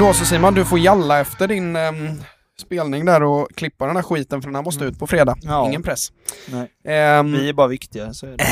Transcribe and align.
Då 0.00 0.12
så 0.12 0.24
Simon, 0.24 0.54
du 0.54 0.64
får 0.64 0.78
jalla 0.78 1.20
efter 1.20 1.48
din 1.48 1.76
ehm, 1.76 2.22
spelning 2.60 3.04
där 3.04 3.22
och 3.22 3.48
klippa 3.54 3.86
den 3.86 3.96
här 3.96 4.02
skiten 4.02 4.42
för 4.42 4.48
den 4.48 4.54
här 4.54 4.62
måste 4.62 4.84
ut 4.84 4.98
på 4.98 5.06
fredag. 5.06 5.36
Ja. 5.42 5.68
Ingen 5.68 5.82
press. 5.82 6.12
Ehm, 6.84 7.32
Vi 7.32 7.48
är 7.48 7.52
bara 7.52 7.66
viktiga, 7.66 8.12
så 8.12 8.26
är 8.26 8.36
det. 8.36 8.44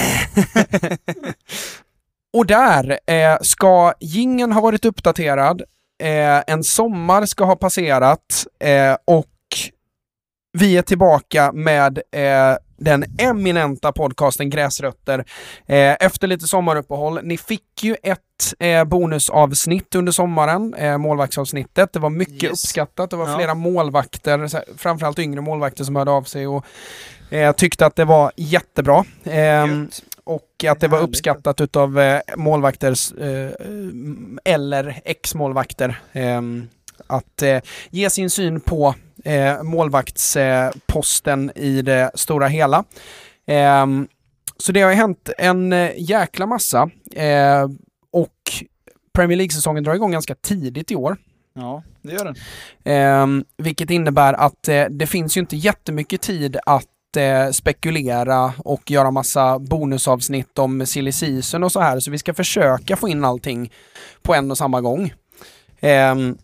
Och 2.37 2.47
där 2.47 2.99
eh, 3.07 3.39
ska 3.41 3.93
gingen 4.01 4.53
ha 4.53 4.61
varit 4.61 4.85
uppdaterad, 4.85 5.63
eh, 6.03 6.43
en 6.47 6.65
sommar 6.65 7.27
ska 7.27 7.45
ha 7.45 7.57
passerat 7.57 8.47
eh, 8.61 8.97
och 9.05 9.27
vi 10.59 10.77
är 10.77 10.83
tillbaka 10.83 11.53
med 11.53 11.99
eh, 12.13 12.57
den 12.79 13.05
eminenta 13.19 13.93
podcasten 13.93 14.51
Gräsrötter 14.51 15.19
eh, 15.67 15.97
efter 16.01 16.27
lite 16.27 16.47
sommaruppehåll. 16.47 17.21
Ni 17.23 17.39
fick 17.39 17.83
ju 17.83 17.97
ett 18.03 18.19
eh, 18.59 18.85
bonusavsnitt 18.85 19.95
under 19.95 20.13
sommaren, 20.13 20.75
eh, 20.75 20.99
målvaktsavsnittet. 20.99 21.93
Det 21.93 21.99
var 21.99 22.11
mycket 22.11 22.43
Yes. 22.43 22.53
uppskattat. 22.65 23.11
Det 23.11 23.17
var 23.17 23.29
Ja. 23.29 23.37
flera 23.37 23.55
målvakter, 23.55 24.51
framförallt 24.79 25.19
yngre 25.19 25.41
målvakter 25.41 25.85
som 25.85 25.97
hörde 25.97 26.11
av 26.11 26.23
sig 26.23 26.47
och 26.47 26.65
eh, 27.31 27.53
tyckte 27.53 27.87
att 27.87 27.97
det 27.97 28.05
var 28.05 28.33
jättebra. 28.37 29.05
Ehm, 29.25 29.89
och 30.25 30.65
att 30.69 30.81
det 30.81 30.89
var 30.89 30.99
uppskattat 31.01 31.61
utav 31.61 31.99
eh, 32.01 32.21
målvakter 32.37 32.95
eh, 33.23 33.51
eller 34.45 35.01
ex-målvakter 35.05 36.01
eh, 36.13 36.41
att 37.07 37.43
eh, 37.43 37.59
ge 37.91 38.11
sin 38.11 38.31
syn 38.31 38.61
på 38.61 38.95
eh, 39.25 39.63
målvaktsposten 39.63 41.53
i 41.55 41.83
det 41.83 42.11
stora 42.15 42.49
hela. 42.49 42.85
Eh, 43.47 43.87
så 44.57 44.73
det 44.73 44.81
har 44.81 44.93
hänt 44.93 45.31
en 45.39 45.73
eh, 45.73 45.91
jäkla 45.97 46.47
massa 46.47 46.91
eh, 47.15 47.69
och 48.13 48.53
Premier 49.13 49.37
League-säsongen 49.37 49.85
drar 49.85 49.95
igång 49.95 50.13
ganska 50.13 50.35
tidigt 50.35 50.91
i 50.91 50.97
år. 50.97 51.17
Ja, 51.55 51.83
det 52.03 52.13
gör 52.13 52.25
den. 52.25 52.37
Eh, 52.85 53.45
vilket 53.57 53.91
innebär 53.91 54.33
att 54.33 54.69
eh, 54.69 54.85
det 54.85 55.07
finns 55.07 55.37
ju 55.37 55.41
inte 55.41 55.57
jättemycket 55.57 56.21
tid 56.21 56.57
att 56.67 56.87
spekulera 57.53 58.53
och 58.59 58.91
göra 58.91 59.11
massa 59.11 59.59
bonusavsnitt 59.59 60.59
om 60.59 60.87
silly 60.87 61.13
season 61.13 61.65
och 61.65 61.73
så 61.73 61.81
här. 61.81 62.01
Så 62.01 62.11
vi 62.11 62.19
ska 62.19 62.35
försöka 62.35 62.97
få 62.97 63.09
in 63.09 63.25
allting 63.25 63.73
på 64.23 64.35
en 64.35 64.51
och 64.51 64.59
samma 64.59 64.81
gång. 64.81 65.13
Ehm, 65.81 66.39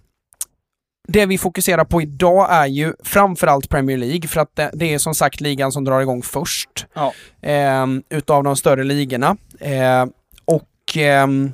det 1.09 1.27
vi 1.27 1.39
fokuserar 1.39 1.85
på 1.85 2.03
idag 2.03 2.47
är 2.51 2.67
ju 2.67 2.95
framförallt 3.05 3.69
Premier 3.69 3.97
League 3.97 4.29
för 4.29 4.41
att 4.41 4.57
det, 4.57 4.71
det 4.75 4.95
är 4.95 4.99
som 4.99 5.15
sagt 5.15 5.41
ligan 5.41 5.73
som 5.73 5.85
drar 5.85 6.01
igång 6.01 6.23
först. 6.23 6.87
Ja. 6.95 7.13
Ehm, 7.43 8.03
utav 8.11 8.45
de 8.45 8.57
större 8.57 8.85
ligorna. 8.85 9.37
Ehm, 9.61 10.11
och 10.45 10.97
ehm, 10.97 11.53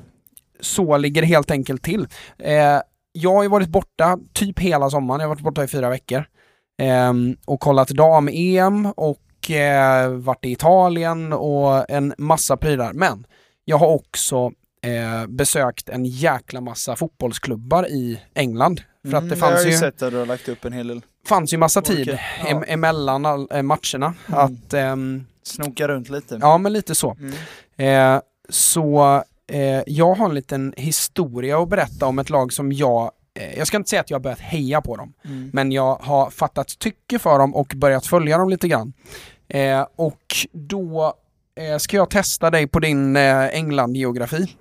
så 0.60 0.96
ligger 0.96 1.22
det 1.22 1.28
helt 1.28 1.50
enkelt 1.50 1.82
till. 1.82 2.08
Eh, 2.38 2.80
jag 3.12 3.34
har 3.34 3.42
ju 3.42 3.48
varit 3.48 3.68
borta 3.68 4.18
typ 4.32 4.58
hela 4.58 4.90
sommaren, 4.90 5.20
jag 5.20 5.28
har 5.28 5.34
varit 5.34 5.44
borta 5.44 5.64
i 5.64 5.68
fyra 5.68 5.90
veckor. 5.90 6.24
Ehm, 6.82 7.36
och 7.44 7.60
kollat 7.60 7.88
dam-EM 7.88 8.92
och 8.96 9.50
eh, 9.50 10.08
varit 10.08 10.44
i 10.44 10.52
Italien 10.52 11.32
och 11.32 11.90
en 11.90 12.14
massa 12.18 12.56
prylar. 12.56 12.92
Men 12.92 13.26
jag 13.64 13.76
har 13.76 13.88
också 13.88 14.52
eh, 14.82 15.26
besökt 15.28 15.88
en 15.88 16.04
jäkla 16.04 16.60
massa 16.60 16.96
fotbollsklubbar 16.96 17.88
i 17.88 18.20
England. 18.34 18.82
För 19.02 19.16
att 19.16 19.28
det 19.28 19.34
Mm, 19.34 19.38
fanns 19.38 19.50
jag 19.52 19.58
har 19.58 19.64
ju, 19.64 19.70
ju 19.70 19.76
sett 19.78 20.02
att 20.02 20.10
du 20.12 20.18
har 20.18 20.26
lagt 20.26 20.48
upp 20.48 20.64
en 20.64 20.72
hel 20.72 20.88
del. 20.88 21.00
fanns 21.26 21.52
ju 21.52 21.58
massa 21.58 21.82
tid 21.82 22.08
ja. 22.08 22.16
em- 22.48 22.64
emellan 22.68 23.26
all, 23.26 23.48
eh, 23.50 23.62
matcherna. 23.62 24.14
Mm. 24.28 24.38
Att, 24.40 24.74
ehm, 24.74 25.26
Snoka 25.42 25.88
runt 25.88 26.08
lite. 26.10 26.38
ja 26.40 26.58
men 26.58 26.72
lite 26.72 26.94
så. 26.94 27.16
Mm. 27.20 28.14
Eh, 28.16 28.20
så 28.48 29.22
eh, 29.52 29.82
jag 29.86 30.14
har 30.14 30.28
en 30.28 30.34
liten 30.34 30.74
historia 30.76 31.58
att 31.62 31.68
berätta 31.68 32.06
om 32.06 32.18
ett 32.18 32.30
lag 32.30 32.52
som 32.52 32.72
jag, 32.72 33.10
eh, 33.34 33.58
jag 33.58 33.66
ska 33.66 33.76
inte 33.76 33.90
säga 33.90 34.00
att 34.00 34.10
jag 34.10 34.18
har 34.18 34.22
börjat 34.22 34.40
heja 34.40 34.80
på 34.80 34.96
dem, 34.96 35.12
Mm. 35.24 35.50
men 35.52 35.72
jag 35.72 35.96
har 35.96 36.30
fattat 36.30 36.78
tycke 36.78 37.18
för 37.18 37.38
dem 37.38 37.54
och 37.54 37.72
börjat 37.76 38.06
följa 38.06 38.38
dem 38.38 38.48
lite 38.48 38.68
grann. 38.68 38.92
Eh, 39.48 39.86
och 39.96 40.22
då 40.52 41.14
eh, 41.54 41.78
ska 41.78 41.96
jag 41.96 42.10
testa 42.10 42.50
dig 42.50 42.66
på 42.66 42.78
din 42.80 43.16
England-geografi. 43.16 44.56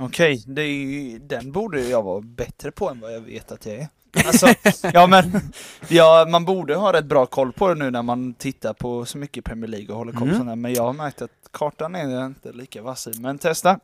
Okej, 0.00 0.44
ju, 0.46 1.18
den 1.18 1.52
borde 1.52 1.80
jag 1.80 2.02
vara 2.02 2.20
bättre 2.20 2.70
på 2.70 2.90
än 2.90 3.00
vad 3.00 3.14
jag 3.14 3.20
vet 3.20 3.52
att 3.52 3.66
jag 3.66 3.74
är. 3.74 3.88
Alltså, 4.26 4.46
ja 4.92 5.06
men, 5.06 5.52
ja, 5.88 6.26
man 6.30 6.44
borde 6.44 6.74
ha 6.74 6.92
rätt 6.92 7.04
bra 7.04 7.26
koll 7.26 7.52
på 7.52 7.68
det 7.68 7.74
nu 7.74 7.90
när 7.90 8.02
man 8.02 8.34
tittar 8.34 8.72
på 8.72 9.04
så 9.04 9.18
mycket 9.18 9.44
Premier 9.44 9.68
League 9.70 9.88
och 9.88 9.96
håller 9.96 10.12
koll 10.12 10.28
på 10.28 10.34
Mm. 10.34 10.46
där. 10.46 10.56
Men 10.56 10.72
jag 10.74 10.82
har 10.82 10.92
märkt 10.92 11.22
att 11.22 11.30
kartan 11.50 11.94
är 11.94 12.26
inte 12.26 12.52
lika 12.52 12.82
vass 12.82 13.06
i. 13.06 13.18
Men 13.20 13.38
testa! 13.38 13.78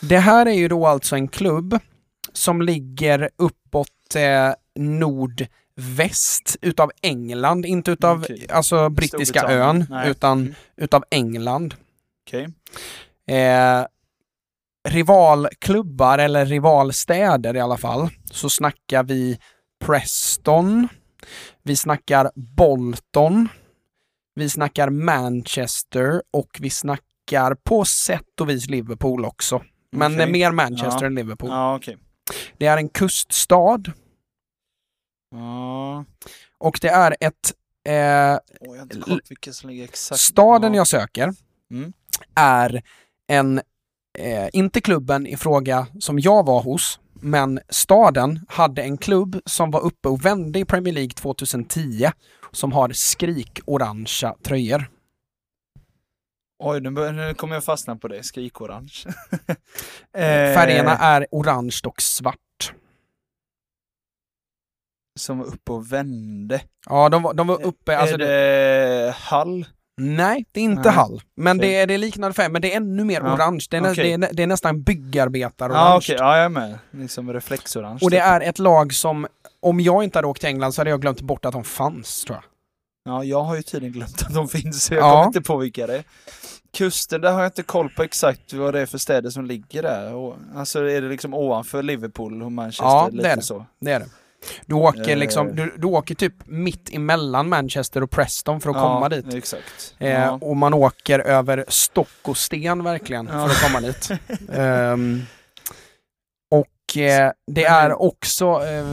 Det 0.00 0.18
här 0.18 0.46
är 0.46 0.52
ju 0.52 0.68
då 0.68 0.86
alltså 0.86 1.16
en 1.16 1.28
klubb 1.28 1.78
som 2.32 2.62
ligger 2.62 3.30
uppåt 3.36 3.88
eh, 4.16 4.52
nordväst 4.78 6.56
utav 6.60 6.90
England, 7.02 7.66
inte 7.66 7.90
utav 7.90 8.20
Okej. 8.22 8.46
alltså 8.50 8.88
brittiska 8.88 9.42
ön, 9.48 9.86
Nej. 9.90 10.10
utan 10.10 10.40
Mm. 10.40 10.54
utav 10.76 11.04
England. 11.10 11.74
Okej. 12.26 12.48
eh, 13.38 13.86
rivalklubbar 14.86 16.18
eller 16.18 16.46
rivalstäder 16.46 17.56
i 17.56 17.60
alla 17.60 17.76
fall 17.76 18.08
så 18.30 18.50
snackar 18.50 19.02
vi 19.04 19.38
Preston, 19.84 20.88
vi 21.62 21.76
snackar 21.76 22.30
Bolton, 22.34 23.48
vi 24.34 24.50
snackar 24.50 24.90
Manchester 24.90 26.22
och 26.32 26.56
vi 26.60 26.70
snackar 26.70 27.54
på 27.64 27.84
sätt 27.84 28.40
och 28.40 28.50
vis 28.50 28.66
Liverpool 28.68 29.24
också. 29.24 29.62
Men 29.92 30.20
eh, 30.20 30.26
mer 30.28 30.50
Manchester 30.52 31.00
Ja. 31.00 31.06
än 31.06 31.14
Liverpool. 31.14 31.50
Ja, 31.50 31.76
okej. 31.76 31.98
Det 32.58 32.66
är 32.66 32.76
en 32.76 32.88
kuststad 32.88 33.82
Ja. 35.30 36.04
och 36.58 36.78
det 36.82 36.88
är 36.88 37.16
ett 37.20 37.52
eh, 37.88 38.38
Åh, 38.60 38.76
jag. 38.76 39.96
Staden 39.96 40.74
ja. 40.74 40.80
jag 40.80 40.86
söker 40.86 41.32
Mm. 41.70 41.92
är 42.34 42.82
en, 43.28 43.60
eh, 44.18 44.48
inte 44.52 44.80
klubben 44.80 45.26
i 45.26 45.36
fråga 45.36 45.86
som 46.00 46.18
jag 46.18 46.46
var 46.46 46.62
hos, 46.62 47.00
men 47.20 47.60
staden 47.68 48.40
hade 48.48 48.82
en 48.82 48.98
klubb 48.98 49.40
som 49.46 49.70
var 49.70 49.80
uppe 49.80 50.08
och 50.08 50.24
vände 50.24 50.58
i 50.58 50.64
Premier 50.64 50.94
League 50.94 51.10
2010 51.10 52.10
som 52.52 52.72
har 52.72 52.88
skrikorangea 52.92 54.34
tröjor. 54.42 54.90
Oj, 56.58 56.80
nu, 56.80 56.90
nu 57.12 57.34
kommer 57.34 57.54
jag 57.54 57.64
fastna 57.64 57.96
på 57.96 58.08
det. 58.08 58.22
Skrikorange. 58.22 58.90
eh, 60.16 60.54
Färgerna 60.54 60.96
är 60.98 61.26
orange 61.30 61.80
och 61.84 62.02
svart. 62.02 62.72
Som 65.18 65.38
var 65.38 65.46
uppe 65.46 65.72
och 65.72 65.92
vände. 65.92 66.60
Ja, 66.86 67.08
de, 67.08 67.22
var- 67.22 67.34
de 67.34 67.46
var 67.46 67.62
uppe, 67.62 67.98
alltså 67.98 68.14
är 68.14 68.18
det, 68.18 68.26
det 69.06 69.14
Hall? 69.18 69.66
Nej, 70.00 70.44
det 70.52 70.60
är 70.60 70.64
inte 70.64 70.82
Nej. 70.82 70.92
Hall, 70.92 71.20
men 71.36 71.58
det 71.58 71.74
är, 71.76 71.86
det 71.86 71.94
är 71.94 71.98
liknande 71.98 72.34
färg, 72.34 72.48
men 72.52 72.62
det 72.62 72.72
är 72.72 72.76
ännu 72.76 73.04
mer 73.04 73.20
Ja, 73.24 73.34
orange. 73.34 73.66
Det 73.70 73.76
är, 73.76 73.92
okej. 73.92 74.16
det, 74.18 74.26
är, 74.26 74.32
det 74.32 74.42
är 74.42 74.46
nästan 74.46 74.82
byggarbetar 74.82 75.70
Ja, 75.70 75.96
okej. 75.96 76.16
Ja, 76.18 76.36
jag 76.36 76.44
är 76.44 76.48
med. 76.48 76.78
Liksom 76.90 77.32
reflexorange. 77.32 77.98
Och 78.02 78.10
det 78.10 78.16
typ. 78.16 78.26
är 78.26 78.40
ett 78.40 78.58
lag 78.58 78.92
som, 78.94 79.26
om 79.60 79.80
jag 79.80 80.04
inte 80.04 80.18
hade 80.18 80.28
åkt 80.28 80.40
till 80.40 80.48
England 80.48 80.72
så 80.72 80.80
hade 80.80 80.90
jag 80.90 81.00
glömt 81.00 81.20
bort 81.20 81.44
att 81.44 81.52
de 81.52 81.64
fanns, 81.64 82.24
tror 82.24 82.36
jag. 82.36 82.44
Ja, 83.14 83.24
jag 83.24 83.42
har 83.42 83.56
ju 83.56 83.62
tydligen 83.62 83.92
glömt 83.92 84.22
att 84.26 84.34
de 84.34 84.48
finns, 84.48 84.84
så 84.84 84.94
jag 84.94 85.02
Ja. 85.04 85.10
kommer 85.12 85.26
inte 85.26 85.40
på 85.42 85.56
vilka 85.56 85.86
det 85.86 85.96
är. 85.96 86.04
Kusten, 86.76 87.20
där 87.20 87.32
har 87.32 87.40
jag 87.40 87.48
inte 87.48 87.62
koll 87.62 87.88
på 87.90 88.02
exakt 88.02 88.52
vad 88.52 88.74
det 88.74 88.80
är 88.80 88.86
för 88.86 88.98
städer 88.98 89.30
som 89.30 89.46
ligger 89.46 89.82
där. 89.82 90.34
Alltså 90.58 90.88
är 90.88 91.00
det 91.02 91.08
liksom 91.08 91.34
ovanför 91.34 91.82
Liverpool 91.82 92.42
och 92.42 92.52
Manchester? 92.52 92.84
Ja, 92.84 93.08
det 93.12 93.28
är 93.30 93.36
det. 93.36 93.42
så? 93.42 93.66
Det 93.80 93.92
är 93.92 94.00
det. 94.00 94.06
Du 94.66 94.74
åker 94.74 95.08
Eh. 95.10 95.16
liksom, 95.16 95.56
du, 95.56 95.74
du 95.78 95.86
åker 95.86 96.14
typ 96.14 96.34
mitt 96.44 96.94
emellan 96.94 97.48
Manchester 97.48 98.02
och 98.02 98.10
Preston 98.10 98.60
för 98.60 98.70
att 98.70 98.76
komma 98.76 99.08
dit. 99.08 99.34
exakt. 99.34 99.94
Eh, 99.98 100.10
ja. 100.10 100.38
Och 100.40 100.56
man 100.56 100.74
åker 100.74 101.18
över 101.18 101.64
stock 101.68 102.08
och 102.22 102.36
sten 102.36 102.84
verkligen 102.84 103.26
för 103.26 103.34
Ja. 103.34 103.44
att 103.46 103.62
komma 103.62 103.80
dit. 103.80 104.10
Ehm, 104.52 105.22
och 106.50 106.96
eh, 106.96 107.32
det 107.46 107.64
är 107.64 108.02
också, 108.02 108.44
eh, 108.46 108.84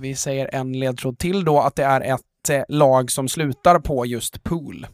vi 0.00 0.16
säger 0.16 0.54
en 0.54 0.72
ledtråd 0.72 1.18
till 1.18 1.44
då, 1.44 1.60
att 1.60 1.76
det 1.76 1.84
är 1.84 2.00
ett 2.00 2.50
eh, 2.50 2.62
lag 2.68 3.10
som 3.10 3.28
slutar 3.28 3.78
på 3.78 4.06
just 4.06 4.42
pool. 4.44 4.86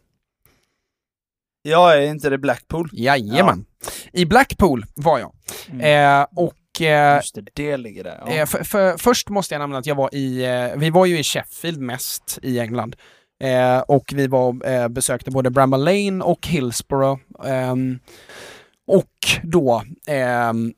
ja, 1.63 1.95
är 1.95 2.01
inte 2.01 2.31
det 2.31 2.39
Blackpool? 2.39 2.89
Jajamän. 2.93 3.65
I 4.13 4.25
Blackpool 4.25 4.85
var 4.95 5.19
jag. 5.19 5.33
Mm. 5.71 6.21
Eh, 6.21 6.27
och 6.37 6.55
Just 6.81 7.35
det, 7.35 7.45
det 7.55 7.77
ligger 7.77 8.05
där. 8.05 8.23
Ja. 8.27 8.33
Eh, 8.33 8.47
för, 8.47 8.65
för, 8.65 8.97
först 8.97 9.29
måste 9.29 9.55
jag 9.55 9.61
nämna 9.61 9.79
att 9.79 9.87
jag 9.87 9.95
var 9.95 10.15
i, 10.15 10.45
eh, 10.45 10.79
vi 10.79 10.91
var 10.91 11.07
ju 11.07 11.19
i 11.19 11.23
Sheffield 11.23 11.81
mest 11.81 12.39
i 12.43 12.59
England. 12.59 12.97
Eh, 13.41 13.79
och 13.79 14.13
vi 14.15 14.27
var 14.27 14.67
eh, 14.69 14.89
besökte 14.89 15.31
både 15.31 15.51
Bramall 15.51 15.85
Lane 15.85 16.25
och 16.25 16.47
Hillsborough. 16.47 17.21
ehm, 17.45 17.99
och 18.87 19.13
då 19.43 19.83
ehm, 20.07 20.73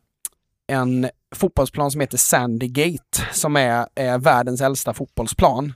en 0.66 1.10
fotbollsplan 1.34 1.90
som 1.90 2.00
heter 2.00 2.18
Sandy 2.18 2.68
Gate 2.68 3.26
som 3.32 3.56
är 3.56 3.86
eh, 3.94 4.18
världens 4.18 4.60
äldsta 4.60 4.94
fotbollsplan. 4.94 5.72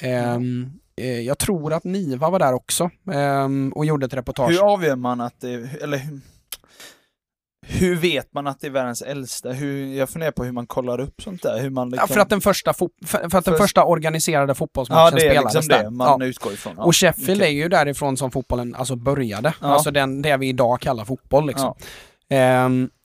Ehm, 0.00 0.70
eh, 0.96 1.20
jag 1.20 1.38
tror 1.38 1.72
att 1.72 1.84
Niva 1.84 2.30
var 2.30 2.38
där 2.38 2.52
också 2.52 2.90
ehm, 3.12 3.72
och 3.72 3.84
gjorde 3.86 4.06
ett 4.06 4.14
reportage. 4.14 4.50
Hur 4.50 4.72
avgör 4.72 4.96
man 4.96 5.20
att 5.20 5.40
det, 5.40 5.82
eller 5.82 6.00
hur- 7.68 7.96
vet 7.96 8.34
man 8.34 8.46
att 8.46 8.60
det 8.60 8.66
är 8.66 8.70
världens 8.70 9.02
äldsta? 9.02 9.50
Hur, 9.50 9.94
jag 9.96 10.10
funderar 10.10 10.32
på 10.32 10.44
hur 10.44 10.52
man 10.52 10.66
kollar 10.66 11.00
upp 11.00 11.22
sånt 11.22 11.42
där. 11.42 11.60
Hur 11.60 11.70
man 11.70 11.88
Ja, 11.88 11.90
liksom... 11.92 12.08
för 12.14 12.20
att 12.20 12.28
den 12.30 12.40
första, 12.40 12.72
fo- 12.72 13.06
för, 13.06 13.18
att 13.18 13.30
den 13.32 13.40
Först- 13.42 13.58
första 13.58 13.84
organiserade 13.84 14.50
ja, 14.50 14.54
fotbollsmatchen 14.54 15.14
det 15.18 15.26
är 15.26 15.30
spelades 15.30 15.54
liksom 15.54 15.68
där. 15.68 15.84
det 15.84 15.90
man 15.90 16.20
Ja. 16.20 16.26
utgår 16.26 16.52
ifrån. 16.52 16.74
Ja. 16.76 16.84
Och 16.84 16.96
Sheffield 16.96 17.40
okej. 17.40 17.48
är 17.48 17.62
ju 17.62 17.68
därifrån 17.68 18.16
som 18.16 18.30
fotbollen 18.30 18.74
alltså 18.74 18.96
började. 18.96 19.54
Ja. 19.60 19.66
Alltså 19.66 19.90
den, 19.90 20.22
det 20.22 20.36
vi 20.36 20.48
idag 20.48 20.80
kallar 20.80 21.04
fotboll 21.04 21.46
liksom. 21.46 21.74
Ja. 22.28 22.36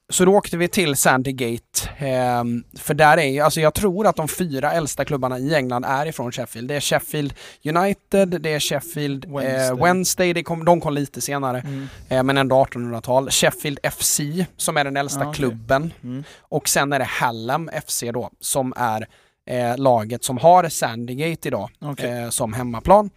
Så 0.10 0.26
då 0.26 0.36
åkte 0.36 0.58
vi 0.58 0.68
till 0.68 0.96
Sandygate. 0.96 1.90
ehm, 1.98 2.64
för 2.78 2.94
där 2.94 3.18
är 3.18 3.24
ju, 3.28 3.40
alltså 3.40 3.62
jag 3.62 3.74
tror 3.74 4.08
att 4.08 4.16
de 4.16 4.28
fyra 4.28 4.72
äldsta 4.72 5.06
klubbarna 5.06 5.40
i 5.40 5.56
England 5.56 5.86
är 5.86 6.06
ifrån 6.06 6.32
Sheffield. 6.32 6.68
Det 6.68 6.76
är 6.76 6.80
Sheffield 6.80 7.34
United, 7.66 8.28
det 8.42 8.54
är 8.54 8.60
Sheffield 8.60 9.26
Wednesday, 9.26 9.46
Wednesday. 9.50 9.78
eh, 9.78 9.84
Wednesday 9.84 10.34
det 10.34 10.44
kom, 10.44 10.66
de 10.66 10.82
kom 10.82 10.94
lite 10.94 11.22
senare. 11.22 11.60
Mm. 11.60 11.88
Eh, 12.10 12.24
men 12.24 12.38
ändå 12.38 12.56
1800-tal. 12.64 13.30
Sheffield 13.30 13.80
FC 13.84 14.20
som 14.58 14.78
är 14.78 14.84
den 14.84 14.98
äldsta 14.98 15.20
Ja, 15.20 15.26
okej. 15.30 15.36
klubben. 15.38 15.94
Mm. 16.04 16.24
Och 16.42 16.70
sen 16.70 16.94
är 16.94 17.00
det 17.00 17.06
Hallam 17.06 17.70
FC 17.88 18.04
då 18.14 18.30
som 18.40 18.74
är 18.78 19.08
eh, 19.50 19.78
laget 19.78 20.24
som 20.24 20.38
har 20.38 20.70
Sandygate 20.70 21.48
idag 21.48 21.70
eh, 21.98 22.30
som 22.30 22.54
hemmaplan. 22.54 23.10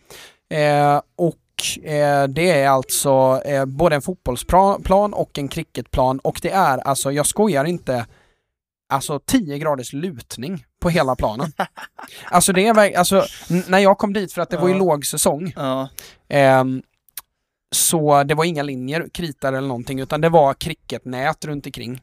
Eh, 0.50 1.00
och 1.56 1.84
eh, 1.84 2.28
det 2.28 2.50
är 2.50 2.68
alltså 2.68 3.42
eh, 3.44 3.64
både 3.64 3.94
en 3.96 4.02
fotbollsplan 4.02 5.14
och 5.14 5.38
en 5.38 5.48
cricketplan 5.48 6.18
och 6.18 6.38
det 6.42 6.50
är 6.50 6.78
alltså, 6.78 7.12
jag 7.12 7.26
skojar 7.26 7.64
inte, 7.64 8.06
alltså 8.88 9.20
10 9.24 9.58
graders 9.58 9.92
lutning 9.92 10.64
på 10.80 10.90
hela 10.90 11.16
planen. 11.16 11.52
alltså 12.24 12.52
det 12.52 12.66
är 12.66 12.98
alltså 12.98 13.24
när 13.68 13.78
jag 13.78 13.98
kom 13.98 14.12
dit 14.12 14.32
för 14.32 14.42
att 14.42 14.50
det 14.50 14.56
var 14.56 14.68
ju 14.68 14.74
Ja. 14.74 14.78
låg 14.78 15.06
säsong 15.06 15.52
Ja. 15.56 15.88
Ehm, 16.28 16.82
så 17.74 18.22
det 18.22 18.34
var 18.34 18.44
inga 18.44 18.62
linjer, 18.62 19.08
kritar 19.12 19.52
eller 19.52 19.68
någonting, 19.68 20.00
utan 20.00 20.20
det 20.20 20.28
var 20.28 20.54
cricketnät 20.54 21.44
runt 21.44 21.66
omkring. 21.66 22.00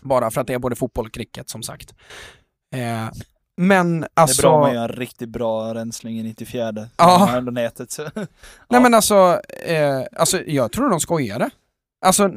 Bara 0.00 0.30
för 0.30 0.40
att 0.40 0.46
det 0.46 0.54
är 0.54 0.58
både 0.58 0.76
fotboll 0.76 1.06
och 1.06 1.12
cricket 1.14 1.50
som 1.50 1.62
sagt. 1.62 1.94
Eh, 2.74 3.08
men 3.56 4.00
Det 4.00 4.06
är 4.06 4.22
alltså... 4.22 4.42
bra 4.42 4.54
om 4.54 4.60
man 4.60 4.74
gör 4.74 4.82
en 4.82 4.88
riktigt 4.88 5.28
bra 5.28 5.74
rensling 5.74 6.18
i 6.18 6.22
94. 6.22 6.72
Ja. 6.96 7.36
Ändå 7.36 7.52
nätet. 7.52 7.90
Så. 7.90 8.02
Nej 8.70 8.80
men 8.80 8.94
alltså, 8.94 9.40
eh, 9.66 10.00
alltså, 10.16 10.42
jag 10.46 10.72
tror 10.72 10.90
de 10.90 11.00
skojade. 11.00 11.50
Alltså, 12.04 12.28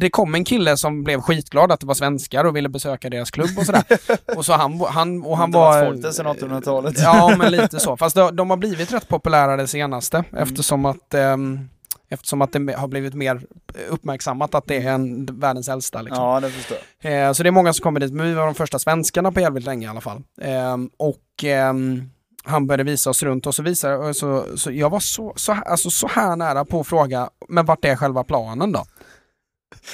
det 0.00 0.10
kom 0.10 0.34
en 0.34 0.44
kille 0.44 0.76
som 0.76 1.04
blev 1.04 1.20
skitglad 1.20 1.72
att 1.72 1.80
det 1.80 1.86
var 1.86 1.94
svenskar 1.94 2.44
och 2.44 2.56
ville 2.56 2.68
besöka 2.68 3.10
deras 3.10 3.30
klubb 3.30 3.58
och 3.58 3.66
sådär. 3.66 3.84
och 4.36 4.44
så 4.44 4.52
han, 4.52 4.80
han, 4.80 5.22
och 5.22 5.38
han 5.38 5.50
var... 5.50 5.92
där 5.92 6.10
sedan 6.10 6.26
1800-talet. 6.26 6.94
Ja, 6.98 7.34
men 7.38 7.52
lite 7.52 7.80
så. 7.80 7.96
Fast 7.96 8.16
de, 8.16 8.36
de 8.36 8.50
har 8.50 8.56
blivit 8.56 8.92
rätt 8.92 9.08
populära 9.08 9.56
det 9.56 9.66
senaste 9.66 10.16
Mm. 10.16 10.42
eftersom 10.42 10.84
att 10.84 11.14
ehm, 11.14 11.68
Eftersom 12.08 12.42
att 12.42 12.52
det 12.52 12.72
har 12.78 12.88
blivit 12.88 13.14
mer 13.14 13.40
uppmärksammat 13.88 14.54
att 14.54 14.66
det 14.66 14.76
är 14.76 14.92
en, 14.92 15.26
världens 15.40 15.68
äldsta. 15.68 16.02
Liksom. 16.02 16.24
Ja, 16.24 16.40
det 16.40 16.50
förstår. 16.50 16.76
Eh, 17.00 17.32
så 17.32 17.42
det 17.42 17.48
är 17.48 17.50
många 17.50 17.72
som 17.72 17.82
kommer 17.82 18.00
dit, 18.00 18.12
men 18.12 18.26
vi 18.26 18.34
var 18.34 18.46
de 18.46 18.54
första 18.54 18.78
svenskarna 18.78 19.32
på 19.32 19.40
jävligt 19.40 19.64
länge 19.64 19.86
i 19.86 19.90
alla 19.90 20.00
fall. 20.00 20.22
Ehm, 20.40 20.90
och 20.96 21.44
ehm, 21.44 22.10
han 22.44 22.66
började 22.66 22.82
visa 22.84 23.10
oss 23.10 23.22
runt 23.22 23.46
och 23.46 23.54
så 23.54 23.62
visade 23.62 23.96
och 23.96 24.16
så, 24.16 24.46
så 24.58 24.72
jag 24.72 24.90
var 24.90 25.00
så, 25.00 25.32
så, 25.36 25.52
alltså, 25.52 25.90
så 25.90 26.08
här 26.08 26.36
nära 26.36 26.64
på 26.64 26.80
att 26.80 26.86
fråga, 26.86 27.30
men 27.48 27.66
vart 27.66 27.84
är 27.84 27.96
själva 27.96 28.24
planen 28.24 28.72
då? 28.72 28.84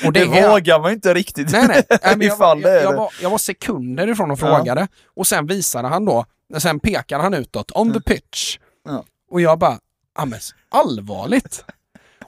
Och 0.06 0.12
Det, 0.12 0.20
är- 0.20 0.50
vågar 0.50 0.80
man 0.80 0.92
inte 0.92 1.14
riktigt. 1.14 1.52
Nej, 1.52 1.64
nej. 1.68 1.82
nej 2.04 2.16
men 2.16 2.26
jag, 2.26 2.36
var, 2.36 2.56
det 2.56 2.62
jag, 2.74 2.82
jag, 2.84 2.92
det. 2.92 2.96
var, 2.96 3.12
jag 3.22 3.30
var 3.30 3.38
sekunder 3.38 4.08
ifrån 4.08 4.30
och 4.30 4.38
Ja. 4.42 4.46
frågade 4.56 4.88
och 5.16 5.26
sen 5.26 5.46
visade 5.46 5.88
han 5.88 6.04
då, 6.04 6.24
sen 6.58 6.80
pekade 6.80 7.22
han 7.22 7.34
utåt, 7.34 7.72
on 7.74 7.92
the 7.92 8.00
pitch. 8.00 8.58
Ja. 8.84 9.04
Och 9.30 9.40
jag 9.40 9.58
bara, 9.58 9.78
ja 10.18 10.26
allvarligt? 10.70 11.64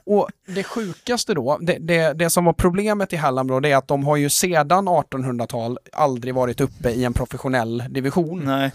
Och 0.05 0.29
det 0.47 0.63
sjukaste 0.63 1.33
då, 1.33 1.57
det, 1.61 1.77
det, 1.79 2.13
det 2.13 2.29
som 2.29 2.45
var 2.45 2.53
problemet 2.53 3.13
i 3.13 3.15
Halland 3.15 3.49
då, 3.49 3.59
det 3.59 3.71
är 3.71 3.77
att 3.77 3.87
de 3.87 4.03
har 4.05 4.15
ju 4.15 4.29
sedan 4.29 4.87
1800-tal 4.87 5.77
aldrig 5.93 6.33
varit 6.35 6.61
uppe 6.61 6.89
i 6.89 7.03
en 7.03 7.13
professionell 7.13 7.83
division. 7.89 8.41
Nej. 8.45 8.71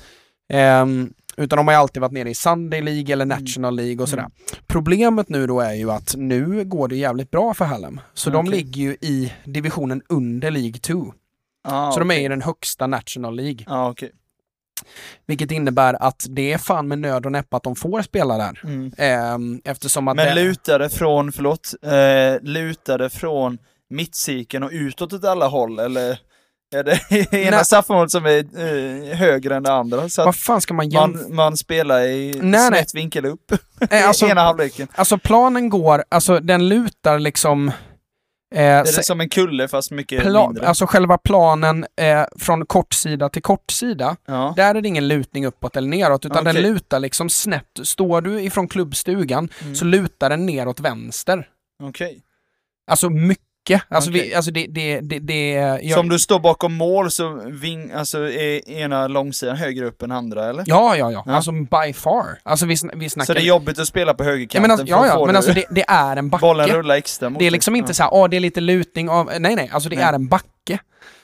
Ehm, 0.53 1.13
utan 1.37 1.57
de 1.57 1.67
har 1.67 1.75
ju 1.75 1.81
alltid 1.81 2.01
varit 2.01 2.13
nere 2.13 2.31
i 2.31 2.35
Sunday 2.35 2.83
League 2.83 3.13
eller 3.13 3.25
Mm. 3.25 3.39
National 3.39 3.77
League 3.77 4.03
och 4.03 4.09
sådär. 4.09 4.27
Problemet 4.67 5.29
nu 5.29 5.47
då 5.47 5.61
är 5.61 5.75
ju 5.75 5.91
att 5.91 6.15
nu 6.17 6.65
går 6.65 6.89
det 6.89 6.97
jävligt 6.97 7.31
bra 7.31 7.55
för 7.55 7.65
Hallam. 7.65 8.01
Så 8.15 8.31
de 8.31 8.47
Okej. 8.47 8.51
ligger 8.59 8.81
ju 8.83 8.93
i 9.01 9.33
divisionen 9.45 10.03
under 10.09 10.51
League 10.51 10.79
2. 10.81 11.15
Ah, 11.65 11.93
Så 11.93 11.99
de 11.99 12.11
är 12.11 12.19
i 12.21 12.29
den 12.29 12.43
högsta 12.43 12.87
National 12.87 13.37
League. 13.37 13.65
Ja, 13.67 13.91
okej. 13.91 14.11
Vilket 15.27 15.51
innebär 15.51 16.03
att 16.03 16.27
det 16.29 16.53
är 16.53 16.59
fan 16.59 16.89
med 16.89 16.99
nöd 16.99 17.27
och 17.27 17.33
näppe 17.33 17.57
att 17.57 17.63
de 17.63 17.77
får 17.77 18.03
spela 18.03 18.39
där. 18.39 18.61
Mm. 18.65 18.93
Ehm, 18.99 19.61
eftersom 19.65 20.09
att 20.09 20.17
Men 20.17 20.27
det... 20.27 20.35
lutade 20.45 20.91
från, 20.91 21.33
förlåt, 21.33 21.75
eh, 21.83 22.43
lutade 22.43 23.11
från 23.11 23.59
mittcirkeln 23.91 24.65
och 24.65 24.71
utåt 24.73 25.13
åt 25.13 25.25
alla 25.25 25.47
håll 25.47 25.79
eller? 25.79 26.19
Är 26.75 26.85
det 26.85 27.01
ena 27.37 27.57
Nej. 27.57 27.65
straffområdet 27.65 28.11
som 28.11 28.27
är 28.27 28.39
eh, 28.39 29.17
högre 29.17 29.57
än 29.57 29.63
det 29.63 29.73
andra? 29.73 30.09
Så 30.09 30.25
Vad 30.25 30.37
fan 30.37 30.61
ska 30.61 30.75
man 30.75 30.89
jämföra? 30.89 31.23
man, 31.23 31.35
man 31.35 31.57
spelar 31.57 32.01
i 32.03 32.31
Nej, 32.41 32.51
nej. 32.51 32.69
snett 32.69 32.95
vinkel 32.95 33.27
upp 33.27 33.53
Nej, 33.91 34.03
alltså, 34.07 34.27
ena 34.27 34.41
halvleken. 34.41 34.89
alltså 34.95 35.19
planen 35.19 35.69
går, 35.69 36.05
alltså 36.09 36.41
den 36.41 36.69
lutar 36.69 37.19
liksom... 37.19 37.71
Eh, 38.55 38.59
Det 38.59 38.99
är 38.99 39.03
som 39.03 39.21
en 39.21 39.29
kulle 39.29 39.69
fast 39.69 39.91
mycket 39.91 40.25
mindre. 40.25 40.69
alltså 40.69 40.87
själva 40.87 41.19
planen 41.19 41.87
eh, 41.97 42.25
från 42.39 42.67
kortsida 42.67 43.29
till 43.29 43.43
kortsida, 43.43 44.17
ja. 44.27 44.53
där 44.57 44.75
är 44.75 44.81
det 44.83 44.89
ingen 44.89 45.09
lutning 45.09 45.47
uppåt 45.47 45.77
eller 45.77 45.89
neråt, 45.89 46.27
utan 46.27 46.45
den 46.45 46.57
Okej. 46.57 46.63
lutar 46.73 47.01
liksom 47.01 47.29
snett. 47.31 47.79
Står 47.83 48.21
du 48.21 48.41
ifrån 48.43 48.69
klubbstugan 48.69 49.49
Mm. 49.63 49.75
så 49.75 49.85
lutar 49.85 50.31
den 50.31 50.47
neråt 50.47 50.81
vänster. 50.81 51.49
Okej. 51.83 52.23
Alltså 52.91 53.11
mycket. 53.11 53.45
Alltså, 53.89 54.11
vi, 54.11 54.21
Okej. 54.21 54.35
alltså 54.35 54.51
det, 54.51 54.67
det, 54.67 55.01
det, 55.01 55.19
det 55.19 55.51
jag, 55.51 55.95
Så 55.95 56.01
om 56.01 56.09
du 56.09 56.19
står 56.19 56.39
bakom 56.41 56.75
mål 56.75 57.11
så 57.11 57.43
ving, 57.47 57.93
alltså 57.93 58.19
är 58.19 58.71
ena 58.71 59.09
långsidan 59.09 59.57
högre 59.57 59.87
upp 59.87 60.03
än 60.03 60.13
andra 60.13 60.49
eller? 60.49 60.65
Ja, 60.67 60.97
ja, 60.97 61.13
ja. 61.13 61.23
Ja. 61.27 61.33
Alltså 61.33 61.53
by 61.53 61.93
far. 61.95 62.39
Alltså 62.43 62.67
vi, 62.67 62.77
vi 62.95 63.11
snackar... 63.11 63.27
Så 63.27 63.35
det 63.35 63.41
är 63.41 63.45
jobbigt 63.45 63.79
att 63.79 63.89
spela 63.89 64.15
på 64.15 64.25
ja, 64.25 64.29
högerkanten 64.29 64.63
men 64.63 64.71
alltså, 64.71 64.87
ja, 64.87 65.07
ja, 65.07 65.19
men 65.27 65.29
du 65.29 65.37
alltså 65.37 65.53
det, 65.53 65.65
det 65.71 65.85
är 65.89 66.17
en 66.17 66.31
backe. 66.31 66.41
bollen 66.43 66.69
rullar 66.69 66.95
extra 66.95 67.31
mot 67.31 67.39
Det 67.39 67.47
är 67.47 67.51
liksom 67.51 67.77
inte 67.77 67.91
Ja. 67.91 67.95
så 67.95 68.03
här, 68.03 68.15
åh 68.15 68.29
det 68.29 68.37
är 68.37 68.41
lite 68.41 68.61
lutning 68.61 69.09
av... 69.09 69.31
Nej, 69.39 69.57
nej, 69.57 69.71
alltså 69.73 69.89
det 69.89 69.97
Nej. 69.97 70.05
är 70.05 70.13
en 70.13 70.29
backe 70.29 70.79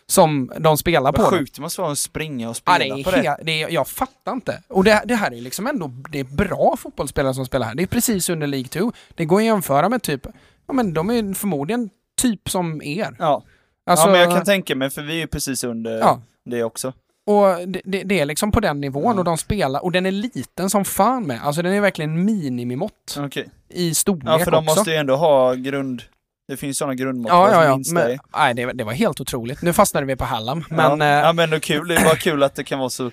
som 0.07 0.53
de 0.59 0.77
spelar 0.77 1.13
på. 1.13 1.23
Vad 1.23 1.33
det. 1.33 1.39
sjukt 1.39 1.55
det 1.55 1.63
måste 1.63 1.81
vara 1.81 1.93
att 1.93 1.99
springa 1.99 2.49
och 2.49 2.51
Ja, 2.51 2.55
spela 2.55 2.79
det 2.79 3.01
är 3.01 3.05
på 3.05 3.11
det. 3.11 3.37
det 3.43 3.63
är, 3.63 3.71
jag 3.71 3.89
fattar 3.89 4.33
inte. 4.33 4.63
Och 4.69 4.85
det, 4.85 5.03
det 5.05 5.15
här 5.15 5.35
är 5.35 5.41
liksom 5.41 5.67
ändå, 5.67 5.91
det 6.13 6.21
är 6.21 6.25
bra 6.25 6.77
fotbollsspelare 6.79 7.35
som 7.35 7.47
spelar 7.47 7.67
här. 7.67 7.75
Det 7.75 7.83
är 7.83 7.87
precis 7.87 8.29
under 8.31 8.47
League 8.47 8.69
2. 8.69 8.93
Det 9.15 9.25
går 9.25 9.39
att 9.39 9.45
jämföra 9.45 9.89
med 9.89 10.03
typ, 10.03 10.27
ja 10.69 10.73
men 10.75 10.95
de 10.95 11.11
är 11.11 11.35
förmodligen 11.35 11.91
typ 12.17 12.49
som 12.51 12.83
er. 12.83 13.17
Ja. 13.19 13.43
Alltså, 13.91 14.07
ja, 14.07 14.13
men 14.13 14.21
jag 14.21 14.31
kan 14.31 14.45
tänka 14.45 14.75
mig, 14.77 14.91
för 14.91 15.03
vi 15.03 15.13
är 15.13 15.19
ju 15.19 15.27
precis 15.27 15.65
under 15.65 15.99
Ja. 15.99 16.21
det 16.45 16.65
också. 16.65 16.93
Och 17.27 17.69
det, 17.69 17.81
det, 17.85 18.03
det 18.03 18.21
är 18.21 18.25
liksom 18.27 18.53
på 18.53 18.61
den 18.61 18.81
nivån 18.81 19.05
Ja. 19.15 19.19
och 19.19 19.25
de 19.25 19.39
spelar, 19.39 19.85
och 19.85 19.93
den 19.93 20.07
är 20.07 20.11
liten 20.11 20.71
som 20.71 20.85
fan 20.85 21.27
med. 21.27 21.41
Alltså 21.43 21.63
den 21.63 21.73
är 21.73 21.81
verkligen 21.81 22.25
minimimått 22.25 23.17
Okej. 23.19 23.49
i 23.69 23.95
storlek 23.95 24.25
Ja, 24.27 24.39
för 24.39 24.51
de 24.51 24.57
också. 24.65 24.75
måste 24.77 24.91
ju 24.91 24.97
ändå 24.97 25.17
ha 25.17 25.55
grund... 25.55 26.03
Det 26.49 26.57
finns 26.57 26.79
sådana 26.79 26.95
grundmått 26.95 27.29
Ja, 27.33 27.51
ja, 27.53 27.65
ja. 27.65 27.81
Men, 27.95 28.19
nej, 28.37 28.55
det, 28.55 28.73
det 28.73 28.85
var 28.85 28.93
helt 28.93 29.21
otroligt. 29.21 29.63
Nu 29.63 29.73
fastnade 29.73 30.07
vi 30.07 30.17
på 30.17 30.25
Hallam. 30.25 30.65
Men, 30.71 31.01
ja. 31.01 31.07
eh, 31.07 31.25
ja, 31.27 31.33
men 31.33 31.43
ändå 31.45 31.61
kul. 31.61 31.89
Det 31.89 31.95
är 31.95 32.05
bara 32.05 32.17
kul 32.17 32.43
att 32.43 32.55
det 32.55 32.65
kan 32.65 32.79
vara 32.79 32.91
så, 32.91 33.11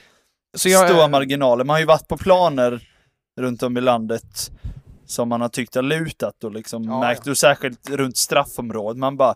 så 0.58 0.70
jag, 0.70 0.90
stora 0.90 1.08
marginaler. 1.08 1.64
Man 1.64 1.74
har 1.74 1.80
ju 1.80 1.86
varit 1.86 2.08
på 2.08 2.18
planer 2.18 2.88
runt 3.42 3.64
om 3.64 3.78
i 3.78 3.82
landet 3.82 4.52
som 5.06 5.30
man 5.30 5.42
har 5.42 5.50
tyckt 5.50 5.76
har 5.76 5.82
lutat 5.82 6.44
och 6.44 6.52
liksom 6.52 6.84
Ja, 6.84 7.00
märkt, 7.00 7.22
ja. 7.26 7.32
och 7.32 7.38
särskilt 7.38 7.90
runt 7.90 8.18
straffområdet. 8.18 8.98
Man 8.98 9.18
bara 9.18 9.36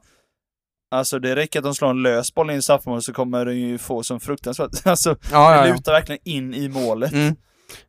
Alltså 0.91 1.19
det 1.19 1.36
räcker 1.36 1.59
att 1.59 1.65
de 1.65 1.75
slår 1.75 1.89
en 1.89 2.03
lös 2.03 2.33
boll 2.33 2.50
in 2.50 2.57
i 2.57 2.62
straffområdet 2.62 3.03
så 3.03 3.13
kommer 3.13 3.45
den 3.45 3.57
ju 3.57 3.77
få 3.77 4.03
som 4.03 4.19
fruktansvärt, 4.19 4.71
alltså 4.88 5.09
ja, 5.09 5.55
ja, 5.55 5.67
ja. 5.67 5.74
lutar 5.74 5.91
verkligen 5.91 6.21
in 6.24 6.53
i 6.53 6.69
målet. 6.69 7.12
Mm. 7.13 7.36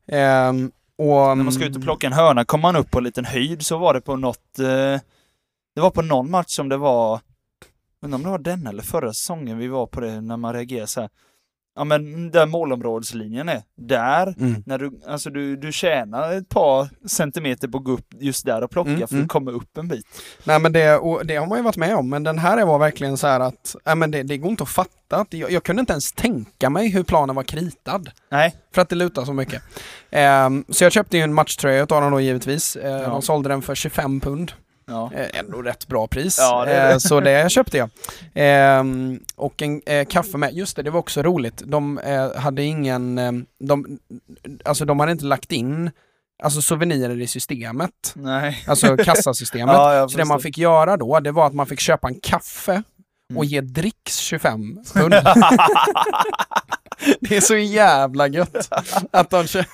Ehm, 0.06 0.70
och, 0.98 1.36
När 1.36 1.44
man 1.44 1.52
ska 1.52 1.64
ut 1.64 1.76
och 1.76 1.82
plocka 1.82 2.06
en 2.06 2.12
hörna 2.12 2.44
kommer 2.44 2.62
man 2.62 2.76
upp 2.76 2.90
på 2.90 2.98
en 2.98 3.04
liten 3.04 3.24
höjd, 3.24 3.66
så 3.66 3.78
var 3.78 3.94
det 3.94 4.00
på 4.00 4.16
något... 4.16 4.58
Eh, 4.58 5.00
det 5.74 5.80
var 5.80 5.90
på 5.90 6.02
någon 6.02 6.30
match 6.30 6.50
som 6.50 6.68
det 6.68 6.76
var... 6.76 7.20
Undrar 8.02 8.16
om 8.18 8.22
det 8.22 8.30
var 8.30 8.38
den 8.38 8.66
eller 8.66 8.82
förra 8.82 9.12
säsongen 9.12 9.58
vi 9.58 9.68
var 9.68 9.86
på 9.86 10.00
det, 10.00 10.20
när 10.20 10.36
man 10.36 10.52
reagerade 10.52 10.86
så 10.86 11.00
här. 11.00 11.10
Ja 11.78 11.84
men 11.84 12.30
där 12.30 12.46
målområdeslinjen 12.46 13.48
är, 13.48 13.62
där, 13.80 14.34
Mm. 14.40 14.62
när 14.66 14.78
du, 14.78 15.00
alltså 15.06 15.30
du, 15.30 15.56
du 15.56 15.72
tjänar 15.72 16.32
ett 16.32 16.48
par 16.48 16.88
centimeter 17.08 17.68
på 17.68 17.78
att 17.78 17.84
gå 17.84 17.92
upp 17.92 18.06
just 18.20 18.46
där 18.46 18.62
och 18.64 18.70
plocka 18.70 18.90
Mm, 18.90 19.08
för 19.08 19.14
mm. 19.14 19.24
att 19.24 19.30
komma 19.30 19.50
upp 19.50 19.78
en 19.78 19.88
bit. 19.88 20.06
Nej 20.44 20.60
men 20.60 20.72
det, 20.72 20.96
och 20.96 21.26
det 21.26 21.36
har 21.36 21.46
man 21.46 21.58
ju 21.58 21.64
varit 21.64 21.76
med 21.76 21.96
om, 21.96 22.10
men 22.10 22.22
den 22.22 22.38
här 22.38 22.64
var 22.66 22.78
verkligen 22.78 23.16
så 23.16 23.26
här 23.26 23.40
att, 23.40 23.76
nej 23.86 23.96
men 23.96 24.10
det, 24.10 24.22
det 24.22 24.36
går 24.38 24.50
inte 24.50 24.62
att 24.62 24.68
fatta. 24.68 25.16
Att 25.16 25.34
jag, 25.34 25.50
jag 25.50 25.62
kunde 25.64 25.80
inte 25.80 25.92
ens 25.92 26.12
tänka 26.12 26.70
mig 26.70 26.88
hur 26.88 27.02
planen 27.02 27.36
var 27.36 27.42
kritad. 27.42 28.10
Nej, 28.30 28.54
För 28.74 28.82
att 28.82 28.88
det 28.88 28.96
lutar 28.96 29.24
så 29.24 29.32
mycket. 29.32 29.62
Ehm, 30.10 30.64
så 30.68 30.84
jag 30.84 30.92
köpte 30.92 31.16
ju 31.16 31.22
en 31.22 31.34
matchtröja 31.34 31.82
utav 31.82 32.02
dem 32.02 32.12
då 32.12 32.20
givetvis. 32.20 32.76
Uh, 32.76 32.82
Ja. 32.86 33.08
De 33.08 33.22
sålde 33.22 33.48
den 33.48 33.62
för 33.62 33.74
25 33.74 34.20
pund. 34.20 34.52
Ja. 34.88 35.10
Eh, 35.14 35.38
ändå 35.40 35.62
rätt 35.62 35.86
bra 35.88 36.06
pris. 36.06 36.36
Ja, 36.40 36.64
det. 36.64 36.90
Eh, 36.92 36.98
så 36.98 37.20
det 37.20 37.52
köpte 37.52 37.78
jag. 37.78 37.90
Ehm, 38.34 39.20
och 39.36 39.62
en 39.62 39.82
eh, 39.86 40.06
kaffe 40.06 40.36
med. 40.38 40.52
Just 40.52 40.76
det, 40.76 40.82
det 40.82 40.90
var 40.90 41.00
också 41.00 41.22
roligt. 41.22 41.62
De 41.66 42.00
hade 42.36 42.62
ingen, 42.62 43.16
de, 43.60 43.98
alltså 44.64 44.84
de 44.84 45.00
hade 45.00 45.12
inte 45.12 45.24
lagt 45.24 45.52
in 45.52 45.90
alltså 46.42 46.62
souvenirer 46.62 47.20
i 47.20 47.26
systemet. 47.26 48.12
Nej. 48.14 48.64
Alltså 48.66 48.96
kassasystemet. 48.96 49.74
Ja, 49.76 50.08
Så 50.08 50.18
det 50.18 50.24
man 50.24 50.40
fick 50.40 50.58
göra 50.58 50.96
då, 50.96 51.20
det 51.20 51.32
var 51.32 51.46
att 51.46 51.54
man 51.54 51.66
fick 51.66 51.80
köpa 51.80 52.08
en 52.08 52.20
kaffe 52.20 52.82
och 53.36 53.44
Mm. 53.44 53.48
ge 53.48 53.60
dricks 53.60 54.16
25 54.18 54.76
pund. 54.94 55.14
det 57.20 57.36
är 57.36 57.40
så 57.40 57.56
jävla 57.56 58.28
gött 58.28 58.68
att 59.12 59.30
de 59.30 59.46
kö- 59.46 59.64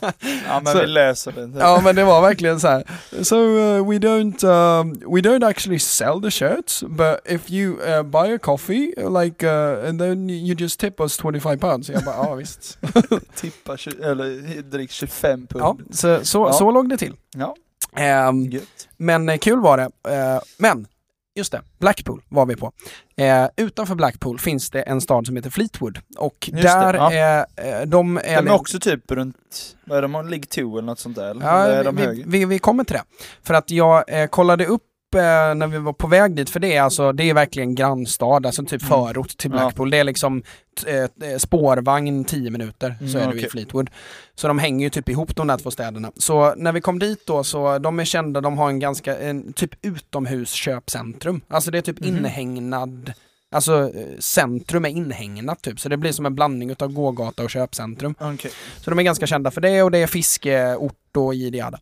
Ja 0.48 0.60
men 0.64 0.72
Så- 0.72 0.80
vi 0.80 0.86
löser 0.86 1.32
det. 1.32 1.58
Ja 1.60 1.80
men 1.84 1.96
det 1.96 2.04
var 2.04 2.22
verkligen 2.22 2.60
så 2.60 2.68
här. 2.68 2.84
So 3.22 3.36
uh, 3.36 3.90
we 3.90 3.98
don't 3.98 4.44
um, 4.80 4.92
we 5.14 5.20
don't 5.20 5.46
actually 5.48 5.78
sell 5.78 6.22
the 6.22 6.30
shirts, 6.30 6.82
but 6.88 7.16
if 7.32 7.50
you 7.50 7.72
uh, 7.88 8.02
buy 8.02 8.34
a 8.34 8.38
coffee 8.42 8.94
like 9.20 9.46
uh, 9.46 9.88
and 9.88 10.00
then 10.00 10.30
you 10.30 10.56
just 10.58 10.80
tip 10.80 11.00
us 11.00 11.16
25 11.22 11.58
pounds. 11.58 11.88
Jag 11.88 12.04
bara 12.04 12.16
ja 12.16 12.34
visst. 12.34 12.78
Tippa, 13.34 13.72
eller 14.02 14.62
drick 14.62 14.90
25 14.90 15.46
pund. 15.46 15.62
Ja, 15.64 15.76
så, 15.90 16.24
så, 16.24 16.46
Ja. 16.46 16.52
så 16.52 16.70
låg 16.70 16.88
det 16.88 16.96
till. 16.96 17.14
Ja, 17.34 17.54
gött. 18.50 18.88
men 18.96 19.28
eh, 19.28 19.38
kul 19.38 19.60
var 19.60 19.76
det. 19.76 20.14
Eh, 20.14 20.40
men 20.58 20.86
just 21.34 21.52
det, 21.52 21.62
Blackpool 21.78 22.22
var 22.28 22.46
vi 22.46 22.56
på. 22.56 22.72
Eh, 23.16 23.46
utanför 23.56 23.94
Blackpool 23.94 24.38
finns 24.38 24.70
det 24.70 24.82
en 24.82 25.00
stad 25.00 25.26
som 25.26 25.36
heter 25.36 25.50
Fleetwood 25.50 25.98
och 26.18 26.50
Just 26.52 26.62
där 26.62 26.92
det, 26.92 26.98
ja. 26.98 27.12
är 27.12 27.38
eh, 27.56 27.86
de 27.86 28.16
är 28.16 28.42
De 28.42 28.48
är 28.48 28.54
också 28.54 28.80
typ 28.80 29.10
runt, 29.10 29.76
vad 29.84 29.98
är 29.98 30.02
de, 30.02 30.12
League 30.12 30.44
2 30.44 30.78
eller 30.78 30.86
något 30.86 30.98
sånt 30.98 31.16
där? 31.16 31.30
eller? 31.30 31.40
eller 31.40 31.46
Ja, 31.46 31.66
är 31.66 31.84
de 31.84 31.96
vi, 31.96 32.24
vi, 32.26 32.44
vi 32.44 32.58
kommer 32.58 32.84
till 32.84 32.96
det. 32.96 33.04
För 33.42 33.54
att 33.54 33.70
jag 33.70 34.22
eh, 34.22 34.26
kollade 34.26 34.66
upp 34.66 34.82
eh, 35.14 35.54
när 35.54 35.66
vi 35.66 35.78
var 35.78 35.92
på 35.92 36.06
väg 36.06 36.34
dit, 36.36 36.50
för 36.50 36.60
det 36.60 36.76
är 36.76 36.82
alltså, 36.82 37.12
det 37.12 37.30
är 37.30 37.34
verkligen 37.34 37.74
grannstad, 37.74 38.46
alltså 38.46 38.64
typ 38.64 38.82
Mm. 38.82 38.88
förort 38.88 39.36
till 39.36 39.50
Ja. 39.50 39.56
Blackpool. 39.58 39.90
Det 39.90 39.98
är 39.98 40.04
liksom 40.04 40.42
t- 40.82 40.90
eh, 41.26 41.38
spårvagn 41.38 42.24
10 42.24 42.50
minuter, 42.50 42.96
så 43.00 43.04
Mm, 43.18 43.28
är 43.28 43.32
det 43.32 43.36
i 43.36 43.40
okej. 43.40 43.50
Fleetwood. 43.50 43.90
Så 44.34 44.48
de 44.48 44.58
hänger 44.58 44.86
ju 44.86 44.90
typ 44.90 45.08
ihop 45.08 45.36
de 45.36 45.46
där 45.46 45.58
två 45.58 45.70
städerna. 45.70 46.12
Så 46.16 46.54
när 46.56 46.72
vi 46.72 46.80
kom 46.80 46.98
dit 46.98 47.26
då, 47.26 47.44
så 47.44 47.78
de 47.78 48.00
är 48.00 48.04
kända, 48.04 48.40
de 48.40 48.58
har 48.58 48.68
en 48.68 48.78
ganska, 48.78 49.18
en 49.18 49.52
typ 49.52 49.70
utomhusköpcentrum. 49.82 51.40
Alltså 51.48 51.70
det 51.70 51.78
är 51.78 51.82
typ 51.82 52.00
Mhm. 52.00 52.16
inhägnad 52.16 53.12
Alltså 53.54 53.82
eh, 53.94 54.18
centrum 54.18 54.84
är 54.84 54.88
inhägnat 54.88 55.62
typ, 55.62 55.80
så 55.80 55.88
det 55.88 55.96
blir 55.96 56.12
som 56.12 56.26
en 56.26 56.34
blandning 56.34 56.70
utav 56.70 56.92
gågata 56.92 57.42
och 57.44 57.50
köpcentrum. 57.50 58.14
Okej. 58.20 58.50
Så 58.80 58.90
de 58.90 58.98
är 58.98 59.02
ganska 59.02 59.26
kända 59.26 59.50
för 59.50 59.60
det 59.60 59.82
och 59.82 59.90
det 59.90 59.98
är 59.98 60.06
fiskeort 60.06 61.16
och 61.16 61.34
jidi 61.34 61.58
jada. 61.58 61.78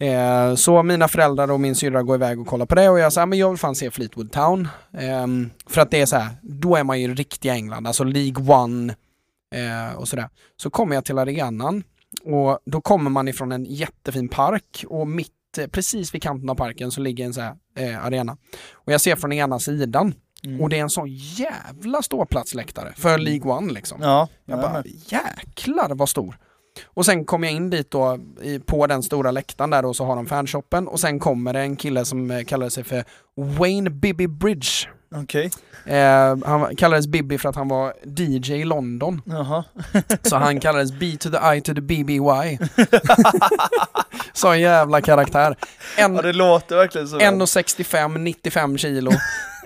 Eh, 0.00 0.54
så 0.54 0.82
mina 0.82 1.08
föräldrar 1.08 1.50
och 1.50 1.60
min 1.60 1.74
syrra 1.74 2.02
går 2.02 2.14
iväg 2.16 2.40
och 2.40 2.46
kollar 2.46 2.66
på 2.66 2.74
det 2.74 2.88
och 2.88 2.98
jag 2.98 3.12
säger 3.12 3.26
men 3.26 3.38
jag 3.38 3.48
vill 3.48 3.58
fan 3.58 3.74
se 3.74 3.90
Fleetwood 3.90 4.32
Town. 4.32 4.68
Ehm, 4.98 5.50
för 5.66 5.80
att 5.80 5.90
det 5.90 6.00
är 6.00 6.06
så 6.06 6.16
här, 6.16 6.28
då 6.42 6.76
är 6.76 6.84
man 6.84 7.00
ju 7.00 7.04
i 7.04 7.14
riktiga 7.14 7.54
England, 7.54 7.86
alltså 7.86 8.04
League 8.04 8.54
One 8.54 8.94
eh, 9.54 9.96
och 9.96 10.08
sådär. 10.08 10.28
Så 10.56 10.70
kommer 10.70 10.94
jag 10.94 11.04
till 11.04 11.18
arenan 11.18 11.82
och 12.24 12.58
då 12.66 12.80
kommer 12.80 13.10
man 13.10 13.28
ifrån 13.28 13.52
en 13.52 13.64
jättefin 13.64 14.28
park 14.28 14.84
och 14.88 15.06
mitt, 15.08 15.58
eh, 15.58 15.66
precis 15.66 16.14
vid 16.14 16.22
kanten 16.22 16.50
av 16.50 16.54
parken 16.54 16.90
så 16.90 17.00
ligger 17.00 17.24
en 17.24 17.34
så 17.34 17.40
här 17.40 17.54
eh, 17.78 18.04
arena. 18.04 18.36
Och 18.72 18.92
jag 18.92 19.00
ser 19.00 19.16
från 19.16 19.32
ena 19.32 19.58
sidan 19.58 20.14
Mm. 20.44 20.60
och 20.60 20.68
det 20.68 20.78
är 20.78 20.82
en 20.82 20.90
sån 20.90 21.08
jävla 21.10 22.02
ståplatsläktare 22.02 22.92
för 22.96 23.18
League 23.18 23.52
One 23.52 23.72
liksom. 23.72 23.98
Ja, 24.02 24.28
Jag 24.44 24.58
ja, 24.58 24.62
bara, 24.62 24.82
jäklar 25.06 25.94
vad 25.94 26.08
stor. 26.08 26.38
Och 26.84 27.06
sen 27.06 27.24
kom 27.24 27.44
jag 27.44 27.52
in 27.52 27.70
dit 27.70 27.90
då 27.90 28.18
i, 28.42 28.58
på 28.58 28.86
den 28.86 29.02
stora 29.02 29.30
läktaren 29.30 29.70
där 29.70 29.84
och 29.84 29.96
så 29.96 30.04
har 30.04 30.16
de 30.16 30.26
fanshoppen 30.26 30.88
och 30.88 31.00
sen 31.00 31.18
kommer 31.18 31.52
det 31.52 31.60
en 31.60 31.76
kille 31.76 32.04
som 32.04 32.30
eh, 32.30 32.44
kallar 32.44 32.68
sig 32.68 32.84
för 32.84 33.04
Wayne 33.36 33.90
Bibby 33.90 34.26
Bridge. 34.26 34.88
Okej. 35.16 35.50
Eh, 35.86 36.36
han 36.44 36.76
kallades 36.76 37.06
Bibby 37.06 37.38
för 37.38 37.48
att 37.48 37.56
han 37.56 37.68
var 37.68 37.94
DJ 38.04 38.52
i 38.52 38.64
London. 38.64 39.22
Jaha. 39.24 39.64
Så 40.22 40.36
han 40.36 40.60
kallades 40.60 40.92
B 40.92 41.16
to 41.20 41.30
the 41.30 41.56
I 41.56 41.60
to 41.60 41.74
the 41.74 41.80
BBY. 41.80 42.58
Sån 44.32 44.60
jävla 44.60 45.00
karaktär. 45.00 45.56
En, 45.96 46.14
Ja 46.14 46.22
det 46.22 46.32
låter 46.32 46.76
verkligen 46.76 47.08
så. 47.08 47.18
1,65, 47.18 48.18
95 48.18 48.78
kilo. 48.78 49.10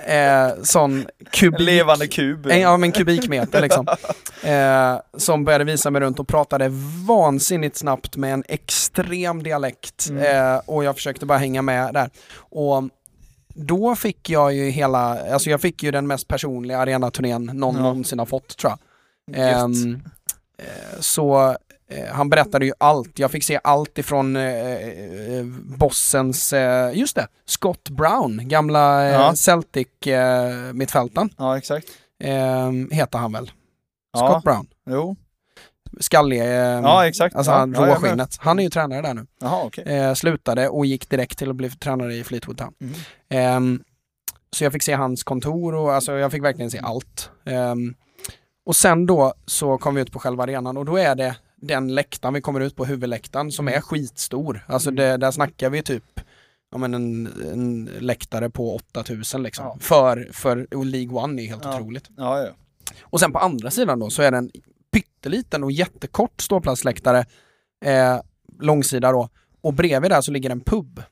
Eh, 0.06 0.48
sån 0.62 1.06
kubik. 1.30 1.60
En 1.60 1.64
levande 1.66 2.06
kub. 2.06 2.46
En, 2.46 2.60
ja 2.60 2.76
men 2.76 2.92
kubikmeter 2.92 3.62
liksom. 3.62 3.86
Eh, 4.44 4.96
som 5.16 5.44
började 5.44 5.64
visa 5.64 5.90
mig 5.90 6.00
runt 6.02 6.18
och 6.18 6.28
pratade 6.28 6.68
vansinnigt 7.08 7.76
snabbt 7.76 8.16
med 8.16 8.32
en 8.32 8.44
extrem 8.48 9.42
dialekt. 9.42 10.06
Mm. 10.10 10.52
Eh, 10.54 10.60
och 10.66 10.84
jag 10.84 10.94
försökte 10.94 11.26
bara 11.26 11.38
hänga 11.38 11.62
med 11.62 11.94
där. 11.94 12.10
Och 12.38 12.82
då 13.54 13.96
fick 13.96 14.30
jag 14.30 14.54
ju 14.54 14.70
hela, 14.70 15.32
alltså 15.32 15.50
jag 15.50 15.60
fick 15.60 15.82
ju 15.82 15.90
den 15.90 16.06
mest 16.06 16.28
personliga 16.28 16.78
arenaturnén 16.78 17.44
någon 17.54 17.76
Ja. 17.76 17.82
någonsin 17.82 18.18
har 18.18 18.26
fått 18.26 18.56
tror 18.56 18.72
jag. 18.72 18.78
Ehm, 19.40 19.94
eh, 20.58 21.00
så 21.00 21.56
eh, 21.90 22.12
han 22.12 22.30
berättade 22.30 22.66
ju 22.66 22.72
allt. 22.78 23.18
Jag 23.18 23.30
fick 23.30 23.44
se 23.44 23.60
allt 23.64 23.98
ifrån 23.98 24.36
eh, 24.36 24.44
eh, 24.44 25.44
bossens, 25.78 26.52
eh, 26.52 26.92
just 26.98 27.16
det, 27.16 27.26
Scott 27.46 27.88
Brown, 27.88 28.48
gamla 28.48 29.04
eh, 29.06 29.12
Ja. 29.12 29.34
Celtic 29.36 30.06
eh, 30.06 30.72
mittfältaren. 30.72 31.30
Ja 31.38 31.58
exakt. 31.58 31.86
Eh, 32.24 32.70
heter 32.90 33.18
han 33.18 33.32
väl? 33.32 33.50
Ja. 34.12 34.18
Scott 34.28 34.44
Brown. 34.44 34.66
Jo. 34.90 35.16
Skallig, 36.00 36.40
eh, 36.40 36.46
Ja 36.46 37.06
exakt. 37.06 37.36
alltså 37.36 37.52
ja. 37.52 37.58
han 37.58 37.72
ja, 37.72 37.86
råskinnet. 37.86 38.36
Han 38.40 38.58
är 38.58 38.62
ju 38.62 38.70
tränare 38.70 39.02
där 39.02 39.14
nu. 39.14 39.26
Jaha 39.40 39.62
okej. 39.64 39.84
Eh, 39.84 40.14
slutade 40.14 40.68
och 40.68 40.86
gick 40.86 41.10
direkt 41.10 41.38
till 41.38 41.50
att 41.50 41.56
bli 41.56 41.70
tränare 41.70 42.14
i 42.14 42.24
Fleetwood 42.24 42.58
Town. 42.58 42.72
Mm. 42.80 42.94
Ehm, 43.28 43.82
så 44.52 44.64
jag 44.64 44.72
fick 44.72 44.82
se 44.82 44.92
hans 44.94 45.22
kontor 45.24 45.74
och 45.74 45.92
alltså 45.94 46.12
jag 46.12 46.32
fick 46.32 46.44
verkligen 46.44 46.70
se 46.70 46.78
allt. 46.78 47.30
Ehm, 47.46 47.94
och 48.66 48.76
sen 48.76 49.06
då 49.06 49.34
så 49.46 49.78
kom 49.78 49.94
vi 49.94 50.00
ut 50.02 50.12
på 50.12 50.18
själva 50.18 50.42
arenan 50.42 50.76
och 50.76 50.84
då 50.84 50.96
är 50.96 51.14
det 51.14 51.36
den 51.56 51.94
läktaren 51.94 52.34
vi 52.34 52.40
kommer 52.40 52.60
ut 52.60 52.76
på, 52.76 52.84
huvudläktaren, 52.84 53.52
som 53.52 53.68
är 53.68 53.80
skitstor. 53.80 54.64
Alltså 54.68 54.88
Mm. 54.90 54.96
det, 55.04 55.16
där 55.16 55.30
snackar 55.30 55.70
vi 55.70 55.82
typ 55.82 56.20
ja, 56.72 56.78
men 56.78 56.94
en, 56.94 57.26
en 57.52 57.84
läktare 57.98 58.50
på 58.50 58.74
8000 58.74 59.42
liksom. 59.42 59.64
Ja. 59.66 59.76
För, 59.80 60.28
för 60.32 60.84
League 60.84 61.18
One 61.22 61.42
är 61.42 61.46
helt 61.46 61.64
Ja. 61.64 61.74
otroligt. 61.76 62.08
Ja 62.16 62.38
ja. 62.40 62.48
Och 63.02 63.20
sen 63.20 63.32
på 63.32 63.38
andra 63.38 63.70
sidan 63.70 63.98
då 63.98 64.10
så 64.10 64.22
är 64.22 64.30
det 64.30 64.36
en 64.38 64.50
pytteliten 64.94 65.64
och 65.64 65.72
jättekort 65.72 66.40
ståplatsläktare, 66.40 67.24
eh, 67.84 68.20
långsida 68.60 69.12
då. 69.12 69.28
Och 69.60 69.74
bredvid 69.74 70.10
där 70.10 70.20
så 70.20 70.32
ligger 70.32 70.50
en 70.50 70.60
pub 70.60 71.02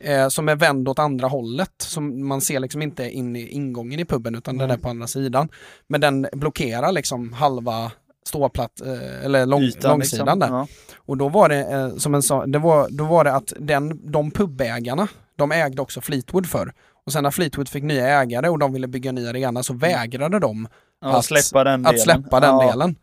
eh, 0.00 0.28
som 0.28 0.48
är 0.48 0.56
vänd 0.56 0.88
åt 0.88 0.98
andra 0.98 1.28
hållet. 1.28 1.74
Som 1.78 2.28
man 2.28 2.40
ser 2.40 2.60
liksom 2.60 2.82
inte 2.82 3.10
in 3.10 3.36
i 3.36 3.48
ingången 3.48 4.00
i 4.00 4.04
puben 4.04 4.34
utan 4.34 4.58
den 4.58 4.70
är 4.70 4.76
på 4.76 4.88
andra 4.88 5.06
sidan. 5.06 5.48
Men 5.86 6.00
den 6.00 6.26
blockerar 6.32 6.92
liksom 6.92 7.32
halva 7.32 7.92
ståplatt, 8.26 8.80
eh, 8.80 9.24
eller 9.24 9.46
lång, 9.46 9.62
Ytan, 9.62 9.90
långsidan 9.90 10.38
liksom. 10.38 10.38
där. 10.38 10.48
Ja. 10.48 10.66
Och 10.96 11.16
då 11.16 11.28
var 11.28 11.48
det 11.48 11.60
eh, 11.60 11.96
som 11.96 12.14
en 12.14 12.22
sa, 12.22 12.46
det 12.46 12.58
var, 12.58 12.88
då 12.90 13.04
var 13.04 13.24
det 13.24 13.34
att 13.34 13.52
den, 13.58 14.12
de 14.12 14.30
pubägarna, 14.30 15.08
de 15.36 15.52
ägde 15.52 15.82
också 15.82 16.00
Fleetwood 16.00 16.46
för. 16.46 16.72
Och 17.06 17.12
sen 17.12 17.22
när 17.22 17.30
Fleetwood 17.30 17.68
fick 17.68 17.84
nya 17.84 18.06
ägare 18.06 18.48
och 18.48 18.58
de 18.58 18.72
ville 18.72 18.88
bygga 18.88 19.08
en 19.08 19.14
ny 19.14 19.26
arena 19.28 19.62
så 19.62 19.74
vägrade 19.74 20.38
de 20.38 20.68
Ja, 21.02 21.18
Att- 21.18 21.24
släppa 21.24 21.64
den 21.64 21.82
delen. 21.82 21.94
att 21.94 22.00
släppa 22.00 22.40
den 22.40 22.50
ja. 22.50 22.70
delen. 22.70 22.96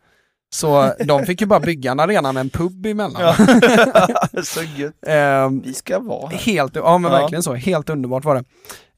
Så 0.52 0.92
de 1.04 1.26
fick 1.26 1.40
ju 1.40 1.46
bara 1.46 1.60
bygga 1.60 1.90
en 1.90 2.00
arena 2.00 2.32
med 2.32 2.40
en 2.40 2.50
pub 2.50 2.86
emellan. 2.86 3.22
Ja. 3.22 4.42
så 4.44 4.60
gött. 4.76 4.94
Ehm, 5.06 5.60
Vi 5.60 5.74
ska 5.74 5.98
vara 5.98 6.28
här. 6.28 6.38
helt, 6.38 6.76
ja 6.76 6.98
men 6.98 7.12
Ja. 7.12 7.18
verkligen 7.18 7.42
så, 7.42 7.54
helt 7.54 7.90
underbart 7.90 8.24
var 8.24 8.34
det. 8.34 8.44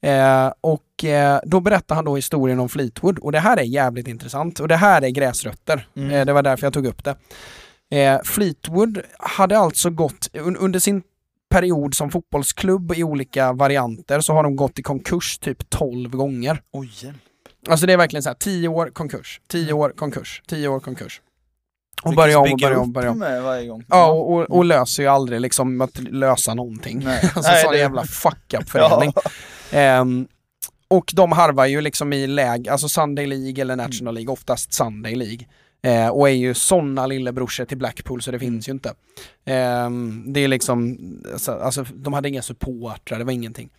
Eh, 0.09 0.51
och 0.61 1.03
eh, 1.05 1.39
då 1.45 1.59
berättade 1.59 1.95
han 1.95 2.05
då 2.05 2.15
historien 2.15 2.59
om 2.59 2.69
Fleetwood 2.69 3.19
och 3.19 3.31
det 3.31 3.39
här 3.39 3.57
är 3.57 3.63
jävligt 3.63 4.07
intressant 4.07 4.59
och 4.59 4.67
det 4.67 4.75
här 4.75 5.01
är 5.01 5.09
gräsrötter. 5.09 5.87
Mm. 5.95 6.11
Eh, 6.11 6.25
det 6.25 6.33
var 6.33 6.41
därför 6.43 6.65
jag 6.65 6.73
tog 6.73 6.85
upp 6.85 7.03
det. 7.03 7.15
Eh, 7.99 8.19
Fleetwood 8.23 9.01
hade 9.19 9.57
alltså 9.57 9.89
gått, 9.89 10.29
un, 10.33 10.57
under 10.57 10.79
sin 10.79 11.01
period 11.49 11.95
som 11.95 12.11
fotbollsklubb 12.11 12.93
i 12.95 13.03
olika 13.03 13.53
varianter 13.53 14.19
så 14.19 14.33
har 14.33 14.43
de 14.43 14.55
gått 14.55 14.79
i 14.79 14.83
konkurs 14.83 15.37
typ 15.37 15.69
12 15.69 16.09
gånger. 16.09 16.61
Oj. 16.73 17.13
Alltså 17.69 17.85
det 17.85 17.93
är 17.93 17.97
verkligen 17.97 18.23
så 18.23 18.29
här 18.29 18.35
10 18.35 18.67
år 18.67 18.89
konkurs, 18.93 19.41
10 19.47 19.73
år 19.73 19.89
konkurs, 19.89 20.41
10 20.47 20.67
år 20.67 20.79
konkurs. 20.79 21.21
Och 22.03 22.13
börja 22.15 22.39
om 22.39 22.51
och 22.51 22.57
börja 22.59 22.79
om, 22.79 22.93
börja 22.93 23.11
om. 23.11 23.19
varje 23.19 23.67
gång. 23.67 23.85
Ja, 23.89 24.11
och, 24.11 24.33
och, 24.33 24.41
och 24.51 24.65
löser 24.65 25.03
ju 25.03 25.09
aldrig 25.09 25.41
liksom 25.41 25.81
att 25.81 25.99
lösa 25.99 26.53
någonting. 26.53 27.01
Nej. 27.03 27.19
Alltså 27.35 27.51
Nej, 27.51 27.63
sån 27.63 27.71
det- 27.71 27.77
jävla 27.79 28.03
fuck 28.03 28.53
up 28.53 28.69
förening. 28.69 29.13
Ehm, 29.71 30.27
och 30.87 31.11
de 31.15 31.31
harvar 31.31 31.65
ju 31.65 31.81
liksom 31.81 32.13
i 32.13 32.27
läge, 32.27 32.71
alltså 32.71 32.89
Sunday 32.89 33.25
League 33.25 33.61
eller 33.61 33.75
National 33.75 34.13
League, 34.13 34.33
oftast 34.33 34.73
Sunday 34.73 35.15
League. 35.15 35.45
Eh, 35.83 36.07
och 36.07 36.29
är 36.29 36.33
ju 36.33 36.53
såna 36.53 37.07
lillebrorsor 37.07 37.65
till 37.65 37.77
Blackpool 37.77 38.21
så 38.21 38.31
det 38.31 38.39
finns 38.39 38.67
ju 38.67 38.71
inte. 38.71 38.93
Ehm, 39.45 40.23
det 40.33 40.39
är 40.39 40.47
liksom, 40.47 40.97
alltså, 41.33 41.51
alltså 41.51 41.85
de 41.93 42.13
hade 42.13 42.29
inga 42.29 42.41
supportrar, 42.41 43.17
det 43.19 43.23
var 43.25 43.31
ingenting. 43.31 43.69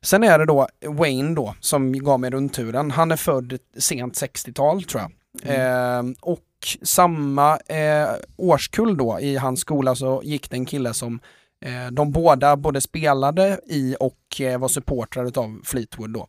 Sen 0.00 0.24
är 0.24 0.38
det 0.38 0.46
då 0.46 0.68
Wayne 0.86 1.34
då, 1.34 1.54
som 1.60 1.92
gav 1.92 2.20
mig 2.20 2.30
rundturen. 2.30 2.90
Han 2.90 3.10
är 3.10 3.16
född 3.16 3.58
sent 3.78 4.14
60-tal 4.14 4.82
tror 4.82 5.02
jag. 5.02 5.10
Ehm, 5.44 6.14
och 6.20 6.42
samma 6.82 7.56
eh, 7.56 8.08
årskull 8.36 8.96
då 8.96 9.20
i 9.20 9.36
hans 9.36 9.60
skola 9.60 9.94
så 9.94 10.22
gick 10.24 10.50
det 10.50 10.56
en 10.56 10.66
kille 10.66 10.94
som 10.94 11.20
eh, 11.64 11.92
de 11.92 12.12
båda 12.12 12.56
både 12.56 12.80
spelade 12.80 13.60
i 13.66 13.96
och 14.00 14.40
eh, 14.40 14.58
var 14.58 14.68
supportrar 14.68 15.24
utav 15.24 15.60
Fleetwood 15.64 16.10
då. 16.10 16.28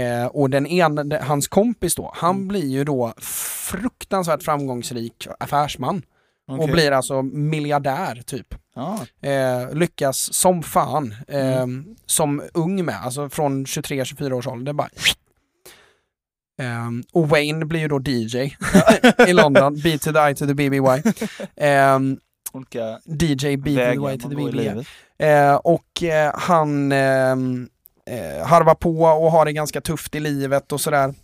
Eh, 0.00 0.26
och 0.26 0.50
den 0.50 0.66
ena, 0.66 1.18
hans 1.22 1.48
kompis 1.48 1.94
då, 1.94 2.12
han 2.14 2.48
blir 2.48 2.66
ju 2.66 2.84
då 2.84 3.14
fruktansvärt 3.70 4.42
framgångsrik 4.42 5.28
affärsman 5.38 6.02
och 6.48 6.58
Okej. 6.58 6.72
blir 6.72 6.92
alltså 6.92 7.22
miljardär 7.22 8.22
typ. 8.26 8.54
Eh, 9.20 9.74
lyckas 9.74 10.32
som 10.34 10.62
fan. 10.62 11.14
Eh, 11.28 11.62
Mm. 11.62 11.96
Som 12.06 12.42
ung 12.54 12.84
med, 12.84 13.00
alltså 13.04 13.28
från 13.28 13.64
23-24 13.66 14.32
års 14.32 14.46
ålder. 14.46 14.72
Bara... 14.72 14.88
Eh, 16.58 16.88
och 17.12 17.28
Wayne 17.28 17.64
blir 17.66 17.80
ju 17.80 17.88
då 17.88 17.98
DJ 18.00 18.56
i 19.28 19.32
London. 19.32 19.80
B 19.84 19.98
to 19.98 20.12
the 20.12 20.30
I 20.30 20.34
to 20.34 20.46
the 20.46 20.54
BBY. 20.54 21.02
Eh, 21.56 21.98
Olika 22.52 22.98
DJ 23.04 23.56
B 23.56 23.76
to 24.18 24.28
the 24.28 24.34
BBY. 24.34 24.52
livet. 24.52 24.86
Eh, 25.18 25.54
och 25.54 26.02
eh, 26.02 26.32
han 26.34 26.92
eh, 26.92 27.36
harvar 28.46 28.74
på 28.74 29.02
och 29.02 29.32
har 29.32 29.44
det 29.44 29.52
ganska 29.52 29.80
tufft 29.80 30.14
i 30.14 30.20
livet 30.20 30.72
och 30.72 30.80
sådär. 30.80 31.14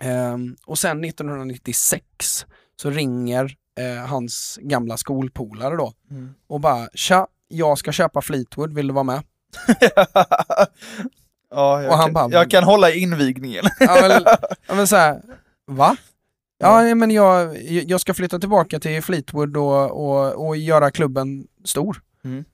Eh, 0.00 0.36
och 0.66 0.78
sen 0.78 1.04
1996 1.04 2.46
så 2.82 2.90
ringer 2.90 3.54
eh, 3.78 4.06
hans 4.06 4.58
gamla 4.62 4.96
skolpolare 4.96 5.76
då 5.76 5.92
Mm. 6.10 6.34
och 6.46 6.60
bara 6.60 6.88
tja, 6.94 7.26
jag 7.48 7.78
ska 7.78 7.92
köpa 7.92 8.22
Fleetwood, 8.22 8.74
vill 8.74 8.86
du 8.86 8.94
vara 8.94 9.04
med? 9.04 9.22
ja, 11.50 11.82
jag, 11.82 11.90
Och 11.92 11.96
han 11.98 12.06
kan, 12.06 12.12
bara- 12.14 12.30
jag 12.32 12.50
kan 12.50 12.64
hålla 12.64 12.90
invigningen. 12.92 13.64
Ja 13.80 13.98
men, 14.02 14.22
ja, 14.68 14.74
men 14.74 14.86
så 14.86 14.96
här, 14.96 15.22
va? 15.66 15.96
Ja 16.58 16.94
men 16.94 17.10
jag, 17.10 17.62
jag 17.62 18.00
ska 18.00 18.14
flytta 18.14 18.38
tillbaka 18.38 18.80
till 18.80 19.02
Fleetwood 19.02 19.56
och, 19.56 19.90
och, 19.90 20.46
och 20.46 20.56
göra 20.56 20.90
klubben 20.90 21.46
stor. 21.64 22.02
Mm. 22.24 22.44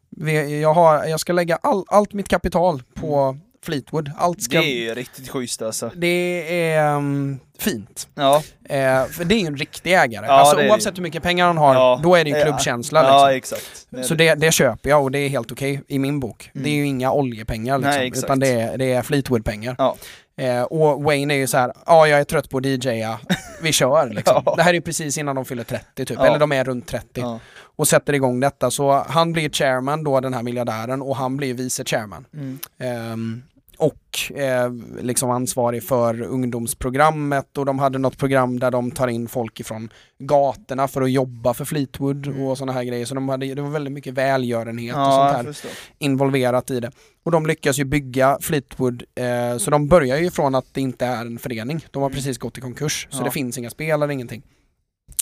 Jag, 0.61 0.75
har, 0.75 1.05
jag 1.05 1.21
ska 1.21 1.33
lägga 1.33 1.57
all, 1.57 1.85
allt 1.89 2.13
mitt 2.13 2.29
kapital 2.29 2.83
på 2.95 3.37
Fleetwood. 3.65 4.11
Allt 4.19 4.43
ska... 4.43 4.61
Det 4.61 4.67
är 4.67 4.89
ju 4.89 4.95
riktigt 4.95 5.29
schysst 5.29 5.63
alltså. 5.63 5.91
Det 5.97 6.73
är 6.73 6.95
um, 6.97 7.39
fint. 7.59 8.09
Ja, 8.15 8.43
Eh, 8.69 9.05
för 9.07 9.25
det 9.25 9.35
är 9.35 9.39
ju 9.39 9.47
en 9.47 9.57
riktig 9.57 9.93
ägare. 9.93 10.27
Ja, 10.27 10.33
alltså, 10.33 10.69
oavsett 10.69 10.99
hur 10.99 11.03
mycket 11.03 11.23
pengar 11.23 11.47
han 11.47 11.57
har, 11.57 11.75
Ja. 11.75 12.01
då 12.03 12.15
är 12.15 12.25
det 12.25 12.31
ju 12.31 12.37
Ja. 12.37 12.45
klubbkänsla. 12.45 13.03
ja 13.05 13.31
Liksom. 13.31 13.57
exakt. 13.59 13.87
Det 13.91 14.05
Så 14.05 14.15
det, 14.15 14.35
det 14.35 14.53
köper 14.53 14.91
jag 14.91 15.03
och 15.03 15.11
det 15.11 15.19
är 15.19 15.29
helt 15.29 15.53
okej 15.53 15.83
i 15.89 15.99
min 15.99 16.21
bok. 16.21 16.51
Mm. 16.55 16.65
Det 16.65 16.71
är 16.71 16.75
ju 16.75 16.87
inga 16.87 17.13
oljepengar 17.13 17.79
liksom, 17.79 17.91
Nej, 18.01 18.13
utan 18.17 18.39
det 18.41 18.49
är, 18.49 18.79
det 18.79 18.93
är 18.93 19.03
Fleetwood-pengar. 19.03 19.75
Ja. 19.79 19.97
Eh, 20.37 20.63
och 20.63 21.03
Wayne 21.03 21.35
är 21.35 21.39
ju 21.39 21.47
så 21.47 21.59
här, 21.59 21.73
ja 21.87 22.07
jag 22.09 22.21
är 22.21 22.25
trött 22.25 22.49
på 22.51 22.59
att 22.59 22.65
DJa, 22.67 23.19
vi 23.63 23.73
kör 23.73 24.09
liksom. 24.15 24.43
Ja. 24.47 24.55
Det 24.57 24.63
här 24.63 24.71
är 24.71 24.75
ju 24.75 24.81
precis 24.81 25.19
innan 25.19 25.37
de 25.37 25.45
fyller 25.45 25.65
30 25.65 26.05
typ, 26.05 26.11
Ja. 26.21 26.27
eller 26.27 26.39
de 26.39 26.53
är 26.53 26.65
runt 26.65 26.87
30 26.87 27.07
Ja. 27.15 27.39
och 27.77 27.89
sätter 27.89 28.13
igång 28.13 28.41
detta. 28.41 28.71
Så 28.71 29.05
han 29.09 29.33
blir 29.33 29.51
chairman 29.51 30.05
då, 30.05 30.21
den 30.21 30.35
här 30.35 30.43
miljardären, 30.43 31.03
och 31.03 31.17
han 31.17 31.37
blir 31.37 31.55
vice 31.55 31.85
chairman. 31.85 32.25
Mm. 32.35 32.59
Ehm, 32.81 33.43
och 33.79 34.33
eh, 34.37 34.73
liksom 35.01 35.31
ansvarig 35.31 35.85
för 35.85 36.23
ungdomsprogrammet 36.23 37.59
och 37.59 37.67
de 37.67 37.79
hade 37.79 37.99
något 37.99 38.19
program 38.19 38.59
där 38.61 38.71
de 38.71 38.91
tar 38.91 39.09
in 39.09 39.29
folk 39.29 39.61
ifrån 39.61 39.89
gatorna 40.19 40.89
för 40.89 41.03
att 41.03 41.11
jobba 41.11 41.55
för 41.55 41.65
Fleetwood 41.65 42.27
Mm. 42.27 42.43
och 42.43 42.59
sådana 42.59 42.73
här 42.73 42.85
grejer. 42.85 43.05
Så 43.07 43.15
de 43.15 43.29
hade, 43.29 43.55
det 43.55 43.63
var 43.63 43.71
väldigt 43.71 43.93
mycket 43.93 44.15
välgörenhet 44.15 44.95
och 44.95 45.01
Ja, 45.01 45.33
sånt 45.35 45.47
jag 45.47 45.71
här 45.71 45.77
involverat 45.99 46.71
i 46.71 46.81
det. 46.81 46.91
Och 47.25 47.31
de 47.31 47.47
lyckas 47.47 47.79
ju 47.79 47.85
bygga 47.85 48.39
Fleetwood, 48.41 49.03
eh, 49.15 49.59
så 49.59 49.71
de 49.71 49.89
börjar 49.89 50.19
ju 50.19 50.31
från 50.31 50.55
att 50.55 50.67
det 50.73 50.81
inte 50.81 51.07
är 51.07 51.27
en 51.27 51.39
förening. 51.39 51.87
De 51.91 52.03
har 52.03 52.09
Mm. 52.11 52.17
precis 52.17 52.39
gått 52.39 52.59
i 52.59 52.61
konkurs, 52.61 53.09
så 53.11 53.19
Ja. 53.21 53.25
det 53.25 53.31
finns 53.31 53.59
inga 53.59 53.71
spelare, 53.71 54.13
ingenting. 54.13 54.43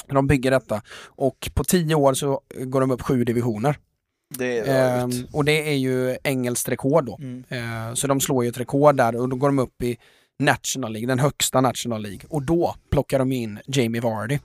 De 0.09 0.27
bygger 0.27 0.51
detta 0.51 0.83
och 1.07 1.51
på 1.55 1.65
tio 1.65 1.95
år 1.95 2.15
så 2.15 2.41
går 2.65 2.81
de 2.81 2.91
upp 2.91 3.03
sju 3.03 3.25
divisioner. 3.25 3.77
Det 4.39 4.59
är 4.59 4.65
rörigt. 5.01 5.35
och 5.35 5.45
det 5.45 5.69
är 5.69 5.75
ju 5.77 6.17
engelskt 6.25 6.69
rekord 6.69 7.05
då. 7.05 7.19
Mm. 7.21 7.45
Eh, 7.49 7.95
så 7.95 8.07
de 8.07 8.21
slår 8.21 8.45
ju 8.45 8.51
ett 8.51 8.59
rekord 8.61 8.97
där 8.97 9.17
och 9.17 9.29
då 9.29 9.37
går 9.37 9.49
de 9.49 9.59
upp 9.59 9.83
i 9.83 9.97
National 10.39 10.93
League, 10.93 11.07
den 11.09 11.19
högsta 11.19 11.61
National 11.61 12.03
League. 12.03 12.21
Och 12.29 12.43
då 12.43 12.75
plockar 12.91 13.19
de 13.19 13.33
in 13.33 13.59
Jamie 13.67 14.01
Vardy. 14.01 14.39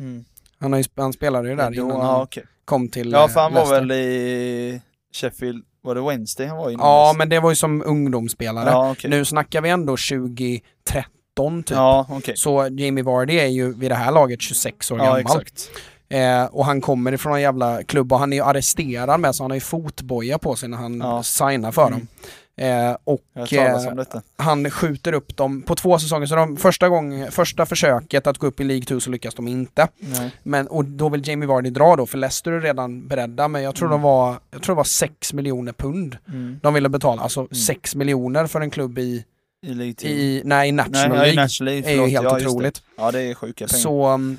Mm. 0.00 0.24
Han, 0.58 0.72
har 0.72 0.78
ju, 0.78 0.84
han 0.96 1.12
spelade 1.12 1.48
ju 1.48 1.56
där 1.56 1.70
Då- 1.70 1.74
innan 1.74 1.88
ja, 1.88 2.02
han 2.12 2.22
okej. 2.22 2.44
kom 2.64 2.88
till 2.88 3.12
ja, 3.12 3.28
för 3.28 3.40
han 3.40 3.52
var 3.54 3.60
Leicester. 3.60 3.80
väl 3.80 3.92
i 3.92 4.80
Sheffield, 5.14 5.64
var 5.82 5.94
det 5.94 6.00
Wednesday 6.00 6.46
han 6.46 6.56
var 6.56 6.70
i? 6.70 6.74
Ja, 6.74 7.14
men 7.18 7.28
det 7.28 7.40
var 7.40 7.50
ju 7.50 7.56
som 7.56 7.82
ungdomsspelare. 7.86 8.70
Ja, 8.70 8.90
okej. 8.92 9.10
Nu 9.10 9.24
snackar 9.24 9.60
vi 9.62 9.68
ändå 9.70 9.96
2013 9.96 11.62
typ. 11.62 11.76
Ja, 11.76 12.06
okej. 12.10 12.36
Så 12.36 12.68
Jamie 12.70 13.04
Vardy 13.04 13.34
är 13.38 13.46
ju 13.46 13.74
vid 13.74 13.90
det 13.90 13.94
här 13.94 14.12
laget 14.12 14.40
26 14.42 14.90
år 14.90 14.98
Ja, 14.98 15.04
gammal. 15.04 15.20
exakt. 15.20 15.70
Eh, 16.12 16.44
och 16.44 16.64
han 16.64 16.80
kommer 16.80 17.12
ifrån 17.12 17.34
en 17.34 17.40
jävla 17.40 17.82
klubb 17.82 18.12
och 18.12 18.18
han 18.18 18.32
är 18.32 18.36
ju 18.36 18.42
arresterad 18.42 19.20
med 19.20 19.34
så 19.34 19.42
han 19.44 19.50
har 19.50 19.56
ju 19.56 19.60
fotboja 19.60 20.38
på 20.38 20.56
sig 20.56 20.68
när 20.68 20.76
han 20.78 21.00
Ja. 21.00 21.22
signar 21.22 21.72
för 21.72 21.86
Mm. 21.86 21.92
dem. 21.98 22.08
Eh, 22.56 22.96
och 23.04 23.52
eh, 23.52 23.96
han 24.36 24.70
skjuter 24.70 25.12
upp 25.12 25.36
dem 25.36 25.62
på 25.62 25.74
två 25.74 25.98
säsonger. 25.98 26.26
Så 26.26 26.34
de, 26.36 26.56
första, 26.56 26.88
gång, 26.88 27.26
första 27.30 27.66
försöket 27.66 28.26
att 28.26 28.38
gå 28.38 28.46
upp 28.46 28.60
i 28.60 28.64
League 28.64 28.84
2 28.84 29.00
så 29.00 29.10
lyckas 29.10 29.34
de 29.34 29.48
inte. 29.48 29.88
Nej. 29.98 30.30
Men, 30.42 30.66
och 30.66 30.84
då 30.84 31.08
vill 31.08 31.28
Jamie 31.28 31.48
Vardy 31.48 31.70
dra 31.70 31.96
då, 31.96 32.06
för 32.06 32.18
Leicester 32.18 32.52
är 32.52 32.60
redan 32.60 33.08
beredda. 33.08 33.48
Men 33.48 33.62
jag 33.62 33.74
tror, 33.74 33.88
Mm. 33.88 34.00
de 34.00 34.02
var, 34.02 34.36
jag 34.50 34.62
tror 34.62 34.74
det 34.74 34.76
var 34.76 34.84
6 34.84 35.32
miljoner 35.32 35.72
pund 35.72 36.16
Mm. 36.28 36.58
de 36.62 36.74
ville 36.74 36.88
betala. 36.88 37.22
Alltså 37.22 37.40
Mm. 37.40 37.54
6 37.54 37.94
miljoner 37.94 38.46
för 38.46 38.60
en 38.60 38.70
klubb 38.70 38.98
i, 38.98 39.24
I 39.66 39.70
i 40.02 40.42
nej, 40.44 40.68
i 40.68 40.72
National 40.72 41.08
Nej, 41.08 41.18
League. 41.18 41.42
National 41.42 41.72
League, 41.72 41.90
är 41.90 41.92
ju 41.92 41.96
förlåt. 41.98 42.10
helt 42.10 42.24
ja, 42.24 42.32
just 42.32 42.44
det. 42.44 42.50
otroligt. 42.50 42.82
Ja, 42.98 43.10
det 43.10 43.20
är 43.22 43.34
sjuka 43.34 43.66
pengar. 43.66 43.80
Så 43.82 44.04
mm, 44.06 44.38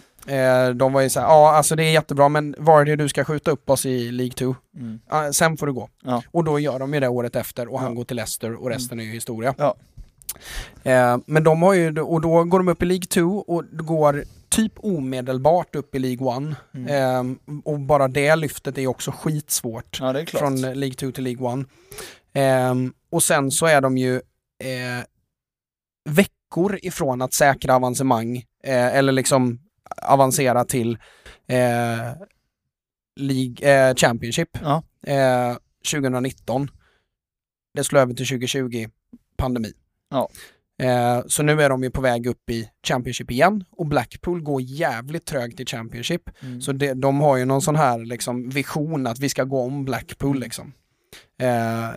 de 0.76 0.94
var 0.94 1.02
ju 1.02 1.10
såhär, 1.10 1.28
ja 1.28 1.56
alltså 1.56 1.76
det 1.76 1.84
är 1.84 1.92
jättebra 1.92 2.30
men 2.30 2.56
Vardy 2.58 2.96
du 2.96 3.10
ska 3.10 3.24
skjuta 3.24 3.52
upp 3.52 3.70
oss 3.70 3.86
i 3.86 4.12
League 4.12 4.34
2. 4.34 4.56
Mm. 4.78 5.34
Sen 5.34 5.58
får 5.58 5.68
du 5.68 5.74
gå. 5.74 5.90
Ja. 6.04 6.24
Och 6.32 6.44
då 6.44 6.60
gör 6.60 6.80
de 6.80 6.94
ju 6.94 7.00
det 7.00 7.08
året 7.08 7.36
efter 7.36 7.68
och 7.74 7.80
han 7.80 7.90
Ja. 7.90 7.96
går 7.96 8.04
till 8.04 8.16
Leicester 8.16 8.54
och 8.64 8.70
resten 8.70 9.00
är 9.00 9.04
ju 9.04 9.12
historia. 9.12 9.56
Ja. 9.58 9.76
Eh, 10.84 11.18
men 11.26 11.44
de 11.44 11.62
har 11.62 11.74
ju, 11.74 12.00
och 12.02 12.22
då 12.22 12.44
går 12.44 12.60
de 12.60 12.68
upp 12.68 12.84
i 12.84 12.86
League 12.86 13.06
2 13.06 13.22
och 13.22 13.64
går 13.72 14.24
typ 14.50 14.74
omedelbart 14.78 15.76
upp 15.76 15.96
i 15.96 16.00
League 16.00 16.52
1. 16.52 16.58
Mm. 16.74 16.88
Eh, 16.90 17.60
och 17.64 17.80
bara 17.80 18.08
det 18.08 18.36
lyftet 18.36 18.78
är 18.78 18.82
ju 18.82 18.88
också 18.88 19.12
skitsvårt. 19.12 19.98
Ja, 20.02 20.14
det 20.14 20.22
är. 20.22 20.26
Från 20.26 20.62
League 20.62 20.94
2 20.94 21.12
till 21.12 21.24
League 21.24 21.60
1. 21.62 21.68
Eh, 22.34 22.76
och 23.12 23.24
sen 23.24 23.52
så 23.52 23.66
är 23.66 23.82
de 23.82 23.98
ju 23.98 24.16
eh, 24.64 25.04
veckor 26.10 26.80
ifrån 26.82 27.22
att 27.22 27.34
säkra 27.34 27.76
avancemang 27.76 28.38
eh, 28.64 28.96
eller 28.98 29.12
liksom 29.14 29.60
avancera 30.02 30.66
till 30.66 30.92
eh, 31.48 32.14
League, 33.20 33.90
eh, 33.90 33.96
Championship 33.96 34.50
Ja. 34.62 34.84
eh, 35.08 35.58
2019. 35.92 36.68
Det 37.74 37.84
slår 37.84 38.00
över 38.00 38.14
till 38.14 38.28
2020, 38.28 38.88
pandemi. 39.38 39.72
Ja. 40.10 40.30
Eh, 40.84 41.24
så 41.28 41.44
nu 41.44 41.62
är 41.62 41.70
de 41.70 41.84
ju 41.84 41.92
på 41.92 42.02
väg 42.02 42.28
upp 42.28 42.50
i 42.50 42.70
Championship 42.88 43.32
igen 43.32 43.64
och 43.72 43.86
Blackpool 43.86 44.42
går 44.42 44.62
jävligt 44.62 45.26
trögt 45.26 45.60
i 45.60 45.66
Championship. 45.66 46.30
Mm. 46.40 46.62
Så 46.62 46.72
det, 46.72 46.94
de 46.94 47.22
har 47.22 47.38
ju 47.38 47.46
någon 47.46 47.62
sån 47.62 47.76
här 47.76 47.98
liksom, 48.06 48.50
vision 48.50 49.08
att 49.08 49.20
vi 49.20 49.30
ska 49.30 49.44
gå 49.44 49.62
om 49.62 49.86
Blackpool 49.86 50.40
liksom. 50.40 50.74
Eh, 51.42 51.48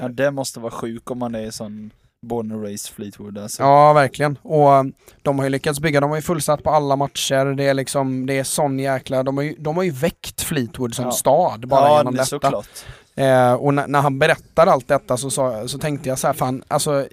Ja, 0.01 0.09
det 0.09 0.31
måste 0.31 0.61
vara 0.61 0.73
sjuk 0.73 1.11
om 1.11 1.19
man 1.19 1.35
är 1.35 1.51
sån 1.51 1.91
born 2.27 2.53
and 2.53 2.63
raised 2.63 2.95
Fleetwood 2.95 3.39
alltså. 3.39 3.63
Ja, 3.63 3.93
verkligen. 3.93 4.39
Och 4.43 4.69
um, 4.73 4.93
de 5.23 5.39
har 5.39 5.45
ju 5.47 5.51
lyckats 5.51 5.81
bygga, 5.81 6.01
de 6.01 6.11
har 6.11 6.17
ju 6.17 6.23
fullsatt 6.23 6.63
på 6.63 6.71
alla 6.71 6.97
matcher, 6.97 7.45
det 7.55 7.65
är 7.65 7.75
liksom, 7.75 8.27
det 8.27 8.39
är 8.39 8.45
sån 8.45 8.79
jäkla, 8.79 9.23
de 9.23 9.37
har 9.37 9.45
ju, 9.45 9.55
de 9.59 9.77
har 9.77 9.83
ju 9.85 9.91
väckt 9.91 10.43
Fleetwood 10.43 10.95
som 10.95 11.05
Ja. 11.05 11.11
stad 11.11 11.69
bara 11.69 11.89
ja, 11.89 11.99
genom 11.99 12.15
det 12.15 12.19
detta. 12.21 12.27
såklart. 12.27 12.69
Eh, 13.15 13.53
och 13.55 13.75
när, 13.75 13.87
när 13.87 14.01
han 14.01 14.19
berättar 14.19 14.67
allt 14.67 14.89
detta 14.89 15.17
så, 15.17 15.31
sa, 15.31 15.69
så 15.69 15.79
tänkte 15.79 16.09
jag 16.09 16.19
så 16.19 16.27
här, 16.27 16.35
fan, 16.35 16.63
alltså 16.69 17.07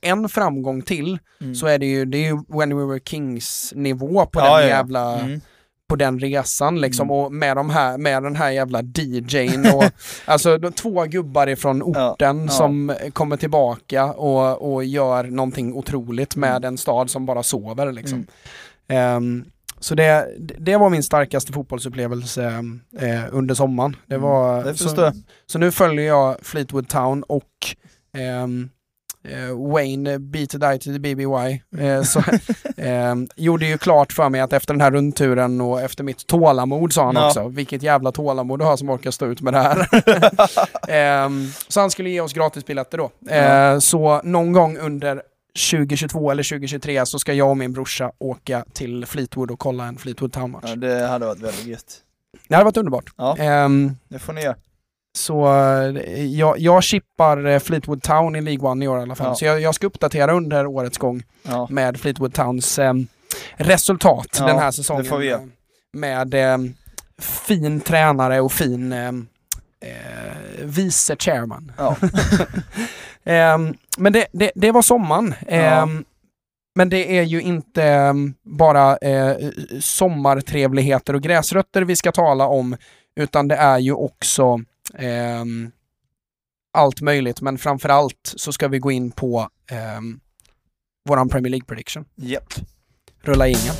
en 0.00 0.28
framgång 0.28 0.82
till 0.82 1.18
Mm. 1.40 1.54
så 1.54 1.66
är 1.66 1.78
det 1.78 1.86
ju, 1.86 2.04
det 2.04 2.18
är 2.18 2.32
ju 2.32 2.38
When 2.48 2.76
We 2.78 2.84
Were 2.84 3.00
Kings 3.04 3.72
nivå 3.76 4.26
på 4.26 4.40
Ja, 4.40 4.58
den 4.58 4.68
jävla 4.68 5.18
Mm. 5.20 5.40
På 5.90 5.96
den 5.96 6.18
resan 6.20 6.80
liksom 6.80 7.06
Mm. 7.10 7.16
och 7.18 7.32
med, 7.32 7.56
de 7.56 7.70
här, 7.70 7.98
med 7.98 8.22
den 8.22 8.36
här 8.36 8.50
jävla 8.50 8.82
DJn 8.82 9.66
och 9.74 9.84
alltså 10.24 10.58
de, 10.58 10.72
två 10.72 11.04
gubbar 11.04 11.46
ifrån 11.46 11.82
orten 11.82 12.42
ja. 12.44 12.48
som 12.48 12.94
kommer 13.12 13.36
tillbaka 13.36 14.04
och, 14.12 14.72
och 14.74 14.84
gör 14.84 15.24
någonting 15.24 15.74
otroligt 15.74 16.36
med 16.36 16.50
Mm. 16.56 16.64
en 16.64 16.78
stad 16.78 17.10
som 17.10 17.26
bara 17.26 17.42
sover 17.42 17.92
liksom. 17.92 18.26
Ehm, 18.88 19.44
så 19.78 19.94
det, 19.94 20.28
det 20.58 20.76
var 20.76 20.90
min 20.90 21.02
starkaste 21.02 21.52
fotbollsupplevelse 21.52 22.44
eh, 22.98 23.24
under 23.30 23.54
sommaren. 23.54 23.96
Det 24.06 24.14
Mm, 24.14 24.28
var, 24.28 24.64
det 24.64 24.74
så, 24.74 25.12
så 25.46 25.58
nu 25.58 25.70
följer 25.70 26.06
jag 26.06 26.36
Fleetwood 26.42 26.88
Town 26.88 27.22
och 27.22 27.44
eh, 28.16 28.46
Wayne 29.72 30.18
B 30.18 30.46
to 30.46 30.58
die 30.58 30.78
to 30.78 30.84
the 30.92 30.98
BBY. 30.98 31.62
Eh, 31.78 32.02
så, 32.02 32.22
ehm, 32.76 33.28
gjorde 33.36 33.66
ju 33.66 33.78
klart 33.78 34.12
för 34.12 34.28
mig 34.28 34.40
att 34.40 34.52
efter 34.52 34.74
den 34.74 34.80
här 34.80 34.90
rundturen 34.90 35.60
och 35.60 35.80
efter 35.80 36.04
mitt 36.04 36.26
tålamod 36.26 36.92
sa 36.92 37.04
han 37.06 37.14
Ja. 37.14 37.26
också, 37.26 37.48
vilket 37.48 37.82
jävla 37.82 38.12
tålamod 38.12 38.58
du 38.58 38.64
har 38.64 38.76
som 38.76 38.90
orkar 38.90 39.10
stå 39.10 39.26
ut 39.26 39.40
med 39.40 39.52
det 39.54 39.60
här. 39.60 39.88
Ehm, 40.88 41.46
så 41.68 41.80
han 41.80 41.90
skulle 41.90 42.10
ge 42.10 42.20
oss 42.20 42.32
gratisbiljetter 42.32 42.98
då. 42.98 43.10
Eh, 43.34 43.78
så 43.78 44.20
någon 44.24 44.52
gång 44.52 44.78
under 44.78 45.22
2022 45.70 46.30
eller 46.30 46.42
2023 46.42 47.06
så 47.06 47.18
ska 47.18 47.32
jag 47.32 47.50
och 47.50 47.56
min 47.56 47.72
brorsa 47.72 48.12
åka 48.18 48.64
till 48.72 49.06
Fleetwood 49.06 49.50
och 49.50 49.58
kolla 49.58 49.84
en 49.84 49.96
Fleetwood 49.96 50.32
Town-match. 50.32 50.64
Ja, 50.66 50.76
det 50.76 51.06
hade 51.06 51.26
varit 51.26 51.40
väldigt 51.40 51.66
gött. 51.66 51.96
Det 52.48 52.54
hade 52.54 52.64
varit 52.64 52.76
underbart. 52.76 53.04
Ja, 53.16 53.36
Ehm, 53.36 53.96
det 54.08 54.18
får 54.18 54.32
ni 54.32 54.42
göra. 54.42 54.56
Så 55.20 55.46
eh, 55.46 56.24
jag, 56.26 56.58
jag 56.58 56.82
chippar 56.82 57.46
eh, 57.46 57.58
Fleetwood 57.58 58.02
Town 58.02 58.36
i 58.36 58.40
League 58.40 58.68
One 58.70 58.84
i 58.84 58.88
år 58.88 58.98
i 58.98 59.02
alla 59.02 59.14
fall. 59.14 59.26
Ja. 59.26 59.34
Så 59.34 59.44
jag, 59.44 59.60
jag 59.60 59.74
ska 59.74 59.86
uppdatera 59.86 60.32
under 60.32 60.66
årets 60.66 60.98
gång 60.98 61.22
Ja. 61.42 61.66
med 61.70 62.00
Fleetwood 62.00 62.34
Towns 62.34 62.78
eh, 62.78 62.94
resultat 63.56 64.36
Ja, 64.38 64.46
den 64.46 64.58
här 64.58 64.70
säsongen. 64.70 65.22
eh, 65.32 65.38
Med 65.92 66.34
eh, 66.34 66.58
fin 67.18 67.80
tränare 67.80 68.40
och 68.40 68.52
fin 68.52 68.92
eh, 68.92 69.12
vice 70.64 71.16
chairman. 71.18 71.72
Men 73.98 74.12
det, 74.12 74.26
det, 74.32 74.50
det 74.54 74.72
var 74.72 74.82
sommaren. 74.82 75.34
Men 76.74 76.88
det 76.88 77.18
är 77.18 77.22
ju 77.22 77.42
inte 77.42 78.14
bara 78.42 78.96
eh, 78.96 79.36
sommartrevligheter 79.80 81.14
och 81.14 81.22
gräsrötter 81.22 81.82
vi 81.82 81.96
ska 81.96 82.12
tala 82.12 82.46
om, 82.46 82.76
utan 83.16 83.48
det 83.48 83.56
är 83.56 83.78
ju 83.78 83.92
också 83.92 84.60
ehm, 84.94 85.70
allt 86.72 87.00
möjligt. 87.00 87.40
Men 87.40 87.58
framförallt 87.58 88.34
så 88.36 88.52
ska 88.52 88.68
vi 88.68 88.78
gå 88.78 88.90
in 88.90 89.10
på 89.10 89.48
um, 89.98 90.20
våran 91.08 91.28
Premier 91.28 91.50
League 91.50 91.66
prediction. 91.66 92.04
Japp. 92.14 92.54
Rulla 93.22 93.48
ingen. 93.48 93.74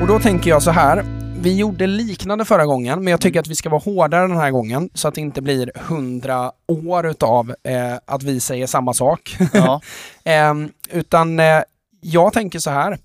Och 0.00 0.06
då 0.06 0.18
tänker 0.18 0.50
jag 0.50 0.62
så 0.62 0.70
här. 0.70 1.19
Vi 1.42 1.56
gjorde 1.56 1.86
liknande 1.86 2.44
förra 2.44 2.66
gången, 2.66 3.04
men 3.04 3.10
jag 3.10 3.20
tycker 3.20 3.40
att 3.40 3.46
vi 3.48 3.54
ska 3.54 3.68
vara 3.70 3.80
hårdare 3.80 4.26
den 4.26 4.36
här 4.36 4.50
gången 4.50 4.90
så 4.94 5.08
att 5.08 5.14
det 5.14 5.20
inte 5.20 5.42
blir 5.42 5.70
hundra 5.74 6.52
år 6.68 7.06
utav 7.06 7.54
eh, 7.64 7.94
att 8.04 8.22
vi 8.22 8.40
säger 8.40 8.66
samma 8.66 8.94
sak. 8.94 9.36
Ja. 9.52 9.80
eh, 10.24 10.54
utan 10.90 11.40
eh, 11.40 11.62
jag 12.00 12.32
tänker 12.32 12.58
så 12.58 12.70
här. 12.70 12.98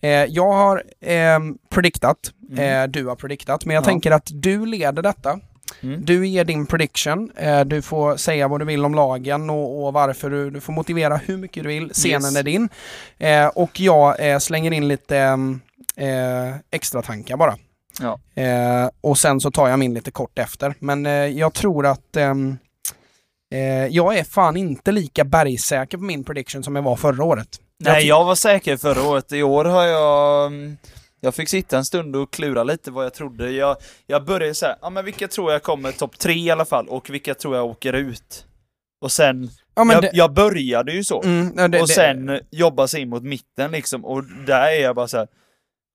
Eh, 0.00 0.10
jag 0.10 0.52
har 0.52 0.82
eh, 1.00 1.38
prediktat, 1.68 2.16
Mm. 2.52 2.82
eh, 2.82 2.88
du 2.88 3.06
har 3.06 3.16
prediktat, 3.16 3.64
men 3.64 3.74
jag 3.74 3.82
Ja. 3.82 3.86
tänker 3.86 4.10
att 4.10 4.28
du 4.32 4.66
leder 4.66 5.02
detta. 5.02 5.40
Mm. 5.82 6.04
Du 6.04 6.26
ger 6.26 6.44
din 6.44 6.66
prediction, 6.66 7.30
eh, 7.36 7.60
du 7.60 7.82
får 7.82 8.16
säga 8.16 8.48
vad 8.48 8.60
du 8.60 8.64
vill 8.64 8.84
om 8.84 8.94
lagen 8.94 9.50
och, 9.50 9.86
och 9.86 9.92
varför 9.92 10.30
du, 10.30 10.50
du 10.50 10.60
får 10.60 10.72
motivera 10.72 11.16
hur 11.16 11.36
mycket 11.36 11.62
du 11.62 11.68
vill. 11.68 11.90
Scenen 11.92 12.22
Yes. 12.22 12.36
är 12.36 12.42
din. 12.42 12.68
Och 13.54 13.80
jag 13.80 14.42
slänger 14.42 14.72
in 14.72 14.88
lite 14.88 15.18
eh, 15.96 16.54
extra 16.70 17.02
tankar 17.02 17.36
bara. 17.36 17.56
Ja. 18.00 18.42
Eh, 18.42 18.90
och 19.00 19.18
sen 19.18 19.40
så 19.40 19.50
tar 19.50 19.68
jag 19.68 19.78
min 19.78 19.94
lite 19.94 20.10
kort 20.10 20.38
efter. 20.38 20.74
Men 20.78 21.06
eh, 21.06 21.12
jag 21.12 21.54
tror 21.54 21.86
att 21.86 22.16
ehm, 22.16 22.58
eh, 23.54 23.86
jag 23.86 24.18
är 24.18 24.24
fan 24.24 24.56
inte 24.56 24.92
lika 24.92 25.24
bergsäker 25.24 25.98
på 25.98 26.04
min 26.04 26.24
prediction 26.24 26.62
som 26.62 26.76
jag 26.76 26.82
var 26.82 26.96
förra 26.96 27.24
året. 27.24 27.48
Nej, 27.84 28.02
ty- 28.02 28.08
jag 28.08 28.24
var 28.24 28.34
säker 28.34 28.76
förra 28.76 29.02
året. 29.08 29.32
I 29.32 29.42
år 29.42 29.64
har 29.64 29.84
jag... 29.84 30.46
mm, 30.46 30.76
Jag 31.20 31.34
fick 31.34 31.48
sitta 31.48 31.76
en 31.78 31.84
stund 31.84 32.16
och 32.16 32.32
klura 32.32 32.64
lite 32.64 32.90
vad 32.90 33.04
jag 33.04 33.14
trodde. 33.14 33.50
Jag, 33.50 33.76
jag 34.06 34.24
började 34.24 34.54
säga, 34.54 34.76
ja 34.82 34.90
men 34.90 35.04
vilka 35.04 35.28
tror 35.28 35.52
jag 35.52 35.62
kommer 35.62 35.92
topp 35.92 36.18
tre 36.18 36.34
i 36.34 36.50
alla 36.50 36.64
fall, 36.64 36.88
och 36.88 37.10
vilka 37.10 37.34
tror 37.34 37.56
jag 37.56 37.66
åker 37.66 37.92
ut? 37.92 38.46
Och 39.04 39.12
sen, 39.12 39.50
ja, 39.74 39.92
jag, 39.92 40.02
det, 40.02 40.10
jag 40.12 40.32
började 40.32 40.92
ju 40.92 41.04
så. 41.04 41.22
mm, 41.22 41.52
ja, 41.56 41.68
det, 41.68 41.80
och 41.80 41.88
det- 41.88 41.94
sen 41.94 42.40
jobba 42.50 42.88
sig 42.88 43.00
in 43.02 43.08
mot 43.08 43.22
mitten 43.22 43.70
liksom, 43.70 44.04
och 44.04 44.24
där 44.24 44.68
är 44.72 44.82
jag 44.82 44.96
bara 44.96 45.08
så 45.08 45.16
här. 45.18 45.28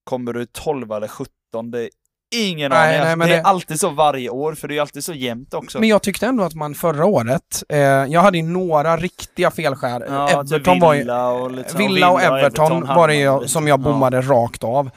kommer 0.04 0.32
du 0.32 0.46
12 0.46 0.92
eller 0.92 1.08
17? 1.08 1.32
Det 1.72 1.82
är 2.36 2.50
ingen 2.50 2.70
Nej, 2.70 2.78
aning. 2.78 2.90
nej, 2.90 3.00
Alltså, 3.00 3.16
men 3.18 3.28
det 3.28 3.34
är 3.34 3.38
det- 3.38 3.44
alltid 3.48 3.80
så 3.80 3.90
varje 3.90 4.30
år, 4.30 4.54
för 4.54 4.68
det 4.68 4.76
är 4.76 4.80
alltid 4.80 5.04
så 5.04 5.12
jämnt 5.14 5.54
också. 5.54 5.78
Men 5.80 5.88
jag 5.88 6.02
tyckte 6.02 6.26
ändå 6.26 6.44
att 6.44 6.54
man 6.54 6.74
förra 6.74 7.04
året, 7.06 7.62
eh, 7.68 7.78
jag 7.78 8.20
hade 8.20 8.38
ju 8.38 8.44
några 8.44 8.96
riktiga 8.96 9.50
felskär. 9.50 10.04
ja, 10.08 10.28
typ 10.44 10.52
Everton 10.52 10.80
var 10.80 10.94
ju, 10.94 11.00
Villa 11.00 11.28
och, 11.30 11.50
så- 11.66 11.78
Villa 11.78 12.10
och 12.10 12.22
Everton 12.22 12.86
var 12.86 13.08
det 13.08 13.14
ju 13.14 13.48
som 13.48 13.68
jag 13.68 13.80
bommade 13.80 14.20
rakt 14.20 14.64
av. 14.64 14.90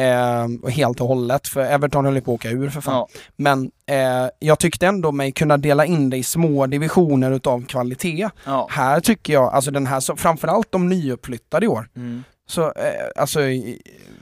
Eh, 0.00 0.70
helt 0.70 1.00
och 1.00 1.08
hållet, 1.08 1.48
för 1.48 1.60
Everton 1.60 2.04
höll 2.04 2.14
ju 2.14 2.20
på 2.20 2.30
att 2.30 2.40
åka 2.40 2.50
ur 2.50 2.70
för 2.70 2.80
fan. 2.80 2.94
Ja. 2.94 3.08
Men 3.36 3.70
eh, 3.90 4.28
jag 4.38 4.58
tyckte 4.58 4.86
ändå 4.86 5.12
mig 5.12 5.32
kunna 5.32 5.56
dela 5.56 5.84
in 5.86 6.10
det 6.10 6.16
i 6.16 6.22
små 6.22 6.66
divisioner 6.66 7.30
utav 7.32 7.66
kvalitet. 7.66 8.28
Ja. 8.46 8.66
Här 8.70 9.00
tycker 9.00 9.32
jag, 9.32 9.54
alltså 9.54 9.70
den 9.70 9.86
här, 9.86 10.16
framförallt 10.16 10.72
de 10.72 10.88
nyuppflyttade 10.88 11.66
i 11.66 11.68
år, 11.68 11.88
Mm. 11.96 12.24
Så 12.46 12.62
eh, 12.72 13.06
alltså 13.16 13.40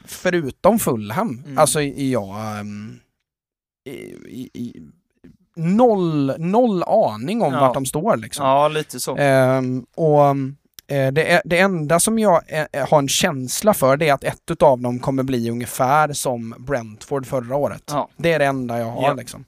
förutom 0.04 0.78
Fulham, 0.78 1.42
Mm. 1.46 1.59
alltså 1.59 1.83
jag 1.83 2.59
ehm, 2.61 2.98
i, 3.85 3.90
i, 3.90 4.50
i, 4.54 4.83
noll, 5.56 6.35
noll 6.38 6.83
aning 6.83 7.42
om 7.42 7.52
Ja. 7.54 7.61
vart 7.61 7.74
de 7.74 7.87
står 7.87 8.16
liksom. 8.16 8.46
ja, 8.46 8.68
lite 8.68 9.00
så. 9.00 9.16
Ehm, 9.16 9.87
och 9.94 10.24
eh, 10.96 11.12
det, 11.12 11.30
är, 11.33 11.42
det 11.44 11.59
enda 11.59 12.00
som 12.00 12.18
jag 12.18 12.42
eh, 12.46 12.88
har 12.88 12.98
en 12.98 13.09
känsla 13.09 13.74
för 13.74 13.96
det 13.96 14.09
är 14.09 14.12
att 14.14 14.24
ett 14.24 14.50
utav 14.50 14.80
dem 14.80 14.98
kommer 14.98 15.22
bli 15.22 15.50
ungefär 15.50 16.12
som 16.12 16.54
Brentford 16.59 17.26
förra 17.26 17.56
året. 17.56 17.83
Ja. 17.87 18.09
Det 18.16 18.33
är 18.33 18.38
det 18.38 18.44
enda 18.46 18.78
jag 18.78 18.87
har 18.90 19.02
Ja. 19.02 19.12
liksom. 19.14 19.44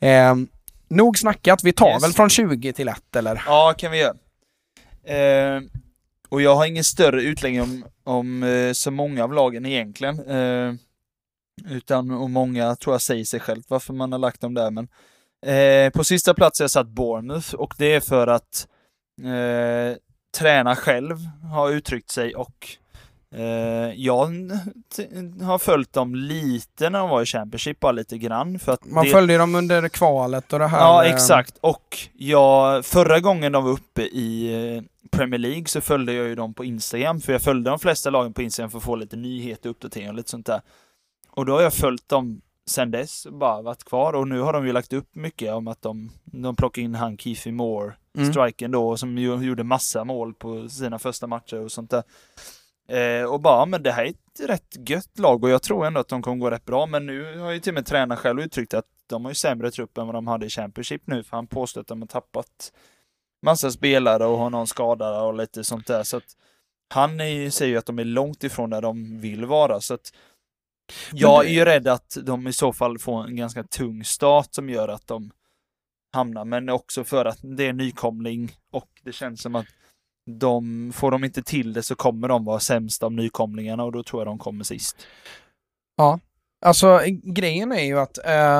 Ehm, 0.00 0.48
nog 0.88 1.18
snackat, 1.18 1.64
vi 1.64 1.72
tar 1.72 1.90
Yes. 1.90 2.02
väl 2.02 2.12
från 2.12 2.28
20 2.30 2.72
till 2.72 2.88
1 2.88 3.16
eller? 3.16 3.42
Ja, 3.46 3.74
kan 3.78 3.92
vi 3.92 3.98
göra. 3.98 4.14
Eh, 5.04 5.62
och 6.28 6.42
jag 6.42 6.54
har 6.54 6.66
ingen 6.66 6.84
större 6.84 7.22
utläggning 7.22 7.62
om, 7.62 7.84
om 8.04 8.42
eh, 8.42 8.72
så 8.72 8.90
många 8.90 9.24
av 9.24 9.32
lagen 9.32 9.66
egentligen. 9.66 10.20
Eh, 10.30 10.74
utan, 11.70 12.10
och 12.10 12.30
många 12.30 12.76
tror 12.76 12.94
jag 12.94 13.02
säger 13.02 13.24
sig 13.24 13.40
självt 13.40 13.70
varför 13.70 13.92
man 13.92 14.12
har 14.12 14.18
lagt 14.18 14.40
dem 14.40 14.54
där. 14.54 14.70
Men 14.70 14.88
eh, 15.46 15.90
på 15.92 16.04
sista 16.04 16.34
plats 16.34 16.60
har 16.60 16.64
jag 16.64 16.70
satt 16.70 16.88
Bournemouth 16.88 17.54
och 17.54 17.74
det 17.78 17.94
är 17.94 18.00
för 18.00 18.26
att 18.26 18.68
eh, 19.22 19.96
träna 20.38 20.76
själv 20.76 21.16
har 21.52 21.70
uttryckt 21.70 22.10
sig 22.10 22.34
och 22.34 22.68
jag 23.96 24.50
t- 24.96 25.08
har 25.42 25.58
följt 25.58 25.92
dem 25.92 26.14
lite 26.14 26.90
när 26.90 26.98
de 26.98 27.10
var 27.10 27.22
i 27.22 27.26
Championship, 27.26 27.80
bara 27.80 27.92
lite 27.92 28.18
grann. 28.18 28.58
För 28.58 28.72
att 28.72 28.84
Man 28.84 29.04
det, 29.04 29.10
följde 29.10 29.36
dem 29.38 29.54
under 29.54 29.88
kvalet 29.88 30.52
och 30.52 30.58
det 30.58 30.66
här. 30.66 30.78
Ja, 30.80 31.04
ehm, 31.04 31.14
exakt. 31.14 31.58
Och 31.60 31.98
jag, 32.14 32.84
förra 32.84 33.20
gången 33.20 33.52
de 33.52 33.64
var 33.64 33.70
uppe 33.70 34.02
i 34.02 34.54
eh, 34.76 34.82
Premier 35.10 35.38
League 35.38 35.66
så 35.66 35.80
följde 35.80 36.12
jag 36.12 36.26
ju 36.26 36.34
dem 36.34 36.54
på 36.54 36.64
Instagram, 36.64 37.20
för 37.20 37.32
jag 37.32 37.42
följde 37.42 37.70
de 37.70 37.78
flesta 37.78 38.10
lagen 38.10 38.32
på 38.32 38.42
Instagram 38.42 38.70
för 38.70 38.78
att 38.78 38.84
få 38.84 38.96
lite 38.96 39.16
nyheter, 39.16 39.70
uppdateringar 39.70 40.10
och 40.12 40.16
lite 40.16 40.30
sånt 40.30 40.46
där. 40.46 40.60
Och 41.30 41.46
då 41.46 41.52
har 41.54 41.62
jag 41.62 41.74
följt 41.74 42.08
dem 42.08 42.40
sen 42.66 42.90
dess, 42.90 43.26
bara 43.30 43.62
varit 43.62 43.84
kvar, 43.84 44.12
och 44.12 44.28
nu 44.28 44.40
har 44.40 44.52
de 44.52 44.66
ju 44.66 44.72
lagt 44.72 44.92
upp 44.92 45.14
mycket 45.14 45.52
om 45.54 45.68
att 45.68 45.82
de, 45.82 46.10
de 46.24 46.56
plockar 46.56 46.82
in 46.82 46.94
han 46.94 47.18
Keefe 47.18 47.52
Moore, 47.52 47.92
Mm. 48.18 48.32
striken 48.32 48.70
då, 48.70 48.96
som 48.96 49.18
gjorde 49.18 49.64
massa 49.64 50.04
mål 50.04 50.34
på 50.34 50.68
sina 50.68 50.98
första 50.98 51.26
matcher 51.26 51.60
och 51.64 51.72
sånt 51.72 51.90
där. 51.90 52.02
Eh, 52.88 53.24
och 53.24 53.40
bara, 53.40 53.66
men 53.66 53.82
det 53.82 53.92
här 53.92 54.04
är 54.04 54.08
ett 54.08 54.40
rätt 54.48 54.88
gött 54.88 55.18
lag 55.18 55.44
och 55.44 55.50
jag 55.50 55.62
tror 55.62 55.86
ändå 55.86 56.00
att 56.00 56.08
de 56.08 56.22
kommer 56.22 56.36
gå 56.36 56.50
rätt 56.50 56.64
bra, 56.64 56.86
men 56.86 57.06
nu 57.06 57.38
har 57.38 57.50
ju 57.50 57.60
till 57.60 57.70
och 57.70 57.74
med 57.74 57.86
tränaren 57.86 58.16
själv 58.16 58.40
uttryckt 58.40 58.74
att 58.74 58.86
de 59.06 59.24
har 59.24 59.30
ju 59.30 59.34
sämre 59.34 59.70
trupp 59.70 59.98
än 59.98 60.06
vad 60.06 60.14
de 60.14 60.26
hade 60.26 60.46
i 60.46 60.50
Championship 60.50 61.02
nu, 61.06 61.24
för 61.24 61.36
han 61.36 61.46
påstår 61.46 61.80
att 61.80 61.86
de 61.86 62.02
har 62.02 62.06
tappat 62.06 62.72
massa 63.42 63.70
spelare 63.70 64.24
och 64.24 64.38
har 64.38 64.50
någon 64.50 64.66
skadad 64.66 65.26
och 65.26 65.34
lite 65.34 65.64
sånt 65.64 65.86
där, 65.86 66.02
så 66.02 66.16
att 66.16 66.36
han 66.94 67.20
är 67.20 67.50
säger 67.50 67.72
ju 67.72 67.78
att 67.78 67.86
de 67.86 67.98
är 67.98 68.04
långt 68.04 68.44
ifrån 68.44 68.70
där 68.70 68.82
de 68.82 69.20
vill 69.20 69.44
vara, 69.44 69.80
så 69.80 69.94
att 69.94 70.12
jag 71.12 71.46
är 71.46 71.50
ju 71.50 71.64
rädd 71.64 71.88
att 71.88 72.16
de 72.22 72.46
i 72.46 72.52
så 72.52 72.72
fall 72.72 72.98
får 72.98 73.24
en 73.24 73.36
ganska 73.36 73.64
tung 73.64 74.04
start 74.04 74.48
som 74.50 74.70
gör 74.70 74.88
att 74.88 75.06
de 75.06 75.30
hamnar, 76.12 76.44
men 76.44 76.68
också 76.68 77.04
för 77.04 77.24
att 77.24 77.38
det 77.42 77.66
är 77.66 77.72
nykomling 77.72 78.52
och 78.70 78.88
det 79.02 79.12
känns 79.12 79.42
som 79.42 79.54
att 79.54 79.66
de, 80.28 80.92
får 80.94 81.10
de 81.10 81.24
inte 81.24 81.42
till 81.42 81.72
det 81.72 81.82
så 81.82 81.94
kommer 81.94 82.28
de 82.28 82.44
vara 82.44 82.60
sämst 82.60 83.02
av 83.02 83.12
nykomlingarna 83.12 83.84
och 83.84 83.92
då 83.92 84.02
tror 84.02 84.20
jag 84.20 84.26
de 84.26 84.38
kommer 84.38 84.64
sist. 84.64 84.96
Alltså 86.66 87.00
grejen 87.22 87.72
är 87.72 87.82
ju 87.84 87.98
att... 88.00 88.18
eh, 88.26 88.58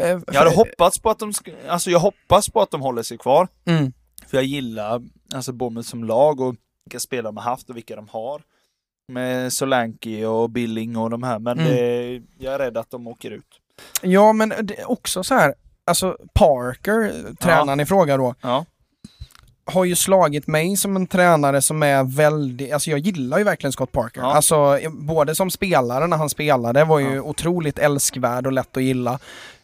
eh, 0.00 0.20
Jag 0.26 0.34
hade 0.34 0.56
hoppats 0.56 0.98
på 0.98 1.10
att 1.10 1.18
de, 1.18 1.32
alltså 1.68 1.90
jag 1.90 1.98
hoppas 1.98 2.48
på 2.50 2.60
att 2.62 2.70
de 2.70 2.80
håller 2.80 3.02
sig 3.02 3.18
kvar, 3.18 3.48
Mm. 3.66 3.92
för 4.26 4.36
jag 4.36 4.44
gillar 4.44 5.02
alltså 5.34 5.52
Bournemouth 5.52 5.88
som 5.88 6.04
lag 6.04 6.40
och 6.40 6.54
vilka 6.84 7.00
spelare 7.00 7.28
de 7.28 7.36
har 7.36 7.44
haft 7.44 7.70
och 7.70 7.76
vilka 7.76 7.96
de 7.96 8.08
har. 8.08 8.42
Med 9.12 9.52
Solanke 9.52 10.26
och 10.26 10.50
Billing 10.50 10.96
och 10.96 11.10
de 11.10 11.22
här, 11.22 11.38
men 11.38 11.58
Mm. 11.58 11.70
det, 11.74 12.22
jag 12.38 12.54
är 12.54 12.58
rädd 12.58 12.76
att 12.76 12.90
de 12.90 13.06
åker 13.06 13.30
ut. 13.30 13.60
Ja, 14.02 14.32
men 14.32 14.48
det 14.62 14.80
är 14.80 14.90
också 14.90 15.22
så 15.24 15.34
här, 15.34 15.54
alltså 15.86 16.16
Parker, 16.34 17.12
tränaren 17.40 17.80
i 17.80 17.86
fråga 17.86 18.16
då, 18.16 18.34
Ja. 18.40 18.64
Har 19.68 19.84
ju 19.84 19.94
slagit 19.96 20.46
mig 20.46 20.76
som 20.76 20.96
en 20.96 21.06
tränare 21.06 21.62
som 21.62 21.82
är 21.82 22.04
väldigt, 22.04 22.72
alltså 22.72 22.90
jag 22.90 22.98
gillar 22.98 23.38
ju 23.38 23.44
verkligen 23.44 23.72
Scott 23.72 23.92
Parker. 23.92 24.20
Ja. 24.20 24.34
Alltså 24.34 24.78
både 24.90 25.34
som 25.34 25.50
spelare 25.50 26.06
när 26.06 26.16
han 26.16 26.28
spelade 26.28 26.84
var 26.84 26.98
ju 26.98 27.14
Ja. 27.14 27.22
otroligt 27.22 27.78
älskvärd 27.78 28.46
och 28.46 28.52
lätt 28.52 28.76
att 28.76 28.82
gilla. 28.82 29.18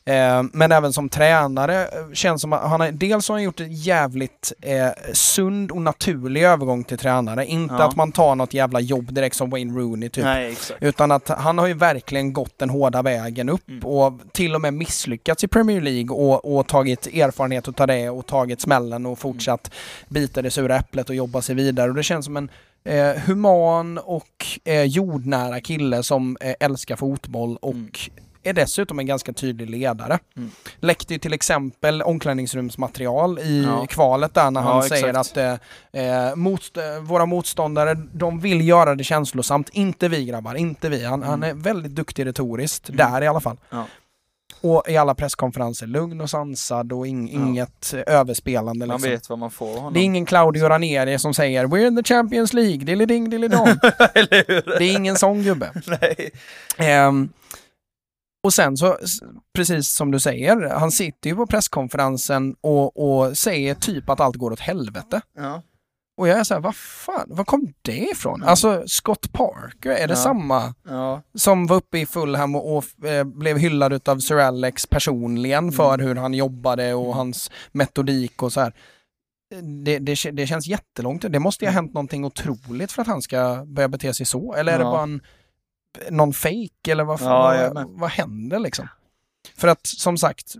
Eh, 0.04 0.42
men 0.52 0.72
även 0.72 0.92
som 0.92 1.08
tränare 1.08 1.82
eh, 1.82 2.12
känns 2.12 2.40
som 2.42 2.52
att 2.52 2.60
han 2.70 2.80
har, 2.80 2.90
dels 2.90 3.28
har 3.28 3.34
han 3.36 3.42
gjort 3.42 3.60
en 3.60 3.72
jävligt 3.72 4.52
eh, 4.60 4.88
sund 5.12 5.70
och 5.70 5.82
naturlig 5.82 6.42
övergång 6.42 6.84
till 6.84 6.98
tränare. 6.98 7.46
Inte 7.46 7.74
Ja. 7.74 7.82
att 7.88 7.96
man 7.96 8.12
tar 8.12 8.34
något 8.34 8.54
jävla 8.54 8.80
jobb 8.80 9.12
direkt 9.14 9.36
som 9.36 9.50
Wayne 9.50 9.78
Rooney 9.80 10.08
typ. 10.08 10.24
Nej. 10.24 10.56
Utan 10.80 11.10
att 11.12 11.28
han 11.28 11.58
har 11.58 11.66
ju 11.66 11.74
verkligen 11.74 12.32
gått 12.32 12.58
den 12.58 12.70
hårda 12.70 13.02
vägen 13.02 13.48
upp 13.48 13.68
Mm. 13.68 13.84
och 13.84 14.12
till 14.32 14.54
och 14.54 14.60
med 14.60 14.74
misslyckats 14.74 15.44
i 15.44 15.48
Premier 15.48 15.80
League 15.80 16.16
och, 16.16 16.56
och 16.58 16.68
tagit 16.68 17.06
erfarenhet 17.06 17.68
utav 17.68 17.86
det 17.86 18.10
och 18.10 18.26
tagit 18.26 18.60
smällen 18.60 19.06
och 19.06 19.18
fortsatt 19.18 19.70
bita 20.08 20.42
det 20.42 20.50
sura 20.50 20.76
äpplet 20.76 21.08
och 21.08 21.14
jobba 21.14 21.42
sig 21.42 21.54
vidare. 21.54 21.88
Och 21.90 21.96
det 21.96 22.02
känns 22.02 22.24
som 22.24 22.36
en 22.36 22.48
eh, 22.84 23.22
human 23.26 23.98
och 23.98 24.46
eh, 24.64 24.82
jordnära 24.82 25.60
kille 25.60 26.02
som 26.02 26.36
eh, 26.40 26.54
älskar 26.60 26.96
fotboll 26.96 27.56
och 27.56 27.72
Mm. 27.74 27.90
Är 28.42 28.52
dessutom 28.52 28.98
en 28.98 29.07
ganska 29.07 29.33
tydlig 29.33 29.70
ledare. 29.70 30.18
Mm. 30.37 30.50
Läckte 30.81 31.12
ju 31.12 31.18
till 31.18 31.33
exempel 31.33 32.02
omklädningsrumsmaterial 32.02 33.38
i 33.38 33.64
Ja. 33.64 33.87
kvalet 33.87 34.35
där 34.35 34.50
när 34.50 34.61
han 34.61 34.76
Ja, 34.76 34.83
säger 34.88 35.09
exakt. 35.09 35.37
att 35.37 35.61
eh, 35.92 36.28
eh, 36.28 36.37
motst 36.37 36.76
våra 37.02 37.26
motståndare, 37.26 37.94
de 38.12 38.40
vill 38.40 38.68
göra 38.68 38.94
det 38.94 39.05
känslosamt. 39.05 39.68
Inte 39.72 40.09
vi 40.09 40.24
grabbar, 40.24 40.55
inte 40.55 40.88
vi. 40.88 41.05
Han, 41.05 41.22
han 41.22 41.42
är 41.42 41.55
väldigt 41.55 41.92
duktig 41.94 42.26
retoriskt, 42.26 42.88
Mm. 42.88 42.96
där 42.96 43.22
i 43.22 43.26
alla 43.26 43.40
fall. 43.40 43.57
Ja. 43.70 43.87
Och 44.61 44.83
i 44.88 44.96
alla 44.96 45.14
presskonferenser, 45.14 45.87
lugn 45.87 46.20
och 46.20 46.31
sansad 46.31 46.92
och 46.92 47.07
Ja. 47.07 47.11
inget 47.11 47.94
eh, 47.94 48.14
överspelande. 48.14 48.87
Man 48.87 48.96
Liksom. 48.96 49.11
vet 49.11 49.28
vad 49.28 49.38
man 49.38 49.50
får 49.50 49.76
honom. 49.76 49.92
Det 49.92 50.00
är 50.00 50.05
ingen 50.05 50.26
Claudio 50.26 50.64
Ranieri 50.68 51.18
som 51.18 51.35
säger 51.35 51.66
“We're 51.66 51.87
in 51.87 51.96
the 51.96 52.14
Champions 52.14 52.52
League, 52.52 52.76
dilliding 52.76 53.31
dillidong”. 53.31 53.68
Eller 54.14 54.44
hur? 54.48 54.78
Det 54.78 54.85
är 54.85 54.96
ingen 54.96 55.16
sån 55.16 55.42
gubbe. 55.42 55.70
Nej. 55.87 56.31
Ehm, 56.76 57.28
och 58.42 58.55
sen 58.55 58.76
så, 58.76 58.98
precis 59.55 59.90
som 59.94 60.11
du 60.11 60.20
säger, 60.20 60.68
han 60.70 60.90
sitter 60.92 61.31
ju 61.31 61.37
på 61.37 61.46
presskonferensen 61.46 62.55
och, 62.61 62.96
och 63.26 63.38
säger 63.38 63.74
typ 63.74 64.09
att 64.11 64.20
allt 64.20 64.37
går 64.37 64.50
åt 64.50 64.61
helvete. 64.61 65.20
Ja. 65.37 65.62
Och 66.16 66.28
jag 66.28 66.38
är 66.38 66.44
såhär, 66.44 66.61
vad 66.61 66.76
fan, 66.76 67.26
var 67.28 67.44
kom 67.44 67.72
det 67.83 67.98
ifrån? 68.12 68.40
Ja. 68.44 68.50
Alltså 68.50 68.83
Scott 68.87 69.33
Parker, 69.33 69.90
är 69.90 70.07
det 70.09 70.12
Ja. 70.14 70.16
samma 70.16 70.74
Ja. 70.88 71.22
som 71.35 71.66
var 71.66 71.76
uppe 71.76 71.98
i 71.98 72.07
Fulham 72.07 72.55
och, 72.57 72.76
och 72.76 73.07
eh, 73.07 73.24
blev 73.24 73.59
hyllad 73.59 73.92
utav 73.92 74.18
Sir 74.18 74.38
Alex 74.38 74.87
personligen 74.87 75.72
för 75.72 75.98
hur 75.98 76.14
han 76.14 76.35
jobbade 76.35 76.94
och 76.94 77.05
Mm. 77.05 77.16
hans 77.16 77.50
metodik 77.72 78.42
och 78.42 78.52
så 78.52 78.61
här. 78.61 78.72
Det, 79.85 79.98
det, 79.98 80.31
det 80.33 80.46
känns 80.46 80.66
jättelångt. 80.66 81.24
Det 81.28 81.38
måste 81.38 81.64
ju 81.64 81.68
ha 81.68 81.74
hänt 81.74 81.94
någonting 81.94 82.24
otroligt 82.24 82.92
för 82.92 83.02
att 83.02 83.09
han 83.09 83.22
ska 83.22 83.64
börja 83.66 83.88
bete 83.88 84.14
sig 84.14 84.26
så. 84.26 84.55
Eller 84.55 84.72
är 84.72 84.78
det 84.78 84.85
bara 84.85 85.02
en, 85.02 85.20
någon 86.11 86.33
fake 86.33 86.88
eller 86.88 87.05
vad, 87.05 87.20
Ja, 87.20 87.70
vad, 87.74 87.88
vad 87.88 88.11
händer 88.11 88.59
liksom? 88.59 88.88
För 89.57 89.68
att 89.68 89.87
som 89.87 90.18
sagt, 90.18 90.55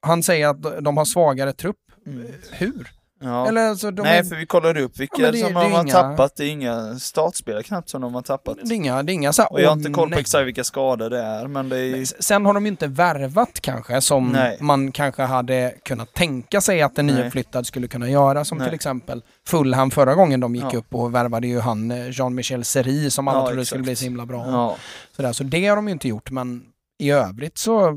han 0.00 0.22
säger 0.22 0.48
att 0.48 0.84
de 0.84 0.96
har 0.96 1.04
svagare 1.04 1.52
trupp. 1.52 1.76
Mm. 2.06 2.26
Hur? 2.50 2.90
Ja. 3.20 3.48
Eller 3.48 3.68
alltså, 3.68 3.90
de 3.90 4.02
Nej, 4.02 4.18
är, 4.18 4.22
för 4.24 4.36
vi 4.36 4.46
kollade 4.46 4.80
upp 4.82 4.98
vilka 5.00 5.16
Ja, 5.18 5.22
men 5.22 5.32
det- 5.32 5.38
som 5.40 5.54
det 5.54 5.60
har 5.60 5.82
inga- 5.84 5.92
tappat. 5.92 6.36
Det 6.36 6.44
är 6.44 6.48
inga 6.50 6.98
startspelare 6.98 7.62
knappt 7.62 7.88
som 7.88 8.00
de 8.02 8.14
har 8.14 8.22
tappat. 8.22 8.56
det 8.62 8.74
är 8.74 8.76
inga, 8.76 9.02
det 9.02 9.12
är 9.12 9.14
inga 9.14 9.32
så 9.32 9.42
här, 9.42 9.52
Och 9.52 9.60
jag 9.60 9.68
har 9.68 9.72
"Åh, 9.76 9.78
inte 9.78 9.90
koll 9.90 10.08
på 10.08 10.10
nej." 10.10 10.20
exakt 10.20 10.46
vilka 10.46 10.64
skador 10.64 11.10
det 11.10 11.18
är, 11.22 11.46
men 11.48 11.68
det 11.68 11.78
är. 11.78 12.02
S- 12.02 12.14
Sen 12.22 12.46
har 12.46 12.54
de 12.54 12.64
ju 12.64 12.68
inte 12.70 12.86
värvat 12.86 13.60
kanske 13.60 14.00
som 14.00 14.28
Nej. 14.32 14.58
man 14.60 14.92
kanske 14.92 15.22
hade 15.22 15.74
kunnat 15.84 16.14
tänka 16.14 16.60
sig 16.60 16.82
att 16.82 16.98
en 16.98 17.06
Nej. 17.06 17.14
nyuppflyttad 17.14 17.66
skulle 17.66 17.88
kunna 17.88 18.08
göra. 18.10 18.44
Som 18.44 18.58
Nej. 18.58 18.66
till 18.66 18.74
exempel 18.74 19.22
Fulham 19.46 19.90
förra 19.90 20.14
gången 20.14 20.40
de 20.40 20.54
gick 20.54 20.64
Ja. 20.72 20.78
upp 20.78 20.94
och 20.94 21.14
värvade 21.14 21.46
ju 21.46 21.60
han 21.60 21.90
eh, 21.90 22.10
Jean-Michel 22.10 22.64
Seri 22.64 23.10
som 23.10 23.28
alla 23.28 23.38
Ja, 23.38 23.46
trodde 23.46 23.60
exakt. 23.60 23.68
skulle 23.68 23.82
bli 23.82 23.96
så 23.96 24.04
himla 24.04 24.26
bra. 24.26 24.46
Ja. 24.46 24.76
Sådär, 25.16 25.32
så 25.32 25.44
det 25.44 25.66
har 25.66 25.76
de 25.76 25.88
ju 25.88 25.92
inte 25.92 26.08
gjort 26.08 26.30
men 26.30 26.62
i 26.98 27.10
övrigt 27.10 27.58
så 27.58 27.90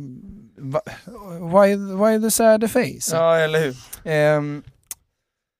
why, 1.54 1.76
why 1.76 2.22
the 2.22 2.32
sad 2.32 2.72
face? 2.72 3.16
ja, 3.16 3.36
eller 3.38 3.60
hur. 3.60 3.76
Ehm, 4.04 4.64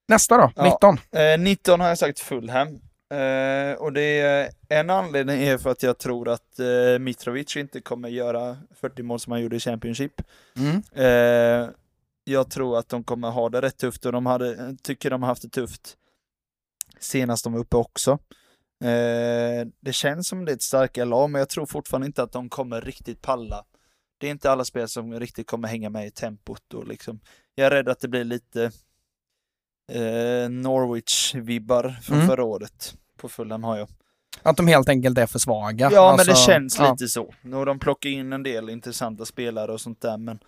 nästa 0.10 0.38
då, 0.38 0.52
Ja. 0.56 0.64
19. 0.64 0.98
Eh, 1.12 1.40
19 1.40 1.80
har 1.80 1.88
jag 1.88 1.98
sagt 1.98 2.20
Fulham. 2.20 2.68
Eh, 3.14 3.74
och 3.74 3.94
det 3.94 4.20
är 4.20 4.50
en 4.70 4.90
anledning 4.90 5.44
är 5.44 5.58
för 5.58 5.70
att 5.70 5.84
jag 5.84 5.98
tror 5.98 6.30
att 6.30 6.60
eh, 6.60 7.00
Mitrovic 7.00 7.58
inte 7.58 7.82
kommer 7.82 8.10
göra 8.10 8.58
40 8.76 9.04
mål 9.04 9.20
som 9.20 9.32
han 9.32 9.42
gjorde 9.42 9.56
i 9.56 9.60
Championship. 9.60 10.22
Mm. 10.58 10.84
Eh, 10.96 11.70
jag 12.24 12.52
tror 12.52 12.78
att 12.80 12.90
de 12.90 13.04
kommer 13.04 13.30
ha 13.30 13.50
det 13.50 13.62
rätt 13.62 13.78
tufft 13.78 14.06
och 14.06 14.12
de 14.12 14.26
hade, 14.26 14.76
tycker 14.84 15.10
de 15.10 15.22
har 15.24 15.30
haft 15.30 15.42
det 15.42 15.50
tufft 15.50 15.98
senast 17.00 17.44
de 17.44 17.54
var 17.54 17.60
uppe 17.60 17.78
också. 17.78 18.12
Eh, 18.84 19.68
det 19.80 19.94
känns 19.94 20.28
som 20.28 20.46
det 20.46 20.52
är 20.52 20.56
ett 20.56 20.62
starkare 20.62 21.06
lag, 21.06 21.30
men 21.30 21.40
jag 21.40 21.50
tror 21.50 21.66
fortfarande 21.66 22.08
inte 22.08 22.24
att 22.24 22.32
de 22.32 22.50
kommer 22.50 22.82
riktigt 22.82 23.22
palla. 23.22 23.64
Det 24.18 24.28
är 24.28 24.32
inte 24.32 24.52
alla 24.52 24.66
spel 24.66 24.88
som 24.88 25.20
riktigt 25.20 25.48
kommer 25.48 25.68
hänga 25.68 25.90
med 25.90 26.08
i 26.08 26.12
tempot 26.12 26.74
och 26.74 26.88
liksom. 26.88 27.20
Jag 27.56 27.68
är 27.68 27.72
rädd 27.72 27.90
att 27.90 28.00
det 28.00 28.08
blir 28.08 28.24
lite 28.24 28.72
eh, 29.90 30.50
Norwich-vibbar 30.50 32.02
från 32.02 32.16
Mm. 32.18 32.28
förra 32.28 32.44
året. 32.44 32.96
På 33.18 33.30
Fulham 33.30 33.64
har 33.64 33.78
jag. 33.78 33.88
Att 34.44 34.58
de 34.58 34.68
helt 34.68 34.90
enkelt 34.90 35.18
är 35.18 35.26
för 35.28 35.40
svaga. 35.40 35.90
Ja, 35.92 36.10
Alltså, 36.12 36.28
men 36.28 36.34
det 36.36 36.40
känns 36.40 36.80
ja. 36.80 36.92
lite 36.92 37.08
så. 37.08 37.34
Nu 37.42 37.66
de 37.66 37.80
plockar 37.80 38.10
in 38.10 38.34
en 38.34 38.44
del 38.44 38.70
intressanta 38.70 39.26
spelare 39.26 39.72
och 39.74 39.82
sånt 39.82 40.02
där, 40.02 40.18
men 40.18 40.40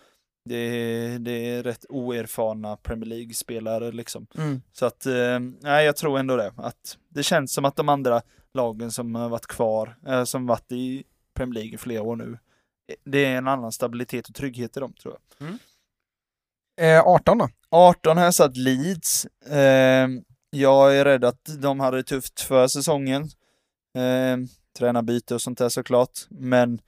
det 0.45 0.56
är, 0.56 1.19
det 1.19 1.32
är 1.32 1.63
rätt 1.63 1.86
oerfarna 1.89 2.75
Premier 2.77 3.06
League-spelare 3.10 3.91
liksom. 3.91 4.27
Mm. 4.38 4.62
Så 4.71 4.86
att, 4.86 5.06
eh, 5.06 5.39
nej, 5.62 5.86
jag 5.86 5.95
tror 5.95 6.19
ändå 6.19 6.36
det. 6.36 6.54
Att 6.58 6.97
det 7.10 7.23
känns 7.23 7.54
som 7.54 7.65
att 7.65 7.75
de 7.75 7.89
andra 7.89 8.21
lagen 8.54 8.91
som 8.91 9.15
har 9.15 9.30
varit 9.30 9.47
kvar, 9.47 9.95
eh, 10.08 10.23
som 10.23 10.47
varit 10.47 10.71
i 10.71 11.04
Premier 11.34 11.54
League 11.54 11.73
i 11.73 11.77
flera 11.77 12.01
år 12.01 12.15
nu, 12.15 12.38
eh, 12.88 12.95
det 13.04 13.25
är 13.25 13.38
en 13.38 13.47
annan 13.47 13.71
stabilitet 13.71 14.30
och 14.30 14.36
trygghet 14.36 14.77
i 14.77 14.80
dem 14.80 14.93
tror 14.93 15.17
jag. 15.38 15.49
Eh, 16.97 17.08
18 17.08 17.38
då? 17.38 17.49
18 17.72 18.18
har 18.18 18.24
jag 18.24 18.34
satt 18.34 18.58
Leeds. 18.58 19.26
Eh, 19.50 20.08
jag 20.50 20.98
är 20.98 21.06
rädd 21.06 21.26
att 21.26 21.50
de 21.60 21.80
hade 21.80 21.98
det 21.98 22.04
tufft 22.04 22.42
för 22.42 22.68
säsongen. 22.68 23.22
Eh, 23.98 24.38
tränarbyte 24.80 25.36
och 25.36 25.42
sånt 25.42 25.58
där 25.58 25.70
såklart. 25.70 26.12
Men 26.30 26.82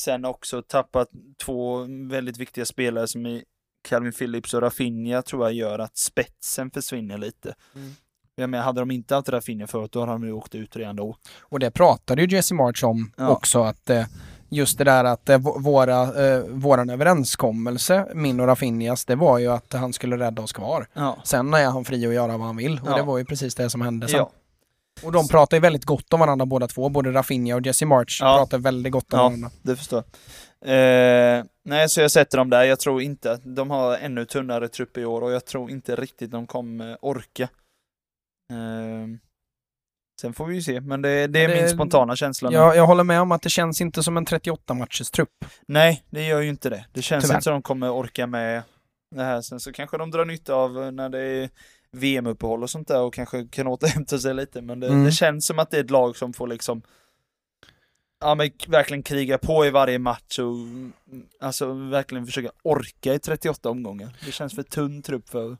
sen 0.00 0.24
också 0.24 0.62
tappat 0.62 1.08
två 1.44 1.86
väldigt 2.10 2.38
viktiga 2.38 2.64
spelare 2.64 3.08
som 3.08 3.26
i 3.26 3.44
Calvin 3.88 4.12
Phillips 4.12 4.54
och 4.54 4.62
Rafinha 4.62 5.22
tror 5.22 5.44
jag 5.44 5.52
gör 5.52 5.78
att 5.78 5.96
spetsen 5.96 6.70
försvinner 6.70 7.18
lite. 7.18 7.54
Mm. 7.74 7.90
Jag 8.34 8.50
menar, 8.50 8.64
hade 8.64 8.80
de 8.80 8.90
inte 8.90 9.14
haft 9.14 9.28
Rafinha 9.28 9.66
förut, 9.66 9.92
då 9.92 10.00
hade 10.00 10.12
de 10.12 10.24
ju 10.24 10.32
åkt 10.32 10.54
ut 10.54 10.76
redan 10.76 10.96
då. 10.96 11.16
Och 11.40 11.58
det 11.58 11.70
pratade 11.70 12.22
ju 12.22 12.36
Jesse 12.36 12.54
March 12.54 12.84
om 12.84 13.12
Ja. 13.16 13.28
också 13.28 13.62
att 13.62 13.90
eh, 13.90 14.06
just 14.48 14.78
det 14.78 14.84
där 14.84 15.04
att 15.04 15.28
eh, 15.28 15.38
våra, 15.60 16.26
eh, 16.26 16.42
våran 16.48 16.90
överenskommelse, 16.90 18.06
min 18.14 18.40
och 18.40 18.46
Rafinhas, 18.46 19.04
det 19.04 19.14
var 19.14 19.38
ju 19.38 19.48
att 19.48 19.72
han 19.72 19.92
skulle 19.92 20.16
rädda 20.18 20.42
oss 20.42 20.52
kvar. 20.52 20.86
Ja. 20.92 21.18
Sen 21.24 21.54
är 21.54 21.64
han 21.64 21.84
fri 21.84 22.06
att 22.06 22.14
göra 22.14 22.36
vad 22.36 22.46
han 22.46 22.56
vill 22.56 22.80
och 22.82 22.88
Ja. 22.90 22.96
det 22.96 23.02
var 23.02 23.18
ju 23.18 23.24
precis 23.24 23.54
det 23.54 23.70
som 23.70 23.80
hände 23.80 24.08
sen. 24.08 24.18
Ja. 24.18 24.30
Och 25.02 25.12
de 25.12 25.28
pratar 25.28 25.56
ju 25.56 25.60
väldigt 25.60 25.84
gott 25.84 26.12
om 26.12 26.20
varandra 26.20 26.46
båda 26.46 26.66
två, 26.68 26.88
både 26.88 27.12
Rafinha 27.12 27.56
och 27.56 27.66
Jesse 27.66 27.86
March 27.86 28.18
Ja. 28.22 28.36
pratar 28.38 28.58
väldigt 28.58 28.92
gott 28.92 29.12
om 29.12 29.18
Ja. 29.18 29.24
varandra. 29.24 29.50
det 29.62 29.76
förstår. 29.76 29.98
Eh, 30.64 31.44
nej, 31.64 31.88
så 31.88 32.00
jag 32.00 32.10
sätter 32.10 32.38
dem 32.38 32.50
där. 32.50 32.64
Jag 32.64 32.80
tror 32.80 33.02
inte 33.02 33.32
att 33.32 33.40
de 33.56 33.70
har 33.70 33.96
ännu 33.96 34.24
tunnare 34.24 34.68
trupp 34.68 34.96
i 34.98 35.04
år 35.04 35.20
och 35.22 35.32
jag 35.32 35.44
tror 35.46 35.70
inte 35.70 35.96
riktigt 35.96 36.30
de 36.30 36.46
kommer 36.46 36.96
orka. 37.00 37.48
Eh, 38.52 39.08
sen 40.20 40.32
får 40.34 40.46
vi 40.46 40.54
ju 40.54 40.62
se, 40.62 40.80
men 40.80 41.02
det, 41.02 41.26
det 41.26 41.44
är 41.44 41.48
det- 41.48 41.54
min 41.54 41.68
spontana 41.68 42.16
känsla. 42.16 42.50
nu. 42.50 42.56
Jag, 42.56 42.86
håller 42.86 43.04
med 43.04 43.20
om 43.20 43.32
att 43.32 43.42
det 43.42 43.50
känns 43.50 43.80
inte 43.80 44.02
som 44.02 44.16
en 44.16 44.24
38 44.24 44.74
matchers 44.74 45.10
trupp. 45.10 45.44
Nej, 45.68 46.04
det 46.10 46.26
gör 46.26 46.40
ju 46.40 46.48
inte 46.48 46.70
det. 46.70 46.84
Det 46.92 47.02
känns 47.02 47.24
Tyvärr. 47.24 47.34
inte 47.36 47.44
som 47.44 47.52
de 47.52 47.62
kommer 47.62 47.90
orka 47.90 48.26
med 48.26 48.62
det 49.14 49.22
här. 49.22 49.40
Sen 49.40 49.60
så 49.60 49.72
kanske 49.72 49.98
de 49.98 50.10
drar 50.10 50.24
nytta 50.24 50.54
av 50.54 50.82
eh, 50.84 50.90
när 50.90 51.08
det 51.08 51.20
är 51.20 51.50
VM-uppehåll 51.92 52.62
och 52.62 52.70
sånt 52.70 52.88
där 52.88 53.00
och 53.00 53.14
kanske 53.14 53.46
kan 53.50 53.66
återhämta 53.66 54.18
sig 54.18 54.34
lite. 54.34 54.62
Men 54.62 54.80
det, 54.80 54.86
Mm. 54.86 55.04
det 55.04 55.12
känns 55.12 55.46
som 55.46 55.58
att 55.58 55.70
det 55.70 55.76
är 55.76 55.84
ett 55.84 55.90
lag 55.90 56.16
som 56.16 56.32
får 56.32 56.46
liksom 56.46 56.82
Ja 58.20 58.34
men 58.34 58.50
verkligen 58.68 59.02
kriga 59.02 59.38
på 59.38 59.66
i 59.66 59.70
varje 59.70 59.98
match 59.98 60.38
och 60.38 60.54
alltså 61.40 61.72
verkligen 61.72 62.26
försöka 62.26 62.50
orka 62.62 63.14
i 63.14 63.18
38 63.18 63.70
omgångar. 63.70 64.16
Det 64.26 64.32
känns 64.32 64.54
för 64.54 64.62
tunn 64.62 65.02
trupp 65.02 65.28
för 65.28 65.52
att 65.52 65.58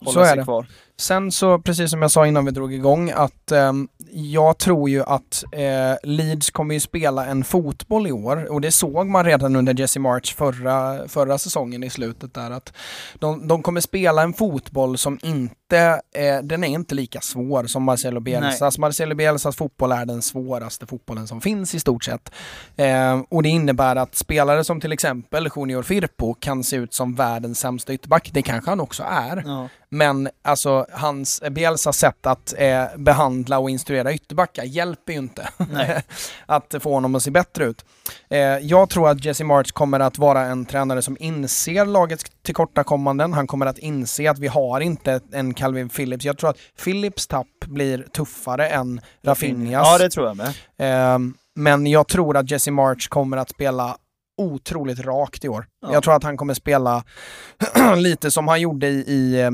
hålla 0.00 0.12
Så 0.12 0.20
är 0.20 0.24
sig 0.26 0.36
det. 0.36 0.44
kvar. 0.44 0.66
Sen 0.96 1.32
så, 1.32 1.58
precis 1.58 1.90
som 1.90 2.02
jag 2.02 2.10
sa 2.10 2.26
innan 2.26 2.44
vi 2.44 2.50
drog 2.50 2.74
igång, 2.74 3.10
att 3.14 3.52
ehm, 3.52 3.88
jag 4.12 4.58
tror 4.58 4.90
ju 4.90 5.02
att 5.02 5.44
eh, 5.52 5.94
Leeds 6.02 6.50
kommer 6.50 6.74
ju 6.74 6.80
spela 6.80 7.26
en 7.26 7.44
fotboll 7.44 8.06
i 8.06 8.12
år 8.12 8.52
och 8.52 8.60
det 8.60 8.70
såg 8.72 9.06
man 9.06 9.24
redan 9.24 9.56
under 9.56 9.74
Jesse 9.80 10.00
March 10.00 10.34
förra, 10.36 11.08
förra 11.08 11.38
säsongen 11.38 11.82
i 11.82 11.90
slutet 11.90 12.34
där 12.34 12.50
att 12.50 12.72
de, 13.18 13.48
de 13.48 13.62
kommer 13.62 13.80
spela 13.80 14.22
en 14.22 14.32
fotboll 14.32 14.98
som 14.98 15.18
inte, 15.22 16.00
eh, 16.14 16.38
den 16.42 16.64
är 16.64 16.68
inte 16.68 16.94
lika 16.94 17.20
svår 17.20 17.64
som 17.64 17.82
Marcelo 17.82 18.20
Bielsas. 18.20 18.78
Marcelo 18.78 19.14
Bielsas 19.14 19.56
fotboll 19.56 19.92
är 19.92 20.06
den 20.06 20.22
svåraste 20.22 20.86
fotbollen 20.86 21.26
som 21.26 21.40
finns 21.40 21.74
i 21.74 21.80
stort 21.80 22.04
sett. 22.04 22.32
Eh, 22.76 23.20
och 23.28 23.42
det 23.42 23.48
innebär 23.48 23.96
att 23.96 24.14
spelare 24.14 24.64
som 24.64 24.80
till 24.80 24.89
exempel 24.92 25.48
Junior 25.56 25.82
Firpo 25.82 26.34
kan 26.34 26.64
se 26.64 26.76
ut 26.76 26.94
som 26.94 27.14
världens 27.14 27.60
sämsta 27.60 27.92
ytterback. 27.92 28.30
Det 28.32 28.42
kanske 28.42 28.70
han 28.70 28.80
också 28.80 29.02
är. 29.02 29.42
Ja. 29.46 29.68
Men 29.88 30.28
alltså 30.42 30.86
hans, 30.92 31.42
Bielsas 31.50 31.98
sätt 31.98 32.26
att 32.26 32.54
eh, 32.58 32.84
behandla 32.96 33.58
och 33.58 33.70
instruera 33.70 34.12
ytterbackar 34.12 34.64
hjälper 34.64 35.12
ju 35.12 35.18
inte 35.18 35.48
att 36.46 36.74
få 36.80 36.94
honom 36.94 37.14
att 37.14 37.22
se 37.22 37.30
bättre 37.30 37.64
ut. 37.64 37.84
Eh, 38.30 38.38
jag 38.38 38.90
tror 38.90 39.08
att 39.08 39.24
Jesse 39.24 39.44
March 39.44 39.72
kommer 39.72 40.00
att 40.00 40.18
vara 40.18 40.40
en 40.40 40.64
tränare 40.64 41.02
som 41.02 41.16
inser 41.20 41.84
lagets 41.84 42.24
tillkortakommanden. 42.42 43.32
Han 43.32 43.46
kommer 43.46 43.66
att 43.66 43.78
inse 43.78 44.30
att 44.30 44.38
vi 44.38 44.48
har 44.48 44.80
inte 44.80 45.20
en 45.32 45.54
Calvin 45.54 45.88
Phillips. 45.88 46.24
Jag 46.24 46.38
tror 46.38 46.50
att 46.50 46.58
Phillips 46.84 47.26
tapp 47.26 47.64
blir 47.66 48.06
tuffare 48.12 48.68
än 48.68 49.00
Rafinhas. 49.22 49.86
Ja 49.86 49.98
det 49.98 50.10
tror 50.10 50.26
jag 50.26 50.36
med. 50.36 50.48
Eh, 50.78 51.18
men 51.54 51.86
jag 51.86 52.08
tror 52.08 52.36
att 52.36 52.50
Jesse 52.50 52.70
March 52.70 53.08
kommer 53.08 53.36
att 53.36 53.50
spela 53.50 53.96
otroligt 54.40 55.00
rakt 55.00 55.44
i 55.44 55.48
år. 55.48 55.66
Ja. 55.82 55.92
Jag 55.92 56.02
tror 56.02 56.14
att 56.14 56.24
han 56.24 56.36
kommer 56.36 56.54
spela 56.54 57.04
lite 57.96 58.30
som 58.30 58.48
han 58.48 58.60
gjorde 58.60 58.88
i, 58.88 58.98
i, 59.00 59.50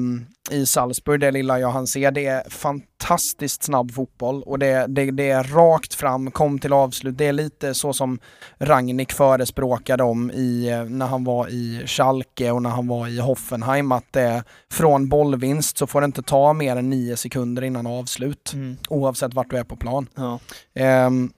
i 0.50 0.66
Salzburg, 0.66 1.20
det 1.20 1.30
lilla 1.30 1.58
jag 1.60 1.70
hann 1.70 1.86
se. 1.86 2.10
Det 2.10 2.26
är 2.26 2.50
fantastiskt 2.50 3.62
snabb 3.62 3.92
fotboll 3.92 4.42
och 4.42 4.58
det, 4.58 4.86
det, 4.88 5.10
det 5.10 5.30
är 5.30 5.44
rakt 5.44 5.94
fram, 5.94 6.30
kom 6.30 6.58
till 6.58 6.72
avslut. 6.72 7.18
Det 7.18 7.26
är 7.26 7.32
lite 7.32 7.74
så 7.74 7.92
som 7.92 8.18
Rangnick 8.58 9.12
förespråkade 9.12 10.02
om 10.02 10.30
i, 10.30 10.68
eh, 10.70 10.84
när 10.84 11.06
han 11.06 11.24
var 11.24 11.48
i 11.48 11.82
Schalke 11.86 12.50
och 12.50 12.62
när 12.62 12.70
han 12.70 12.88
var 12.88 13.08
i 13.08 13.18
Hoffenheim, 13.20 13.92
att 13.92 14.12
det 14.12 14.44
från 14.72 15.08
bollvinst 15.08 15.78
så 15.78 15.86
får 15.86 16.00
det 16.00 16.04
inte 16.04 16.22
ta 16.22 16.52
mer 16.52 16.76
än 16.76 16.90
nio 16.90 17.16
sekunder 17.16 17.64
innan 17.64 17.86
avslut, 17.86 18.52
Mm. 18.54 18.76
oavsett 18.88 19.34
vart 19.34 19.50
du 19.50 19.56
är 19.56 19.64
på 19.64 19.76
plan. 19.76 20.08
Ja. 20.14 20.38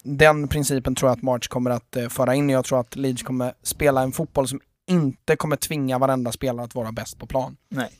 Den 0.02 0.48
principen 0.48 0.94
tror 0.94 1.10
jag 1.10 1.16
att 1.16 1.22
March 1.22 1.48
kommer 1.48 1.70
att 1.70 1.96
eh, 1.96 2.08
föra 2.08 2.34
in. 2.34 2.50
Jag 2.50 2.64
tror 2.64 2.80
att 2.80 2.96
Leeds 2.96 3.22
kommer 3.22 3.52
spela 3.62 4.02
en 4.02 4.12
fotboll 4.12 4.48
som 4.48 4.60
inte 4.88 5.36
kommer 5.36 5.56
tvinga 5.56 5.98
varenda 5.98 6.32
spelare 6.32 6.64
att 6.64 6.74
vara 6.74 6.92
bäst 6.92 7.18
på 7.18 7.26
plan. 7.26 7.56
Nej. 7.68 7.90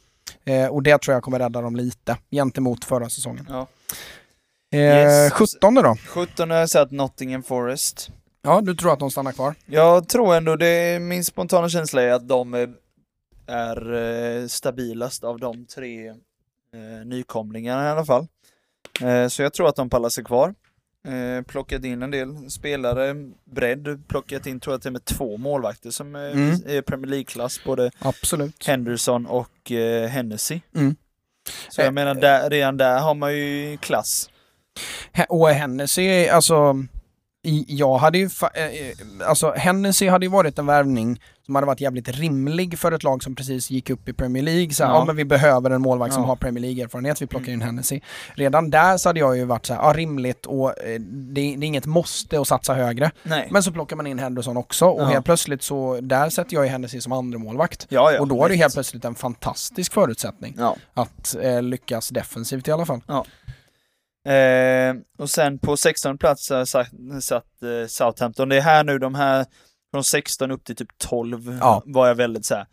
Eh, 0.45 0.67
och 0.69 0.83
det 0.83 0.99
tror 1.03 1.15
jag 1.15 1.23
kommer 1.23 1.39
rädda 1.39 1.61
dem 1.61 1.77
lite 1.77 2.17
gentemot 2.31 2.85
förra 2.85 3.11
säsongen. 3.11 3.47
Ja. 3.49 3.67
Eh, 4.73 4.79
Yes. 4.81 5.33
17 5.33 5.75
då? 5.75 5.97
17 6.09 6.51
har 6.51 6.57
jag 6.59 6.71
satt 6.71 6.91
Nottingham 6.91 7.43
Forest. 7.43 8.11
Ja, 8.43 8.61
du 8.61 8.75
tror 8.75 8.93
att 8.93 8.99
de 8.99 9.11
stannar 9.11 9.33
kvar? 9.33 9.55
Jag 9.67 10.09
tror 10.09 10.35
ändå 10.35 10.57
det, 10.57 10.99
min 11.03 11.25
spontana 11.25 11.69
känsla 11.69 12.03
är 12.03 12.13
att 12.13 12.29
de 12.29 12.55
är, 12.55 12.71
är 13.47 13.93
eh, 14.43 14.47
stabilast 14.47 15.25
av 15.25 15.39
de 15.41 15.67
tre 15.67 16.09
eh, 16.09 16.15
nykomlingarna 17.07 17.85
i 17.87 17.91
alla 17.91 18.05
fall. 18.05 18.27
Eh, 19.03 19.29
så 19.29 19.43
jag 19.43 19.53
tror 19.53 19.69
att 19.69 19.77
de 19.77 19.91
pallar 19.91 20.09
sig 20.09 20.25
kvar. 20.25 20.55
Eh, 21.09 21.43
plockat 21.43 21.85
in 21.85 22.03
en 22.03 22.11
del 22.11 22.51
spelare, 22.51 23.15
bredd, 23.45 24.09
plockat 24.09 24.47
in 24.47 24.61
tror 24.61 24.75
jag 24.75 24.83
till 24.83 24.89
och 24.89 24.93
med 24.93 25.05
två 25.05 25.37
målvakter 25.37 25.91
som 25.91 26.15
är, 26.15 26.31
Mm. 26.31 26.51
är 26.67 26.83
Premier 26.83 27.07
League-klass, 27.11 27.61
både 27.65 27.91
Absolut. 27.99 28.67
Henderson 28.67 29.27
och 29.27 29.73
eh, 29.73 30.09
Hennessy. 30.09 30.61
Mm. 30.75 30.97
Så 31.69 31.81
jag 31.81 31.87
Eh, 31.87 31.93
menar, 31.93 32.15
där, 32.15 32.51
redan 32.51 32.77
där 32.77 32.99
har 33.01 33.15
man 33.15 33.37
ju 33.37 33.77
klass. 33.77 34.31
Och 35.29 35.49
Hennessy, 35.49 36.29
alltså 36.29 36.85
jag 37.67 37.99
hade 37.99 38.19
ju, 38.19 38.29
eh, 38.55 38.65
eh, 38.65 39.29
alltså 39.29 39.53
Hennessy 39.57 40.09
hade 40.09 40.27
ju 40.27 40.31
varit 40.31 40.59
en 40.59 40.67
värvning 40.67 41.21
som 41.47 41.55
hade 41.55 41.67
varit 41.67 41.81
jävligt 41.81 42.09
rimlig 42.09 42.79
för 42.79 42.93
ett 42.93 43.03
lag 43.03 43.23
som 43.23 43.35
precis 43.35 43.71
gick 43.71 43.91
upp 43.91 44.09
i 44.09 44.13
Premier 44.13 44.43
League. 44.43 44.71
Så 44.75 44.83
ja. 44.83 44.87
Ja. 44.89 45.05
men 45.05 45.17
vi 45.17 45.25
behöver 45.25 45.71
en 45.71 45.83
målvakt 45.83 46.15
som 46.15 46.23
Ja. 46.23 46.27
har 46.29 46.37
Premier 46.37 46.63
League-erfarenhet, 46.63 47.23
vi 47.23 47.27
plockar 47.27 47.47
Mm. 47.47 47.55
in 47.55 47.67
Hennessy. 47.67 48.01
Redan 48.35 48.71
där 48.71 48.97
så 48.97 49.09
hade 49.09 49.21
jag 49.21 49.37
ju 49.37 49.45
varit 49.45 49.67
så 49.67 49.75
här, 49.75 49.83
ja 49.83 49.93
rimligt 49.93 50.47
och 50.47 50.79
eh, 50.85 51.01
det, 51.01 51.33
det 51.35 51.41
är 51.41 51.65
inget 51.65 51.87
måste 51.87 52.41
att 52.41 52.49
satsa 52.49 52.75
högre. 52.75 53.11
Nej. 53.23 53.49
Men 53.51 53.63
så 53.63 53.73
plockar 53.73 53.97
man 53.97 54.07
in 54.07 54.19
Henderson 54.19 54.57
också 54.57 54.87
och 54.87 55.03
Ja. 55.03 55.07
helt 55.07 55.25
plötsligt 55.25 55.63
så, 55.63 56.01
där 56.01 56.31
sätter 56.31 56.55
jag 56.55 56.65
ju 56.65 56.71
Hennessy 56.71 57.01
som 57.01 57.13
andra 57.13 57.39
målvakt 57.39 57.87
ja, 57.89 58.21
Och 58.21 58.29
då 58.29 58.45
är 58.45 58.49
det 58.49 58.55
helt 58.57 58.75
plötsligt 58.75 59.05
en 59.05 59.15
fantastisk 59.15 59.93
förutsättning 59.93 60.57
att 60.95 61.37
eh, 61.43 61.63
lyckas 61.63 62.09
defensivt 62.09 62.69
i 62.69 62.73
alla 62.73 62.87
fall. 62.87 63.01
Eh, 64.33 64.95
och 65.19 65.31
sen 65.31 65.59
på 65.59 65.77
16 65.77 66.19
plats 66.19 66.47
satt, 66.67 66.89
satt 67.21 67.63
eh, 67.63 67.87
Southampton. 67.89 68.49
Det 68.49 68.57
är 68.57 68.61
här 68.61 68.85
nu 68.85 68.99
de 68.99 69.15
här 69.15 69.47
från 69.91 70.05
16 70.05 70.51
upp 70.51 70.65
till 70.65 70.77
typ 70.77 70.99
12 70.99 71.59
Ja. 71.61 71.83
var 71.87 72.07
jag 72.09 72.15
väldigt 72.15 72.47
så 72.47 72.55
här. 72.55 72.67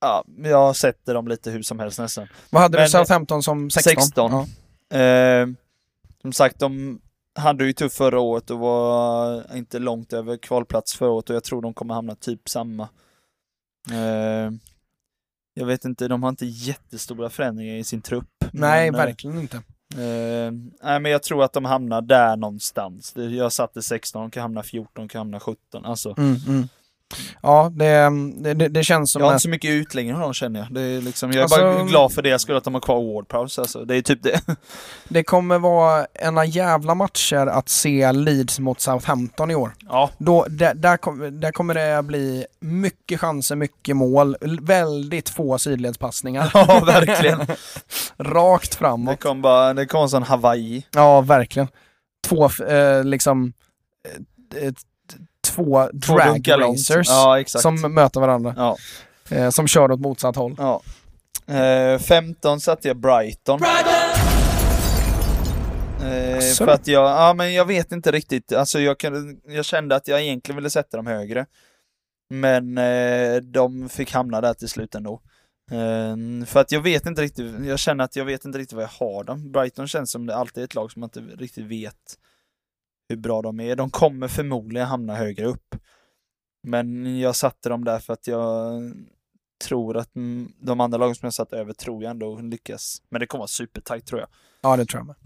Ja, 0.00 0.24
jag 0.42 0.76
sätter 0.76 1.14
dem 1.14 1.28
lite 1.28 1.50
hur 1.50 1.62
som 1.62 1.78
helst 1.78 1.98
nästan. 1.98 2.28
Vad 2.50 2.62
hade 2.62 2.78
Men- 2.78 2.84
du 2.84 2.90
Southampton 2.90 3.42
som 3.42 3.70
16? 3.70 4.02
16. 4.02 4.46
Ja. 4.88 4.98
Eh, 4.98 5.46
som 6.22 6.32
sagt, 6.32 6.58
de 6.58 7.00
hade 7.34 7.64
ju 7.64 7.72
tufft 7.72 7.96
förra 7.96 8.20
året 8.20 8.50
och 8.50 8.58
var 8.58 9.56
inte 9.56 9.78
långt 9.78 10.12
över 10.12 10.36
kvalplats 10.36 10.94
förra 10.94 11.10
året 11.10 11.30
och 11.30 11.36
jag 11.36 11.44
tror 11.44 11.62
de 11.62 11.74
kommer 11.74 11.94
hamna 11.94 12.14
typ 12.14 12.48
samma. 12.48 12.88
Eh, 13.90 14.50
jag 15.54 15.66
vet 15.66 15.84
inte, 15.84 16.08
de 16.08 16.22
har 16.22 16.30
inte 16.30 16.46
jättestora 16.46 17.30
förändringar 17.30 17.74
i 17.76 17.84
sin 17.84 18.02
trupp. 18.02 18.44
Nej, 18.52 18.90
men, 18.90 19.00
eh, 19.00 19.06
verkligen 19.06 19.38
inte. 19.38 19.62
Uh, 19.94 20.52
nej 20.82 21.00
men 21.00 21.12
jag 21.12 21.22
tror 21.22 21.44
att 21.44 21.52
de 21.52 21.64
hamnar 21.64 22.02
där 22.02 22.36
någonstans. 22.36 23.12
Jag 23.16 23.52
satte 23.52 23.82
16, 23.82 24.22
de 24.22 24.30
kan 24.30 24.42
hamna 24.42 24.62
14, 24.62 24.90
de 24.94 25.08
kan 25.08 25.18
hamna 25.18 25.40
17. 25.40 25.84
Alltså, 25.84 26.14
Mm, 26.18 26.36
mm. 26.48 26.68
Ja, 27.42 27.70
det, 27.74 28.10
det, 28.42 28.54
det, 28.54 28.68
det 28.68 28.84
känns 28.84 29.12
som 29.12 29.20
jag 29.20 29.26
har 29.26 29.32
att 29.32 29.34
inte 29.34 29.42
så 29.42 29.48
mycket 29.48 29.70
utläggning 29.70 30.14
av 30.14 30.20
dem 30.20 30.34
känner 30.34 30.60
jag. 30.60 30.72
Det 30.74 30.80
är 30.82 31.00
liksom, 31.00 31.30
jag 31.30 31.38
är 31.38 31.42
Alltså- 31.42 31.60
bara 31.60 31.82
glad 31.84 32.12
för 32.12 32.22
det 32.22 32.38
skull 32.38 32.56
att 32.56 32.64
de 32.64 32.74
har 32.74 32.80
kvar 32.80 33.14
Ward 33.14 33.28
Prowse. 33.28 33.60
Alltså. 33.60 33.84
Det 33.84 33.96
är 33.96 34.02
typ 34.02 34.22
det. 34.22 34.40
det 35.08 35.22
kommer 35.24 35.58
vara 35.58 36.06
ena 36.14 36.44
jävla 36.44 36.94
matcher 36.94 37.46
att 37.46 37.68
se 37.68 38.12
Leeds 38.12 38.58
mot 38.58 38.80
Southampton 38.80 39.50
i 39.50 39.54
år. 39.54 39.72
Ja, 39.88 40.10
Då, 40.18 40.46
där, 40.48 40.74
där, 40.74 40.96
kom, 40.96 41.40
där 41.40 41.52
kommer 41.52 41.74
det 41.74 42.02
bli 42.02 42.46
mycket 42.60 43.20
chanser, 43.20 43.56
mycket 43.56 43.96
mål, 43.96 44.36
väldigt 44.60 45.28
få 45.28 45.58
sidledspassningar. 45.58 46.50
ja 46.54 46.82
verkligen. 46.86 47.38
Rakt 48.18 48.70
Det 48.70 48.76
framåt. 48.78 49.20
kom 49.20 49.42
bara, 49.42 49.74
det 49.74 49.86
kom 49.86 50.02
en 50.02 50.08
sån 50.08 50.22
Hawaii. 50.22 50.86
Ja, 50.94 51.20
verkligen. 51.20 51.68
Två, 52.28 52.50
eh, 52.68 53.04
liksom, 53.04 53.52
eh, 54.62 54.72
två 55.46 55.88
Två 56.06 56.18
drag 56.18 56.48
racers 56.48 57.08
Ja, 57.08 57.44
som 57.46 57.94
möter 57.94 58.20
varandra, 58.20 58.54
Ja. 58.56 58.76
eh, 59.36 59.50
som 59.50 59.66
kör 59.66 59.92
åt 59.92 60.00
motsatt 60.00 60.36
håll. 60.36 60.54
ja. 60.58 60.82
Eh, 61.54 61.98
15 61.98 62.60
satte 62.60 62.88
jag 62.88 62.96
Brighton. 62.96 63.60
Eh, 66.02 66.36
Asså 66.38 66.64
för 66.64 66.72
att 66.72 66.86
jag, 66.86 67.04
ja 67.10 67.34
men 67.34 67.54
jag 67.54 67.64
vet 67.64 67.92
inte 67.92 68.12
riktigt, 68.12 68.52
alltså 68.52 68.80
jag, 68.80 68.98
kunde, 68.98 69.36
jag 69.54 69.64
kände 69.64 69.96
att 69.96 70.08
jag 70.08 70.22
egentligen 70.22 70.56
ville 70.56 70.70
sätta 70.70 70.96
dem 70.96 71.06
högre. 71.06 71.46
Men 72.30 72.78
eh, 72.78 73.36
de 73.36 73.88
fick 73.88 74.12
hamna 74.12 74.40
där 74.40 74.54
till 74.54 74.68
slut 74.68 74.94
ändå. 74.94 75.20
Eh, 75.70 76.46
för 76.46 76.60
att 76.60 76.72
jag 76.72 76.80
vet 76.80 77.06
inte 77.06 77.22
riktigt, 77.22 77.54
jag 77.66 77.78
känner 77.78 78.04
att 78.04 78.16
jag 78.16 78.24
vet 78.24 78.44
inte 78.44 78.58
riktigt 78.58 78.72
vad 78.76 78.84
jag 78.84 79.06
har 79.06 79.24
dem. 79.24 79.52
Brighton 79.52 79.88
känns 79.88 80.10
som 80.10 80.26
det 80.26 80.36
alltid 80.36 80.60
är 80.60 80.64
ett 80.64 80.74
lag 80.74 80.92
som 80.92 81.00
man 81.00 81.10
inte 81.14 81.42
riktigt 81.42 81.64
vet 81.66 81.94
hur 83.08 83.16
bra 83.16 83.42
de 83.42 83.60
är. 83.60 83.76
De 83.76 83.90
kommer 83.90 84.28
förmodligen 84.28 84.88
hamna 84.88 85.14
högre 85.14 85.46
upp. 85.46 85.74
Men 86.62 87.18
jag 87.20 87.36
satte 87.36 87.68
dem 87.68 87.84
där 87.84 87.98
för 87.98 88.12
att 88.12 88.26
jag 88.26 88.82
tror 89.64 89.96
att 89.96 90.10
de 90.60 90.80
andra 90.80 90.98
lagen 90.98 91.14
som 91.14 91.26
jag 91.26 91.34
satt 91.34 91.52
över 91.52 91.72
tror 91.72 92.02
jag 92.02 92.10
ändå 92.10 92.38
lyckas. 92.38 93.02
Men 93.08 93.20
det 93.20 93.26
kommer 93.26 93.40
vara 93.40 93.48
supertajt 93.48 94.06
tror 94.06 94.20
jag. 94.20 94.28
Ja, 94.60 94.76
det 94.76 94.86
tror 94.86 95.00
jag 95.00 95.06
med. 95.06 95.16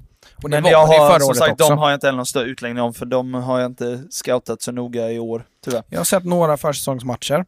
Och 0.43 0.51
Men 0.51 0.65
jag 0.65 0.87
har, 0.87 1.21
som 1.21 1.35
sagt, 1.35 1.53
också. 1.53 1.69
de 1.69 1.79
har 1.79 1.91
jag 1.91 1.97
inte 1.97 2.07
heller 2.07 2.17
någon 2.17 2.27
större 2.27 2.49
utläggning 2.49 2.83
om 2.83 2.95
för 2.95 3.07
de 3.07 3.35
har 3.35 3.61
jag 3.61 3.67
inte 3.71 4.05
scoutat 4.11 4.63
så 4.63 4.73
noga 4.73 5.11
i 5.11 5.19
år, 5.19 5.47
tyvärr. 5.65 5.83
Jag 5.89 5.99
har 5.99 6.05
sett 6.05 6.25
några 6.25 6.57
försäsongsmatcher. 6.57 7.45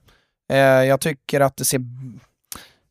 Eh, 0.51 0.57
jag 0.59 1.01
tycker 1.01 1.41
att 1.41 1.57
det 1.57 1.65
ser... 1.65 1.81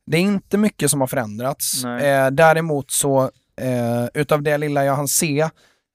Det 0.06 0.18
är 0.18 0.22
inte 0.22 0.58
mycket 0.58 0.92
som 0.92 1.02
har 1.02 1.08
förändrats. 1.08 1.86
Eh, 1.86 2.32
däremot 2.32 2.92
så, 2.92 3.24
eh, 3.62 4.06
utav 4.14 4.42
det 4.44 4.58
lilla 4.58 4.86
jag 4.86 4.96
hann 4.96 5.08
se, 5.08 5.50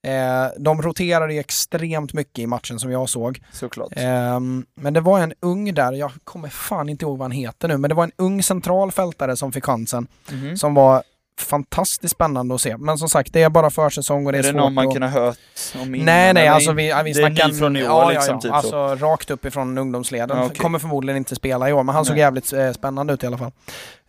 eh, 0.06 0.46
de 0.58 0.82
roterade 0.82 1.32
ju 1.34 1.40
extremt 1.40 2.12
mycket 2.12 2.38
i 2.38 2.46
matchen 2.46 2.78
som 2.78 2.90
jag 2.90 3.08
såg. 3.08 3.40
Såklart. 3.52 3.92
Ehm, 3.96 4.66
men 4.74 4.92
det 4.94 5.00
var 5.00 5.20
en 5.20 5.32
ung 5.40 5.74
där, 5.74 5.92
jag 5.92 6.12
kommer 6.24 6.48
fan 6.48 6.88
inte 6.88 7.04
ihåg 7.04 7.18
vad 7.18 7.24
han 7.24 7.30
heter 7.32 7.68
nu, 7.68 7.76
men 7.76 7.88
det 7.88 7.94
var 7.94 8.04
en 8.04 8.12
ung 8.16 8.42
centralfältare 8.42 9.36
som 9.36 9.52
fick 9.52 9.64
chansen, 9.64 10.06
Mhm. 10.30 10.56
som 10.56 10.74
var 10.74 11.02
fantastiskt 11.40 12.14
spännande 12.14 12.54
att 12.54 12.60
se. 12.60 12.76
Men 12.76 12.98
som 12.98 13.08
sagt, 13.08 13.32
det 13.32 13.42
är 13.42 13.48
bara 13.50 13.70
försäsong 13.70 14.26
och 14.26 14.32
det 14.32 14.38
är, 14.38 14.40
är 14.40 14.42
det 14.42 14.48
svårt 14.48 14.56
någon 14.60 14.74
man 14.74 14.92
kunde 14.92 15.08
ha 15.08 15.20
hört 15.20 15.38
om 15.82 15.94
innan? 15.94 16.06
Nej, 16.06 16.34
nej, 16.34 16.48
alltså 16.48 16.72
vi, 16.72 16.82
vi 17.04 17.12
det 17.12 17.22
är 17.22 17.28
snackar... 17.28 17.48
ny 17.48 17.54
från 17.54 17.76
i 17.76 17.82
år 17.82 17.88
ja, 17.88 18.10
liksom, 18.10 18.34
ja, 18.34 18.40
typ 18.40 18.50
ja. 18.54 18.62
så. 18.62 18.84
Alltså 18.84 19.06
rakt 19.06 19.30
uppifrån 19.30 19.78
ungdomsleden. 19.78 20.38
Ja, 20.38 20.44
okej. 20.44 20.56
Kommer 20.56 20.78
förmodligen 20.78 21.16
inte 21.16 21.34
spela 21.36 21.68
i 21.68 21.72
år, 21.72 21.82
men 21.82 21.94
han 21.94 22.04
såg 22.04 22.14
Nej. 22.14 22.20
jävligt 22.20 22.52
eh, 22.52 22.72
spännande 22.72 23.12
ut 23.14 23.22
i 23.24 23.26
alla 23.26 23.38
fall. 23.38 23.52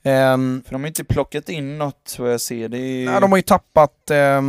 Ehm, 0.03 0.63
För 0.65 0.71
de 0.71 0.81
har 0.81 0.87
inte 0.87 1.03
plockat 1.03 1.49
in 1.49 1.77
något 1.77 2.15
vad 2.19 2.33
jag 2.33 2.41
ser. 2.41 2.69
Det 2.69 2.77
är... 2.77 3.05
ja, 3.05 3.19
de 3.19 3.31
har 3.31 3.37
ju 3.37 3.41
tappat 3.41 4.11
eh, 4.11 4.17
eh, 4.17 4.41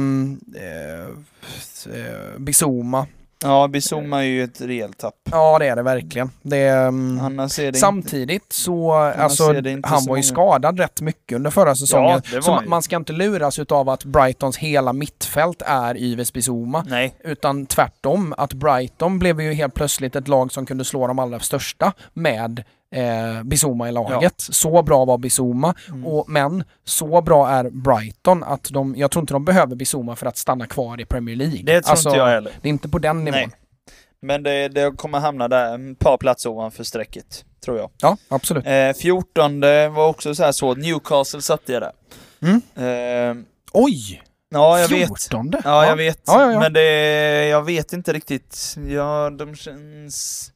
Bizuma. 2.39 3.07
Ja, 3.43 3.69
Bizuma 3.69 4.19
är 4.19 4.27
ju 4.27 4.45
ett 4.45 4.61
rejält 4.61 4.99
tapp. 4.99 5.15
Ja, 5.31 5.59
det 5.59 5.67
är 5.67 5.77
det 5.77 5.83
verkligen. 5.83 6.31
Det, 6.43 6.57
är 6.57 7.59
det 7.59 7.67
inte... 7.67 7.79
Samtidigt 7.79 8.53
så, 8.53 8.93
alltså, 8.93 9.45
är 9.45 9.63
det 9.63 9.71
inte 9.71 9.89
han 9.89 10.01
så 10.01 10.11
var 10.11 10.17
ju 10.17 10.21
många. 10.21 10.23
skadad 10.23 10.79
rätt 10.79 11.01
mycket 11.01 11.37
under 11.37 11.51
förra 11.51 11.75
säsongen. 11.75 12.23
var 12.33 12.41
så 12.41 12.51
man, 12.51 12.65
ju. 12.65 12.69
man 12.71 12.83
ska 12.83 12.97
inte 12.97 13.13
luras 13.13 13.59
utav 13.59 13.89
att 13.89 14.05
Brightons 14.05 14.57
hela 14.57 14.93
mittfält 14.93 15.63
är 15.67 15.97
Yves 15.97 16.33
Bizuma. 16.33 16.85
Nej, 16.89 17.15
Utan 17.25 17.67
tvärtom, 17.67 18.35
att 18.39 18.53
Brighton 18.53 19.19
blev 19.19 19.41
ju 19.41 19.53
helt 19.53 19.75
plötsligt 19.75 20.17
ett 20.17 20.29
lag 20.29 20.53
som 20.53 20.67
kunde 20.67 20.85
slå 20.85 21.07
de 21.07 21.19
allra 21.19 21.41
största 21.41 21.93
med 22.13 22.65
eh, 22.95 23.43
Bizuma 23.45 23.89
i 23.89 23.93
laget. 23.93 24.35
Så 24.37 24.83
bra 24.83 25.05
var 25.05 25.19
Bizuma, 25.19 25.75
Mm. 25.89 26.07
och, 26.07 26.29
men 26.29 26.65
så 26.85 27.21
bra 27.23 27.49
är 27.49 27.71
Brighton 27.71 28.45
att 28.45 28.69
de, 28.73 28.95
jag 28.97 29.11
tror 29.11 29.21
inte 29.21 29.33
de 29.33 29.45
behöver 29.45 29.77
Bizuma 29.77 30.17
för 30.17 30.27
att 30.27 30.37
stanna 30.37 30.67
kvar 30.67 31.01
i 31.01 31.05
Premier 31.05 31.37
League. 31.37 31.63
det 31.65 31.81
tror 31.81 31.91
Alltså, 31.91 32.09
inte 32.09 32.19
jag 32.19 32.27
heller. 32.27 32.53
Det 32.63 32.69
är 32.69 32.71
inte 32.71 32.89
på 32.89 32.99
den 32.99 33.25
nivån. 33.25 33.39
Nej. 33.41 33.49
Men 34.23 34.43
det, 34.43 34.69
det 34.69 34.97
kommer 34.97 35.19
hamna 35.21 35.49
där, 35.49 35.91
ett 35.93 35.99
par 35.99 36.17
platser 36.17 36.51
ovanför 36.51 36.85
strecket, 36.85 37.45
tror 37.65 37.79
jag. 37.79 37.91
Ja, 38.03 38.17
absolut. 38.29 38.67
Eh, 38.67 38.93
14 38.93 39.61
var 39.95 40.07
också 40.09 40.35
så 40.35 40.45
här 40.45 40.53
så, 40.53 40.75
Newcastle 40.75 41.43
satte 41.43 41.73
jag 41.73 41.83
där. 41.83 41.93
Mm. 42.43 43.37
Eh, 43.39 43.45
Oj! 43.73 44.23
ja, 44.51 44.79
jag 44.81 44.89
vet. 44.89 45.09
14? 45.09 45.53
Ja, 45.65 45.87
jag 45.87 45.97
vet. 45.97 46.21
Ja, 46.27 46.43
ja, 46.47 46.53
ja. 46.53 46.61
Men 46.61 46.73
det, 46.73 47.47
jag 47.47 47.63
vet 47.63 47.93
inte 47.93 48.13
riktigt. 48.13 48.75
Ja, 48.89 49.31
de 49.31 49.55
känns... 49.55 50.53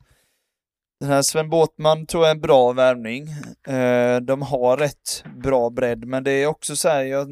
Den 1.03 1.11
här 1.11 1.23
Sven 1.23 1.51
Båtman 1.51 2.07
tror 2.07 2.23
jag 2.23 2.31
är 2.31 2.35
en 2.35 2.41
bra 2.41 2.73
värvning. 2.73 3.29
Eh, 3.69 4.21
de 4.21 4.43
har 4.43 4.77
rätt 4.77 5.25
bra 5.37 5.71
bredd, 5.71 6.05
men 6.05 6.25
det 6.25 6.31
är 6.31 6.47
också 6.47 6.77
så 6.77 6.89
här, 6.89 7.03
jag, 7.05 7.29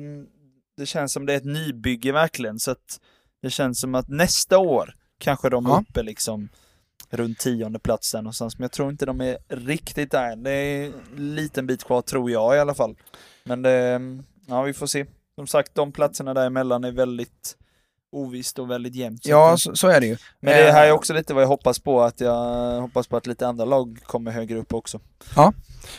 det 0.76 0.86
känns 0.86 1.12
som 1.12 1.26
det 1.26 1.32
är 1.32 1.36
ett 1.36 1.44
nybygge 1.44 2.12
verkligen, 2.12 2.58
så 2.58 2.70
att 2.70 3.00
det 3.42 3.50
känns 3.50 3.80
som 3.80 3.94
att 3.94 4.08
nästa 4.08 4.58
år 4.58 4.94
kanske 5.18 5.48
de 5.50 5.66
är 5.66 5.70
Ja. 5.70 5.84
uppe 5.88 6.02
liksom 6.02 6.48
runt 7.10 7.38
tionde 7.38 7.78
plats 7.78 8.12
där 8.12 8.22
någonstans, 8.22 8.58
men 8.58 8.64
jag 8.64 8.72
tror 8.72 8.90
inte 8.90 9.06
de 9.06 9.20
är 9.20 9.38
riktigt 9.48 10.10
där. 10.10 10.36
Det 10.36 10.50
är 10.50 10.84
en 11.16 11.34
liten 11.34 11.66
bit 11.66 11.84
kvar 11.84 12.02
tror 12.02 12.30
jag 12.30 12.56
i 12.56 12.58
alla 12.58 12.74
fall. 12.74 12.96
Men 13.44 13.62
det, 13.62 14.00
ja 14.46 14.62
vi 14.62 14.72
får 14.72 14.86
se. 14.86 15.06
Som 15.34 15.46
sagt, 15.46 15.74
de 15.74 15.92
platserna 15.92 16.34
däremellan 16.34 16.84
är 16.84 16.92
väldigt 16.92 17.56
ovisst 18.12 18.58
och 18.58 18.70
väldigt 18.70 18.94
jämnt. 18.94 19.26
Ja, 19.26 19.56
så, 19.56 19.74
så 19.76 19.88
är 19.88 20.00
det 20.00 20.06
ju. 20.06 20.16
men 20.40 20.56
det 20.56 20.72
här 20.72 20.84
är 20.84 20.88
Eh, 20.88 20.94
också 20.94 21.12
lite 21.14 21.34
vad 21.34 21.42
jag 21.42 21.48
hoppas 21.48 21.78
på, 21.78 22.02
att 22.02 22.20
jag 22.20 22.80
hoppas 22.80 23.06
på 23.06 23.16
att 23.16 23.26
lite 23.26 23.46
andra 23.46 23.64
lag 23.64 23.98
kommer 24.06 24.30
högre 24.30 24.58
upp 24.58 24.74
också. 24.74 25.00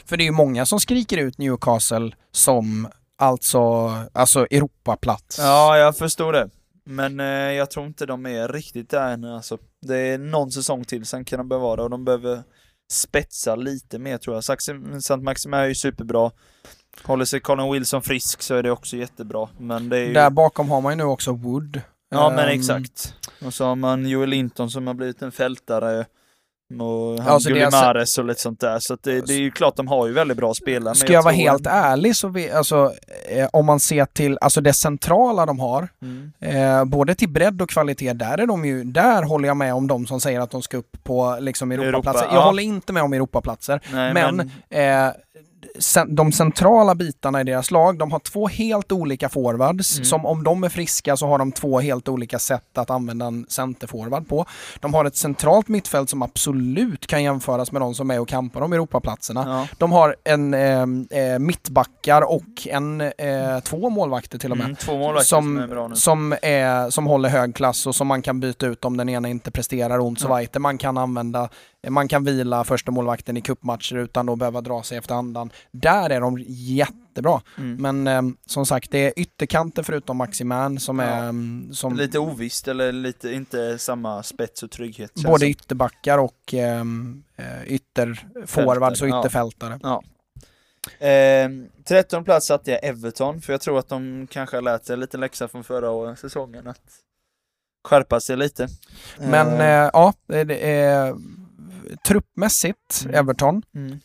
För 0.05 0.17
det 0.17 0.23
är 0.23 0.25
ju 0.25 0.31
många 0.31 0.65
som 0.65 0.79
skriker 0.79 1.17
ut 1.17 1.37
Newcastle 1.37 2.11
som 2.31 2.87
alltså, 3.17 3.93
alltså 4.13 4.45
Europaplats. 4.51 5.37
Ja, 5.39 5.77
jag 5.77 5.97
förstår 5.97 6.33
det. 6.33 6.49
Men 6.85 7.19
eh, 7.19 7.25
jag 7.25 7.71
tror 7.71 7.85
inte 7.85 8.05
de 8.05 8.25
är 8.25 8.47
riktigt 8.47 8.89
där 8.89 9.11
än 9.13 9.23
alltså. 9.25 9.57
Det 9.81 9.97
är 9.97 10.17
någon 10.17 10.51
säsong 10.51 10.83
till, 10.85 11.05
sen 11.05 11.25
kan 11.25 11.37
de 11.37 11.49
behöva 11.49 11.75
det 11.75 11.81
och 11.83 11.89
de 11.89 12.05
behöver 12.05 12.43
spetsa 12.91 13.55
lite 13.55 13.99
mer 13.99 14.17
tror 14.17 14.35
jag. 14.35 14.41
Saxi- 14.41 14.99
Sant 14.99 15.23
Maxim 15.23 15.53
är 15.53 15.65
ju 15.65 15.75
superbra. 15.75 16.31
Håller 17.03 17.25
sig 17.25 17.39
Colin 17.39 17.71
Wilson 17.71 18.01
frisk 18.01 18.41
så 18.41 18.55
är 18.55 18.63
det 18.63 18.71
också 18.71 18.97
jättebra. 18.97 19.49
Men 19.59 19.89
det 19.89 19.97
är 19.97 20.05
ju... 20.05 20.13
Där 20.13 20.29
bakom 20.29 20.69
har 20.69 20.81
man 20.81 20.91
ju 20.91 20.97
nu 20.97 21.03
också 21.03 21.31
Wood. 21.31 21.81
Ja 22.11 22.29
men 22.29 22.39
Ehm, 22.39 22.59
exakt. 22.59 23.13
Och 23.45 23.53
så 23.53 23.65
har 23.65 23.75
man 23.75 24.07
Joel 24.07 24.29
Linton 24.29 24.69
som 24.71 24.87
har 24.87 24.93
blivit 24.93 25.21
en 25.21 25.31
fältare. 25.31 26.05
Och 26.79 27.17
han 27.19 27.27
Ja, 27.27 27.39
så 27.39 27.49
det 27.49 27.59
är 27.61 27.65
alltså- 27.65 27.79
Gulimares 27.79 28.17
och 28.17 28.25
lite 28.25 28.41
sånt 28.41 28.59
där. 28.59 28.79
Så 28.79 28.93
att 28.93 29.03
det, 29.03 29.21
det 29.27 29.33
är 29.33 29.39
ju 29.39 29.51
klart 29.51 29.75
de 29.75 29.87
har 29.87 30.07
ju 30.07 30.13
väldigt 30.13 30.37
bra 30.37 30.53
spelare. 30.53 30.95
Ska 30.95 31.13
jag 31.13 31.23
vara 31.23 31.33
tror 31.33 31.43
helt 31.43 31.67
ändå- 31.67 31.69
ärlig 31.69 32.15
så 32.15 32.27
vi, 32.27 32.51
alltså, 32.51 32.91
eh, 33.29 33.47
om 33.53 33.65
man 33.65 33.79
ser 33.79 34.05
till 34.05 34.37
alltså 34.41 34.61
det 34.61 34.73
centrala 34.73 35.45
de 35.45 35.59
har, 35.59 35.87
Mm. 36.01 36.31
eh, 36.39 36.85
både 36.85 37.15
till 37.15 37.29
bredd 37.29 37.61
och 37.61 37.69
kvalitet, 37.69 38.13
där 38.13 38.37
är 38.37 38.47
de 38.47 38.65
ju, 38.65 38.83
där 38.83 39.23
håller 39.23 39.47
jag 39.47 39.57
med 39.57 39.73
om 39.73 39.87
de 39.87 40.07
som 40.07 40.21
säger 40.21 40.39
att 40.39 40.51
de 40.51 40.61
ska 40.61 40.77
upp 40.77 41.03
på 41.03 41.37
liksom 41.39 41.71
Europaplatser. 41.71 42.19
Europa, 42.19 42.35
jag 42.35 42.41
ja. 42.41 42.45
håller 42.45 42.63
inte 42.63 42.93
med 42.93 43.03
om 43.03 43.13
Europaplatser, 43.13 43.81
Nej, 43.93 44.13
men, 44.13 44.35
men 44.69 45.05
eh, 45.07 45.13
de 46.07 46.31
centrala 46.31 46.95
bitarna 46.95 47.41
i 47.41 47.43
deras 47.43 47.71
lag, 47.71 47.97
de 47.97 48.11
har 48.11 48.19
två 48.19 48.47
helt 48.47 48.91
olika 48.91 49.29
forwards 49.29 49.97
Mm. 49.97 50.05
som 50.05 50.25
om 50.25 50.43
de 50.43 50.63
är 50.63 50.69
friska 50.69 51.17
så 51.17 51.27
har 51.27 51.37
de 51.37 51.51
två 51.51 51.79
helt 51.79 52.07
olika 52.09 52.39
sätt 52.39 52.77
att 52.77 52.89
använda 52.89 53.25
en 53.25 53.45
centerforward 53.49 54.27
på. 54.27 54.45
De 54.79 54.93
har 54.93 55.05
ett 55.05 55.15
centralt 55.15 55.67
mittfält 55.67 56.09
som 56.09 56.21
absolut 56.21 57.07
kan 57.07 57.23
jämföras 57.23 57.71
med 57.71 57.81
de 57.81 57.93
som 57.95 58.11
är 58.11 58.19
och 58.19 58.27
kampar 58.27 58.61
om 58.61 58.73
Europaplatserna. 58.73 59.43
ja. 59.47 59.67
De 59.77 59.91
har 59.91 60.15
en 60.23 60.53
eh, 60.53 60.81
eh, 61.19 61.39
mittbackar 61.39 62.21
och 62.21 62.67
en, 62.69 63.01
eh, 63.01 63.59
två 63.63 63.89
målvakter 63.89 64.37
till 64.37 64.51
och 64.51 64.57
med. 64.57 64.65
Mm, 64.65 64.75
som, 65.23 65.23
Som, 65.23 65.57
är 65.57 65.95
som, 65.95 66.35
är, 66.41 66.89
som 66.89 67.05
håller 67.05 67.29
hög 67.29 67.55
klass 67.55 67.87
och 67.87 67.95
som 67.95 68.07
man 68.07 68.21
kan 68.21 68.39
byta 68.39 68.65
ut 68.67 68.85
om 68.85 68.97
den 68.97 69.09
ena 69.09 69.27
inte 69.29 69.51
presterar 69.51 69.99
ont 69.99 70.19
så 70.19 70.35
weiter. 70.35 70.59
Man 70.59 70.77
kan 70.77 70.97
använda, 70.97 71.49
man 71.89 72.07
kan 72.07 72.23
vila 72.23 72.63
första 72.63 72.91
målvakten 72.91 73.37
i 73.37 73.41
kuppmatcher 73.41 73.95
utan 73.95 74.29
att 74.29 74.37
behöva 74.39 74.61
dra 74.61 74.83
sig 74.83 74.97
efter 74.97 75.15
andan. 75.15 75.51
Där 75.71 76.09
är 76.09 76.21
de 76.21 76.37
jättebra. 76.47 77.41
Mm. 77.57 77.75
Men 77.81 78.07
eh, 78.07 78.33
som 78.45 78.65
sagt, 78.65 78.91
det 78.91 78.97
är 79.07 79.13
ytterkanter 79.15 79.83
förutom 79.83 80.17
Maximan 80.17 80.79
som 80.79 80.99
Ja. 80.99 81.05
är 81.05 81.19
mm, 81.29 81.73
som 81.73 81.95
Lite 81.95 82.19
ovisst 82.19 82.67
eller 82.67 82.91
lite 82.91 83.33
inte 83.33 83.77
samma 83.77 84.23
spets 84.23 84.63
och 84.63 84.71
trygghet. 84.71 85.13
både 85.13 85.39
som. 85.39 85.47
ytterbackar 85.47 86.17
och 86.17 86.53
ehm, 86.53 87.23
eh, 87.35 87.63
ytterforwards 87.67 89.01
och 89.01 89.07
ja. 89.09 89.19
ytterfältare. 89.19 89.79
Eh, 90.99 91.49
13 91.85 92.23
plats 92.23 92.47
satte 92.47 92.71
jag 92.71 92.83
Everton, 92.83 93.41
för 93.41 93.53
jag 93.53 93.61
tror 93.61 93.79
att 93.79 93.87
de 93.89 94.27
kanske 94.31 94.57
har 94.57 94.61
lärt 94.61 94.85
sig 94.85 94.97
lite 94.97 95.17
läxa 95.17 95.47
från 95.47 95.63
förra 95.63 96.15
säsongen, 96.15 96.67
att 96.67 96.81
skärpa 97.87 98.19
sig 98.19 98.37
lite. 98.37 98.67
Men 99.19 99.47
Eh, 99.47 99.61
eh, 99.83 99.89
ja, 99.93 100.13
det 100.27 100.43
det 100.43 100.71
är 100.71 101.15
truppmässigt 102.07 103.01
Mm. 103.03 103.15
Everton. 103.15 103.61
mm, 103.75 103.99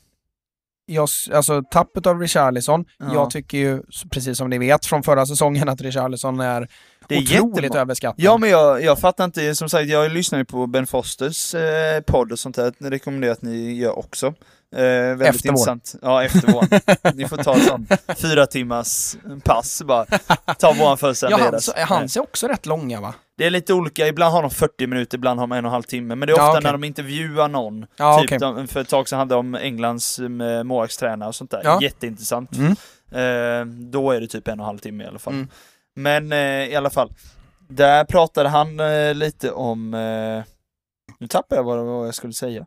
Jag, 0.87 1.09
alltså 1.33 1.63
tappet 1.71 2.07
av 2.07 2.21
Richarlison. 2.21 2.85
Ja. 2.99 3.15
Jag 3.15 3.31
tycker 3.31 3.59
ju, 3.59 3.83
precis 4.11 4.39
som 4.39 4.51
ni 4.51 4.59
vet 4.59 4.87
från 4.87 5.03
förra 5.03 5.27
säsongen, 5.27 5.69
att 5.69 5.81
Richarlison 5.81 6.41
är, 6.41 6.69
det 7.09 7.15
är 7.15 7.23
otroligt 7.23 7.57
jättebra. 7.63 7.81
överskattad. 7.81 8.21
Ja 8.25 8.39
men 8.39 8.51
jag, 8.51 8.83
jag 8.83 8.99
fattar 8.99 9.25
inte, 9.25 9.55
som 9.55 9.69
sagt 9.69 9.89
jag 9.89 10.13
lyssnar 10.13 10.39
ju 10.39 10.45
på 10.45 10.67
Ben 10.67 10.87
Fosters 10.87 11.55
eh, 11.55 12.01
podd 12.01 12.33
och 12.33 12.39
sånt 12.39 12.57
där, 12.57 12.73
rekommenderar 12.79 13.33
att 13.33 13.43
ni 13.43 13.73
gör 13.73 13.99
också. 13.99 14.35
Eh, 14.77 14.83
väldigt 14.83 15.29
Efter 15.29 15.49
vår. 15.49 15.53
intressant. 15.53 15.95
Ja, 16.03 16.25
efter 16.25 16.53
vår. 16.53 17.13
ni 17.17 17.29
får 17.29 17.37
ta 17.37 17.55
en 17.55 17.61
sån 17.61 17.87
fyra 18.17 18.47
timmars 18.47 19.17
pass 19.45 19.83
bara. 19.83 20.05
Ta 20.59 20.73
våran 20.73 20.99
första 20.99 21.31
ja, 21.31 21.37
ledas. 21.37 21.71
hans, 21.77 21.89
hans 21.89 22.17
är 22.17 22.21
också 22.21 22.47
rätt 22.49 22.67
långa 22.67 23.01
va? 23.01 23.15
Det 23.39 23.47
är 23.47 23.51
lite 23.51 23.75
olika, 23.75 24.07
ibland 24.07 24.35
har 24.35 24.43
de 24.43 24.51
40 24.51 24.87
minuter, 24.87 25.19
ibland 25.19 25.41
har 25.41 25.47
de 25.47 25.53
en 25.53 25.65
och 25.65 25.69
en 25.69 25.73
halv 25.73 25.83
timme. 25.83 26.15
Men 26.15 26.27
det 26.29 26.33
är 26.35 26.37
Ja, 26.39 26.43
ofta 26.49 26.59
okej. 26.59 26.65
när 26.65 26.73
de 26.73 26.85
intervjuar 26.85 27.49
någon. 27.49 27.87
Ja, 27.97 28.19
typ 28.19 28.29
okej. 28.29 28.39
de, 28.39 28.69
för 28.69 28.81
ett 28.81 28.89
tag 28.89 29.09
sedan 29.09 29.19
hade 29.19 29.35
de 29.35 29.55
Englands 29.55 30.19
eh, 30.19 30.29
målvaktstränare 30.63 31.29
och 31.29 31.35
sånt 31.35 31.51
där. 31.51 31.61
Ja. 31.65 31.79
Jätteintressant. 31.83 32.51
Mm. 32.57 32.73
Eh, 33.13 33.67
då 33.91 34.11
är 34.11 34.21
det 34.21 34.27
typ 34.27 34.49
en 34.49 34.61
och 34.61 34.65
en 34.65 34.67
halv 34.67 34.79
timme 34.79 35.05
i 35.05 35.07
alla 35.07 35.19
fall. 35.19 35.33
Mm. 35.35 35.49
Men 35.97 36.33
eh, 36.33 36.69
i 36.73 36.77
alla 36.77 36.91
fall, 36.91 37.13
där 37.69 38.05
pratade 38.05 38.49
han 38.49 38.81
eh, 38.81 39.15
lite 39.15 39.51
om... 39.51 39.95
Eh, 39.95 40.43
nu 41.19 41.27
tappade 41.29 41.59
jag 41.59 41.65
vad 41.65 42.07
jag 42.07 42.15
skulle 42.15 42.33
säga. 42.33 42.67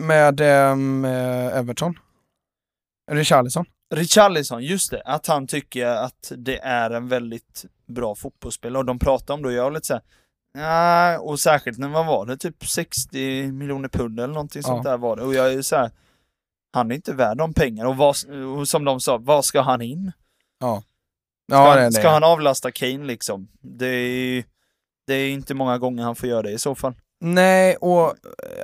Med 0.00 0.40
ehm, 0.40 1.04
eh, 1.04 1.56
Everton. 1.58 1.98
Richarlison. 3.10 3.64
Richarlison, 3.94 4.62
just 4.64 4.90
det, 4.90 5.02
att 5.04 5.26
han 5.26 5.46
tycker 5.46 5.86
att 5.86 6.32
det 6.36 6.58
är 6.58 6.90
en 6.90 7.08
väldigt 7.08 7.64
bra 7.86 8.14
fotbollsspelare 8.14 8.78
och 8.78 8.84
de 8.84 8.98
pratar 8.98 9.34
om 9.34 9.42
det 9.42 9.48
och 9.48 9.54
jag 9.54 9.64
var 9.64 9.70
lite 9.70 9.86
såhär 9.86 10.02
Ja, 10.52 11.18
och 11.18 11.40
särskilt 11.40 11.78
när 11.78 11.88
man 11.88 12.06
var 12.06 12.26
det, 12.26 12.36
typ 12.36 12.66
60 12.66 13.52
miljoner 13.52 13.88
pund 13.88 14.20
eller 14.20 14.34
någonting 14.34 14.62
sånt 14.62 14.84
Ja. 14.84 14.90
där 14.90 14.98
var 14.98 15.16
det 15.16 15.22
och 15.22 15.34
jag 15.34 15.52
är 15.52 15.62
så 15.62 15.76
här. 15.76 15.90
Han 16.72 16.90
är 16.90 16.94
inte 16.94 17.12
värd 17.12 17.36
de 17.36 17.54
pengarna 17.54 17.88
och, 17.88 17.96
vad, 17.96 18.16
och 18.58 18.68
som 18.68 18.84
de 18.84 19.00
sa, 19.00 19.18
vad 19.18 19.44
ska 19.44 19.60
han 19.60 19.82
in? 19.82 20.12
Ja. 20.60 20.82
Ska, 20.82 21.56
Ja, 21.56 21.64
det 21.74 21.78
är 21.78 21.82
han, 21.82 21.92
det. 21.92 21.98
ska 22.00 22.08
han 22.10 22.24
avlasta 22.24 22.70
Kane 22.72 23.04
liksom? 23.06 23.48
Det 23.60 23.86
är, 23.86 24.44
det 25.06 25.14
är 25.14 25.30
inte 25.30 25.54
många 25.54 25.78
gånger 25.78 26.02
han 26.02 26.16
får 26.16 26.28
göra 26.28 26.42
det 26.42 26.50
i 26.50 26.58
så 26.58 26.74
fall. 26.74 26.94
Nej, 27.20 27.76
och... 27.76 28.14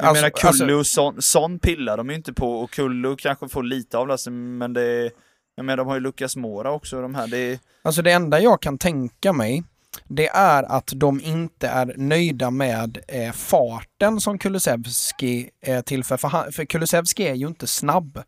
Jag 0.03 0.15
menar 0.15 0.31
Kullu 0.31 0.75
och 0.75 0.87
Son, 0.87 1.23
Son 1.23 1.59
pillar 1.59 1.97
de 1.97 2.11
ju 2.11 2.17
inte 2.17 2.33
på 2.33 2.53
och 2.53 2.71
Kullu 2.71 3.17
kanske 3.17 3.49
får 3.49 3.63
lite 3.63 3.99
avlastning 3.99 4.59
men 4.59 4.73
det 4.73 4.83
är, 4.83 5.11
jag 5.55 5.65
menar 5.65 5.77
de 5.77 5.87
har 5.87 5.95
ju 5.95 6.01
Lucas 6.01 6.37
Mora 6.37 6.71
också 6.73 7.03
de 7.03 7.15
här, 7.15 7.27
det 7.27 7.39
är, 7.39 7.59
Alltså 7.83 8.03
det 8.03 8.13
enda 8.13 8.41
jag 8.41 8.63
kan 8.63 8.79
tänka 8.79 9.33
mig 9.33 9.63
det 10.09 10.29
är 10.29 10.63
att 10.63 10.93
de 10.97 11.21
inte 11.21 11.69
är 11.69 11.95
nöjda 11.97 12.51
med 12.51 12.99
eh, 13.09 13.33
farten 13.33 14.21
som 14.21 14.39
Kulusevski 14.39 15.51
eh, 15.67 15.81
tillför. 15.81 16.17
För, 16.17 16.29
han, 16.29 16.53
för 16.53 16.65
Kulusevski 16.65 17.29
är 17.29 17.35
ju 17.35 17.47
inte 17.47 17.67
snabb. 17.67 18.23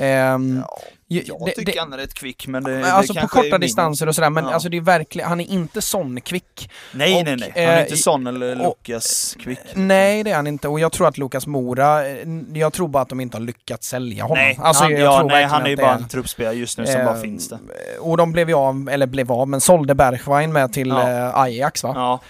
Ehm, 0.00 0.62
ja, 1.08 1.22
jag 1.26 1.38
det- 1.46 1.52
tycker 1.52 1.72
det- 1.72 1.78
han 1.78 1.92
är 1.92 1.96
rätt 1.96 2.14
kvick 2.14 2.46
men 2.46 2.64
det, 2.64 2.70
men 2.70 2.80
det 2.82 2.92
alltså 2.92 3.14
på 3.14 3.28
korta 3.28 3.58
distanser 3.58 4.06
och 4.08 4.14
sådär, 4.14 4.30
men 4.30 4.44
Ja. 4.44 4.52
alltså 4.52 4.68
det 4.68 4.76
är 4.76 4.80
verkligen, 4.80 5.28
han 5.28 5.40
är 5.40 5.44
inte 5.50 5.82
sån 5.82 6.20
kvick. 6.20 6.70
Nej 6.94 7.18
och, 7.18 7.24
nej 7.24 7.36
nej, 7.36 7.52
han 7.54 7.64
är 7.64 7.76
eh, 7.76 7.82
inte 7.82 7.96
Son 7.96 8.26
eller 8.26 8.56
Lucas 8.56 9.36
kvick. 9.40 9.58
Nej 9.74 10.22
det 10.24 10.30
är 10.30 10.34
han 10.36 10.46
inte 10.46 10.68
och 10.68 10.80
jag 10.80 10.92
tror 10.92 11.08
att 11.08 11.18
Lukas 11.18 11.46
Mora, 11.46 12.06
eh, 12.08 12.16
jag 12.54 12.72
tror 12.72 12.88
bara 12.88 13.02
att 13.02 13.08
de 13.08 13.20
inte 13.20 13.36
har 13.36 13.42
lyckats 13.42 13.88
sälja 13.88 14.22
honom. 14.22 14.38
Nej, 14.38 14.58
Alltså, 14.62 14.82
han, 14.84 14.92
jag 14.92 15.00
ja, 15.00 15.18
tror 15.18 15.28
nej 15.28 15.44
han 15.44 15.62
är 15.64 15.68
ju 15.70 15.76
bara 15.76 15.94
en 15.94 16.08
truppspelare 16.08 16.54
just 16.54 16.78
nu 16.78 16.86
som 16.86 17.04
bara 17.04 17.14
eh, 17.16 17.20
finns 17.22 17.48
där. 17.48 17.58
Och 18.00 18.16
de 18.16 18.32
blev 18.32 18.48
ju 18.48 18.54
av, 18.54 18.88
eller 18.92 19.06
blev 19.06 19.32
av, 19.32 19.48
men 19.48 19.60
sålde 19.60 19.94
Bergwijn 19.94 20.52
med 20.52 20.72
till 20.72 20.88
Ja. 20.88 21.10
eh, 21.10 21.36
Ajax 21.38 21.82
va? 21.82 21.92
Ja, 21.94 22.20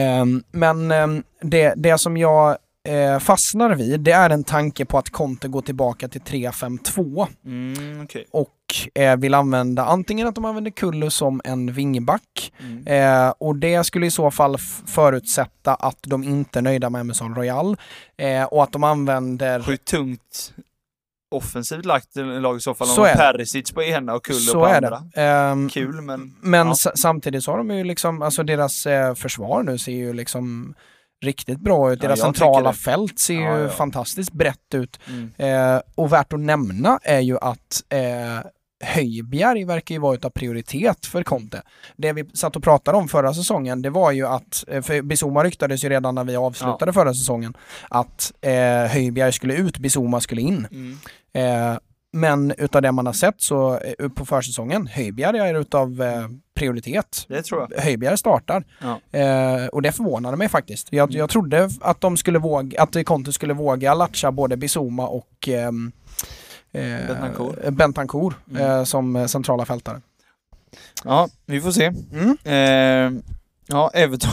Ehm, 0.00 0.42
men 0.50 0.90
ehm, 0.90 1.22
det, 1.42 1.74
det 1.76 1.98
som 1.98 2.16
jag 2.16 2.56
eh, 2.86 3.18
fastnar 3.18 3.74
vid, 3.74 4.00
det 4.00 4.12
är 4.12 4.30
en 4.30 4.44
tanke 4.44 4.84
på 4.84 4.98
att 4.98 5.10
Conte 5.10 5.48
går 5.48 5.62
tillbaka 5.62 6.08
till 6.08 6.20
3-5-2 6.20 7.26
mm, 7.44 8.04
okej. 8.04 8.26
och 8.30 8.52
eh, 8.94 9.16
vill 9.16 9.34
använda 9.34 9.84
antingen 9.84 10.28
att 10.28 10.34
de 10.34 10.44
använder 10.44 10.70
Kullu 10.70 11.10
som 11.10 11.40
en 11.44 11.72
wingback 11.72 12.52
Mm. 12.60 12.86
eh, 12.86 13.34
och 13.38 13.56
det 13.56 13.84
skulle 13.84 14.06
i 14.06 14.10
så 14.10 14.30
fall 14.30 14.58
förutsätta 14.86 15.74
att 15.74 15.98
de 16.02 16.24
inte 16.24 16.58
är 16.58 16.62
nöjda 16.62 16.90
med 16.90 17.00
Emerson 17.00 17.34
Royal 17.34 17.76
eh, 18.16 18.44
och 18.44 18.62
att 18.62 18.72
de 18.72 18.84
använder 18.84 19.62
Sjukt 19.62 19.84
tungt 19.84 20.52
offensivt 21.30 21.84
lagt 21.84 22.16
lag 22.16 22.56
i 22.56 22.60
så 22.60 22.74
fall 22.74 22.86
Så 22.88 23.04
det. 23.04 23.14
Perisic 23.14 23.72
på 23.72 23.82
ena 23.82 24.14
och 24.14 24.24
Kullu 24.24 24.38
så 24.38 24.60
på 24.60 24.66
andra. 24.66 25.02
Ehm, 25.14 25.68
Kul 25.68 26.00
men... 26.00 26.34
Men 26.40 26.66
ja. 26.66 26.74
samtidigt 26.74 27.44
så 27.44 27.50
har 27.50 27.58
de 27.58 27.70
ju 27.70 27.84
liksom, 27.84 28.22
alltså 28.22 28.42
deras 28.42 28.86
eh, 28.86 29.14
försvar 29.14 29.62
nu 29.62 29.78
ser 29.78 29.92
ju 29.92 30.12
liksom 30.12 30.74
riktigt 31.24 31.60
bra 31.60 31.92
ut. 31.92 32.02
Ja, 32.02 32.08
Deras 32.08 32.18
jag 32.18 32.26
centrala 32.26 32.72
fält 32.72 33.18
ser 33.18 33.34
Ja, 33.40 33.56
ju 33.58 33.62
ja. 33.62 33.68
fantastiskt 33.68 34.32
brett 34.32 34.74
ut. 34.74 35.00
Mm. 35.08 35.32
Eh, 35.74 35.80
och 35.94 36.12
värt 36.12 36.32
att 36.32 36.40
nämna 36.40 36.98
är 37.02 37.20
ju 37.20 37.38
att 37.38 37.82
eh, 37.88 38.50
Höjbjerg 38.84 39.64
verkar 39.64 39.94
ju 39.94 39.98
vara 40.00 40.14
utav 40.14 40.30
prioritet 40.30 41.06
för 41.06 41.22
Conte. 41.22 41.62
Det 41.96 42.12
vi 42.12 42.24
satt 42.34 42.56
och 42.56 42.62
pratade 42.62 42.98
om 42.98 43.08
förra 43.08 43.34
säsongen, 43.34 43.82
det 43.82 43.90
var 43.90 44.10
ju 44.12 44.26
att, 44.26 44.64
eh, 44.68 44.82
för 44.82 45.02
Bizuma 45.02 45.44
ryktades 45.44 45.84
ju 45.84 45.88
redan 45.88 46.14
när 46.14 46.24
vi 46.24 46.36
avslutade 46.36 46.92
förra 46.92 47.14
säsongen, 47.14 47.56
att 47.90 48.32
eh, 48.40 48.90
Höjbjerg 48.92 49.32
skulle 49.32 49.54
ut, 49.54 49.78
Bizuma 49.78 50.20
skulle 50.20 50.40
in. 50.40 50.66
Mm. 50.70 50.98
Eh, 51.32 51.78
men 52.16 52.52
utav 52.58 52.82
det 52.82 52.92
man 52.92 53.06
har 53.06 53.12
sett 53.12 53.40
så 53.40 53.78
eh, 53.98 54.08
på 54.08 54.26
försäsongen, 54.26 54.86
Höjbjerg 54.86 55.38
är 55.38 55.54
utav 55.54 56.02
eh, 56.02 56.28
prioritet. 56.54 57.24
Det 57.28 57.42
tror 57.42 57.66
jag. 57.70 57.82
Höjbjerg 57.82 58.18
startar. 58.18 58.64
Ja. 58.80 59.18
Eh, 59.20 59.66
och 59.66 59.82
det 59.82 59.92
förvånade 59.92 60.36
mig 60.36 60.48
faktiskt. 60.48 60.88
Jag, 60.92 61.08
Mm. 61.10 61.18
jag 61.18 61.30
trodde 61.30 61.70
att 61.80 62.00
de 62.00 62.16
skulle 62.16 62.38
våga, 62.38 62.82
att 62.82 63.04
Conte 63.06 63.32
skulle 63.32 63.54
våga 63.54 63.94
latcha 63.94 64.32
både 64.32 64.56
Bizuma 64.56 65.06
och 65.08 65.48
ehm, 65.48 65.92
eh, 66.72 67.06
Bentancur. 67.06 67.70
Bentancur 67.70 68.34
Mm. 68.50 68.62
eh, 68.62 68.84
som 68.84 69.28
centrala 69.28 69.64
fältare. 69.64 70.00
Ja, 71.04 71.28
vi 71.46 71.60
får 71.60 71.70
se. 71.70 71.92
Mm. 72.12 72.36
Eh, 72.44 73.22
ja, 73.66 73.90
Everton. 73.94 74.30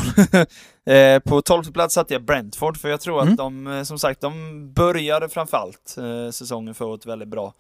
eh, 0.95 1.19
på 1.19 1.41
12 1.41 1.63
plats 1.73 1.95
satte 1.95 2.13
jag 2.13 2.23
Brentford, 2.23 2.77
för 2.77 2.89
jag 2.89 3.01
tror 3.01 3.21
Mm. 3.21 3.31
att 3.34 3.38
de, 3.38 3.86
som 3.86 3.99
sagt, 3.99 4.21
de 4.21 4.31
började 4.73 5.29
framförallt 5.29 5.95
eh, 5.97 6.31
säsongen 6.31 6.73
förra 6.73 6.88
året 6.88 7.05
väldigt 7.05 7.27
bra. 7.29 7.53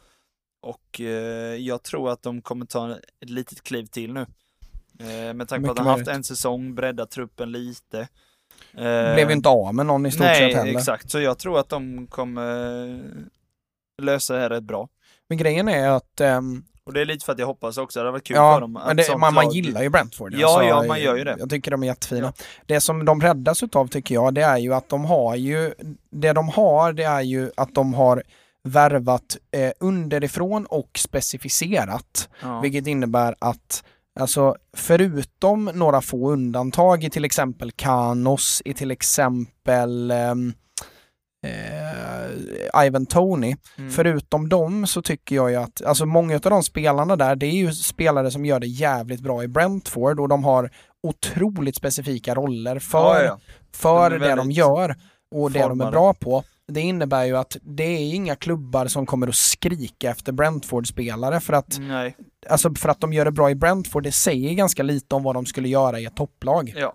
Och 0.63 1.01
eh, 1.01 1.55
jag 1.55 1.83
tror 1.83 2.11
att 2.11 2.23
de 2.23 2.41
kommer 2.41 2.65
ta 2.65 2.91
ett 3.21 3.29
litet 3.29 3.63
kliv 3.63 3.85
till 3.85 4.13
nu. 4.13 4.25
Eh, 4.99 5.33
med 5.33 5.47
tanke 5.47 5.65
på 5.65 5.71
att 5.71 5.77
de 5.77 5.85
har 5.85 5.97
haft 5.97 6.07
en 6.07 6.23
säsong, 6.23 6.75
breddat 6.75 7.11
truppen 7.11 7.51
lite. 7.51 7.99
Eh, 8.73 9.13
Blev 9.13 9.27
ju 9.29 9.33
inte 9.33 9.49
av 9.49 9.75
med 9.75 9.85
någon 9.85 10.05
i 10.05 10.11
stort 10.11 10.21
Nej, 10.25 10.51
sett 10.51 10.59
heller. 10.59 10.77
exakt. 10.77 11.11
Så 11.11 11.19
jag 11.19 11.37
tror 11.37 11.59
att 11.59 11.69
de 11.69 12.07
kommer 12.07 12.87
eh, 12.89 12.97
lösa 14.01 14.33
det 14.33 14.39
här 14.39 14.49
rätt 14.49 14.63
bra. 14.63 14.89
Men 15.29 15.37
grejen 15.37 15.67
är 15.67 15.89
att 15.89 16.21
ehm, 16.21 16.63
Och 16.83 16.93
det 16.93 17.01
är 17.01 17.05
lite 17.05 17.25
för 17.25 17.33
att 17.33 17.39
jag 17.39 17.45
hoppas 17.47 17.77
också, 17.77 17.99
det 17.99 18.01
hade 18.01 18.11
varit 18.11 18.23
kul 18.23 18.35
för 18.35 18.43
Ja, 18.43 18.59
dem. 18.59 18.77
att 18.77 18.97
det, 18.97 19.17
man, 19.17 19.33
man 19.33 19.51
gillar 19.51 19.83
ju 19.83 19.89
Brentford. 19.89 20.33
Ja, 20.33 20.63
ja, 20.63 20.83
man 20.87 21.01
gör 21.01 21.15
ju 21.15 21.23
det. 21.23 21.35
Jag 21.39 21.49
tycker 21.49 21.71
de 21.71 21.83
är 21.83 21.87
jättefina. 21.87 22.33
Det 22.65 22.81
som 22.81 23.05
de 23.05 23.21
räddas 23.21 23.63
utav 23.63 23.87
tycker 23.87 24.15
jag, 24.15 24.33
det 24.33 24.41
är 24.41 24.57
ju 24.57 24.73
att 24.73 24.89
de 24.89 25.05
har 25.05 25.35
ju, 25.35 25.73
det 26.09 26.33
de 26.33 26.49
har, 26.49 26.93
det 26.93 27.03
är 27.03 27.21
ju 27.21 27.51
att 27.57 27.75
de 27.75 27.93
har 27.93 28.23
värvat 28.63 29.37
eh, 29.51 29.71
underifrån 29.79 30.65
och 30.65 30.89
specificerat. 30.97 32.29
Ja. 32.41 32.59
Vilket 32.59 32.87
innebär 32.87 33.35
att 33.39 33.83
Alltså 34.19 34.55
förutom 34.77 35.65
några 35.73 36.01
få 36.01 36.31
undantag 36.31 37.03
i 37.03 37.09
till 37.09 37.25
exempel 37.25 37.71
Kanos, 37.71 38.61
i 38.65 38.73
till 38.73 38.91
exempel 38.91 40.11
ehm, 40.11 40.53
eh, 41.45 42.85
Ivan 42.85 43.05
Tony. 43.05 43.55
Mm. 43.77 43.91
Förutom 43.91 44.49
dem 44.49 44.87
så 44.87 45.01
tycker 45.01 45.35
jag 45.35 45.51
ju 45.51 45.55
att, 45.55 45.81
alltså 45.81 46.05
många 46.05 46.35
av 46.35 46.41
de 46.41 46.63
spelarna 46.63 47.15
där, 47.15 47.35
det 47.35 47.45
är 47.45 47.51
ju 47.51 47.73
spelare 47.73 48.31
som 48.31 48.45
gör 48.45 48.59
det 48.59 48.67
jävligt 48.67 49.21
bra 49.21 49.43
i 49.43 49.47
Brentford 49.47 50.19
och 50.19 50.29
de 50.29 50.43
har 50.43 50.71
otroligt 51.03 51.75
specifika 51.75 52.35
roller 52.35 52.79
för, 52.79 53.23
Ja, 53.23 53.23
ja, 53.23 53.39
för 53.73 54.09
De 54.09 54.17
det 54.17 54.35
de 54.35 54.51
gör 54.51 54.95
och 55.35 55.51
det 55.51 55.59
de 55.59 55.81
är 55.81 55.91
bra 55.91 56.13
på. 56.13 56.43
Det 56.73 56.81
innebär 56.81 57.25
ju 57.25 57.37
att 57.37 57.57
det 57.61 57.83
är 57.83 58.15
inga 58.15 58.35
klubbar 58.35 58.87
som 58.87 59.05
kommer 59.05 59.27
att 59.27 59.35
skrika 59.35 60.09
efter 60.11 60.31
Brentford-spelare 60.31 61.39
för 61.39 61.53
att, 61.53 61.77
Nej, 61.79 62.17
alltså 62.49 62.73
för 62.75 62.89
att 62.89 62.99
de 63.01 63.13
gör 63.13 63.25
det 63.25 63.31
bra 63.31 63.49
i 63.49 63.55
Brentford, 63.55 64.03
det 64.03 64.11
säger 64.11 64.53
ganska 64.53 64.83
lite 64.83 65.15
om 65.15 65.23
vad 65.23 65.35
de 65.35 65.45
skulle 65.45 65.69
göra 65.69 65.99
i 65.99 66.05
ett 66.05 66.15
topplag. 66.15 66.73
ja. 66.75 66.93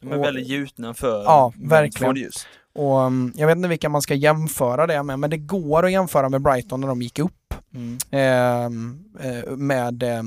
De 0.00 0.12
är 0.12 0.18
Och- 0.18 0.24
väldigt 0.24 0.48
gjutna 0.48 0.94
för 0.94 1.22
Ja, 1.24 1.52
verkligen. 1.56 2.16
Just. 2.16 2.46
Och 2.74 2.98
um, 3.00 3.32
jag 3.36 3.46
vet 3.46 3.56
inte 3.56 3.68
vilka 3.68 3.88
man 3.88 4.02
ska 4.02 4.14
jämföra 4.14 4.86
det 4.86 5.02
med, 5.02 5.18
men 5.18 5.30
det 5.30 5.36
går 5.38 5.84
att 5.84 5.92
jämföra 5.92 6.28
med 6.28 6.42
Brighton 6.42 6.80
när 6.80 6.88
de 6.88 7.02
gick 7.02 7.18
upp. 7.18 7.54
Mm. 7.74 7.98
ehm, 8.10 9.04
eh, 9.20 9.56
med 9.56 10.02
eh, 10.02 10.22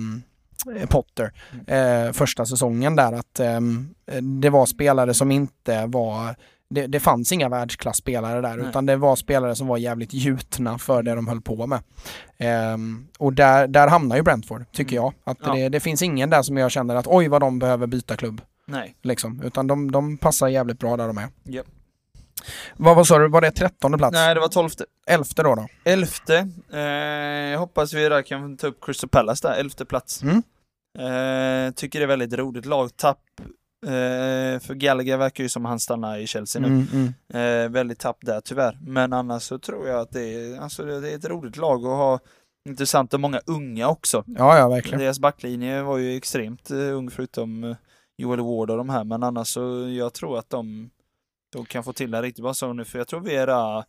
Potter 0.89 1.31
eh, 1.67 2.11
första 2.13 2.45
säsongen 2.45 2.95
där 2.95 3.13
att 3.13 3.39
ehm, 3.39 3.89
eh, 4.11 4.21
det 4.21 4.49
var 4.49 4.65
spelare 4.65 5.13
som 5.13 5.31
inte 5.31 5.85
var 5.85 6.35
det, 6.69 6.87
det 6.87 6.99
fanns 6.99 7.31
inga 7.31 7.49
världsklasspelare 7.49 8.41
där 8.41 8.57
Nej. 8.57 8.69
utan 8.69 8.85
det 8.85 8.95
var 8.95 9.15
spelare 9.15 9.55
som 9.55 9.67
var 9.67 9.77
jävligt 9.77 10.13
gjutna 10.13 10.77
för 10.77 11.03
det 11.03 11.15
de 11.15 11.27
höll 11.27 11.41
på 11.41 11.67
med. 11.67 11.79
Ehm, 12.37 13.07
och 13.19 13.33
där, 13.33 13.67
där 13.67 13.87
hamnar 13.87 14.15
ju 14.15 14.21
Brentford 14.21 14.65
tycker 14.71 14.97
Mm. 14.97 15.03
jag. 15.03 15.31
Att 15.31 15.37
Ja. 15.41 15.53
det, 15.53 15.69
det 15.69 15.79
finns 15.79 16.01
ingen 16.01 16.29
där 16.29 16.41
som 16.41 16.57
jag 16.57 16.71
känner 16.71 16.95
att 16.95 17.07
oj 17.07 17.27
vad 17.27 17.41
de 17.41 17.59
behöver 17.59 17.87
byta 17.87 18.15
klubb. 18.17 18.41
Nej. 18.65 18.95
Liksom. 19.03 19.41
Utan 19.43 19.67
de, 19.67 19.91
de 19.91 20.17
passar 20.17 20.47
jävligt 20.47 20.79
bra 20.79 20.97
där 20.97 21.07
de 21.07 21.17
är. 21.17 21.27
Japp. 21.43 21.65
Vad, 22.77 22.95
vad 22.95 23.07
sa 23.07 23.17
du, 23.19 23.27
var 23.29 23.41
det 23.41 23.51
trettonde 23.51 23.97
plats? 23.97 24.13
Nej, 24.13 24.33
det 24.35 24.39
var 24.41 24.47
tolfte. 24.47 24.85
Elfte 25.07 25.43
då 25.43 25.55
då? 25.55 25.67
Elfte. 25.83 26.49
Eh, 26.73 26.79
jag 27.51 27.59
hoppas 27.59 27.93
vi 27.93 28.09
där 28.09 28.21
kan 28.21 28.57
ta 28.57 28.67
upp 28.67 28.77
Crystal 28.85 29.09
Palace 29.09 29.47
där, 29.47 29.55
elfte 29.59 29.85
plats. 29.85 30.23
Mm. 30.23 30.35
Eh, 30.99 31.71
tycker 31.73 31.99
det 31.99 32.05
är 32.05 32.07
väldigt 32.07 32.33
roligt 32.33 32.65
lag. 32.65 32.97
Tapp. 32.97 33.19
Eh, 33.85 34.59
för 34.59 34.73
Gallagher 34.73 35.17
verkar 35.17 35.43
ju 35.43 35.49
som 35.49 35.65
han 35.65 35.79
stannar 35.79 36.17
i 36.17 36.27
Chelsea 36.27 36.61
nu. 36.61 36.67
Mm, 36.67 36.87
mm. 36.93 37.13
Eh, 37.65 37.71
väldigt 37.71 37.99
tapp 37.99 38.17
där 38.21 38.41
tyvärr. 38.41 38.77
Men 38.81 39.13
annars 39.13 39.43
så 39.43 39.59
tror 39.59 39.87
jag 39.87 39.99
att 39.99 40.11
det 40.11 40.33
är, 40.33 40.59
alltså, 40.59 40.83
det 40.83 41.11
är 41.11 41.15
ett 41.15 41.25
roligt 41.25 41.57
lag 41.57 41.85
att 41.85 41.97
ha. 41.97 42.19
Intressant 42.69 43.13
och 43.13 43.19
många 43.19 43.41
unga 43.45 43.89
också. 43.89 44.23
Ja, 44.27 44.57
ja 44.57 44.69
verkligen. 44.69 44.99
Deras 44.99 45.19
backlinje 45.19 45.83
var 45.83 45.97
ju 45.97 46.17
extremt 46.17 46.71
uh, 46.71 46.97
ung 46.97 47.09
förutom 47.09 47.63
uh, 47.63 47.75
Joel 48.17 48.39
Ward 48.39 48.69
och 48.69 48.77
de 48.77 48.89
här, 48.89 49.03
men 49.03 49.23
annars 49.23 49.47
så 49.47 49.89
jag 49.89 50.13
tror 50.13 50.39
att 50.39 50.49
de, 50.49 50.89
de 51.53 51.65
kan 51.65 51.83
få 51.83 51.93
till 51.93 52.11
det 52.11 52.21
riktigt 52.21 52.43
bra 52.43 52.53
så 52.53 52.73
nu, 52.73 52.85
för 52.85 52.97
jag 52.97 53.07
tror 53.07 53.19
Vera 53.19 53.85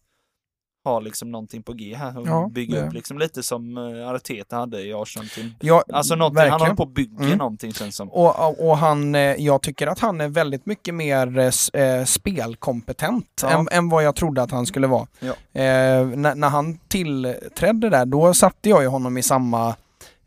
har 0.89 1.01
liksom 1.01 1.31
någonting 1.31 1.63
på 1.63 1.73
G 1.73 1.95
här 1.95 2.19
och 2.19 2.27
Ja, 2.29 2.49
bygga 2.53 2.87
upp 2.87 2.93
liksom 2.93 3.19
lite 3.19 3.43
som 3.43 3.77
uh, 3.79 4.09
Arteta 4.09 4.57
hade 4.57 4.83
i 4.83 4.93
Arsenal. 4.95 5.29
Ja, 5.61 5.85
Alltså 5.93 6.15
någonting, 6.15 6.51
han 6.51 6.61
håller 6.61 6.75
på 6.75 6.83
att 6.83 6.95
bygga 6.95 7.25
Mm. 7.25 7.39
någonting 7.39 7.73
känns 7.73 7.97
som. 7.97 8.09
Och, 8.11 8.69
och, 8.69 8.77
han, 8.79 9.15
eh, 9.15 9.21
jag 9.21 9.63
tycker 9.63 9.87
att 9.87 9.99
han 9.99 10.21
är 10.21 10.29
väldigt 10.29 10.67
mycket 10.67 10.95
mer 10.95 11.39
eh, 11.39 11.83
eh, 11.83 12.05
spelkompetent 12.05 13.41
Ja. 13.43 13.51
än, 13.59 13.69
än 13.73 13.89
vad 13.89 14.05
jag 14.05 14.17
trodde 14.17 14.43
att 14.43 14.51
han 14.51 14.67
skulle 14.67 14.87
vara. 14.87 15.07
Ja. 15.21 15.61
Eh, 15.61 16.07
när, 16.07 16.35
när 16.35 16.49
han 16.49 16.79
tillträdde 16.89 17.91
där, 17.91 18.07
då 18.07 18.35
satte 18.35 18.69
jag 18.69 18.83
ju 18.83 18.89
honom 18.89 19.19
i 19.19 19.23
samma, 19.23 19.69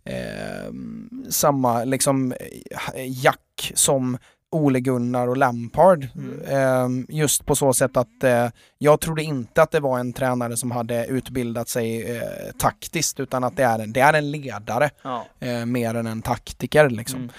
eh, 0.04 0.72
samma 1.30 1.84
liksom 1.84 2.32
eh, 2.32 3.24
jack 3.24 3.72
som 3.76 4.18
Ole 4.52 4.80
Gunnar 4.80 5.28
och 5.28 5.38
Lampard. 5.38 6.08
Mm. 6.16 6.42
Eh, 6.42 7.06
just 7.16 7.46
på 7.46 7.56
så 7.56 7.74
sätt 7.74 7.98
att 7.98 8.24
eh, 8.24 8.48
jag 8.78 9.00
trodde 9.00 9.24
inte 9.24 9.62
att 9.62 9.72
det 9.72 9.80
var 9.80 10.00
en 10.00 10.14
tränare 10.14 10.58
som 10.58 10.72
hade 10.72 11.06
utbildat 11.06 11.70
sig 11.70 12.18
eh, 12.18 12.22
taktiskt 12.58 13.20
utan 13.20 13.44
att 13.44 13.58
det 13.58 13.64
är 13.64 13.80
en, 13.80 13.94
det 13.94 14.00
är 14.00 14.14
en 14.14 14.32
ledare 14.32 14.90
Ja. 15.02 15.26
eh, 15.40 15.66
mer 15.66 15.96
än 15.96 16.08
en 16.08 16.22
taktiker 16.22 16.90
liksom. 16.90 17.20
Mm. 17.20 17.32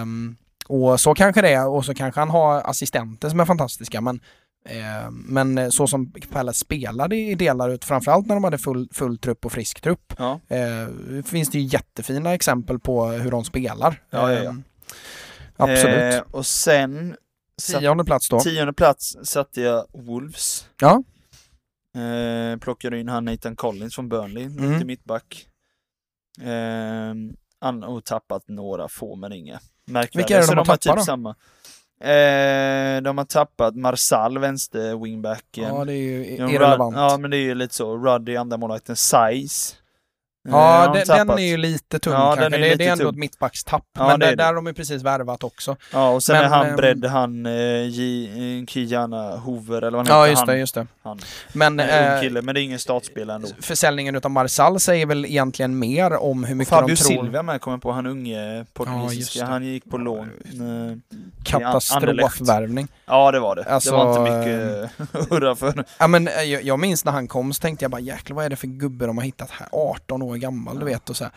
Ehm, 0.00 0.36
och 0.68 1.00
så 1.00 1.14
kanske 1.14 1.42
det 1.42 1.52
är 1.52 1.68
och 1.68 1.84
så 1.84 1.94
kanske 1.94 2.20
han 2.20 2.30
har 2.30 2.60
assistenter 2.70 3.28
som 3.28 3.40
är 3.40 3.44
fantastiska 3.44 4.00
men 4.00 4.20
eh, 4.68 5.10
men 5.10 5.72
så 5.72 5.86
som 5.86 6.12
Palace 6.32 6.58
spelade 6.58 7.16
i 7.16 7.34
delar 7.34 7.70
ut, 7.70 7.84
framförallt 7.84 8.26
när 8.26 8.34
de 8.34 8.44
hade 8.44 8.58
full, 8.58 8.88
full 8.92 9.18
trupp 9.18 9.44
och 9.46 9.52
frisk 9.52 9.80
trupp, 9.80 10.14
Ja. 10.18 10.40
eh, 10.48 11.22
finns 11.24 11.50
det 11.50 11.58
ju 11.58 11.64
jättefina 11.66 12.34
exempel 12.34 12.78
på 12.78 13.06
hur 13.06 13.30
de 13.30 13.44
spelar. 13.44 14.02
Ja, 14.10 14.32
ja, 14.32 14.38
ja. 14.42 14.50
Ehm, 14.50 14.62
absolut. 15.70 16.14
Eh, 16.14 16.20
och 16.30 16.46
sen 16.46 17.16
Tionde 17.66 18.04
plats 18.04 18.28
då. 18.28 18.40
tionde 18.40 18.72
plats 18.72 19.16
satte 19.22 19.60
jag 19.60 19.86
Wolves. 19.92 20.66
Ja. 20.80 21.02
Eh, 22.00 22.58
plockade 22.58 23.00
in 23.00 23.08
han 23.08 23.24
Nathan 23.24 23.56
Collins 23.56 23.94
från 23.94 24.08
Burnley, 24.08 24.44
Mm. 24.44 24.78
till 24.78 24.86
mittback. 24.86 25.46
Eh, 26.40 27.14
han 27.60 27.82
har 27.82 28.00
tappat 28.00 28.48
några 28.48 28.88
få 28.88 29.16
men 29.16 29.32
inga 29.32 29.60
märkvärdiga. 29.86 30.18
Vilka 30.18 30.36
är 30.36 30.40
det 30.40 30.46
de 30.46 30.50
har 30.50 30.64
har 30.66 30.76
tappat 30.76 30.96
typ 30.98 31.04
samma. 31.06 31.30
Eh, 32.00 33.02
de 33.02 33.18
har 33.18 33.24
tappat 33.24 33.76
Marsal, 33.76 34.38
vänster 34.38 34.96
wingbacken. 35.04 35.64
Ja, 35.74 35.84
det 35.84 35.92
är 35.92 35.96
ju 35.96 36.22
De 36.24 36.52
irrelevant. 36.54 36.94
Rud- 36.96 37.00
Ja, 37.02 37.18
men 37.18 37.30
det 37.30 37.36
är 37.36 37.42
ju 37.42 37.54
lite 37.54 37.74
så. 37.74 37.96
Ruddy, 37.96 38.36
andra 38.36 38.56
målvakten, 38.56 38.96
Size. 38.96 39.74
Eh, 40.48 40.52
Ja, 40.54 40.86
de 40.94 40.98
den, 40.98 41.06
tappat. 41.06 41.38
är 41.38 41.42
ju 41.42 41.56
lite 41.56 41.98
tung 41.98 42.12
Ja, 42.12 42.36
kanske. 42.38 42.44
är 42.46 42.50
Det, 42.70 42.74
det 42.76 42.86
är 42.86 42.92
ändå 42.92 43.04
tung. 43.04 43.10
ett 43.12 43.18
mittbackstapp. 43.18 43.82
Ja, 43.98 44.06
men 44.06 44.20
det 44.20 44.26
är 44.26 44.30
där, 44.30 44.36
där 44.36 44.44
har 44.46 44.54
de 44.54 44.66
ju 44.66 44.72
precis 44.74 45.02
värvat 45.02 45.44
också. 45.44 45.76
Ja, 45.92 46.08
och 46.10 46.22
sen 46.22 46.36
Men, 46.36 46.44
är 46.44 46.48
han 46.48 46.66
ehm, 46.66 46.76
bredd, 46.76 47.04
han 47.04 47.46
eh, 47.46 47.52
J, 47.88 48.24
eh, 48.60 48.66
Kijana 48.66 49.36
Hoover 49.36 49.82
eller 49.82 49.98
vad 49.98 50.08
han 50.08 50.16
Ja, 50.18 50.22
heter. 50.24 50.30
just 50.30 50.40
han, 50.40 50.48
det, 50.48 50.58
just 50.58 50.74
det. 50.74 50.86
Han. 51.02 51.20
Men 51.52 51.80
En 51.80 51.88
ung 52.08 52.14
eh, 52.14 52.20
kille, 52.20 52.42
men 52.42 52.54
det 52.54 52.60
är 52.60 52.62
ingen 52.62 52.78
startspelare 52.78 53.36
ändå. 53.36 53.48
försäljningen 53.60 54.16
utav 54.16 54.30
Marsal 54.30 54.80
säger 54.80 55.06
väl 55.06 55.24
egentligen 55.26 55.78
mer 55.78 56.16
om 56.16 56.44
hur 56.44 56.54
mycket 56.54 56.70
Fabio 56.74 56.94
de 56.94 56.96
tror. 57.02 57.22
Silva 57.22 57.42
med 57.42 57.60
kommer 57.60 57.78
på, 57.78 57.92
han 57.92 58.06
unge 58.06 58.58
just 58.58 58.74
portugisiska. 58.74 59.40
det. 59.40 59.46
han 59.50 59.64
gick 59.66 59.90
på 59.90 59.98
lån. 59.98 60.30
Eh, 60.44 60.98
Katastrofvärvning. 61.44 62.88
Ja, 63.06 63.30
det 63.32 63.40
var 63.40 63.56
det. 63.56 63.64
Alltså, 63.64 63.90
det 63.90 63.96
var 63.96 64.10
inte 64.10 64.32
mycket 64.38 64.90
att 65.14 65.30
hurra 65.30 65.56
för. 65.56 65.84
Ja, 65.98 66.06
men 66.06 66.28
eh, 66.28 66.42
jag, 66.42 66.62
jag 66.62 66.78
minns 66.78 67.04
när 67.04 67.12
han 67.12 67.28
kom 67.28 67.52
så 67.54 67.60
tänkte 67.60 67.84
jag 67.84 67.90
bara 67.90 68.00
jäklar 68.00 68.34
vad 68.36 68.44
är 68.44 68.50
det 68.50 68.56
för 68.56 68.66
gubbe 68.66 69.06
de 69.06 69.18
har 69.18 69.24
hittat 69.24 69.50
här? 69.50 69.68
18 69.72 70.22
år 70.22 70.31
gammal 70.38 70.74
du 70.78 70.80
Ja. 70.80 70.86
vet 70.86 71.10
och 71.10 71.16
så 71.16 71.24
här. 71.24 71.32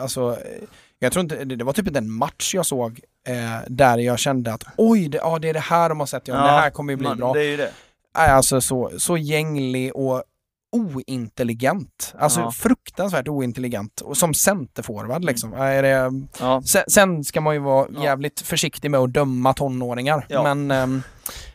Alltså, 0.00 0.30
eh, 0.30 0.62
jag 0.98 1.12
tror 1.12 1.22
inte, 1.22 1.44
det, 1.44 1.64
var 1.64 1.72
typ 1.72 1.86
inte 1.86 1.98
en 1.98 2.10
match 2.12 2.54
jag 2.54 2.66
såg 2.66 3.00
eh, 3.28 3.34
där 3.68 3.98
jag 3.98 4.18
kände 4.18 4.52
att 4.52 4.64
oj, 4.76 5.08
det, 5.08 5.18
ja, 5.18 5.38
det 5.38 5.48
är 5.48 5.54
det 5.54 5.60
här 5.60 5.88
de 5.88 6.00
har 6.00 6.06
sett, 6.06 6.28
ja, 6.28 6.34
det 6.34 6.40
här 6.40 6.70
kommer 6.70 6.92
ju 6.92 6.96
bli 6.96 7.08
man, 7.08 7.16
bra. 7.18 7.32
Det 7.32 7.40
är 7.44 7.50
ju 7.50 7.56
det. 7.56 7.70
Alltså 8.14 8.60
så, 8.60 8.90
så 8.98 9.16
gänglig 9.16 9.96
och 9.96 10.22
ointelligent. 10.72 12.14
Alltså 12.18 12.40
Ja. 12.40 12.50
fruktansvärt 12.50 13.28
ointelligent. 13.28 14.00
Och 14.00 14.16
som 14.16 14.34
centerforward 14.34 15.24
liksom. 15.24 15.52
Är 15.52 15.82
det, 15.82 16.12
Ja. 16.40 16.62
sen, 16.64 16.82
sen 16.88 17.24
ska 17.24 17.40
man 17.40 17.54
ju 17.54 17.60
vara 17.60 17.86
Ja. 17.94 18.04
jävligt 18.04 18.40
försiktig 18.40 18.90
med 18.90 19.00
att 19.00 19.12
döma 19.12 19.54
tonåringar. 19.54 20.26
Ja. 20.28 20.54
Men, 20.54 20.70
ehm, 20.70 21.02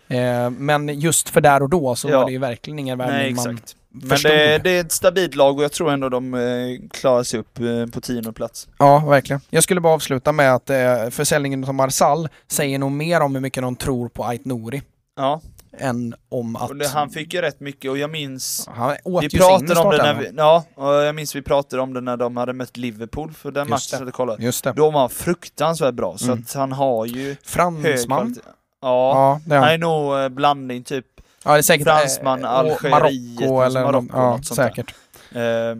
eh, 0.07 0.49
men 0.49 0.99
just 0.99 1.29
för 1.29 1.41
där 1.41 1.61
och 1.63 1.69
då 1.69 1.95
så 1.95 2.09
Ja. 2.09 2.17
var 2.19 2.25
det 2.25 2.31
ju 2.31 2.37
verkligen 2.37 2.79
ingen 2.79 2.97
värvning 2.97 3.35
man 3.35 3.49
exakt. 3.55 3.75
Men 3.95 4.17
det, 4.23 4.57
det 4.63 4.69
är 4.69 4.81
ett 4.81 4.91
stabilt 4.91 5.35
lag 5.35 5.57
och 5.57 5.63
jag 5.63 5.71
tror 5.71 5.91
ändå 5.91 6.09
de 6.09 6.33
eh, 6.33 6.89
klarar 6.91 7.23
sig 7.23 7.39
upp 7.39 7.59
eh, 7.59 7.85
på 7.93 8.01
tionde 8.01 8.33
plats. 8.33 8.67
Ja, 8.77 8.99
verkligen. 9.09 9.41
Jag 9.49 9.63
skulle 9.63 9.81
bara 9.81 9.93
avsluta 9.93 10.31
med 10.31 10.53
att 10.55 10.69
eh, 10.69 11.09
försäljningen 11.11 11.63
av 11.63 11.73
Marsal 11.73 12.29
säger 12.47 12.79
nog 12.79 12.91
mer 12.91 13.21
om 13.21 13.35
hur 13.35 13.41
mycket 13.41 13.63
de 13.63 13.75
tror 13.75 14.09
på 14.09 14.23
Ait 14.25 14.45
Nouri 14.45 14.81
Ja, 15.17 15.41
än 15.77 16.15
om 16.29 16.55
att 16.55 16.79
det, 16.79 16.87
han 16.87 17.09
fick 17.09 17.33
ju 17.33 17.41
rätt 17.41 17.59
mycket 17.59 17.91
och 17.91 17.97
jag 17.97 18.09
minns 18.09 18.69
han 18.75 18.95
åt 19.03 19.23
Vi 19.23 19.29
pratade 19.37 19.79
om 19.79 19.91
det 19.91 19.97
när 20.03 20.13
vi, 20.13 20.31
ja, 20.37 20.63
och 20.75 20.93
jag 20.93 21.15
minns 21.15 21.35
vi 21.35 21.41
pratade 21.41 21.81
om 21.81 21.93
det 21.93 22.01
när 22.01 22.17
de 22.17 22.37
hade 22.37 22.53
mött 22.53 22.77
Liverpool 22.77 23.33
för 23.33 23.51
den 23.51 23.69
matchen 23.69 23.99
hade 23.99 24.11
kollat. 24.11 24.39
Just 24.39 24.63
det. 24.63 24.73
Då 24.75 24.91
var 24.91 25.09
fruktansvärt 25.09 25.93
bra, 25.93 26.17
så 26.17 26.25
Mm. 26.25 26.39
att 26.47 26.53
han 26.53 26.71
har 26.71 27.05
ju 27.05 27.35
Fransman. 27.43 28.35
Ja, 28.45 28.51
Ja, 28.81 29.39
det 29.45 29.55
är 29.55 29.59
han 29.59 29.67
han. 29.67 29.73
är 29.73 29.77
nog 30.25 30.31
blandning 30.31 30.83
typ, 30.83 31.05
Ja, 31.45 31.51
det 31.51 31.57
är 31.57 31.61
säkert 31.61 31.87
eh, 31.87 31.93
fransman, 31.97 32.43
och 32.45 32.49
Algeriet, 32.49 32.91
Marocko 33.39 33.61
eller 33.61 33.83
Marocko, 33.83 34.07
ja, 34.13 34.29
något 34.29 34.45
sånt 34.45 34.57
där. 34.57 34.67
säkert. 34.69 34.93
eh, 35.31 35.77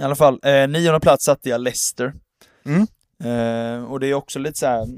i 0.00 0.02
alla 0.04 0.14
fall, 0.16 0.40
eh, 0.42 0.68
nionde 0.68 1.00
plats 1.00 1.24
satte 1.24 1.48
jag 1.48 1.60
Leicester. 1.60 2.14
Mm. 2.64 2.86
Eh, 3.24 3.84
och 3.84 4.00
det 4.00 4.06
är 4.06 4.14
också 4.14 4.38
lite 4.38 4.58
så 4.58 4.66
här 4.66 4.88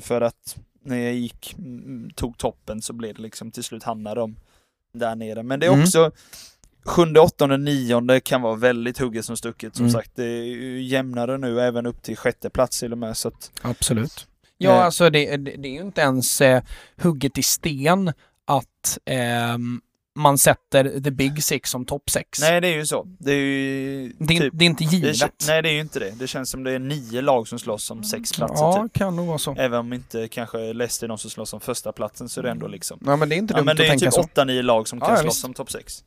för 0.00 0.20
att 0.20 0.56
när 0.84 0.96
jag 0.98 1.14
gick, 1.14 1.54
mm, 1.58 2.10
tog 2.14 2.38
toppen 2.38 2.82
så 2.82 2.92
blev 2.92 3.14
det 3.14 3.22
liksom 3.22 3.50
till 3.50 3.64
slut 3.64 3.82
hamnade 3.82 4.20
de 4.20 4.36
där 4.94 5.14
nere. 5.14 5.42
Men 5.42 5.60
det 5.60 5.66
är 5.66 5.70
Mm. 5.70 5.82
också 5.82 6.10
sjunde, 6.84 7.20
åttonde, 7.20 7.56
nionde 7.56 8.20
kan 8.20 8.42
vara 8.42 8.54
väldigt 8.54 8.98
hugget 8.98 9.24
som 9.24 9.36
stucket 9.36 9.76
som 9.76 9.84
Mm. 9.84 9.92
sagt. 9.92 10.10
Det 10.14 10.24
är 10.24 10.56
jämnare 10.80 11.38
nu 11.38 11.60
även 11.60 11.86
upp 11.86 12.02
till 12.02 12.16
sjätte 12.16 12.50
plats 12.50 12.80
till 12.80 12.92
och 12.92 12.98
med 12.98 13.16
så 13.16 13.28
att, 13.28 13.50
Absolut. 13.62 14.26
Ja, 14.58 14.70
Eh. 14.70 14.84
alltså 14.84 15.10
det, 15.10 15.36
det, 15.36 15.56
det 15.56 15.68
är 15.68 15.72
ju 15.72 15.80
inte 15.80 16.00
ens 16.00 16.40
eh, 16.40 16.62
hugget 17.02 17.38
i 17.38 17.42
sten 17.42 18.12
att 18.80 18.98
ehm, 19.04 19.80
man 20.18 20.38
sätter 20.38 21.00
the 21.00 21.10
big 21.10 21.42
six 21.44 21.70
som 21.70 21.84
topp 21.86 22.10
sex. 22.10 22.40
Nej 22.40 22.60
det 22.60 22.68
är 22.68 22.74
ju 22.76 22.86
så. 22.86 23.06
Det 23.18 23.32
är 23.32 23.36
ju 23.36 24.12
det, 24.18 24.34
är, 24.36 24.40
typ, 24.40 24.52
det 24.56 24.64
är 24.64 24.66
inte 24.66 24.84
det, 24.84 24.90
givet. 24.96 25.16
kän- 25.16 25.46
nej 25.46 25.62
det 25.62 25.68
är 25.68 25.72
ju 25.72 25.80
inte 25.80 25.98
det. 25.98 26.10
Det 26.10 26.26
känns 26.26 26.50
som 26.50 26.62
det 26.64 26.72
är 26.72 26.78
nio 26.78 27.20
lag 27.20 27.48
som 27.48 27.58
slåss 27.58 27.90
om 27.90 28.04
sex 28.04 28.32
platser 28.32 28.64
ja, 28.64 28.82
typ. 28.82 28.92
kan 28.92 29.16
nog 29.16 29.26
vara 29.26 29.38
så. 29.38 29.54
Även 29.58 29.78
om 29.80 29.92
inte 29.92 30.28
kanske 30.28 30.72
Leicester 30.72 31.06
är 31.06 31.08
de 31.08 31.18
som 31.18 31.30
slåss 31.30 31.52
om 31.52 31.60
första 31.60 31.92
platsen 31.92 32.28
så 32.28 32.40
är 32.40 32.44
det 32.44 32.50
ändå 32.50 32.66
liksom 32.68 32.98
Ja, 33.06 33.16
men 33.16 33.28
det 33.28 33.34
är 33.34 33.38
inte 33.38 33.54
Ja 33.54 33.56
dumt 33.58 33.66
men 33.66 33.76
det 33.76 33.82
att 33.82 33.86
är 33.86 33.90
tänka 33.90 34.06
typ 34.06 34.14
så. 34.14 34.20
åtta, 34.20 34.44
nio 34.44 34.62
lag 34.62 34.88
som 34.88 34.98
Ja, 34.98 35.06
kan 35.06 35.14
ja, 35.16 35.22
slåss 35.22 35.34
visst. 35.36 35.44
om 35.44 35.54
topp 35.54 35.70
6. 35.70 36.04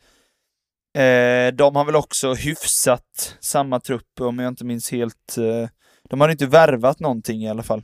Eh, 0.98 1.54
de 1.54 1.76
har 1.76 1.86
väl 1.86 1.96
också 1.96 2.34
hyfsat 2.34 3.38
samma 3.40 3.80
trupp 3.80 4.22
om 4.22 4.40
jag 4.40 4.48
inte 4.52 4.66
minns 4.66 4.92
helt. 4.92 5.38
Eh, 5.38 5.70
de 6.10 6.22
har 6.22 6.30
inte 6.30 6.46
värvat 6.46 7.00
någonting 7.00 7.44
i 7.44 7.50
alla 7.50 7.64
fall. 7.64 7.84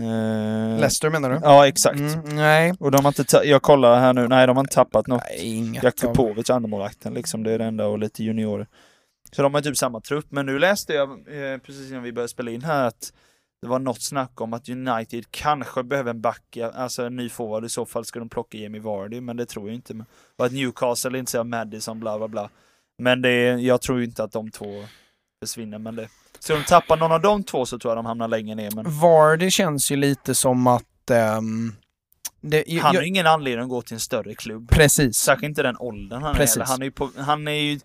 Eh, 0.00 0.80
Leicester 0.80 1.10
menar 1.10 1.30
du? 1.30 1.38
Ja 1.42 1.68
exakt. 1.68 1.98
Mm, 1.98 2.36
nej. 2.36 2.74
Och 2.78 2.90
de 2.90 3.04
har 3.04 3.20
inte, 3.20 3.40
jag 3.44 3.62
kollar 3.62 4.00
här 4.00 4.12
nu, 4.12 4.28
nej 4.28 4.46
de 4.46 4.56
har 4.56 4.64
inte 4.64 4.74
tappat 4.74 5.06
något. 5.06 5.22
nej, 5.30 5.56
inget. 5.56 5.82
Jakupovic, 5.82 6.50
andremålvakten 6.50 7.14
liksom, 7.14 7.42
det 7.42 7.52
är 7.52 7.58
det 7.58 7.64
enda 7.64 7.86
och 7.86 7.98
lite 7.98 8.24
juniorer. 8.24 8.66
Så 9.32 9.42
de 9.42 9.54
har 9.54 9.60
typ 9.60 9.76
samma 9.76 10.00
trupp, 10.00 10.26
men 10.28 10.46
nu 10.46 10.58
läste 10.58 10.92
jag 10.92 11.10
eh, 11.10 11.58
precis 11.58 11.90
innan 11.90 12.02
vi 12.02 12.12
började 12.12 12.28
spela 12.28 12.50
in 12.50 12.62
här 12.62 12.86
att 12.86 13.12
det 13.62 13.68
var 13.68 13.78
något 13.78 14.02
snack 14.02 14.40
om 14.40 14.52
att 14.52 14.68
United 14.68 15.24
kanske 15.30 15.82
behöver 15.82 16.10
en 16.10 16.20
back, 16.20 16.56
alltså 16.74 17.02
en 17.02 17.16
ny 17.16 17.28
forward, 17.28 17.64
i 17.64 17.68
så 17.68 17.86
fall 17.86 18.04
ska 18.04 18.18
de 18.18 18.28
plocka 18.28 18.58
Jamie 18.58 18.80
Vardy, 18.80 19.20
men 19.20 19.36
det 19.36 19.46
tror 19.46 19.68
jag 19.68 19.74
inte. 19.74 20.04
Och 20.38 20.46
att 20.46 20.52
Newcastle 20.52 21.18
inte 21.18 21.30
säger 21.30 21.44
Madison, 21.44 22.00
bla 22.00 22.18
bla 22.18 22.28
bla. 22.28 22.50
Men 22.98 23.22
det, 23.22 23.44
jag 23.60 23.80
tror 23.80 24.02
inte 24.02 24.24
att 24.24 24.32
de 24.32 24.50
två 24.50 24.84
försvinner, 25.42 25.78
men 25.78 25.96
det... 25.96 26.08
Så 26.44 26.52
de 26.52 26.64
tappar 26.64 26.96
någon 26.96 27.12
av 27.12 27.20
de 27.20 27.44
två 27.44 27.66
så 27.66 27.78
tror 27.78 27.90
jag 27.90 27.98
de 27.98 28.06
hamnar 28.06 28.28
längre 28.28 28.54
ner, 28.54 28.70
men 28.70 29.00
Vardy 29.00 29.50
känns 29.50 29.90
ju 29.92 29.96
lite 29.96 30.34
som 30.34 30.66
att... 30.66 31.10
ehm, 31.10 31.72
det, 32.40 32.64
han 32.82 32.96
har 32.96 33.02
ju 33.02 33.08
ingen 33.08 33.26
anledning 33.26 33.62
att 33.62 33.68
gå 33.68 33.82
till 33.82 33.94
en 33.94 34.00
större 34.00 34.34
klubb. 34.34 34.70
precis. 34.70 35.16
Särskilt 35.16 35.48
inte 35.48 35.62
den 35.62 35.76
åldern 35.78 36.22
han 36.22 36.34
Precis. 36.34 36.56
är. 36.56 36.64
Han 36.64 36.80
är 36.80 36.84
ju 36.84 36.90
på, 36.90 37.10
han 37.16 37.48
är 37.48 37.52
ju 37.52 37.80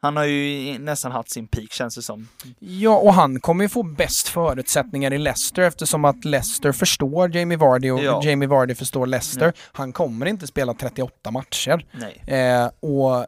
han 0.00 0.16
har 0.16 0.24
ju 0.24 0.78
nästan 0.78 1.12
haft 1.12 1.30
sin 1.30 1.48
peak 1.48 1.72
känns 1.72 1.94
det 1.94 2.02
som. 2.02 2.28
Ja, 2.58 2.96
och 2.98 3.14
han 3.14 3.40
kommer 3.40 3.64
ju 3.64 3.68
få 3.68 3.82
bäst 3.82 4.28
förutsättningar 4.28 5.12
i 5.12 5.18
Leicester 5.18 5.62
eftersom 5.62 6.04
att 6.04 6.24
Leicester 6.24 6.72
förstår 6.72 7.36
Jamie 7.36 7.58
Vardy 7.58 7.90
och 7.90 8.02
Ja. 8.04 8.20
Jamie 8.24 8.48
Vardy 8.48 8.74
förstår 8.74 9.06
Leicester. 9.06 9.42
Mm. 9.42 9.54
Han 9.72 9.92
kommer 9.92 10.26
inte 10.26 10.46
spela 10.46 10.74
38 10.74 11.30
matcher. 11.30 11.86
Nej. 11.92 12.38
Eh, 12.40 12.70
och 12.80 13.26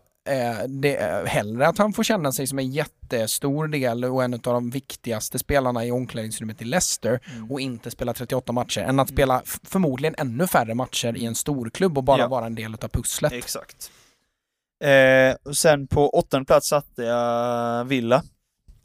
det 0.68 0.96
är 0.96 1.26
hellre 1.26 1.68
att 1.68 1.78
han 1.78 1.92
får 1.92 2.02
känna 2.02 2.32
sig 2.32 2.46
som 2.46 2.58
en 2.58 2.70
jättestor 2.70 3.68
del 3.68 4.04
och 4.04 4.24
en 4.24 4.34
av 4.34 4.40
de 4.40 4.70
viktigaste 4.70 5.38
spelarna 5.38 5.84
i 5.84 5.90
omklädningsrummet 5.90 6.62
i 6.62 6.64
Leicester 6.64 7.20
Mm. 7.32 7.50
och 7.50 7.60
inte 7.60 7.90
spela 7.90 8.14
38 8.14 8.52
matcher 8.52 8.80
än 8.80 9.00
att 9.00 9.08
spela 9.08 9.42
förmodligen 9.62 10.14
ännu 10.18 10.46
färre 10.46 10.74
matcher 10.74 11.16
i 11.16 11.24
en 11.24 11.34
storklubb 11.34 11.98
och 11.98 12.04
bara 12.04 12.18
Ja. 12.18 12.28
vara 12.28 12.46
en 12.46 12.54
del 12.54 12.74
av 12.74 12.88
pusslet. 12.88 13.32
Exakt. 13.32 13.90
Eh, 14.84 15.36
och 15.42 15.56
sen 15.56 15.86
på 15.86 16.10
åttonde 16.10 16.44
plats 16.46 16.68
satte 16.68 17.02
jag 17.02 17.84
Villa. 17.84 18.22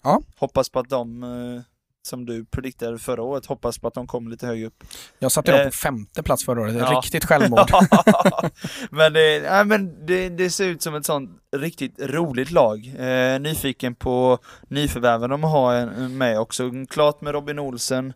Ja. 0.03 0.21
Hoppas 0.37 0.69
på 0.69 0.79
att 0.79 0.89
de, 0.89 1.23
eh, 1.23 1.61
som 2.05 2.25
du 2.25 2.45
prediktade 2.45 2.99
förra 2.99 3.21
året, 3.23 3.45
hoppas 3.45 3.77
på 3.79 3.87
att 3.87 3.93
de 3.93 4.07
kommer 4.07 4.31
lite 4.31 4.47
högre 4.47 4.65
upp. 4.67 4.83
Jag 5.19 5.31
satte 5.31 5.51
dem 5.51 5.59
Eh, 5.59 5.65
på 5.65 5.71
femte 5.71 6.23
plats 6.23 6.45
förra 6.45 6.61
året, 6.61 6.75
ja. 6.75 6.85
riktigt 7.01 7.25
självmord. 7.25 7.69
men 8.91 9.13
det, 9.13 9.41
nej, 9.51 9.65
men 9.65 10.05
det, 10.05 10.29
det 10.29 10.49
ser 10.49 10.67
ut 10.67 10.81
som 10.81 10.95
ett 10.95 11.05
sånt 11.05 11.29
riktigt 11.55 11.95
roligt 11.99 12.51
lag. 12.51 12.93
Eh, 12.99 13.39
nyfiken 13.39 13.95
på 13.95 14.37
nyförvärven 14.67 15.29
de 15.29 15.43
har 15.43 15.73
en- 15.75 16.17
med 16.17 16.39
också. 16.39 16.71
Klart 16.89 17.21
med 17.21 17.33
Robin 17.33 17.59
Olsen. 17.59 18.13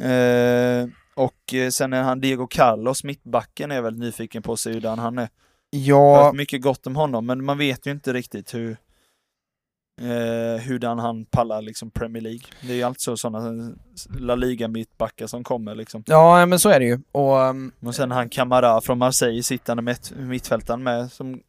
Eh, 0.00 0.86
och 1.14 1.54
eh, 1.54 1.68
sen 1.70 1.92
är 1.92 2.02
han 2.02 2.20
Diego 2.20 2.46
Carlos, 2.46 3.04
mittbacken, 3.04 3.70
är 3.70 3.74
jag 3.74 3.82
väldigt 3.82 4.00
nyfiken 4.04 4.42
på 4.42 4.52
att 4.52 4.58
se 4.60 4.72
hurdan 4.72 4.98
han 4.98 5.18
är. 5.18 5.28
ja, 5.70 6.24
Hört 6.24 6.34
mycket 6.34 6.62
gott 6.62 6.86
om 6.86 6.96
honom, 6.96 7.26
men 7.26 7.44
man 7.44 7.58
vet 7.58 7.86
ju 7.86 7.90
inte 7.90 8.12
riktigt 8.12 8.54
hur 8.54 8.76
eh, 10.00 10.62
hurdan 10.62 10.98
han 10.98 11.24
pallar 11.24 11.62
liksom 11.62 11.90
Premier 11.90 12.22
League. 12.22 12.42
Det 12.62 12.72
är 12.72 12.76
ju 12.76 12.82
alltid 12.82 13.00
så 13.00 13.16
sådana 13.16 13.74
La 14.18 14.34
Liga 14.34 14.68
mittbackar 14.68 15.26
som 15.26 15.44
kommer 15.44 15.74
liksom. 15.74 16.02
ja, 16.06 16.46
men 16.46 16.58
så 16.58 16.68
är 16.68 16.80
det 16.80 16.86
ju. 16.86 16.98
Och 17.12 17.36
um, 17.36 17.72
Och 17.80 17.94
sen 17.94 18.10
han 18.10 18.28
Camara 18.28 18.80
från 18.80 18.98
Marseille 18.98 19.42
sittande 19.42 19.82
med 19.82 19.98
mittfältaren 20.16 20.82
med 20.82 21.12
som 21.12 21.40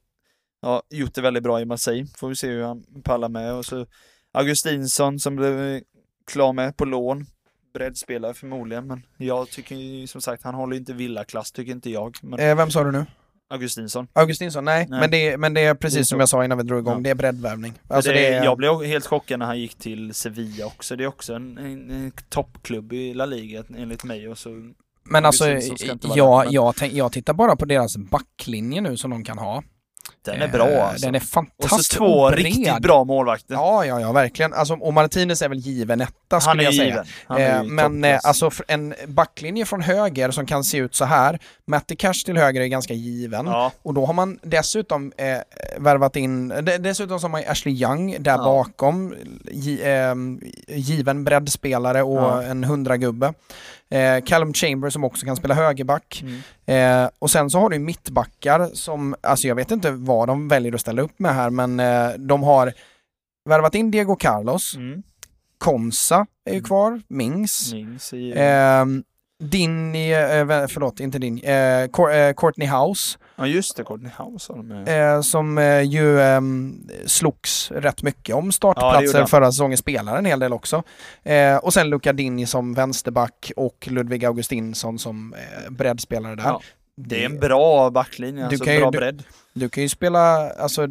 ja, 0.62 0.84
gjort 0.90 1.14
det 1.14 1.22
väldigt 1.22 1.44
bra 1.44 1.62
i 1.62 1.66
Marseille. 1.66 2.08
Får 2.18 2.30
vi 2.30 2.36
se 2.36 2.48
hur 2.48 2.64
han 2.64 2.84
pallar 3.04 3.30
med. 3.30 3.54
Och 3.54 3.66
så 3.66 3.86
Augustinsson 4.32 5.20
som 5.20 5.36
blev 5.36 5.82
klar 6.32 6.54
med 6.54 6.78
på 6.78 6.86
lån. 6.86 7.26
Breddspelare 7.74 8.34
förmodligen, 8.34 8.88
men 8.88 9.06
jag 9.18 9.50
tycker 9.50 9.76
ju 9.76 10.08
som 10.08 10.22
sagt, 10.22 10.44
han 10.44 10.56
håller 10.56 10.78
inte 10.78 10.94
villaklass 10.94 11.52
tycker 11.52 11.72
inte 11.72 11.90
jag. 11.90 12.18
Men 12.22 12.40
eh, 12.40 12.56
vem 12.56 12.72
sa 12.72 12.84
du 12.84 12.92
nu? 12.92 13.06
Augustinsson. 13.56 14.08
Augustinsson? 14.14 14.66
Nej, 14.66 14.88
Nej. 14.90 15.00
Men, 15.00 15.12
det, 15.12 15.38
men 15.38 15.54
det 15.54 15.62
är 15.62 15.74
precis 15.76 15.96
Det 15.98 16.02
är 16.02 16.04
som 16.04 16.20
jag 16.20 16.30
sa 16.30 16.46
innan 16.46 16.58
vi 16.58 16.64
drog 16.64 16.80
igång, 16.80 16.94
Ja. 16.94 17.00
det 17.00 17.10
är 17.10 17.16
breddvärvning. 17.16 17.74
Alltså 17.88 18.12
det, 18.12 18.18
det 18.18 18.28
är, 18.28 18.44
Jag 18.44 18.58
blev 18.58 18.84
helt 18.84 19.06
chockad 19.06 19.40
när 19.40 19.46
han 19.46 19.60
gick 19.60 19.76
till 19.76 20.14
Sevilla 20.14 20.66
också. 20.66 20.96
Det 20.96 21.04
är 21.04 21.08
också 21.08 21.34
en, 21.34 21.58
en, 21.58 21.92
en 21.92 22.12
toppklubb 22.30 22.94
i 22.94 23.14
La 23.14 23.26
Liga 23.26 23.64
enligt 23.78 24.04
mig. 24.04 24.28
Och 24.30 24.38
så, 24.38 24.50
men 25.04 25.26
alltså, 25.26 25.44
vara 25.44 25.54
jag, 26.16 26.40
där, 26.40 26.44
men- 26.46 26.54
jag, 26.54 26.76
tänk, 26.76 26.94
jag 26.94 27.12
tittar 27.12 27.34
bara 27.34 27.56
på 27.56 27.66
deras 27.66 27.98
backlinje 27.98 28.82
nu 28.82 28.98
som 28.98 29.12
de 29.12 29.24
kan 29.24 29.38
ha. 29.38 29.64
Den 30.26 30.42
är 30.42 30.46
Eh, 30.46 30.52
bra 30.52 30.66
alltså. 30.84 31.06
Den 31.06 31.16
är 31.16 31.20
och 31.20 31.24
fantastisk. 31.24 31.92
så 31.94 31.98
två 31.98 32.30
bred. 32.30 32.40
riktigt 32.46 32.80
bra 32.80 33.04
målvakter. 33.04 33.54
Ja, 33.54 33.86
ja, 33.86 34.00
ja, 34.02 34.12
verkligen. 34.12 34.54
Alltså, 34.54 34.74
och 34.74 34.94
Martinez 34.94 35.42
är 35.42 35.50
väl 35.50 35.58
given 35.58 36.02
etta 36.02 36.42
skulle 36.42 36.64
jag 36.64 36.74
säga. 36.74 36.86
given. 36.86 37.06
Är 37.42 37.58
Eh, 37.58 37.64
men 37.64 38.04
eh, 38.04 38.20
alltså 38.24 38.52
en 38.68 38.94
backlinje 39.08 39.66
från 39.66 39.82
höger 39.82 40.32
som 40.32 40.46
kan 40.46 40.64
se 40.64 40.78
ut 40.78 40.96
så 40.96 41.06
här. 41.06 41.40
Matty 41.68 41.96
Cash 41.96 42.14
till 42.26 42.38
höger 42.38 42.62
är 42.62 42.66
ganska 42.68 42.94
given. 42.94 43.46
ja, 43.46 43.72
Och 43.82 43.94
då 43.94 44.06
har 44.06 44.14
man 44.14 44.40
dessutom 44.44 45.12
eh, 45.18 45.26
värvat 45.80 46.16
in, 46.16 46.48
de, 46.48 46.78
dessutom 46.78 47.20
så 47.20 47.24
har 47.24 47.32
man 47.32 47.44
Ashley 47.48 47.74
Young 47.76 48.16
där 48.20 48.32
Ja. 48.32 48.38
bakom, 48.44 49.16
gi, 49.52 49.82
eh, 49.84 50.16
given 50.76 51.24
breddspelare 51.24 52.04
och 52.04 52.18
Ja. 52.22 52.44
en 52.44 52.64
hundragubbe. 52.64 53.34
Eh, 53.90 54.24
Callum 54.24 54.54
Chambers 54.54 54.94
som 54.94 55.04
också 55.04 55.26
kan 55.26 55.36
spela 55.36 55.54
högerback. 55.54 56.24
mm. 56.66 57.04
Eh, 57.04 57.10
och 57.20 57.32
sen 57.32 57.50
så 57.50 57.60
har 57.60 57.70
du 57.70 57.80
mittbackar 57.80 58.70
som, 58.74 59.16
alltså 59.22 59.48
jag 59.48 59.56
vet 59.56 59.72
inte 59.72 59.92
vad 59.92 60.28
de 60.28 60.48
väljer 60.48 60.74
att 60.74 60.82
ställa 60.82 61.02
upp 61.02 61.20
med 61.20 61.36
här 61.36 61.50
men 61.50 61.80
eh, 61.80 62.10
de 62.18 62.44
har 62.44 62.74
värvat 63.50 63.76
in 63.76 63.92
Diego 63.92 64.16
Carlos, 64.16 64.76
Mm. 64.76 65.04
Konsa 65.58 66.26
är 66.46 66.52
ju 66.52 66.58
Mm. 66.58 66.64
kvar, 66.68 67.02
Mings. 67.08 67.74
Mings 67.74 68.14
i, 68.14 68.32
Eh, 68.32 68.86
Dinny, 69.44 70.12
eh, 70.14 70.68
förlåt, 70.68 71.00
inte 71.00 71.20
din, 71.20 71.40
eh, 71.44 71.54
eh, 71.84 71.90
Courtney 72.34 72.68
House. 72.68 73.18
Ja 73.38 73.48
just 73.48 73.78
det, 73.78 73.84
har 74.48 74.56
de 74.56 74.68
med. 74.68 75.16
Eh, 75.16 75.22
som 75.22 75.58
eh, 75.58 75.82
ju 75.82 76.20
eh, 76.20 76.42
slogs 77.06 77.72
rätt 77.72 78.04
mycket 78.04 78.36
om 78.36 78.46
Ja, 78.46 78.52
startplatser 78.52 79.18
han. 79.20 79.28
förra 79.28 79.52
säsongen, 79.52 79.78
spelar 79.78 80.18
en 80.18 80.26
hel 80.26 80.40
del 80.40 80.54
också. 80.54 80.84
Eh, 81.24 81.58
och 81.58 81.74
sen 81.74 81.90
Luca 81.90 82.14
Dini 82.14 82.46
som 82.46 82.74
vänsterback 82.74 83.52
och 83.56 83.88
Ludvig 83.92 84.26
Augustinsson 84.26 85.00
som 85.00 85.34
eh, 85.34 85.72
breddspelare 85.72 86.36
där. 86.36 86.44
Ja. 86.44 86.62
Det 86.98 87.22
är 87.22 87.26
en 87.26 87.40
bra 87.40 87.90
backlinje, 87.90 88.42
Du 88.42 88.48
alltså 88.48 88.64
kan 88.66 88.74
ju- 88.74 88.80
bra 88.80 88.92
du- 88.92 88.98
bredd. 88.98 89.24
Du 89.54 89.70
kan 89.70 89.84
ju 89.84 89.90
spela, 89.90 90.50
alltså, 90.52 90.88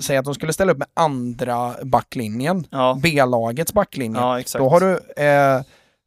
säg 0.00 0.16
att 0.16 0.24
de 0.24 0.34
skulle 0.34 0.52
ställa 0.52 0.72
upp 0.72 0.78
med 0.78 0.88
andra 0.94 1.74
backlinjen, 1.84 2.66
Ja, 2.70 2.98
B-lagets 3.02 3.72
backlinje. 3.72 4.20
ja. 4.20 4.42
Då 4.54 4.68
har 4.68 4.80
du, 4.80 4.92
eh, 5.22 5.62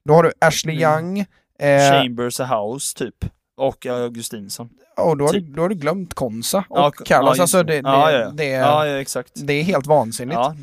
då 0.05 0.13
har 0.13 0.23
du 0.23 0.31
Ashley 0.41 0.83
Mm. 0.83 0.93
Young, 1.03 1.19
eh, 1.59 1.91
Chambers 1.91 2.39
House 2.39 2.97
typ. 2.97 3.15
Och 3.57 3.85
Augustinsson. 3.85 4.69
Och 4.95 5.17
då 5.17 5.25
har, 5.25 5.33
du, 5.33 5.39
typ. 5.41 5.55
då 5.55 5.61
har 5.61 5.69
du 5.69 5.75
glömt 5.75 6.13
Konsa 6.13 6.63
och 6.69 6.77
Ja, 6.79 6.91
Carlos. 7.05 7.37
ja, 7.37 7.43
alltså 7.43 7.63
det, 7.63 7.81
det, 7.81 7.89
ja, 7.89 8.11
ja, 8.11 8.19
ja. 8.19 8.29
Det, 8.29 8.45
Ja, 8.45 8.85
ja, 8.87 9.23
det 9.33 9.53
är 9.53 9.63
helt 9.63 9.87
vansinnigt. 9.87 10.35
Ja, 10.39 10.55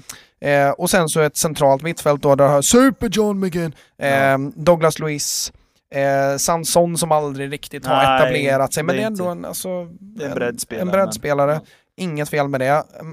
Eh, 0.42 0.70
och 0.70 0.90
sen 0.90 1.08
så 1.08 1.20
ett 1.20 1.36
centralt 1.36 1.82
mittfält 1.82 2.22
då, 2.22 2.34
där 2.34 2.48
har 2.48 2.62
Super 2.62 3.08
John 3.12 3.40
McGinn, 3.40 3.74
eh, 3.98 4.08
Ja. 4.16 4.38
Douglas 4.54 4.98
Luiz, 4.98 5.52
eh, 5.94 6.36
Sanson 6.38 6.98
som 6.98 7.12
aldrig 7.12 7.52
riktigt 7.52 7.86
har 7.86 7.96
Nej, 7.96 8.16
etablerat 8.22 8.72
sig, 8.74 8.82
men 8.82 8.96
det 8.96 9.02
är 9.02 9.06
ändå 9.06 9.28
en, 9.28 9.44
alltså, 9.44 9.84
det 10.00 10.24
är 10.24 10.28
en 10.28 10.34
breddspelare. 10.34 10.82
en 10.82 10.88
breddspelare. 10.88 11.52
men- 11.52 11.60
Inget 11.96 12.28
fel 12.28 12.48
med 12.48 12.60
det. 12.60 12.66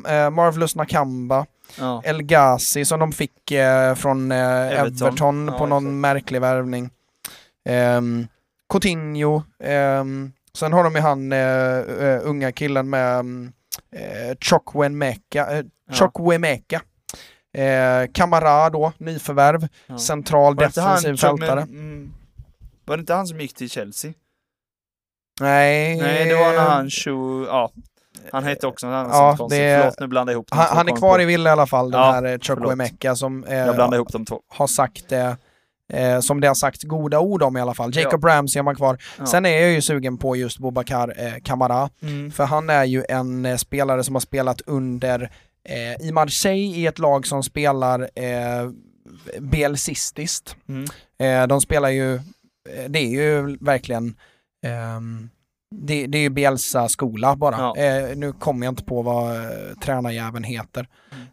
Eh, 0.09 0.29
Marvelous 0.29 0.75
Nakamba, 0.75 1.45
Ja. 1.79 2.01
El 2.05 2.21
Ghazi 2.21 2.85
som 2.85 2.99
de 2.99 3.11
fick 3.11 3.51
eh, 3.51 3.95
från 3.95 4.31
eh, 4.31 4.37
Everton, 4.79 5.07
Everton. 5.07 5.47
på 5.47 5.53
Ja, 5.63 5.65
någon 5.65 5.83
exakt. 5.85 5.93
märklig 5.95 6.41
värvning. 6.41 6.89
Um, 7.97 8.27
Coutinho, 8.69 9.43
ehm, 9.63 10.31
sen 10.57 10.73
har 10.73 10.83
de 10.83 10.95
ju 10.95 11.01
han 11.01 11.31
eh, 11.31 12.19
unga 12.29 12.51
killen 12.51 12.89
med 12.89 13.19
um, 13.19 13.51
uh, 13.95 14.35
Chokwenmeka, 14.41 15.59
uh. 15.59 15.65
Chokwemeka. 15.91 16.81
Eh, 17.53 18.07
Kamara 18.13 18.69
då, 18.69 18.91
nyförvärv, 18.97 19.67
Ja. 19.87 19.97
central 19.97 20.55
Var 20.55 20.61
det 20.63 20.67
defensiv 20.67 21.15
fältare. 21.17 21.61
mm, 21.61 22.13
Var 22.85 22.97
det 22.97 23.01
inte 23.01 23.13
han 23.13 23.27
som 23.27 23.39
gick 23.41 23.53
till 23.53 23.69
Chelsea? 23.69 24.13
Nej, 25.41 25.97
Nej, 26.01 26.25
det 26.29 26.35
var 26.35 26.51
när 26.53 26.69
han 26.69 26.89
Shu... 26.89 27.45
Ja. 27.45 27.71
Han 28.31 28.43
hette 28.43 28.67
också 28.67 28.87
något 28.87 28.93
annat 28.95 29.11
Ja, 29.13 29.35
sånt 29.37 29.49
det- 29.49 29.79
Förlåt, 29.81 29.99
nu 29.99 30.07
blandar 30.07 30.33
jag 30.33 30.35
ihop 30.35 30.47
han, 30.51 30.77
han 30.77 30.87
är 30.89 30.95
kvar 30.95 31.15
på. 31.15 31.21
i 31.21 31.25
Villa 31.25 31.49
i 31.49 31.53
alla 31.53 31.67
fall, 31.67 31.91
den 31.91 32.01
Ja, 32.01 32.11
här 32.11 32.39
Chokwemeka 32.39 33.15
som 33.15 33.43
eh, 33.43 33.57
Jag 33.57 33.75
blandar 33.75 33.97
ihop 33.97 34.11
de 34.11 34.25
två. 34.25 34.41
har 34.47 34.67
sagt 34.67 35.11
eh, 35.11 35.33
eh, 35.93 36.19
som 36.19 36.41
det 36.41 36.47
har 36.47 36.55
sagt 36.55 36.83
goda 36.83 37.19
ord 37.19 37.43
om 37.43 37.57
i 37.57 37.61
alla 37.61 37.73
fall. 37.73 37.95
Jacob 37.97 38.23
Ramsey 38.25 38.59
har 38.59 38.63
man 38.63 38.75
kvar. 38.75 38.97
Ja. 39.19 39.25
Sen 39.25 39.45
är 39.45 39.49
jag 39.61 39.71
ju 39.71 39.81
sugen 39.81 40.17
på 40.17 40.35
just 40.35 40.57
Boubacar 40.59 41.13
eh, 41.17 41.33
Kamara, 41.43 41.89
Mm. 42.01 42.31
för 42.31 42.43
han 42.45 42.69
är 42.69 42.83
ju 42.85 43.03
en 43.09 43.45
eh, 43.45 43.55
spelare 43.57 44.03
som 44.03 44.15
har 44.15 44.19
spelat 44.19 44.61
under 44.65 45.31
eh, 45.69 46.07
i 46.07 46.11
Marseille 46.11 46.75
i 46.77 46.85
ett 46.87 46.99
lag 46.99 47.27
som 47.27 47.43
spelar 47.43 48.09
eh, 48.15 48.69
bielsistiskt. 49.39 50.55
Mm. 50.69 50.85
Eh, 51.19 51.47
de 51.47 51.61
spelar 51.61 51.89
ju, 51.89 52.15
eh, 52.15 52.89
det 52.89 52.99
är 52.99 53.09
ju 53.09 53.57
verkligen 53.61 54.15
ehm, 54.65 55.29
det, 55.75 56.07
det 56.07 56.17
är 56.17 56.21
ju 56.21 56.29
Bielsa-skola 56.29 57.35
bara. 57.35 57.57
Ja. 57.57 57.77
Eh, 57.77 58.15
nu 58.17 58.31
kommer 58.33 58.65
jag 58.65 58.71
inte 58.71 58.83
på 58.83 59.01
vad 59.01 59.35
eh, 59.35 59.49
tränarjäveln 59.81 60.43
heter. 60.43 60.87
Mm. 61.11 61.27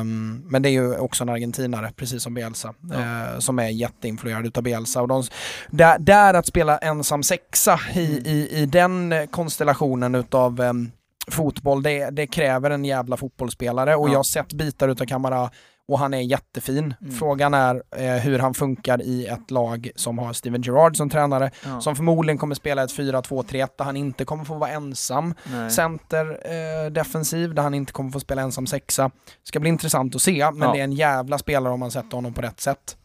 Ehm, 0.00 0.42
men 0.46 0.62
det 0.62 0.68
är 0.68 0.70
ju 0.70 0.96
också 0.98 1.24
en 1.24 1.28
argentinare, 1.28 1.92
precis 1.96 2.22
som 2.22 2.34
Bielsa, 2.34 2.74
Ja. 2.90 3.00
eh, 3.32 3.38
som 3.38 3.58
är 3.58 3.68
jätteinfluerad 3.68 4.46
utav 4.46 4.62
Bielsa. 4.62 5.02
Och 5.02 5.08
de, 5.08 5.22
där, 5.70 5.98
där 5.98 6.34
att 6.34 6.46
spela 6.46 6.78
ensam 6.78 7.22
sexa 7.22 7.80
i, 7.94 8.06
Mm. 8.06 8.26
i, 8.26 8.48
i 8.50 8.66
den 8.66 9.12
eh, 9.12 9.26
konstellationen 9.26 10.14
utav 10.14 10.60
em, 10.60 10.90
fotboll, 11.30 11.82
det, 11.82 12.10
det 12.10 12.26
kräver 12.26 12.70
en 12.70 12.84
jävla 12.84 13.16
fotbollsspelare. 13.16 13.96
Och 13.96 14.08
Ja. 14.08 14.12
jag 14.12 14.18
har 14.18 14.22
sett 14.24 14.52
bitar 14.52 14.88
utav 14.88 15.04
Kamara 15.06 15.50
och 15.92 15.98
han 15.98 16.14
är 16.14 16.20
jättefin. 16.20 16.94
Mm. 17.00 17.12
Frågan 17.14 17.54
är 17.54 17.82
eh, 17.96 18.14
hur 18.14 18.38
han 18.38 18.54
funkar 18.54 19.02
i 19.02 19.26
ett 19.26 19.50
lag 19.50 19.90
som 19.96 20.18
har 20.18 20.32
Steven 20.32 20.62
Gerrard 20.62 20.96
som 20.96 21.10
tränare, 21.10 21.50
Ja. 21.64 21.80
som 21.80 21.96
förmodligen 21.96 22.38
kommer 22.38 22.54
spela 22.54 22.82
ett 22.84 22.90
4-2-3-1 22.96 23.68
där 23.78 23.84
han 23.84 23.96
inte 23.96 24.24
kommer 24.24 24.44
få 24.44 24.54
vara 24.54 24.70
ensam 24.70 25.34
Nej. 25.52 25.70
center 25.70 26.26
eh, 26.44 26.90
defensiv 26.90 27.54
där 27.54 27.62
han 27.62 27.74
inte 27.74 27.92
kommer 27.92 28.10
få 28.10 28.20
spela 28.20 28.42
ensam 28.42 28.66
sexa. 28.66 29.10
Ska 29.42 29.60
bli 29.60 29.68
intressant 29.68 30.14
att 30.14 30.22
se, 30.22 30.50
men 30.52 30.68
Ja. 30.68 30.72
det 30.74 30.80
är 30.80 30.84
en 30.84 30.92
jävla 30.92 31.38
spelare 31.38 31.72
om 31.72 31.80
man 31.80 31.90
sätter 31.90 32.16
honom 32.16 32.34
på 32.34 32.40
rätt 32.42 32.60
sätt. 32.60 32.96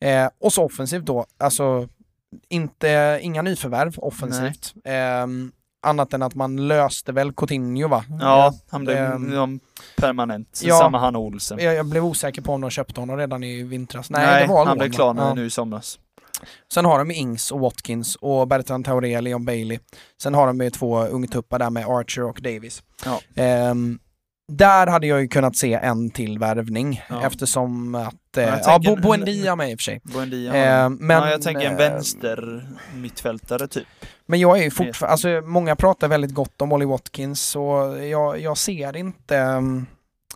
Eh, 0.00 0.28
och 0.40 0.52
så 0.52 0.64
offensivt 0.64 1.04
då, 1.04 1.26
alltså 1.38 1.88
inte, 2.48 3.18
inga 3.22 3.42
nyförvärv 3.42 3.98
offensivt. 3.98 4.74
Ehm, 4.84 5.52
annat 5.88 6.12
än 6.14 6.22
att 6.22 6.34
man 6.34 6.68
löste 6.68 7.12
väl 7.12 7.32
Coutinho 7.32 7.88
va? 7.88 8.04
Ja, 8.20 8.54
han 8.70 8.84
blev 8.84 9.12
um, 9.12 9.60
permanent. 9.96 10.60
ja. 10.64 10.78
Samma 10.78 10.98
han 10.98 11.16
och 11.16 11.22
Olsen. 11.22 11.58
Jag, 11.60 11.74
jag 11.74 11.86
blev 11.86 12.04
osäker 12.04 12.42
på 12.42 12.52
om 12.52 12.60
de 12.60 12.70
köpte 12.70 13.00
honom 13.00 13.16
redan 13.16 13.44
i 13.44 13.62
vintras. 13.62 14.10
Nej, 14.10 14.26
Nej, 14.26 14.42
det 14.42 14.52
var 14.52 14.66
han 14.66 14.78
blev 14.78 14.92
klar 14.92 15.14
Ja. 15.18 15.34
nu 15.34 15.46
i 15.46 15.50
somras. 15.50 15.98
Sen 16.72 16.84
har 16.84 16.98
de 16.98 17.10
Ings 17.10 17.50
och 17.52 17.60
Watkins 17.60 18.16
och 18.16 18.48
Bertrand 18.48 18.84
Traoré, 18.84 19.20
Leon 19.20 19.44
Bailey. 19.44 19.78
Sen 20.22 20.34
har 20.34 20.46
de 20.46 20.60
ju 20.60 20.70
två 20.70 21.02
ungtuppar 21.04 21.58
där 21.58 21.70
med 21.70 21.86
Archer 21.86 22.22
och 22.24 22.38
Davis. 22.42 22.82
Ja. 23.04 23.20
Ehm, 23.42 23.98
där 24.48 24.86
hade 24.86 25.06
jag 25.06 25.20
ju 25.20 25.28
kunnat 25.28 25.56
se 25.56 25.74
en 25.74 26.10
till 26.10 26.38
värvning 26.38 27.02
Ja. 27.08 27.26
eftersom 27.26 27.94
att... 27.94 28.14
jag 28.34 28.44
Eh, 28.44 28.50
ja, 28.50 28.58
tänker 28.64 28.90
Bo- 29.02 29.12
en- 29.12 29.20
Buendia 29.20 29.56
med 29.56 29.70
i 29.70 29.74
och 29.74 29.78
för 29.78 29.82
sig. 29.84 30.00
Buendia. 30.04 30.54
Ehm, 30.54 30.94
men, 31.00 31.16
ja, 31.16 31.30
jag 31.30 31.42
tänker 31.42 31.66
en 31.66 31.72
eh, 31.72 31.78
vänster 31.78 32.66
mittfältare 32.94 33.68
typ. 33.68 33.86
Men 34.26 34.40
jag 34.40 34.58
är 34.58 34.62
ju 34.62 34.70
fortfarande, 34.70 35.12
alltså 35.12 35.28
många 35.50 35.76
pratar 35.76 36.08
väldigt 36.08 36.34
gott 36.34 36.62
om 36.62 36.72
Ollie 36.72 36.86
Watkins 36.86 37.56
och 37.56 38.04
jag, 38.04 38.40
jag 38.40 38.58
ser 38.58 38.96
inte... 38.96 39.36
ehm, 39.36 39.86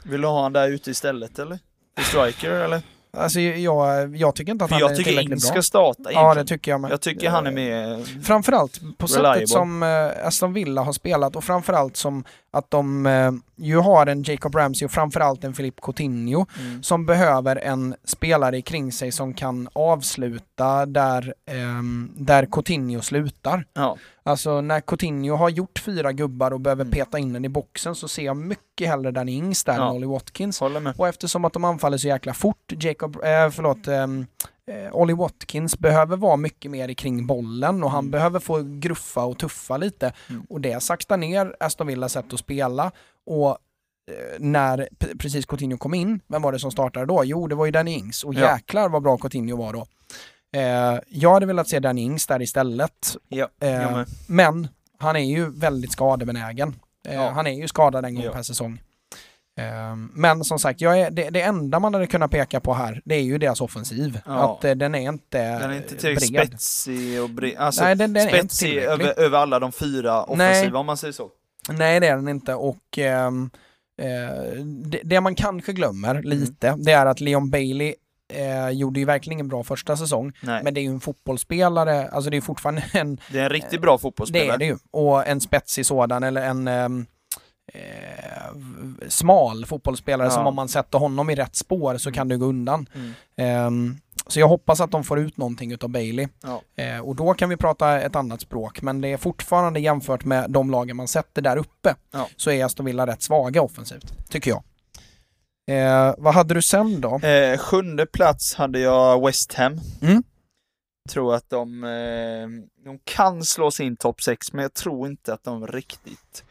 Vill 0.05 0.21
du 0.21 0.27
ha 0.29 0.43
han 0.43 0.53
där 0.53 0.69
ute 0.69 0.91
istället 0.91 1.39
eller? 1.39 1.59
I 2.01 2.05
striker 2.05 2.51
eller? 2.51 2.83
Alltså 3.17 3.41
jag, 3.41 4.17
jag 4.17 4.35
tycker 4.35 4.53
inte 4.53 4.65
att 4.65 4.69
För 4.69 4.75
han 4.75 4.81
jag 4.81 4.91
är 4.93 4.97
tycker 4.97 5.11
tillräckligt 5.11 5.43
bra. 5.43 5.51
ska 5.51 5.63
starta 5.63 6.03
Ja, 6.05 6.11
egentligen. 6.11 6.37
det 6.47 6.49
tycker 6.55 6.71
jag 6.71 6.81
med. 6.81 6.91
Jag 6.91 7.01
tycker 7.01 7.31
han 7.31 7.47
är 7.47 7.51
med. 7.53 8.07
Framförallt 8.25 8.81
på 8.99 9.07
Reliable. 9.07 9.35
sättet 9.35 9.49
som 9.49 9.83
eh, 9.83 10.27
Aston 10.27 10.53
Villa 10.53 10.83
har 10.83 10.93
spelat 10.93 11.37
och 11.37 11.45
framförallt 11.45 11.97
som 11.97 12.25
att 12.55 12.71
de 12.71 13.07
eh, 13.07 13.33
ju 13.57 13.77
har 13.77 14.07
en 14.07 14.23
Jacob 14.23 14.55
Ramsey 14.55 14.87
och 14.87 14.93
framförallt 14.93 15.45
en 15.45 15.53
Philippe 15.53 15.81
Coutinho 15.83 16.47
Mm. 16.61 16.83
som 16.83 17.07
behöver 17.07 17.57
en 17.57 17.95
spelare 18.05 18.63
kring 18.63 18.93
sig 18.93 19.13
som 19.13 19.35
kan 19.35 19.69
avsluta 19.73 20.87
där, 20.87 21.35
ehm, 21.47 22.11
där 22.17 22.47
Coutinho 22.47 23.01
slutar. 23.03 23.65
Ja, 23.75 23.97
Alltså 24.25 24.61
när 24.61 24.81
Coutinho 24.81 25.37
har 25.37 25.49
gjort 25.49 25.79
fyra 25.79 26.13
gubbar 26.13 26.51
och 26.53 26.61
behöver 26.61 26.85
Mm. 26.85 26.93
peta 26.93 27.19
in 27.19 27.33
den 27.33 27.45
i 27.45 27.49
boxen 27.49 27.95
så 27.95 28.09
ser 28.09 28.23
jag 28.25 28.37
mycket 28.37 28.89
hellre 28.89 29.11
Danny 29.11 29.33
Ings 29.33 29.65
där 29.65 29.75
Ja. 29.77 29.83
än 29.91 29.97
Ollie 29.97 30.07
Watkins. 30.07 30.63
Och 30.97 31.09
eftersom 31.09 31.45
att 31.45 31.53
de 31.53 31.65
anfaller 31.65 31.99
så 31.99 32.09
jäkla 32.09 32.35
fort, 32.35 32.73
Jacob, 32.81 33.17
eh, 33.17 33.51
förlåt, 33.51 33.89
ehm, 33.89 34.27
eh, 34.71 34.95
Ollie 34.95 35.15
Watkins 35.17 35.79
behöver 35.79 36.17
vara 36.17 36.37
mycket 36.37 36.71
mer 36.71 36.95
kring 36.95 37.27
bollen 37.27 37.83
och 37.85 37.91
han 37.91 37.99
Mm. 38.05 38.11
behöver 38.11 38.41
få 38.41 38.63
gruffa 38.63 39.25
och 39.25 39.39
tuffa 39.39 39.77
lite. 39.77 40.13
Mm. 40.31 40.43
Och 40.51 40.61
det 40.61 40.83
saktar 40.83 41.17
ner 41.17 41.57
Aston 41.61 41.87
Villas 41.87 42.13
sätt 42.13 42.33
att 42.33 42.39
spela. 42.39 42.91
Och 43.27 43.49
eh, 43.51 43.57
när 44.39 44.89
precis 45.19 45.47
Coutinho 45.47 45.77
kom 45.79 45.95
in, 45.95 46.21
vem 46.27 46.43
var 46.43 46.53
det 46.53 46.59
som 46.59 46.71
startade 46.71 47.07
då? 47.07 47.23
Jo, 47.25 47.47
det 47.47 47.55
var 47.55 47.67
ju 47.67 47.73
Danny 47.73 47.93
Ings. 47.95 48.25
Och 48.25 48.35
Ja. 48.35 48.41
jäklar 48.55 48.89
vad 48.89 49.03
bra 49.03 49.17
Coutinho 49.19 49.57
var 49.57 49.73
då. 49.73 49.87
Eh, 50.57 51.01
jag 51.09 51.33
hade 51.33 51.47
velat 51.47 51.69
se 51.69 51.81
Danny 51.81 52.01
Ings 52.03 52.27
där 52.27 52.43
istället. 52.43 53.17
Ja, 53.29 53.49
Eh, 53.61 54.03
men 54.27 54.69
han 54.99 55.17
är 55.17 55.25
ju 55.25 55.51
väldigt 55.51 55.93
skadebenägen. 55.93 56.75
Eh, 57.09 57.15
Ja. 57.15 57.31
Han 57.31 57.47
är 57.47 57.53
ju 57.53 57.69
skadad 57.69 58.05
en 58.05 58.15
gång 58.15 58.25
Ja. 58.25 58.33
per 58.33 58.43
säsong. 58.43 58.83
Eh, 59.59 59.97
men 60.15 60.45
som 60.45 60.59
sagt, 60.59 60.83
är, 60.83 61.11
det, 61.11 61.31
det 61.31 61.41
enda 61.43 61.79
man 61.79 61.95
hade 61.95 62.07
kunnat 62.07 62.31
peka 62.31 62.61
på 62.61 62.75
här, 62.75 63.03
det 63.05 63.15
är 63.15 63.21
ju 63.23 63.39
deras 63.39 63.61
offensiv. 63.61 64.21
Ja. 64.27 64.55
Att 64.59 64.65
eh, 64.65 64.75
den 64.75 64.95
är 64.95 65.09
inte 65.09 65.59
Den 65.59 65.71
är 65.71 65.77
inte 65.77 65.97
tillräckligt 65.97 66.33
bred. 66.33 66.47
spetsig 66.49 67.23
och 67.23 67.31
bred. 67.31 67.57
Alltså, 67.59 67.85
Nej, 67.85 67.95
den, 67.97 68.13
den 68.13 68.29
är 68.29 68.37
inte 68.41 68.55
spetsig 68.55 68.77
över, 68.77 69.21
över 69.21 69.39
alla 69.39 69.59
de 69.59 69.73
fyra 69.73 70.23
offensiva 70.23 70.71
Nej. 70.71 70.73
om 70.81 70.87
man 70.87 70.97
säger 70.97 71.13
så. 71.13 71.29
Nej, 71.69 72.01
det 72.01 72.07
är 72.09 72.17
den 72.17 72.29
inte. 72.29 72.55
Och 72.55 72.99
ehm, 72.99 73.51
eh, 74.03 74.63
det, 74.65 75.01
det 75.05 75.21
man 75.21 75.35
kanske 75.35 75.73
glömmer 75.73 76.11
Mm. 76.15 76.25
lite, 76.25 76.75
det 76.79 76.93
är 76.93 77.07
att 77.07 77.21
Leon 77.21 77.51
Bailey 77.51 77.95
eh, 78.35 78.69
gjorde 78.71 79.01
ju 79.01 79.07
verkligen 79.07 79.33
ingen 79.33 79.49
bra 79.49 79.65
första 79.65 79.97
säsong. 79.97 80.33
Nej, 80.43 80.61
Men 80.65 80.75
det 80.75 80.81
är 80.81 80.83
ju 80.83 80.89
en 80.91 81.01
fotbollsspelare, 81.01 82.09
alltså 82.09 82.31
det 82.31 82.37
är 82.37 82.41
fortfarande 82.41 82.83
en 82.93 83.21
det 83.33 83.39
är 83.39 83.43
en 83.45 83.51
riktigt 83.51 83.81
bra 83.81 83.93
Det 83.97 83.99
fotbollsspelare. 84.03 84.55
är 84.55 84.59
det 84.59 84.65
ju. 84.65 84.77
Och 84.91 85.27
en 85.27 85.41
spetsig 85.41 85.87
sådan, 85.87 86.23
eller 86.23 86.43
en 86.43 86.69
ehm, 86.69 87.07
eh, 87.73 88.55
smal 89.09 89.67
fotbollsspelare 89.67 90.27
Ja. 90.27 90.31
som 90.31 90.47
om 90.47 90.55
man 90.55 90.69
sätter 90.69 90.99
honom 90.99 91.31
i 91.31 91.35
rätt 91.35 91.57
spår 91.57 91.99
så 91.99 92.09
Mm. 92.09 92.15
kan 92.15 92.29
det 92.29 92.37
gå 92.37 92.47
undan. 92.47 92.87
Mm. 92.95 93.13
Ehm, 93.37 93.97
så 94.27 94.41
jag 94.41 94.49
hoppas 94.49 94.81
att 94.81 94.91
de 94.91 95.05
får 95.05 95.19
ut 95.19 95.37
någonting 95.37 95.73
utav 95.73 95.91
Bailey. 95.91 96.29
Ja. 96.43 96.63
Eh, 96.83 96.99
och 97.01 97.17
då 97.17 97.35
kan 97.35 97.49
vi 97.49 97.57
prata 97.57 98.01
ett 98.01 98.17
annat 98.17 98.41
språk, 98.41 98.83
men 98.83 99.01
det 99.01 99.09
är 99.09 99.17
fortfarande 99.17 99.81
jämfört 99.81 100.25
med 100.25 100.51
de 100.51 100.71
lagen 100.71 100.97
man 100.97 101.09
sätter 101.09 101.43
där 101.43 101.57
uppe 101.57 101.95
Ja. 102.13 102.29
så 102.37 102.51
är 102.51 102.65
Aston 102.65 102.87
Villa 102.87 103.07
rätt 103.07 103.23
svaga 103.23 103.63
offensivt, 103.63 104.29
tycker 104.31 104.51
jag. 104.51 104.63
Eh, 105.71 106.15
vad 106.19 106.35
hade 106.35 106.55
du 106.55 106.63
sen 106.63 107.01
då? 107.01 107.19
Eh, 107.19 107.59
sjunde 107.59 108.07
plats 108.07 108.55
hade 108.55 108.79
jag 108.79 109.27
West 109.27 109.55
Ham. 109.55 109.81
Mm. 110.03 110.23
Tror 111.11 111.35
att 111.35 111.51
de, 111.51 111.85
eh, 111.85 112.49
de 112.85 112.99
kan 113.05 113.45
slå 113.45 113.71
sin 113.71 113.97
topp 113.97 114.23
6, 114.23 114.53
men 114.53 114.63
jag 114.63 114.75
tror 114.75 115.09
inte 115.09 115.35
att 115.35 115.45
de 115.45 115.67
riktigt... 115.67 116.45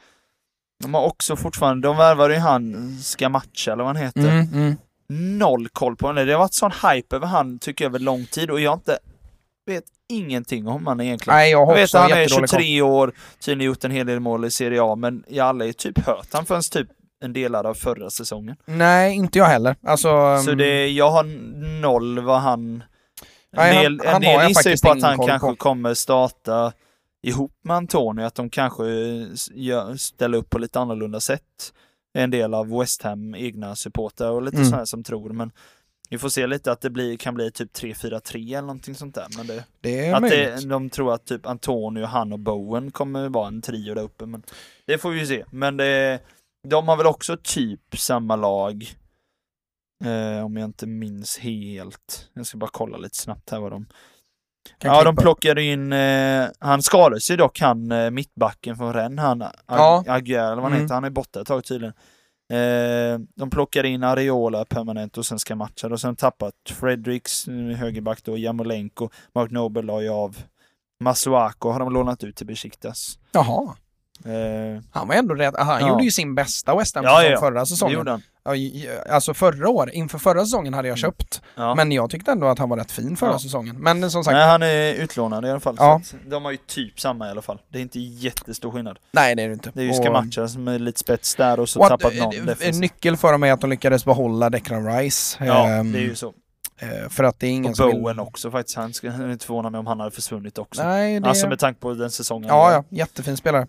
De 0.81 0.93
har 0.93 1.01
också 1.05 1.35
fortfarande, 1.35 1.87
de 1.87 1.97
värvade 1.97 2.33
ju 2.33 2.39
han 2.39 2.97
Scamacca 3.01 3.73
eller 3.73 3.83
vad 3.83 3.95
han 3.95 4.05
heter. 4.05 4.19
Mm, 4.29 4.47
mm. 4.53 4.75
Noll 5.37 5.69
koll 5.69 5.95
på 5.95 6.07
honom. 6.07 6.25
Det 6.25 6.31
har 6.33 6.39
varit 6.39 6.53
sån 6.53 6.71
hype 6.71 7.15
över 7.15 7.27
han 7.27 7.59
tycker 7.59 7.85
jag 7.85 7.89
över 7.89 7.99
lång 7.99 8.25
tid 8.25 8.49
och 8.49 8.59
jag 8.59 8.73
inte, 8.73 8.97
vet 9.65 9.83
ingenting 10.09 10.67
om 10.67 10.87
han 10.87 11.01
egentligen. 11.01 11.37
Nej, 11.37 11.51
jag 11.51 11.69
Jag 11.69 11.75
vet 11.75 11.95
att 11.95 12.01
han 12.01 12.11
är 12.11 12.17
jättedålig 12.21 12.49
koll. 12.49 12.59
23 12.59 12.81
år, 12.81 13.13
tydligen 13.39 13.67
gjort 13.67 13.83
en 13.83 13.91
hel 13.91 14.05
del 14.07 14.19
mål 14.19 14.45
i 14.45 14.51
Serie 14.51 14.81
A, 14.83 14.95
men 14.95 15.23
jag 15.27 15.43
har 15.43 15.49
aldrig 15.49 15.77
typ 15.77 16.05
hört 16.05 16.27
han 16.31 16.45
förrän 16.45 16.61
typ 16.71 16.87
en 17.23 17.33
delar 17.33 17.63
av 17.63 17.73
förra 17.73 18.09
säsongen. 18.09 18.55
Nej, 18.65 19.15
inte 19.15 19.37
jag 19.39 19.45
heller. 19.45 19.75
Alltså, 19.87 20.07
Så 20.37 20.51
mm, 20.51 20.57
det, 20.57 20.87
jag 20.87 21.11
har 21.11 21.23
noll 21.81 22.19
vad 22.19 22.41
han... 22.41 22.83
Nej, 23.53 23.75
han- 23.75 23.85
en 23.85 23.97
del, 23.97 24.01
han 24.05 24.15
en 24.15 24.21
del 24.21 24.47
gissar 24.47 24.69
ju 24.69 24.77
på 24.77 24.91
att 24.91 25.01
han 25.01 25.27
kanske 25.27 25.47
på. 25.47 25.55
kommer 25.55 25.93
starta 25.93 26.73
ihop 27.23 27.53
med 27.63 27.75
Antonio, 27.77 28.25
att 28.25 28.35
de 28.35 28.49
kanske 28.49 28.83
gör, 29.51 29.95
ställer 29.95 30.37
upp 30.37 30.49
på 30.49 30.59
lite 30.59 30.79
annorlunda 30.79 31.19
sätt. 31.19 31.73
En 32.13 32.31
del 32.31 32.53
av 32.53 32.69
West 32.79 33.01
Ham 33.01 33.35
egna 33.35 33.75
supportrar 33.75 34.31
och 34.31 34.41
lite 34.41 34.57
Mm. 34.57 34.69
sådana 34.69 34.85
som 34.85 35.03
tror, 35.03 35.29
men 35.29 35.51
vi 36.09 36.17
får 36.17 36.29
se 36.29 36.47
lite 36.47 36.71
att 36.71 36.81
det 36.81 36.89
blir, 36.89 37.17
kan 37.17 37.33
bli 37.33 37.51
typ 37.51 37.73
3-4-3 37.73 38.49
eller 38.49 38.61
någonting 38.61 38.95
sånt 38.95 39.15
där. 39.15 39.27
Men 39.37 39.47
det, 39.47 39.63
det 39.81 40.05
är 40.05 40.13
att 40.13 40.21
det, 40.29 40.69
de 40.69 40.89
tror 40.89 41.13
att 41.13 41.25
typ 41.25 41.45
Antonio, 41.45 42.05
han 42.05 42.33
och 42.33 42.39
Bowen 42.39 42.91
kommer 42.91 43.29
vara 43.29 43.47
en 43.47 43.61
trio 43.61 43.93
där 43.95 44.01
uppe, 44.03 44.25
men 44.25 44.43
det 44.85 44.97
får 44.97 45.09
vi 45.11 45.19
ju 45.19 45.25
se. 45.25 45.45
Men 45.51 45.77
det, 45.77 46.19
de 46.67 46.87
har 46.87 46.97
väl 46.97 47.05
också 47.07 47.37
typ 47.43 47.97
samma 47.97 48.35
lag, 48.35 48.93
eh, 50.03 50.45
om 50.45 50.57
jag 50.57 50.65
inte 50.65 50.87
minns 50.87 51.37
helt. 51.37 52.29
Jag 52.33 52.45
ska 52.45 52.57
bara 52.57 52.69
kolla 52.73 52.97
lite 52.97 53.17
snabbt 53.17 53.49
här 53.49 53.59
vad 53.59 53.71
de... 53.71 53.85
Kan 54.77 54.91
ja, 54.93 55.03
de 55.03 55.09
klippa. 55.15 55.21
plockade 55.21 55.63
in, 55.63 55.93
eh, 55.93 56.47
han 56.59 56.81
skadade 56.81 57.21
sig 57.21 57.37
dock, 57.37 57.59
han 57.59 57.91
eh, 57.91 58.09
mittbacken 58.11 58.77
från 58.77 58.93
Rennes, 58.93 59.19
han 59.19 59.41
Ag- 59.41 59.51
Ja. 59.67 60.03
Aguiar 60.07 60.43
eller 60.45 60.55
vad 60.55 60.63
han 60.63 60.71
Mm. 60.71 60.81
heter, 60.83 60.95
han 60.95 61.03
är 61.03 61.09
borta 61.09 61.41
ett 61.41 61.47
tag 61.47 61.63
tydligen. 61.63 61.93
Eh, 62.53 63.19
de 63.35 63.49
plockade 63.51 63.87
in 63.87 64.03
Areola 64.03 64.65
permanent 64.65 65.17
och 65.17 65.25
sen 65.25 65.39
ska 65.39 65.55
matcha 65.55 65.87
och 65.87 66.01
sen 66.01 66.15
tappat 66.15 66.53
Fredericks 66.69 67.47
eh, 67.47 67.53
högerback 67.55 68.23
då, 68.23 68.37
Jamolenko, 68.37 69.09
Mark 69.35 69.51
Nobel 69.51 69.85
la 69.85 70.01
ju 70.01 70.09
av. 70.09 70.37
Masuako 71.03 71.69
har 71.71 71.79
de 71.79 71.93
lånat 71.93 72.23
ut 72.23 72.35
till 72.35 72.47
Besiktas. 72.47 73.19
Jaha. 73.31 73.75
Eh, 74.25 74.83
Han 74.91 75.07
var 75.07 75.15
ändå 75.15 75.35
rätt. 75.35 75.55
Han 75.57 75.81
Ja. 75.81 75.89
gjorde 75.89 76.03
ju 76.03 76.11
sin 76.11 76.35
bästa 76.35 76.75
West 76.75 76.95
Ham 76.95 77.03
Ja, 77.05 77.23
ja. 77.23 77.39
förra 77.39 77.65
säsongen. 77.65 78.21
Alltså 79.09 79.33
förra 79.33 79.69
år, 79.69 79.89
inför 79.91 80.17
förra 80.17 80.41
säsongen 80.45 80.73
hade 80.73 80.87
jag 80.87 80.97
Mm. 80.97 81.11
köpt. 81.11 81.41
Men 81.75 81.91
jag 81.91 82.09
tyckte 82.09 82.31
ändå 82.31 82.47
att 82.47 82.59
han 82.59 82.69
var 82.69 82.77
rätt 82.77 82.91
fin 82.91 83.17
förra 83.17 83.39
säsongen. 83.39 83.75
Men 83.79 84.11
som 84.11 84.23
sagt, 84.23 84.33
Nej, 84.33 84.47
han 84.47 84.63
är 84.63 84.93
utlånad 84.93 85.45
i 85.45 85.49
alla 85.49 85.59
fall. 85.59 85.75
Ja. 85.79 86.01
De 86.27 86.45
har 86.45 86.51
ju 86.51 86.57
typ 86.57 86.99
samma 86.99 87.27
i 87.27 87.31
alla 87.31 87.41
fall. 87.41 87.59
Det 87.69 87.77
är 87.77 87.81
inte 87.81 87.99
jättestor 87.99 88.71
skillnad. 88.71 88.99
nej 89.11 89.35
det 89.35 89.43
är 89.43 89.47
det 89.47 89.53
inte. 89.53 89.71
Det 89.73 89.81
är 89.81 89.85
ju 89.85 89.93
Scamacca 89.93 90.47
som 90.47 90.67
är 90.67 90.79
lite 90.79 90.99
spets 90.99 91.35
där 91.35 91.59
och 91.59 91.69
så 91.69 91.79
och 91.79 91.87
tappat 91.87 92.15
någon 92.15 92.35
eh, 92.35 92.43
defensivt. 92.45 92.81
Nyckel 92.81 93.17
för 93.17 93.31
dem 93.31 93.43
är 93.43 93.51
att 93.53 93.61
de 93.61 93.69
lyckades 93.69 94.05
behålla 94.05 94.49
Declan 94.49 94.85
Rice. 94.97 95.45
Ja, 95.45 95.67
Ehm, 95.67 95.91
det 95.91 95.99
är 95.99 96.01
ju 96.01 96.15
så. 96.15 96.33
eh, 96.79 97.09
För 97.09 97.23
att 97.23 97.39
det 97.39 97.47
är 97.47 97.51
ingen 97.51 97.71
Och 97.71 97.77
som 97.77 97.87
vill- 97.87 98.01
Bowen 98.01 98.19
också 98.19 98.51
faktiskt. 98.51 98.77
Han 98.77 98.93
skulle 98.93 99.31
inte 99.33 99.45
förvåna 99.45 99.69
mig 99.69 99.79
om 99.79 99.87
han 99.87 99.99
hade 99.99 100.11
försvunnit 100.11 100.57
också. 100.57 100.83
Nej, 100.83 101.19
det... 101.19 101.29
Alltså 101.29 101.47
med 101.47 101.59
tanke 101.59 101.79
på 101.79 101.93
den 101.93 102.11
säsongen. 102.11 102.47
Ja, 102.49 102.71
ja, 102.71 102.83
jättefin 102.89 103.37
spelare. 103.37 103.67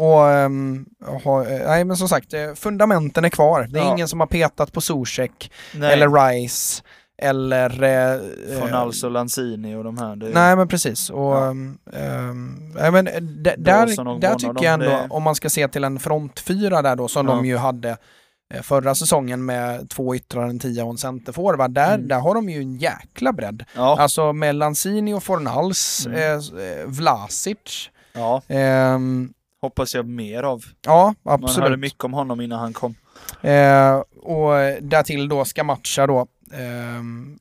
Och, 0.00 0.20
um, 0.24 0.86
ha, 1.24 1.44
eh, 1.46 1.66
nej 1.68 1.84
men 1.84 1.96
som 1.96 2.08
sagt, 2.08 2.34
eh, 2.34 2.54
fundamenten 2.54 3.24
är 3.24 3.28
kvar. 3.28 3.66
Det 3.70 3.78
är 3.78 3.84
Ja. 3.84 3.92
ingen 3.92 4.08
som 4.08 4.20
har 4.20 4.26
petat 4.26 4.72
på 4.72 4.80
Zuzek 4.80 5.52
eller 5.82 6.08
Rice 6.28 6.82
eller... 7.22 7.70
eh, 7.82 8.20
Från 8.58 8.68
eh, 8.68 8.78
alltså 8.78 9.08
Lanzini 9.08 9.74
och 9.74 9.84
de 9.84 9.98
här. 9.98 10.16
Det, 10.16 10.28
Nej 10.28 10.56
men 10.56 10.68
precis. 10.68 11.10
Och, 11.10 11.18
Ja. 11.36 11.50
ehm, 11.50 11.78
ehm, 11.92 12.72
nej, 12.74 12.90
men, 12.90 13.04
d- 13.42 13.54
där, 13.58 14.08
och 14.08 14.20
där 14.20 14.34
tycker 14.34 14.64
jag 14.64 14.74
ändå, 14.74 14.86
det- 14.86 15.06
om 15.10 15.22
man 15.22 15.34
ska 15.34 15.50
se 15.50 15.68
till 15.68 15.84
en 15.84 15.98
frontfyra 15.98 16.82
där 16.82 16.96
då, 16.96 17.08
som 17.08 17.28
Ja. 17.28 17.34
de 17.34 17.44
ju 17.46 17.56
hade 17.56 17.96
förra 18.62 18.94
säsongen 18.94 19.44
med 19.44 19.90
två 19.90 20.14
yttrar, 20.14 20.48
en 20.48 20.58
tia 20.58 20.84
och 20.84 20.90
en 20.90 20.98
centerforward, 20.98 21.70
där, 21.70 21.94
Mm. 21.94 22.08
där 22.08 22.20
har 22.20 22.34
de 22.34 22.48
ju 22.48 22.60
en 22.60 22.76
jäkla 22.76 23.32
bredd. 23.32 23.64
ja, 23.76 23.96
Alltså 24.00 24.32
med 24.32 24.54
Lanzini 24.54 25.14
och 25.14 25.22
Fornals, 25.22 26.06
Mm. 26.06 26.38
eh, 26.38 26.86
Vlasic, 26.86 27.90
ja, 28.12 28.42
ehm, 28.48 29.32
hoppas 29.62 29.94
jag 29.94 30.06
mer 30.06 30.42
av. 30.42 30.64
ja 30.86 31.14
Man 31.22 31.32
hörde 31.32 31.44
absolut. 31.44 31.78
mycket 31.78 32.04
om 32.04 32.12
honom 32.12 32.40
innan 32.40 32.58
han 32.58 32.72
kom. 32.72 32.94
Eh, 33.42 33.94
och 34.22 34.52
därtill 34.80 35.28
då 35.28 35.44
ska 35.44 35.64
matcha 35.64 36.06
då 36.06 36.26
ehm, 36.54 37.38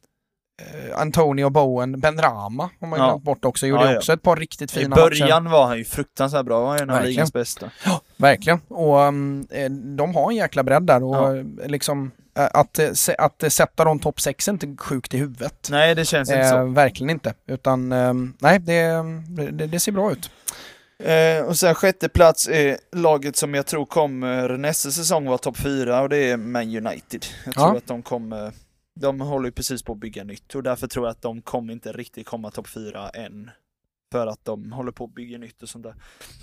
eh, 0.61 0.99
Antonio 1.01 1.49
Bowen, 1.49 1.99
Ben 1.99 2.21
Rama 2.21 2.69
har 2.79 2.87
man 2.87 2.99
ju 2.99 3.05
Ja. 3.05 3.09
glömt 3.09 3.23
bort 3.23 3.45
också, 3.45 3.67
gjorde 3.67 3.83
Ja, 3.85 3.91
ja. 3.91 3.97
också 3.97 4.13
ett 4.13 4.21
par 4.21 4.35
riktigt 4.35 4.71
I 4.71 4.79
fina 4.79 4.89
matcher. 4.89 5.01
början 5.01 5.49
var 5.49 5.67
han 5.67 5.77
ju 5.77 5.83
fruktansvärt 5.85 6.45
bra. 6.45 6.57
Han 6.59 6.65
var 6.67 6.77
en 6.77 6.89
av 6.89 7.03
ligans 7.03 7.33
bästa. 7.33 7.69
Verkligen. 8.17 8.59
Och 8.67 8.97
um, 8.99 9.47
eh, 9.51 9.69
de 9.71 10.15
har 10.15 10.29
en 10.31 10.35
jäkla 10.37 10.63
bredd 10.63 10.83
där 10.83 11.03
och 11.03 11.15
Ja. 11.15 11.35
eh, 11.37 11.43
liksom 11.67 12.11
eh, 12.37 12.47
att, 12.53 12.79
eh, 12.79 12.89
att 13.17 13.43
eh, 13.43 13.49
sätta 13.49 13.83
dem 13.83 13.99
topp 13.99 14.19
6 14.21 14.47
är 14.47 14.51
inte 14.51 14.75
sjukt 14.83 15.13
i 15.13 15.17
huvudet. 15.17 15.67
Nej, 15.71 15.95
det 15.95 16.05
känns 16.05 16.29
inte 16.29 16.39
Eh, 16.41 16.49
så. 16.51 16.65
verkligen 16.65 17.09
inte. 17.09 17.33
Utan 17.47 17.91
ehm, 17.91 18.33
nej, 18.39 18.59
det, 18.59 19.03
det, 19.51 19.67
det 19.67 19.79
ser 19.79 19.91
bra 19.91 20.11
ut. 20.11 20.29
Eh, 21.03 21.45
och 21.45 21.57
sen 21.57 21.75
sjätte 21.75 22.09
plats 22.09 22.47
är 22.49 22.77
laget 22.91 23.35
som 23.35 23.53
jag 23.53 23.65
tror 23.65 23.85
kommer 23.85 24.57
nästa 24.57 24.91
säsong 24.91 25.25
vara 25.25 25.37
topp 25.37 25.57
fyra 25.57 26.01
och 26.01 26.09
det 26.09 26.17
är 26.17 26.37
Man 26.37 26.61
United. 26.87 27.25
Jag 27.45 27.53
Ja. 27.57 27.61
tror 27.67 27.77
att 27.77 27.87
de 27.87 28.03
kommer, 28.03 28.51
de 28.99 29.21
håller 29.21 29.45
ju 29.47 29.51
precis 29.51 29.83
på 29.83 29.91
att 29.91 29.97
bygga 29.99 30.23
nytt 30.23 30.55
och 30.55 30.63
därför 30.63 30.87
tror 30.87 31.05
jag 31.05 31.11
att 31.11 31.21
de 31.21 31.41
kommer 31.41 31.73
inte 31.73 31.91
riktigt 31.91 32.27
komma 32.27 32.51
topp 32.51 32.67
fyra 32.67 33.09
än. 33.09 33.49
För 34.11 34.27
att 34.27 34.45
de 34.45 34.71
håller 34.71 34.91
på 34.91 35.03
att 35.03 35.15
bygga 35.15 35.37
nytt 35.37 35.63
och 35.63 35.69
sånt 35.69 35.83
där. 35.83 35.95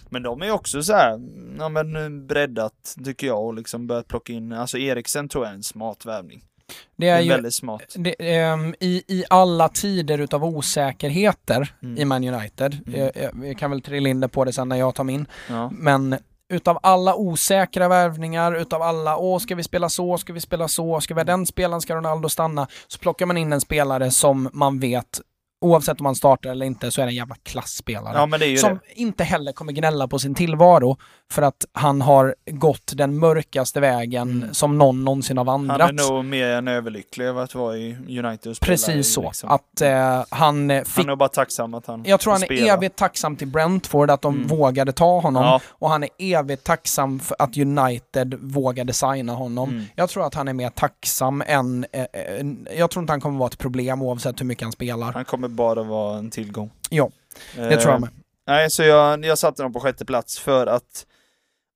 Men 0.09 0.23
de 0.23 0.43
är 0.43 0.51
också 0.51 0.83
så 0.83 0.93
här, 0.93 1.21
ja 1.59 1.69
men 1.69 2.27
breddat 2.27 2.97
tycker 3.05 3.27
jag 3.27 3.45
och 3.45 3.55
liksom 3.55 3.87
börjat 3.87 4.09
plocka 4.09 4.33
in, 4.33 4.53
alltså 4.53 4.79
Eriksen 4.79 5.29
tror 5.29 5.45
jag 5.45 5.51
är 5.51 5.57
en 5.57 5.63
smart 5.63 6.07
värvning. 6.07 6.45
Det 6.67 6.75
Det 6.97 7.09
är 7.09 7.17
är 7.17 7.21
ju, 7.21 7.29
väldigt 7.29 7.55
smart. 7.55 7.83
det, 7.97 8.15
ehm, 8.37 8.75
i, 8.81 9.03
I 9.09 9.25
alla 9.31 9.69
tider 9.69 10.19
utav 10.19 10.45
osäkerheter 10.45 11.75
Mm. 11.83 11.99
i 11.99 12.05
Man 12.05 12.25
United, 12.25 12.79
Mm. 12.87 13.01
jag, 13.01 13.11
jag, 13.15 13.47
jag 13.49 13.59
kan 13.59 13.71
väl 13.71 13.83
trilla 13.83 14.09
in 14.09 14.21
det 14.21 14.29
på 14.29 14.45
det 14.45 14.53
sen 14.53 14.69
när 14.69 14.77
jag 14.77 14.95
tar 14.95 15.05
min, 15.05 15.27
Ja. 15.49 15.71
men 15.73 16.17
utav 16.49 16.79
alla 16.83 17.15
osäkra 17.15 17.89
värvningar, 17.89 18.53
utav 18.55 18.83
alla, 18.83 19.17
åh 19.17 19.39
ska 19.39 19.55
vi 19.55 19.63
spela 19.63 19.89
så, 19.89 20.19
ska 20.19 20.33
vi 20.33 20.41
spela 20.41 20.69
så, 20.69 21.01
ska 21.01 21.15
vi 21.15 21.21
ha 21.21 21.25
den 21.25 21.47
spelaren, 21.47 21.81
ska 21.81 21.97
Ronaldo 21.97 22.29
stanna, 22.29 22.67
så 22.89 22.99
plockar 22.99 23.27
man 23.27 23.37
in 23.37 23.53
en 23.53 23.61
spelare 23.61 24.11
som 24.11 24.51
man 24.53 24.81
vet, 24.81 25.21
oavsett 25.65 26.01
om 26.01 26.07
han 26.07 26.15
startar 26.15 26.51
eller 26.51 26.67
inte, 26.67 26.91
så 26.91 27.01
är 27.01 27.07
det 27.07 27.11
en 27.13 27.17
jävla 27.17 27.35
klassspelare. 27.43 28.15
ja 28.47 28.59
som 28.59 28.75
det. 28.75 29.01
inte 29.01 29.25
heller 29.25 29.53
kommer 29.53 29.73
gnälla 29.73 30.09
på 30.09 30.19
sin 30.19 30.35
tillvaro 30.35 30.97
för 31.31 31.43
att 31.43 31.65
han 31.73 32.01
har 32.03 32.35
gått 32.47 32.93
den 32.97 33.19
mörkaste 33.19 33.81
vägen 33.81 34.31
Mm. 34.35 34.55
som 34.55 34.79
någon 34.79 35.05
någonsin 35.05 35.39
har 35.39 35.45
Han 35.45 35.67
vandrat. 35.69 35.91
är 35.91 36.13
nog 36.13 36.25
mer 36.25 36.49
än 36.49 36.69
överlycklig 36.69 37.25
över 37.27 37.43
att 37.43 37.55
vara 37.55 37.77
i 37.77 37.97
United 38.25 38.61
Precis 38.61 39.13
så. 39.15 39.23
liksom. 39.23 39.49
Att 39.51 39.81
eh, 39.81 40.25
han 40.31 40.71
eh, 40.71 40.77
Han 40.77 40.85
fick... 40.85 41.07
är 41.09 41.17
bara 41.17 41.29
tacksam 41.29 41.75
att 41.75 41.87
han 41.87 42.03
Jag 42.07 42.21
tror 42.21 42.33
han 42.33 42.43
är 42.43 42.47
spela. 42.47 42.73
evigt 42.75 42.97
tacksam 42.97 43.37
till 43.37 43.47
Brentford 43.49 44.11
att 44.11 44.23
de 44.23 44.35
Mm. 44.35 44.47
vågade 44.47 44.93
ta 44.93 45.21
honom. 45.21 45.43
Ja. 45.43 45.61
Och 45.69 45.91
han 45.91 46.03
är 46.03 46.09
evigt 46.19 46.65
tacksam 46.65 47.21
för 47.21 47.37
att 47.39 47.57
United 47.57 48.35
vågade 48.41 48.93
signa 48.93 49.33
honom. 49.35 49.69
Mm. 49.71 49.85
Jag 49.97 50.09
tror 50.09 50.27
att 50.27 50.35
han 50.35 50.49
är 50.49 50.53
mer 50.53 50.71
tacksam 50.71 51.43
än... 51.47 51.87
Eh, 51.93 52.01
eh, 52.01 52.47
jag 52.79 52.91
tror 52.91 53.03
inte 53.03 53.13
han 53.13 53.21
kommer 53.21 53.39
vara 53.39 53.49
ett 53.49 53.59
problem 53.59 54.03
oavsett 54.03 54.41
hur 54.41 54.47
mycket 54.47 54.63
han 54.63 54.73
spelar. 54.73 55.13
Han 55.13 55.25
kommer 55.25 55.49
bara 55.55 55.83
vara 55.83 56.19
en 56.19 56.31
tillgång. 56.31 56.71
Ja, 56.91 57.11
Det 57.57 57.77
tror 57.77 57.93
jag 57.93 58.01
med. 58.01 58.11
Nej, 58.47 58.71
så 58.71 58.83
jag, 58.83 59.25
jag 59.25 59.39
satte 59.39 59.63
dem 59.63 59.73
på 59.73 59.81
sjätte 59.81 60.05
plats 60.05 60.39
för 60.39 60.67
att 60.67 61.07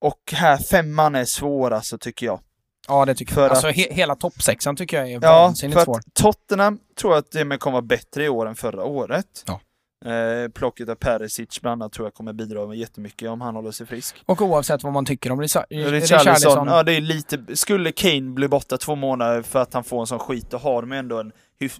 och 0.00 0.32
här 0.32 0.56
femman 0.56 1.14
är 1.14 1.24
svår 1.24 1.70
alltså 1.70 1.98
tycker 1.98 2.26
jag. 2.26 2.40
Ja, 2.88 3.04
det 3.04 3.14
tycker 3.14 3.34
För 3.34 3.42
jag. 3.42 3.50
Alltså 3.50 3.68
att- 3.68 3.74
he 3.76 3.86
hela 3.90 4.14
toppsexan 4.16 4.76
tycker 4.76 4.96
jag 4.96 5.08
är 5.12 5.12
Ja, 5.22 5.38
vansinnigt 5.42 5.80
svår. 5.82 6.00
Tottenham 6.12 6.78
tror 7.00 7.12
jag 7.12 7.18
att 7.18 7.30
det 7.30 7.58
kommer 7.58 7.72
vara 7.72 7.82
bättre 7.82 8.24
i 8.24 8.28
år 8.28 8.48
än 8.48 8.54
förra 8.56 8.84
året. 8.84 9.44
Ja. 9.46 9.60
Eh, 10.10 10.48
plocket 10.50 10.88
av 10.88 10.94
Perisic 10.94 11.60
bland 11.60 11.82
annat 11.82 11.92
tror 11.92 12.06
jag 12.06 12.14
kommer 12.14 12.32
bidra 12.32 12.66
med 12.66 12.76
jättemycket 12.78 13.28
om 13.30 13.40
han 13.40 13.54
håller 13.54 13.70
sig 13.70 13.86
frisk. 13.86 14.16
Och 14.26 14.40
oavsett 14.42 14.82
vad 14.82 14.92
man 14.92 15.04
tycker 15.04 15.32
om 15.32 15.42
Richar- 15.42 15.90
Richarlison, 15.90 16.68
ja 16.68 16.82
det 16.82 16.92
är 16.92 17.00
lite, 17.00 17.56
skulle 17.56 17.92
Kane 17.92 18.20
bli 18.20 18.48
borta 18.48 18.76
två 18.76 18.94
månader 18.94 19.42
för 19.42 19.58
att 19.62 19.74
han 19.74 19.84
får 19.84 20.00
en 20.00 20.06
sån 20.06 20.18
skit, 20.18 20.50
då 20.50 20.56
har 20.58 20.82
de 20.82 20.92
ändå 20.92 21.20
en 21.20 21.32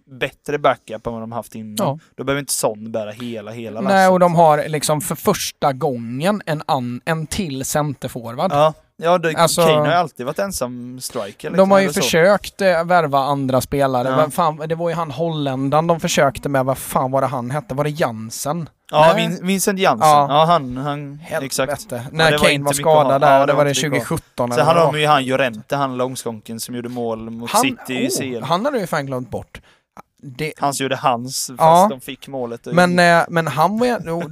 bättre 0.05 0.59
backup 0.59 1.07
än 1.07 1.12
vad 1.12 1.22
de 1.22 1.33
haft 1.33 1.55
innan. 1.55 1.76
Ja. 1.79 1.99
Då 2.14 2.24
behöver 2.24 2.41
inte 2.41 2.53
Son 2.53 2.93
bära 2.93 3.11
hela, 3.11 3.51
hela 3.51 3.81
Nej, 3.81 4.09
och 4.09 4.20
de 4.20 4.35
har 4.35 4.68
liksom 4.68 5.01
för 5.01 5.14
första 5.14 5.72
gången 5.72 6.43
en, 6.47 6.62
an, 6.66 7.01
en 7.05 7.26
till 7.26 7.64
centerforward. 7.64 8.53
Ja, 8.53 8.74
ja 8.97 9.18
det, 9.18 9.35
Alltså- 9.37 9.66
Kane 9.66 9.79
har 9.79 9.87
ju 9.87 9.93
alltid 9.93 10.26
varit 10.26 10.39
ensam 10.39 11.01
striker. 11.01 11.51
De 11.51 11.53
liksom, 11.53 11.70
har 11.70 11.81
ju 11.81 11.93
försökt 11.93 12.61
eh, 12.61 12.85
värva 12.85 13.18
andra 13.18 13.61
spelare. 13.61 14.09
Ja. 14.09 14.16
Vem 14.16 14.31
fan, 14.31 14.57
det 14.68 14.74
var 14.74 14.89
ju 14.89 14.95
han 14.95 15.11
holländaren 15.11 15.87
de 15.87 16.01
försökte 16.01 16.49
med. 16.49 16.64
Vad 16.64 16.79
fan 16.79 17.11
var 17.11 17.20
det 17.20 17.26
han 17.26 17.51
hette? 17.51 17.74
Var 17.74 17.85
det 17.85 17.91
Jansen? 17.91 18.68
Ja, 18.91 19.12
Nej. 19.16 19.28
Vin, 19.28 19.47
Vincent 19.47 19.78
Jansen. 19.78 20.09
Ja. 20.09 20.26
Ja, 20.28 20.45
han, 20.45 20.76
han 20.76 21.18
Helvete. 21.18 21.47
exakt. 21.47 21.91
När 22.12 22.32
Ja, 22.32 22.39
var 22.39 22.47
Kane 22.49 22.64
var 22.64 22.72
skadad 22.72 23.12
Ja, 23.14 23.18
där, 23.18 23.41
det 23.41 23.47
det 23.47 23.53
var 23.53 23.64
det 23.64 23.70
inte 23.70 23.89
mycket 23.89 24.03
att 24.03 24.09
ha. 24.11 24.16
2017 24.18 24.53
Sen 24.53 24.66
hade 24.66 24.80
de 24.80 25.01
ju 25.01 25.07
han 25.07 25.24
Llorente, 25.24 25.76
han 25.76 25.97
långskonken 25.97 26.61
som 26.61 26.74
gjorde 26.74 26.89
mål 26.89 27.30
mot 27.30 27.55
var. 27.55 27.61
City 27.61 27.95
i 27.95 28.09
CL. 28.11 28.36
oh, 28.43 28.49
han 28.49 28.64
hade 28.64 28.78
ju 28.78 28.86
fan 28.86 29.07
glömt 29.07 29.30
bort. 29.30 29.61
Det, 30.22 30.53
Han 30.59 30.72
gjorde 30.76 30.97
hans, 30.97 31.47
fast 31.47 31.59
Ja. 31.59 31.86
de 31.91 32.01
fick 32.01 32.28
målet. 32.28 32.66
men, 32.66 32.99
eh, 32.99 33.22
men 33.28 33.47
han 33.47 33.78
var 33.78 33.86
ju, 33.86 33.99
då, 34.05 34.22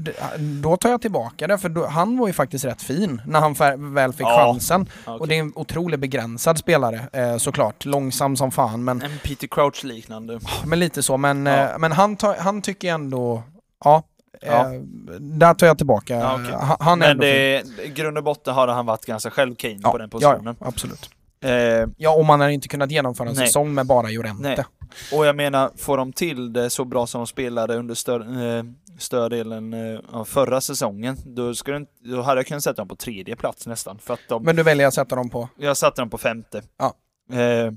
då 0.63 0.77
tar 0.77 0.89
jag 0.91 1.01
tillbaka 1.01 1.47
det, 1.47 1.59
för 1.59 1.69
då, 1.69 1.87
han 1.87 2.19
var 2.19 2.27
ju 2.27 2.33
faktiskt 2.33 2.65
rätt 2.65 2.83
fin 2.83 3.23
när 3.27 3.41
han 3.41 3.55
väl 3.95 4.13
fick 4.13 4.27
Ja. 4.27 4.37
chansen. 4.53 4.87
Ja, 5.07 5.13
okej. 5.15 5.21
Och 5.21 5.29
det 5.29 5.35
är 5.37 5.41
en 5.41 5.53
otroligt 5.55 6.01
begränsad 6.01 6.59
spelare 6.59 7.01
eh, 7.13 7.37
såklart, 7.37 7.85
långsam 7.85 8.37
som 8.37 8.51
fan 8.51 8.85
men, 8.85 9.03
En 9.03 9.19
Peter 9.25 9.47
Crouch-liknande. 9.47 10.41
men 10.65 10.79
lite 10.79 11.03
så. 11.03 11.17
Men, 11.17 11.47
Ja. 11.47 11.53
eh, 11.73 11.79
men 11.79 11.93
han, 11.93 12.17
tar, 12.17 12.37
han 12.37 12.63
tycker 12.63 12.93
ändå 12.95 13.43
Ja, 13.85 14.03
Ja. 14.41 14.75
Eh, 14.75 14.81
där 15.21 15.55
tar 15.55 15.67
jag 15.67 15.77
tillbaka. 15.79 16.15
Ja, 16.17 16.35
okej. 16.43 16.77
Han- 16.81 17.03
är 17.03 17.09
Men 17.09 17.19
det, 17.19 17.63
i 17.85 17.89
grund 17.95 18.19
och 18.19 18.25
botten 18.25 18.55
har 18.55 18.69
han 18.69 18.87
varit 18.87 19.07
ganska 19.07 19.31
själv 19.31 19.55
Kane 19.55 19.79
ja, 19.83 19.91
på 19.93 19.99
den 19.99 20.11
positionen. 20.11 20.57
ja, 20.61 20.67
absolut. 20.67 21.11
Eh, 21.45 21.51
Ja, 21.97 22.15
och 22.17 22.25
man 22.25 22.41
har 22.41 22.49
inte 22.49 22.69
kunnat 22.69 22.91
genomföra 22.91 23.29
en 23.29 23.35
Nej. 23.35 23.47
säsong 23.47 23.75
med 23.75 23.87
bara 23.87 24.09
Llorente. 24.09 24.43
Nej. 24.43 24.65
och 25.13 25.27
jag 25.27 25.37
menar, 25.37 25.71
får 25.77 25.97
de 25.97 26.13
till 26.13 26.53
det 26.53 26.71
så 26.71 26.85
bra 26.85 27.07
som 27.07 27.19
de 27.19 27.27
spelade 27.27 27.77
under 27.77 28.57
eh, 28.59 28.65
större 28.99 29.29
delen 29.29 29.73
eh, 29.95 30.01
av 30.13 30.25
förra 30.25 30.61
säsongen, 30.61 31.17
då, 31.25 31.55
skulle, 31.55 31.77
inte- 31.77 31.93
då 32.05 32.23
hade 32.23 32.39
jag 32.39 32.47
kunnat 32.47 32.63
sätta 32.63 32.77
dem 32.81 32.89
på 32.89 32.97
tredje 32.97 33.37
plats 33.37 33.67
nästan. 33.67 33.99
För 33.99 34.15
att 34.15 34.21
de, 34.29 34.43
Men 34.43 34.57
du 34.57 34.63
väljer 34.63 34.87
att 34.87 34.95
sätta 34.95 35.17
dem 35.17 35.31
på... 35.31 35.49
jag 35.57 35.77
satte 35.77 36.01
dem 36.03 36.11
på 36.11 36.19
femte. 36.19 36.63
Ja. 36.79 36.95
Eh, 37.37 37.73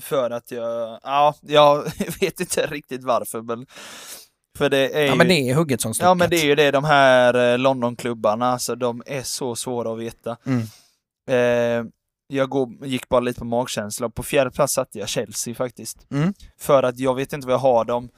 för 0.00 0.30
att 0.30 0.50
jag, 0.50 1.00
ja, 1.02 1.34
jag 1.40 1.82
vet 2.20 2.40
inte 2.40 2.66
riktigt 2.66 3.04
varför 3.04 3.42
men 3.42 3.66
för 4.56 4.70
det 4.70 4.88
är 4.98 5.04
Ja, 5.04 5.10
ju, 5.12 5.14
men 5.14 5.28
det 5.28 5.50
är 5.50 5.54
hugget 5.54 5.80
som 5.80 5.94
stucket. 5.94 6.06
Ja 6.06 6.14
men 6.14 6.30
det 6.30 6.36
är 6.36 6.44
ju 6.44 6.54
det, 6.54 6.70
de 6.70 6.84
här 6.84 7.52
eh, 7.52 7.58
Londonklubbarna, 7.58 8.46
alltså 8.46 8.74
de 8.74 9.02
är 9.06 9.22
så 9.22 9.56
svåra 9.56 9.92
att 9.92 9.98
veta. 9.98 10.36
Mm. 10.46 10.62
Eh, 11.30 11.90
jag 12.28 12.48
går, 12.48 12.86
gick 12.86 13.08
bara 13.08 13.20
lite 13.20 13.38
på 13.38 13.44
magkänsla, 13.44 14.08
på 14.08 14.22
fjärde 14.22 14.50
plats 14.50 14.74
satte 14.74 14.98
jag 14.98 15.08
Chelsea 15.08 15.54
faktiskt. 15.54 16.06
Mm. 16.10 16.34
För 16.58 16.82
att 16.82 16.98
jag 16.98 17.14
vet 17.14 17.32
inte 17.32 17.46
vad 17.46 17.54
jag 17.54 17.58
har 17.58 17.84
dem. 17.84 18.08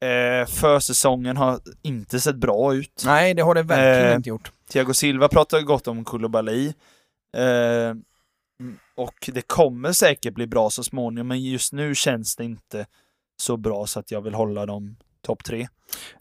Eh, 0.00 0.46
försäsongen 0.46 1.36
har 1.36 1.60
inte 1.82 2.20
sett 2.20 2.36
bra 2.36 2.74
ut. 2.74 3.02
Nej, 3.04 3.34
det 3.34 3.42
har 3.42 3.54
det 3.54 3.62
verkligen 3.62 4.10
Eh, 4.10 4.16
inte 4.16 4.28
gjort. 4.28 4.52
Thiago 4.70 4.92
Silva 4.94 5.28
pratar 5.28 5.60
gott 5.60 5.88
om 5.88 6.04
Koulibaly. 6.04 6.66
Eh, 7.36 7.94
och 8.96 9.30
det 9.32 9.42
kommer 9.42 9.92
säkert 9.92 10.34
bli 10.34 10.46
bra 10.46 10.70
så 10.70 10.84
småningom, 10.84 11.28
men 11.28 11.42
just 11.42 11.72
nu 11.72 11.94
känns 11.94 12.36
det 12.36 12.44
inte 12.44 12.86
så 13.42 13.56
bra 13.56 13.86
så 13.86 14.00
att 14.00 14.10
jag 14.10 14.20
vill 14.20 14.34
hålla 14.34 14.66
dem 14.66 14.96
topp 15.22 15.44
tre. 15.44 15.68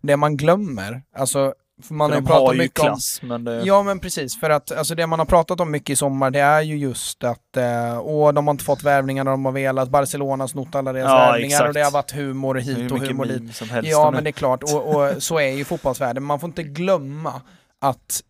Det 0.02 0.18
man 0.18 0.38
glömmer, 0.38 1.02
alltså 1.16 1.54
för 1.84 1.94
man 1.94 2.12
har 2.12 2.18
ju 2.18 2.22
de 2.22 2.32
har 2.32 2.40
pratat 2.40 2.56
ju 2.56 2.58
mycket 2.58 2.80
om 2.80 2.86
klass, 2.86 3.20
men 3.22 3.44
det... 3.44 3.62
Ja 3.66 3.84
men 3.84 4.00
precis, 4.00 4.40
för 4.40 4.50
att 4.50 4.72
alltså, 4.72 4.96
det 4.96 5.08
man 5.08 5.20
har 5.20 5.26
pratat 5.26 5.60
om 5.60 5.72
mycket 5.72 5.90
i 5.90 5.96
sommar 5.96 6.32
det 6.32 6.40
är 6.40 6.62
ju 6.62 6.78
just 6.78 7.24
att 7.24 7.58
eh, 7.58 8.00
åh, 8.02 8.34
de 8.34 8.48
har 8.48 8.52
inte 8.52 8.64
fått 8.64 8.84
värvningarna 8.84 9.32
de 9.32 9.46
har 9.46 9.52
velat, 9.52 9.90
Barcelona 9.90 10.44
har 10.44 10.48
snott 10.48 10.76
alla 10.76 10.94
deras 10.94 11.10
Ja, 11.10 11.18
värvningar 11.18 11.56
exakt. 11.56 11.68
och 11.68 11.74
det 11.74 11.84
har 11.84 11.92
varit 11.92 12.12
humor 12.12 12.56
hit 12.56 12.92
och 12.92 13.00
humor 13.00 13.26
dit. 13.26 13.42
meme 13.42 13.54
som 13.54 13.70
helst 13.70 13.92
Ja 13.92 14.08
om 14.08 14.14
men 14.14 14.24
det 14.24 14.30
är 14.30 14.32
klart, 14.32 14.64
och, 14.64 14.96
och 14.96 15.24
så 15.24 15.40
är 15.40 15.52
ju 15.52 15.66
fotbollsvärlden. 15.66 16.24
Man 16.24 16.40
får 16.40 16.50
inte 16.50 16.64
glömma 16.64 17.42
att 17.82 18.22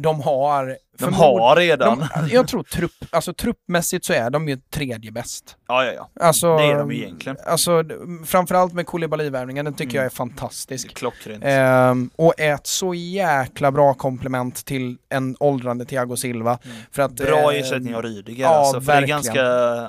de 0.00 0.20
har... 0.20 0.78
De 0.98 1.14
har 1.14 1.56
redan. 1.56 1.98
De, 1.98 2.28
jag 2.30 2.48
tror 2.48 2.62
trupp, 2.62 2.92
alltså 3.10 3.32
truppmässigt 3.34 4.04
så 4.04 4.12
är 4.12 4.30
de 4.30 4.48
ju 4.48 4.56
tredje 4.70 5.12
bäst. 5.12 5.56
Ja, 5.68 5.84
ja, 5.84 5.92
ja. 5.92 6.26
Alltså, 6.26 6.56
Det 6.56 6.64
är 6.64 6.78
de 6.78 6.92
ju 6.92 6.98
egentligen. 7.02 7.36
Alltså, 7.46 7.84
framförallt 8.24 8.72
med 8.72 8.86
Koulibaly-värvningen, 8.86 9.64
den 9.64 9.74
tycker 9.74 9.90
Mm. 9.90 9.96
jag 9.96 10.04
är 10.04 10.10
fantastisk. 10.10 10.90
är 10.90 10.94
klockrent. 10.94 11.42
Ehm, 11.46 12.10
och 12.16 12.34
är 12.40 12.54
ett 12.54 12.66
så 12.66 12.94
jäkla 12.94 13.72
bra 13.72 13.94
komplement 13.94 14.64
till 14.64 14.96
en 15.08 15.36
åldrande 15.40 15.84
Thiago 15.84 16.16
Silva. 16.16 16.58
Mm. 16.64 16.76
För 16.92 17.02
att, 17.02 17.12
Bra 17.12 17.52
eh, 17.52 17.60
ersättning 17.60 17.94
av 17.96 18.02
Rydiger 18.02 18.44
ja, 18.44 18.48
alltså, 18.50 18.80
för 18.80 18.86
det 18.86 18.92
är 18.92 19.00
verkligen. 19.00 19.22
ganska, 19.22 19.42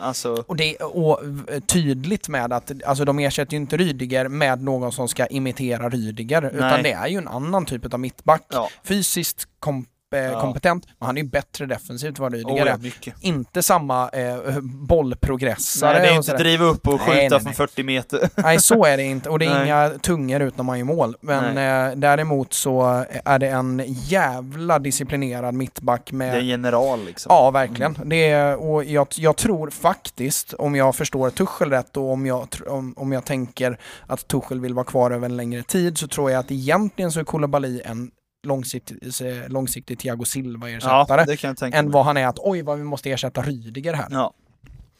alltså, 0.07 0.43
Och 0.47 0.55
det 0.55 0.75
och, 0.75 1.19
tydligt 1.67 2.29
med 2.29 2.53
att 2.53 2.71
alltså, 2.85 3.05
de 3.05 3.19
ersätter 3.19 3.51
ju 3.53 3.57
inte 3.57 3.77
Rydiger 3.77 4.27
med 4.27 4.61
någon 4.63 4.91
som 4.91 5.07
ska 5.07 5.25
imitera 5.27 5.89
Rydiger, 5.89 6.51
utan 6.55 6.83
det 6.83 6.91
är 6.91 7.07
ju 7.07 7.17
en 7.17 7.27
annan 7.27 7.65
typ 7.65 7.93
av 7.93 7.99
mittback. 7.99 8.43
ja. 8.49 8.69
Fysiskt 8.83 9.47
kom, 9.59 9.85
eh, 10.13 10.19
Ja. 10.19 10.41
kompetent, 10.41 10.85
men 10.99 11.05
han 11.05 11.17
är 11.17 11.21
ju 11.21 11.27
bättre 11.27 11.65
defensivt 11.65 12.17
än 12.17 12.23
vad 12.23 12.33
Rydiger 12.33 12.75
Oh, 12.75 12.87
ja. 13.01 13.11
Inte 13.21 13.63
samma 13.63 14.09
eh, 14.09 14.59
bollprogressare. 14.61 15.93
Nej, 15.93 16.01
det 16.01 16.07
är 16.07 16.15
inte 16.15 16.37
driva 16.37 16.65
upp 16.65 16.87
och 16.87 16.93
Nej, 16.93 16.99
skjuta 16.99 17.19
nej, 17.19 17.29
från 17.29 17.43
nej. 17.43 17.53
40 17.53 17.83
meter. 17.83 18.29
Nej, 18.41 18.59
så 18.59 18.85
är 18.85 18.97
det 18.97 19.03
inte. 19.03 19.29
Och 19.29 19.39
det 19.39 19.45
är 19.45 19.53
Nej. 19.53 19.63
inga 19.65 19.89
tungor 19.89 20.41
ut 20.41 20.57
när 20.57 20.63
man 20.63 20.77
gör 20.79 20.85
mål. 20.85 21.15
Men 21.21 21.57
eh, 21.57 21.97
däremot 21.97 22.53
så 22.53 23.05
är 23.25 23.39
det 23.39 23.47
en 23.47 23.83
jävla 23.87 24.79
disciplinerad 24.79 25.53
mittback 25.53 26.11
med... 26.11 26.33
Det 26.33 26.37
är 26.37 26.41
en 26.41 26.47
general 26.47 27.05
liksom. 27.05 27.29
Ja, 27.29 27.51
verkligen. 27.51 27.97
Det 28.05 28.29
är, 28.29 28.55
och 28.55 28.83
jag, 28.83 29.07
jag 29.17 29.35
tror 29.37 29.69
faktiskt, 29.69 30.53
om 30.53 30.75
jag 30.75 30.95
förstår 30.95 31.29
Tuchel 31.29 31.69
rätt 31.69 31.97
och 31.97 32.11
om 32.11 32.25
jag, 32.25 32.47
om, 32.67 32.93
om 32.97 33.11
jag 33.11 33.25
tänker 33.25 33.79
att 34.07 34.27
Tuchel 34.27 34.59
vill 34.59 34.73
vara 34.73 34.85
kvar 34.85 35.11
över 35.11 35.25
en 35.25 35.37
längre 35.37 35.63
tid 35.63 35.97
så 35.97 36.07
tror 36.07 36.31
jag 36.31 36.39
att 36.39 36.51
egentligen 36.51 37.11
så 37.11 37.19
är 37.19 37.23
Koulibaly 37.23 37.81
en 37.85 38.11
långsiktig, 38.43 38.97
eh, 39.21 39.49
långsiktig 39.49 39.99
Thiago 39.99 40.25
Silva-ersättare 40.25 41.37
Ja, 41.61 41.67
än 41.73 41.91
vad 41.91 42.05
han 42.05 42.17
är 42.17 42.27
att 42.27 42.39
oj 42.39 42.61
vad 42.61 42.77
vi 42.77 42.83
måste 42.83 43.11
ersätta 43.11 43.41
Rydiger 43.41 43.93
här. 43.93 44.07
Ja. 44.11 44.33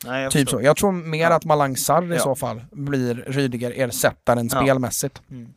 Nej, 0.05 0.23
jag 0.23 0.31
Typ 0.31 0.41
förstår. 0.47 0.59
så. 0.59 0.65
Jag 0.65 0.77
tror 0.77 0.91
mer 0.91 1.29
att 1.31 1.45
Malang 1.45 1.77
Sarr 1.77 2.13
i 2.13 2.19
så 2.19 2.35
fall 2.35 2.61
blir 2.71 3.15
Rydiger-ersättaren 3.27 4.49
spelmässigt. 4.49 5.21
Mm. 5.31 5.47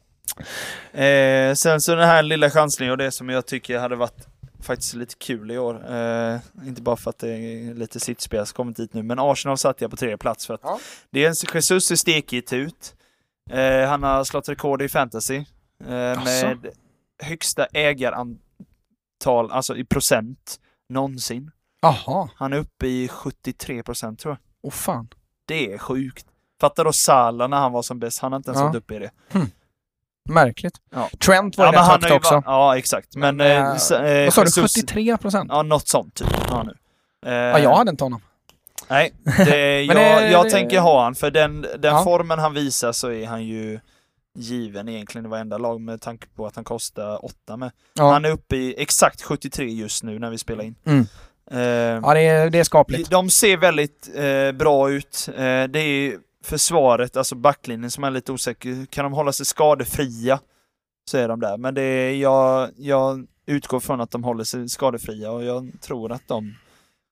Eh, 0.92 1.54
sen 1.54 1.80
så 1.80 1.94
den 1.94 2.08
här 2.08 2.22
lilla 2.22 2.50
chansningen 2.50 2.90
och 2.92 2.98
det 2.98 3.10
som 3.10 3.28
jag 3.28 3.46
tycker 3.46 3.78
hade 3.78 3.96
varit 3.96 4.26
faktiskt 4.62 4.94
lite 4.94 5.14
kul 5.18 5.50
i 5.50 5.58
år. 5.58 5.94
Eh, 5.94 6.38
inte 6.66 6.82
bara 6.82 6.96
för 6.96 7.10
att 7.10 7.18
det 7.18 7.28
är 7.36 7.74
lite 7.74 8.00
sittspel 8.00 8.46
som 8.46 8.54
kommit 8.54 8.76
dit 8.76 8.94
nu, 8.94 9.02
men 9.02 9.18
Arsenal 9.18 9.58
satte 9.58 9.84
jag 9.84 9.90
på 9.90 9.96
tredje 9.96 10.16
plats 10.18 10.46
för 10.46 10.54
att 10.54 10.60
Ja. 10.62 10.78
det 11.10 11.24
är 11.24 11.28
en 11.28 11.34
Jesus 11.54 11.86
ser 11.86 11.96
stekigt 11.96 12.52
ut. 12.52 12.94
Eh, 13.50 13.88
han 13.88 14.02
har 14.02 14.24
slått 14.24 14.48
rekord 14.48 14.82
i 14.82 14.88
fantasy 14.88 15.36
eh, 15.36 16.24
med 16.24 16.66
högsta 17.22 17.66
ägarantal, 17.72 19.50
alltså 19.50 19.76
i 19.76 19.84
procent, 19.84 20.60
någonsin. 20.88 21.50
Jaha, 21.82 22.28
Han 22.34 22.52
är 22.52 22.56
uppe 22.56 22.86
i 22.86 23.08
73 23.08 23.82
procent 23.82 24.18
tror 24.20 24.32
jag. 24.32 24.38
åh 24.62 24.70
fan. 24.72 25.08
Det 25.46 25.72
är 25.72 25.78
sjukt. 25.78 26.26
Fatta 26.60 26.84
då 26.84 26.92
Salah 26.92 27.48
när 27.48 27.56
han 27.56 27.72
var 27.72 27.82
som 27.82 27.98
bäst, 27.98 28.18
han 28.20 28.32
har 28.32 28.36
inte 28.36 28.50
ens 28.50 28.60
Ja. 28.60 28.66
varit 28.66 28.76
uppe 28.76 28.94
i 28.94 28.98
det. 28.98 29.10
Märkligt. 30.28 30.74
Ja. 30.94 31.08
Trent 31.26 31.58
var 31.58 31.66
Ja, 31.66 31.72
rätt 31.72 32.02
högt 32.02 32.14
också. 32.16 32.34
varit- 32.34 32.44
Ja, 32.46 32.76
exakt. 32.78 33.16
Men, 33.16 33.36
Men, 33.36 33.76
s- 33.76 33.90
eh, 33.90 34.24
Vad 34.24 34.32
sa 34.34 34.40
du, 34.44 34.46
Jesus- 34.46 34.74
73 34.74 35.16
procent? 35.16 35.50
Ja, 35.52 35.62
något 35.62 35.88
sånt 35.88 36.14
typ. 36.14 36.28
Ja, 36.50 36.62
nu. 36.62 36.74
Eh, 37.26 37.32
Ja, 37.34 37.58
jag 37.58 37.76
hade 37.76 37.90
inte 37.90 38.04
honom. 38.04 38.20
Nej, 38.88 39.12
det, 39.36 39.82
jag, 39.82 39.96
det- 39.96 40.30
jag 40.30 40.44
det- 40.44 40.50
tänker 40.50 40.80
ha 40.80 41.02
han, 41.04 41.14
för 41.14 41.30
den, 41.30 41.66
den 41.78 42.04
formen 42.04 42.38
han 42.38 42.54
visar 42.54 42.92
så 42.92 43.10
är 43.10 43.26
han 43.26 43.44
ju 43.44 43.80
given 44.38 44.88
egentligen 44.88 45.26
i 45.26 45.28
varenda 45.28 45.58
lag 45.58 45.80
med 45.80 46.00
tanke 46.00 46.26
på 46.36 46.46
att 46.46 46.54
han 46.56 46.64
kostar 46.64 47.24
8 47.24 47.56
med. 47.56 47.70
Ja, 47.94 48.12
Han 48.12 48.24
är 48.24 48.30
uppe 48.30 48.56
i 48.56 48.74
exakt 48.82 49.22
73 49.22 49.64
just 49.68 50.02
nu 50.02 50.18
när 50.18 50.30
vi 50.30 50.38
spelar 50.38 50.64
in. 50.64 50.74
Mm. 50.84 51.06
Eh, 51.50 51.60
ja 52.08 52.14
det, 52.14 52.20
är, 52.20 52.50
det 52.50 52.58
är 52.58 52.64
skapligt. 52.64 53.10
de 53.10 53.30
ser 53.30 53.56
väldigt 53.56 54.10
eh, 54.14 54.52
bra 54.52 54.90
ut. 54.90 55.28
Eh, 55.28 55.64
det 55.64 55.80
är 55.80 56.18
försvaret, 56.44 57.16
alltså 57.16 57.34
backlinjen 57.34 57.90
som 57.90 58.04
är 58.04 58.10
lite 58.10 58.32
osäker. 58.32 58.86
Kan 58.86 59.04
de 59.04 59.12
hålla 59.12 59.32
sig 59.32 59.46
skadefria 59.46 60.40
så 61.10 61.18
är 61.18 61.28
de 61.28 61.40
där. 61.40 61.56
Men 61.56 61.74
det 61.74 61.82
är, 61.82 62.12
jag, 62.16 62.70
jag 62.76 63.26
utgår 63.46 63.80
från 63.80 64.00
att 64.00 64.10
de 64.10 64.24
håller 64.24 64.44
sig 64.44 64.68
skadefria 64.68 65.30
och 65.30 65.44
jag 65.44 65.70
tror 65.80 66.12
att 66.12 66.28
de 66.28 66.54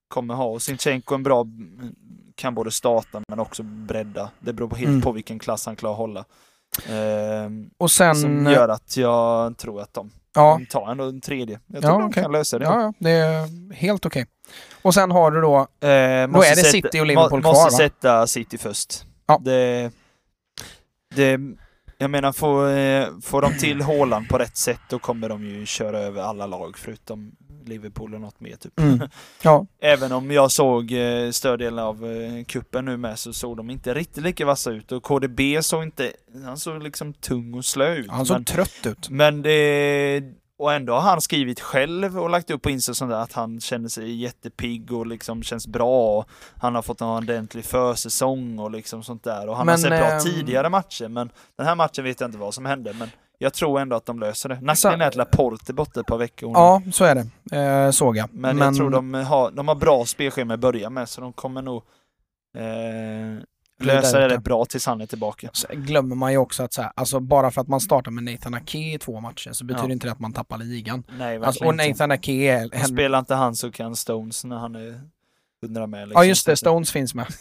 kommer 0.07 0.33
ha. 0.33 0.45
Och 0.45 0.61
Sinchenko 0.61 1.15
en 1.15 1.23
bra, 1.23 1.45
kan 2.35 2.55
både 2.55 2.71
starta 2.71 3.21
men 3.27 3.39
också 3.39 3.63
bredda. 3.63 4.31
Det 4.39 4.53
beror 4.53 4.67
på 4.67 4.75
helt 4.75 4.89
Mm. 4.89 5.01
på 5.01 5.11
vilken 5.11 5.39
klass 5.39 5.65
han 5.65 5.75
klarar 5.75 5.93
att 5.93 5.97
hålla. 5.97 6.25
Eh, 6.87 7.49
Och 7.77 7.91
sen... 7.91 8.15
som 8.15 8.45
gör 8.45 8.69
att 8.69 8.97
jag 8.97 9.57
tror 9.57 9.81
att 9.81 9.93
de 9.93 10.11
Ja, 10.35 10.59
tar 10.69 10.91
ändå 10.91 11.03
en 11.03 11.21
tredje. 11.21 11.59
Jag 11.67 11.83
Ja, 11.83 11.87
tror 11.87 11.99
de 11.99 12.07
okej. 12.09 12.23
kan 12.23 12.31
lösa 12.31 12.59
det. 12.59 12.65
ja, 12.65 12.81
ja, 12.81 12.93
det 12.99 13.11
är 13.11 13.73
helt 13.73 14.05
okej. 14.05 14.25
Och 14.81 14.93
sen 14.93 15.11
har 15.11 15.31
du 15.31 15.41
då... 15.41 15.57
Eh, 15.57 15.67
Då 16.27 16.43
är 16.43 16.55
det 16.55 16.63
City 16.63 16.99
och 17.01 17.05
Liverpool 17.05 17.39
må, 17.39 17.41
kvar, 17.41 17.51
Måste 17.53 17.65
va? 17.83 17.89
sätta 17.89 18.27
City 18.27 18.57
först. 18.57 19.05
Ja. 19.25 19.41
Det, 19.43 19.91
det, 21.15 21.39
jag 22.01 22.11
menar, 22.11 22.31
får, 22.31 22.69
eh, 22.69 23.07
får 23.21 23.41
de 23.41 23.57
till 23.57 23.81
Haaland 23.81 24.29
på 24.29 24.37
rätt 24.37 24.57
sätt 24.57 24.79
då 24.89 24.99
kommer 24.99 25.29
de 25.29 25.45
ju 25.45 25.65
köra 25.65 25.99
över 25.99 26.21
alla 26.21 26.47
lag 26.47 26.77
förutom 26.77 27.31
Liverpool 27.65 28.13
och 28.13 28.21
något 28.21 28.39
mer 28.39 28.55
typ. 28.55 28.79
Mm. 28.79 28.99
Ja, 29.41 29.65
Även 29.81 30.11
om 30.11 30.31
jag 30.31 30.51
såg 30.51 30.91
eh, 30.91 31.31
större 31.31 31.57
delen 31.57 31.79
av 31.79 32.05
eh, 32.11 32.43
kuppen 32.43 32.85
nu 32.85 32.97
med 32.97 33.19
så 33.19 33.33
såg 33.33 33.57
de 33.57 33.69
inte 33.69 33.93
riktigt 33.93 34.23
lika 34.23 34.45
vassa 34.45 34.71
ut 34.71 34.91
och 34.91 35.03
KDB 35.03 35.39
såg 35.61 35.83
inte, 35.83 36.13
han 36.45 36.57
såg 36.57 36.83
liksom 36.83 37.13
tung 37.13 37.53
och 37.53 37.65
slö 37.65 37.95
ut. 37.95 38.09
han 38.09 38.25
såg 38.25 38.35
men, 38.35 38.45
trött 38.45 38.85
ut. 38.85 39.09
men 39.09 39.41
det, 39.41 40.21
och 40.59 40.73
ändå 40.73 40.93
har 40.93 41.01
han 41.01 41.21
skrivit 41.21 41.59
själv 41.59 42.19
och 42.19 42.29
lagt 42.29 42.49
upp 42.51 42.61
på 42.61 42.69
Insta 42.69 42.93
sånt 42.93 43.11
där 43.11 43.17
att 43.19 43.33
han 43.33 43.59
känner 43.59 43.89
sig 43.89 44.15
jättepigg 44.15 44.91
och 44.91 45.07
liksom 45.07 45.43
känns 45.43 45.67
bra. 45.67 46.17
Och 46.17 46.29
han 46.57 46.75
har 46.75 46.81
fått 46.81 47.01
en 47.01 47.07
ordentlig 47.07 47.65
försäsong 47.65 48.59
och 48.59 48.71
liksom 48.71 49.03
sånt 49.03 49.23
där. 49.23 49.47
Och 49.49 49.57
han 49.57 49.65
Men, 49.65 49.73
har 49.73 49.77
sett 49.77 49.89
bra 49.89 50.11
ehm, 50.11 50.19
tidigare 50.19 50.69
matcher 50.69 51.07
men 51.07 51.29
den 51.57 51.67
här 51.67 51.75
matchen 51.75 52.03
vet 52.03 52.21
jag 52.21 52.27
inte 52.27 52.37
vad 52.37 52.53
som 52.53 52.65
hände. 52.65 52.93
Men 52.99 53.09
jag 53.37 53.53
tror 53.53 53.79
ändå 53.79 53.95
att 53.95 54.05
de 54.05 54.19
löser 54.19 54.49
det. 54.49 54.61
Nackdelen 54.61 55.01
är 55.01 55.07
att 55.07 55.15
Laporte 55.15 55.71
är 55.71 55.73
borta 55.73 55.99
ett 55.99 56.07
par 56.07 56.17
veckor. 56.17 56.51
Ja, 56.53 56.81
så 56.91 57.05
är 57.05 57.15
det. 57.15 57.57
Eh, 57.57 57.91
såg 57.91 58.17
jag. 58.17 58.29
Men, 58.33 58.57
jag 58.57 58.75
tror 58.75 58.89
de 58.89 59.13
har, 59.13 59.51
de 59.51 59.67
har 59.67 59.75
bra 59.75 60.05
spelschema 60.05 60.53
att 60.53 60.59
börja 60.59 60.89
med 60.89 61.09
så 61.09 61.21
de 61.21 61.33
kommer 61.33 61.61
nog 61.61 61.83
eh, 62.57 63.43
lösa 63.79 64.27
det 64.27 64.37
bra 64.37 64.65
tills 64.65 64.85
han 64.85 65.01
är 65.01 65.05
tillbaka. 65.05 65.49
Så 65.53 65.67
glömmer 65.71 66.15
man 66.15 66.31
ju 66.31 66.37
också 66.37 66.63
att 66.63 66.73
så 66.73 66.81
här, 66.81 66.91
alltså 66.95 67.19
bara 67.19 67.51
för 67.51 67.61
att 67.61 67.67
man 67.67 67.81
startar 67.81 68.11
med 68.11 68.23
Nathan 68.23 68.53
Ake 68.53 68.77
i 68.77 68.97
två 68.99 69.19
matcher 69.19 69.51
så 69.51 69.65
betyder 69.65 69.87
Ja. 69.87 69.93
inte 69.93 70.07
det 70.07 70.11
att 70.11 70.19
man 70.19 70.33
tappar 70.33 70.57
ligan. 70.57 71.03
Nej, 71.17 71.37
Alltså, 71.43 71.65
och. 71.65 71.75
Nathan 71.75 72.11
Ake 72.11 72.31
är... 72.31 72.65
Och 72.65 72.87
Spelar 72.87 73.19
inte 73.19 73.35
han 73.35 73.55
så 73.55 73.71
kan 73.71 73.95
Stones 73.95 74.43
när 74.43 74.57
han 74.57 74.75
är 74.75 75.01
100 75.63 75.87
med. 75.87 76.07
Liksom. 76.07 76.21
Ja 76.21 76.27
just 76.27 76.45
det, 76.45 76.55
Stones 76.57 76.91
finns 76.91 77.15
med. 77.15 77.25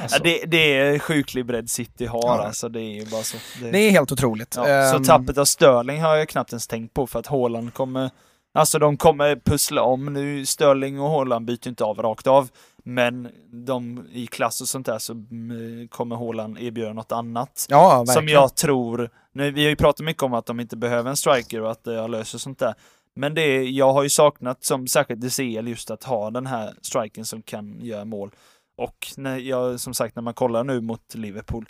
Alltså. 0.00 0.22
Det, 0.22 0.44
det 0.46 0.76
är 0.76 0.98
sjuklig 0.98 1.46
bredd 1.46 1.70
City 1.70 2.06
har 2.06 2.22
ja. 2.22 2.46
alltså, 2.46 2.68
det 2.68 2.80
är 2.80 2.94
ju 2.94 3.06
bara 3.06 3.22
så. 3.22 3.36
Det, 3.60 3.70
det 3.70 3.78
är 3.78 3.90
helt 3.90 4.12
otroligt. 4.12 4.54
Ja, 4.56 4.92
um... 4.94 4.98
Så 4.98 5.04
tappet 5.04 5.38
av 5.38 5.44
Sterling 5.44 6.02
har 6.02 6.16
jag 6.16 6.28
knappt 6.28 6.52
ens 6.52 6.66
tänkt 6.66 6.94
på 6.94 7.06
för 7.06 7.18
att 7.18 7.26
Haaland 7.26 7.74
kommer 7.74 8.10
Alltså 8.54 8.78
de 8.78 8.96
kommer 8.96 9.36
pussla 9.36 9.82
om 9.82 10.12
nu, 10.12 10.46
Sterling 10.46 11.00
och 11.00 11.10
Haaland 11.10 11.46
byter 11.46 11.68
inte 11.68 11.84
av 11.84 11.98
rakt 12.02 12.26
av. 12.26 12.48
Men 12.88 13.28
de 13.52 14.06
i 14.12 14.26
klass 14.26 14.60
och 14.60 14.68
sånt 14.68 14.86
där 14.86 14.98
så 14.98 15.12
mm, 15.12 15.88
kommer 15.88 16.16
Haaland 16.16 16.58
erbjuda 16.58 16.92
något 16.92 17.12
annat. 17.12 17.66
Ja. 17.68 18.06
Som 18.06 18.28
jag 18.28 18.56
tror, 18.56 19.10
nu, 19.32 19.50
vi 19.50 19.62
har 19.62 19.70
ju 19.70 19.76
pratat 19.76 20.06
mycket 20.06 20.22
om 20.22 20.34
att 20.34 20.46
de 20.46 20.60
inte 20.60 20.76
behöver 20.76 21.10
en 21.10 21.16
striker 21.16 21.62
och 21.62 21.70
att 21.70 21.80
jag 21.84 22.10
löser 22.10 22.38
sånt 22.38 22.58
där. 22.58 22.74
Men 23.14 23.34
det, 23.34 23.62
jag 23.62 23.92
har 23.92 24.02
ju 24.02 24.08
saknat 24.08 24.64
som 24.64 24.86
särskilt 24.86 25.20
DCL 25.20 25.68
just 25.68 25.90
att 25.90 26.04
ha 26.04 26.30
den 26.30 26.46
här 26.46 26.74
striken 26.82 27.24
som 27.24 27.42
kan 27.42 27.80
göra 27.80 28.04
mål. 28.04 28.30
Och 28.76 29.06
när 29.16 29.36
jag, 29.36 29.80
som 29.80 29.94
sagt, 29.94 30.16
när 30.16 30.22
man 30.22 30.34
kollar 30.34 30.64
nu 30.64 30.80
mot 30.80 31.14
Liverpool, 31.14 31.68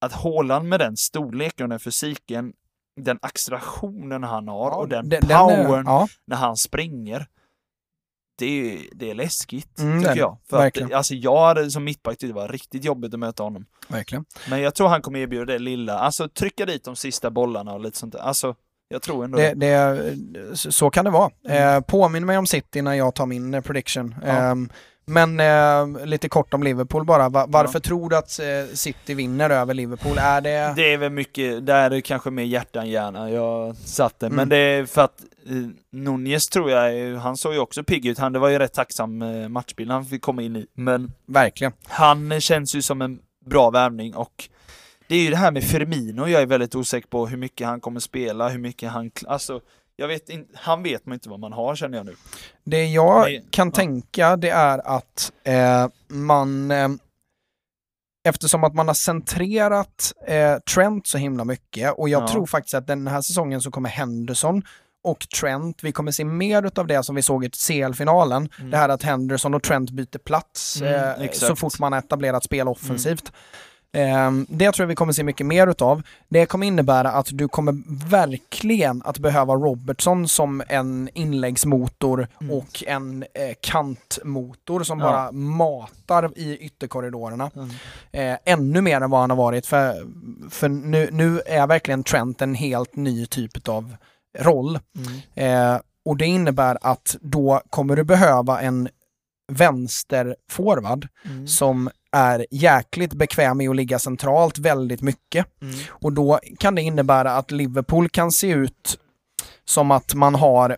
att 0.00 0.12
Haaland 0.12 0.68
med 0.68 0.80
den 0.80 0.96
storleken 0.96 1.64
och 1.64 1.70
den 1.70 1.80
fysiken, 1.80 2.52
den 3.00 3.18
accelerationen 3.22 4.22
han 4.22 4.48
har 4.48 4.70
ja, 4.70 4.76
och 4.76 4.88
den, 4.88 5.08
den 5.08 5.22
powern 5.22 5.86
ja. 5.86 6.08
när 6.24 6.36
han 6.36 6.56
springer. 6.56 7.26
Det 8.40 8.46
är, 8.46 8.78
det 8.92 9.10
är 9.10 9.14
läskigt, 9.14 9.78
mm, 9.78 10.00
tycker 10.02 10.16
jag. 10.16 10.38
För 10.50 10.56
verkligen. 10.56 10.88
att, 10.88 10.94
alltså 10.94 11.14
jag 11.14 11.46
hade 11.46 11.70
som 11.70 11.84
mittback 11.84 12.16
det 12.20 12.32
var 12.32 12.48
riktigt 12.48 12.84
jobbigt 12.84 13.14
att 13.14 13.20
möta 13.20 13.42
honom. 13.42 13.66
Verkligen. 13.88 14.24
Men 14.50 14.60
jag 14.60 14.74
tror 14.74 14.88
han 14.88 15.02
kommer 15.02 15.18
erbjuda 15.18 15.52
det 15.52 15.58
lilla, 15.58 15.98
alltså 15.98 16.28
trycka 16.28 16.66
dit 16.66 16.84
de 16.84 16.96
sista 16.96 17.30
bollarna 17.30 17.72
och 17.72 17.80
lite 17.80 17.98
sånt 17.98 18.12
där. 18.12 18.20
Alltså, 18.20 18.54
jag 18.88 19.02
tror 19.02 19.24
ändå 19.24 19.38
det. 19.38 19.54
det 19.54 20.56
så 20.56 20.90
kan 20.90 21.04
det 21.04 21.10
vara. 21.10 21.30
Mm. 21.48 21.76
Eh, 21.76 21.80
påminn 21.80 22.26
mig 22.26 22.38
om 22.38 22.46
City 22.46 22.82
när 22.82 22.94
jag 22.94 23.14
tar 23.14 23.26
min 23.26 23.62
prediction. 23.62 24.14
Ja. 24.22 24.28
Eh, 24.28 24.54
men 25.10 25.40
eh, 25.40 26.06
lite 26.06 26.28
kort 26.28 26.54
om 26.54 26.62
Liverpool 26.62 27.04
bara. 27.04 27.28
Va 27.28 27.46
varför 27.48 27.78
ja. 27.78 27.80
tror 27.80 28.10
du 28.10 28.16
att 28.16 28.38
eh, 28.38 28.74
City 28.74 29.14
vinner 29.14 29.50
över 29.50 29.74
Liverpool? 29.74 30.18
Är 30.18 30.40
det... 30.40 30.72
Det 30.76 30.92
är 30.92 30.98
väl 30.98 31.12
mycket, 31.12 31.66
där 31.66 31.84
är 31.84 31.90
det 31.90 32.02
kanske 32.02 32.30
mer 32.30 32.44
hjärta 32.44 32.80
än 32.80 32.88
hjärna 32.90 33.30
jag 33.30 33.76
satte. 33.76 34.26
Mm. 34.26 34.36
Men 34.36 34.48
det 34.48 34.56
är 34.56 34.86
för 34.86 35.02
att 35.02 35.20
eh, 35.46 35.68
Nunez 35.92 36.48
tror 36.48 36.70
jag, 36.70 37.16
han 37.16 37.36
såg 37.36 37.52
ju 37.52 37.58
också 37.58 37.84
pigg 37.84 38.06
ut. 38.06 38.18
Han, 38.18 38.32
det 38.32 38.38
var 38.38 38.48
ju 38.48 38.58
rätt 38.58 38.74
tacksam 38.74 39.22
eh, 39.22 39.48
matchbild 39.48 39.90
han 39.90 40.04
fick 40.04 40.22
komma 40.22 40.42
in 40.42 40.56
i. 40.56 40.66
Men 40.74 41.12
Verkligen. 41.26 41.72
Han 41.88 42.40
känns 42.40 42.74
ju 42.74 42.82
som 42.82 43.02
en 43.02 43.18
bra 43.46 43.70
värvning 43.70 44.14
och 44.14 44.48
det 45.08 45.16
är 45.16 45.22
ju 45.22 45.30
det 45.30 45.36
här 45.36 45.50
med 45.50 45.64
Firmino 45.64 46.28
jag 46.28 46.42
är 46.42 46.46
väldigt 46.46 46.74
osäker 46.74 47.08
på 47.08 47.26
hur 47.26 47.36
mycket 47.36 47.66
han 47.66 47.80
kommer 47.80 48.00
spela, 48.00 48.48
hur 48.48 48.58
mycket 48.58 48.90
han, 48.90 49.10
alltså 49.26 49.60
jag 50.00 50.08
vet 50.08 50.28
inte, 50.28 50.58
han 50.58 50.82
vet 50.82 51.06
man 51.06 51.14
inte 51.14 51.28
vad 51.28 51.40
man 51.40 51.52
har 51.52 51.76
känner 51.76 51.98
jag 51.98 52.06
nu. 52.06 52.14
Det 52.64 52.86
jag 52.86 53.20
Nej, 53.20 53.44
kan 53.50 53.68
ja. 53.68 53.72
tänka 53.72 54.36
det 54.36 54.50
är 54.50 54.78
att 54.78 55.32
eh, 55.44 55.88
man 56.08 56.70
eh, 56.70 56.88
Eftersom 58.28 58.64
att 58.64 58.74
man 58.74 58.86
har 58.86 58.94
centrerat 58.94 60.12
eh, 60.26 60.56
Trent 60.74 61.06
så 61.06 61.18
himla 61.18 61.44
mycket 61.44 61.92
och 61.92 62.08
jag 62.08 62.22
ja. 62.22 62.28
tror 62.28 62.46
faktiskt 62.46 62.74
att 62.74 62.86
den 62.86 63.06
här 63.06 63.20
säsongen 63.20 63.60
så 63.60 63.70
kommer 63.70 63.88
Henderson 63.88 64.62
och 65.04 65.28
Trent, 65.40 65.84
vi 65.84 65.92
kommer 65.92 66.12
se 66.12 66.24
mer 66.24 66.78
av 66.78 66.86
det 66.86 67.02
som 67.02 67.14
vi 67.14 67.22
såg 67.22 67.44
i 67.44 67.50
CL-finalen. 67.50 68.48
Mm. 68.58 68.70
Det 68.70 68.76
här 68.76 68.88
att 68.88 69.02
Henderson 69.02 69.54
och 69.54 69.62
Trent 69.62 69.90
byter 69.90 70.18
plats 70.18 70.80
mm, 70.80 71.20
eh, 71.22 71.30
så 71.32 71.56
fort 71.56 71.78
man 71.78 71.92
har 71.92 71.98
etablerat 71.98 72.44
spel 72.44 72.68
offensivt. 72.68 73.28
Mm. 73.28 73.34
Ehm, 73.92 74.46
det 74.48 74.72
tror 74.72 74.84
jag 74.84 74.88
vi 74.88 74.94
kommer 74.94 75.12
se 75.12 75.22
mycket 75.22 75.46
mer 75.46 75.66
utav. 75.66 76.02
Det 76.28 76.46
kommer 76.46 76.66
innebära 76.66 77.10
att 77.10 77.28
du 77.32 77.48
kommer 77.48 77.74
verkligen 78.08 79.02
att 79.04 79.18
behöva 79.18 79.54
Robertson 79.54 80.28
som 80.28 80.62
en 80.68 81.08
inläggsmotor 81.14 82.28
mm. 82.40 82.56
och 82.56 82.84
en 82.86 83.22
eh, 83.22 83.54
kantmotor 83.60 84.82
som 84.82 85.00
ja. 85.00 85.04
bara 85.04 85.32
matar 85.32 86.38
i 86.38 86.56
ytterkorridorerna. 86.56 87.50
Mm. 87.56 87.70
Eh, 88.12 88.38
ännu 88.44 88.80
mer 88.80 89.00
än 89.00 89.10
vad 89.10 89.20
han 89.20 89.30
har 89.30 89.36
varit 89.36 89.66
för, 89.66 89.94
för 90.50 90.68
nu, 90.68 91.08
nu 91.12 91.40
är 91.46 91.66
verkligen 91.66 92.04
Trent 92.04 92.42
en 92.42 92.54
helt 92.54 92.96
ny 92.96 93.26
typ 93.26 93.68
av 93.68 93.96
roll. 94.38 94.78
Mm. 94.96 95.74
Eh, 95.74 95.80
och 96.04 96.16
det 96.16 96.26
innebär 96.26 96.78
att 96.80 97.16
då 97.20 97.60
kommer 97.70 97.96
du 97.96 98.04
behöva 98.04 98.60
en 98.60 98.88
vänsterforward 99.52 101.08
mm. 101.24 101.48
som 101.48 101.90
är 102.12 102.46
jäkligt 102.50 103.12
bekväm 103.12 103.56
med 103.56 103.70
att 103.70 103.76
ligga 103.76 103.98
centralt 103.98 104.58
väldigt 104.58 105.02
mycket. 105.02 105.46
Mm. 105.62 105.74
Och 105.88 106.12
då 106.12 106.40
kan 106.58 106.74
det 106.74 106.82
innebära 106.82 107.36
att 107.36 107.50
Liverpool 107.50 108.08
kan 108.08 108.32
se 108.32 108.50
ut 108.50 108.98
som 109.64 109.90
att 109.90 110.14
man 110.14 110.34
har 110.34 110.76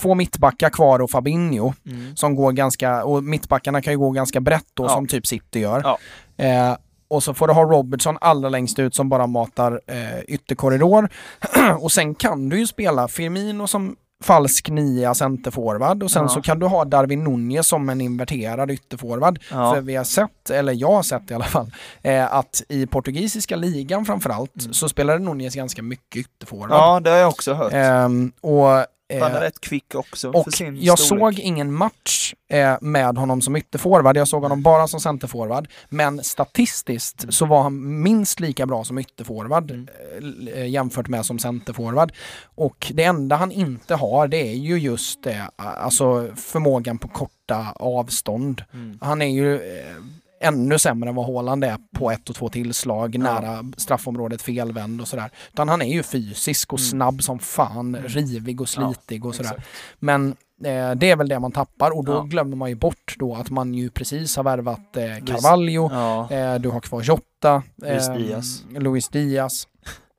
två 0.00 0.14
mittbackar 0.14 0.70
kvar 0.70 1.00
och 1.00 1.10
Fabinho 1.10 1.72
mm. 1.86 2.16
som 2.16 2.34
går 2.34 2.52
ganska, 2.52 3.04
och 3.04 3.24
mittbackarna 3.24 3.82
kan 3.82 3.92
ju 3.92 3.98
gå 3.98 4.10
ganska 4.10 4.40
brett 4.40 4.66
då 4.74 4.84
ja. 4.84 4.88
som 4.88 5.06
typ 5.06 5.26
City 5.26 5.60
gör. 5.60 5.82
Ja. 5.84 5.98
Eh, 6.44 6.76
och 7.08 7.22
så 7.22 7.34
får 7.34 7.46
du 7.46 7.52
ha 7.52 7.62
Robertson 7.62 8.18
allra 8.20 8.48
längst 8.48 8.78
ut 8.78 8.94
som 8.94 9.08
bara 9.08 9.26
matar 9.26 9.80
eh, 9.86 10.20
ytterkorridor. 10.28 11.08
och 11.80 11.92
sen 11.92 12.14
kan 12.14 12.48
du 12.48 12.58
ju 12.58 12.66
spela 12.66 13.08
Firmino 13.08 13.66
som 13.66 13.96
falsk 14.24 14.68
nia 14.68 15.14
centerforward 15.14 16.02
och 16.02 16.10
sen 16.10 16.22
ja. 16.22 16.28
så 16.28 16.42
kan 16.42 16.58
du 16.58 16.66
ha 16.66 16.84
Darwin 16.84 17.24
Nunez 17.24 17.66
som 17.66 17.88
en 17.88 18.00
inverterad 18.00 18.70
ytterforward. 18.70 19.38
Ja. 19.50 19.74
För 19.74 19.80
vi 19.80 19.96
har 19.96 20.04
sett, 20.04 20.50
eller 20.50 20.72
jag 20.72 20.92
har 20.92 21.02
sett 21.02 21.30
i 21.30 21.34
alla 21.34 21.44
fall, 21.44 21.72
eh, 22.02 22.34
att 22.34 22.62
i 22.68 22.86
portugisiska 22.86 23.56
ligan 23.56 24.04
framförallt 24.04 24.60
mm. 24.60 24.72
så 24.72 24.88
spelade 24.88 25.18
Nunez 25.18 25.54
ganska 25.54 25.82
mycket 25.82 26.16
ytterforward. 26.16 26.70
Ja, 26.70 27.00
det 27.00 27.10
har 27.10 27.16
jag 27.16 27.28
också 27.28 27.54
hört. 27.54 27.72
Eh, 27.72 28.08
och 28.40 28.86
han 29.10 29.32
är 29.32 29.36
eh, 29.36 29.40
rätt 29.40 29.60
kvick 29.60 29.94
också 29.94 30.28
och 30.28 30.46
jag 30.58 30.98
storlek. 30.98 31.36
såg 31.36 31.38
ingen 31.38 31.72
match 31.72 32.34
eh, 32.48 32.76
med 32.80 33.18
honom 33.18 33.40
som 33.40 33.56
ytterforward. 33.56 34.16
Jag 34.16 34.28
såg 34.28 34.42
honom 34.42 34.62
bara 34.62 34.88
som 34.88 35.00
centerforward. 35.00 35.68
Men 35.88 36.24
statistiskt 36.24 37.22
mm. 37.22 37.32
så 37.32 37.46
var 37.46 37.62
han 37.62 38.02
minst 38.02 38.40
lika 38.40 38.66
bra 38.66 38.84
som 38.84 38.98
ytterforward 38.98 39.70
mm. 39.70 40.48
eh, 40.54 40.68
jämfört 40.68 41.08
med 41.08 41.26
som 41.26 41.38
centerforward. 41.38 42.12
Och 42.44 42.92
det 42.94 43.04
enda 43.04 43.36
han 43.36 43.52
inte 43.52 43.94
har 43.94 44.28
det 44.28 44.48
är 44.48 44.54
ju 44.54 44.78
just 44.78 45.22
det, 45.22 45.50
alltså 45.56 46.28
förmågan 46.36 46.98
på 46.98 47.08
korta 47.08 47.72
avstånd. 47.76 48.62
Mm. 48.72 48.98
Han 49.00 49.22
är 49.22 49.26
ju 49.26 49.54
eh, 49.54 49.96
ännu 50.40 50.78
sämre 50.78 51.08
än 51.08 51.14
vad 51.14 51.26
Haaland 51.26 51.64
är 51.64 51.78
på 51.94 52.10
ett 52.10 52.28
och 52.30 52.36
två 52.36 52.48
tillslag 52.48 53.14
ja. 53.14 53.18
nära 53.18 53.64
straffområdet 53.76 54.42
felvänd 54.42 55.00
och 55.00 55.08
sådär. 55.08 55.30
Utan 55.52 55.68
han 55.68 55.82
är 55.82 55.92
ju 55.92 56.02
fysisk 56.02 56.72
och 56.72 56.78
mm. 56.78 56.88
snabb 56.90 57.22
som 57.22 57.38
fan, 57.38 57.94
mm. 57.94 58.08
rivig 58.08 58.60
och 58.60 58.68
slitig 58.68 59.24
ja, 59.24 59.28
och 59.28 59.34
sådär. 59.34 59.50
Exakt. 59.50 59.68
Men 59.98 60.28
eh, 60.64 60.90
det 60.90 61.10
är 61.10 61.16
väl 61.16 61.28
det 61.28 61.38
man 61.38 61.52
tappar 61.52 61.98
och 61.98 62.04
då 62.04 62.12
ja. 62.12 62.22
glömmer 62.22 62.56
man 62.56 62.68
ju 62.68 62.74
bort 62.74 63.14
då 63.18 63.34
att 63.34 63.50
man 63.50 63.74
ju 63.74 63.90
precis 63.90 64.36
har 64.36 64.44
värvat 64.44 64.96
eh, 64.96 65.02
Carvalho, 65.02 65.84
eh, 66.30 66.54
du 66.60 66.68
har 66.68 66.80
kvar 66.80 67.02
Jota, 67.02 67.62
Luis 67.76 68.08
ehm, 68.08 68.18
Diaz. 68.18 68.64
Luis 68.78 69.08
Diaz. 69.08 69.66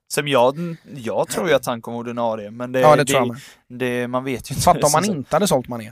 Som 0.08 0.28
jag, 0.28 0.78
jag 0.96 1.28
tror 1.28 1.50
ju 1.50 1.56
att 1.56 1.66
han 1.66 1.82
kommer 1.82 1.98
ordinarie, 1.98 2.52
men 2.52 2.72
det, 2.72 2.80
ja, 2.80 2.96
det, 2.96 3.04
det, 3.04 3.36
det 3.68 4.08
man 4.08 4.24
vet 4.24 4.52
ju 4.52 4.54
inte. 4.54 4.64
Fatta 4.64 4.86
om 4.86 4.92
man 4.92 5.06
inte 5.18 5.36
hade 5.36 5.48
sålt 5.48 5.68
Mané. 5.68 5.92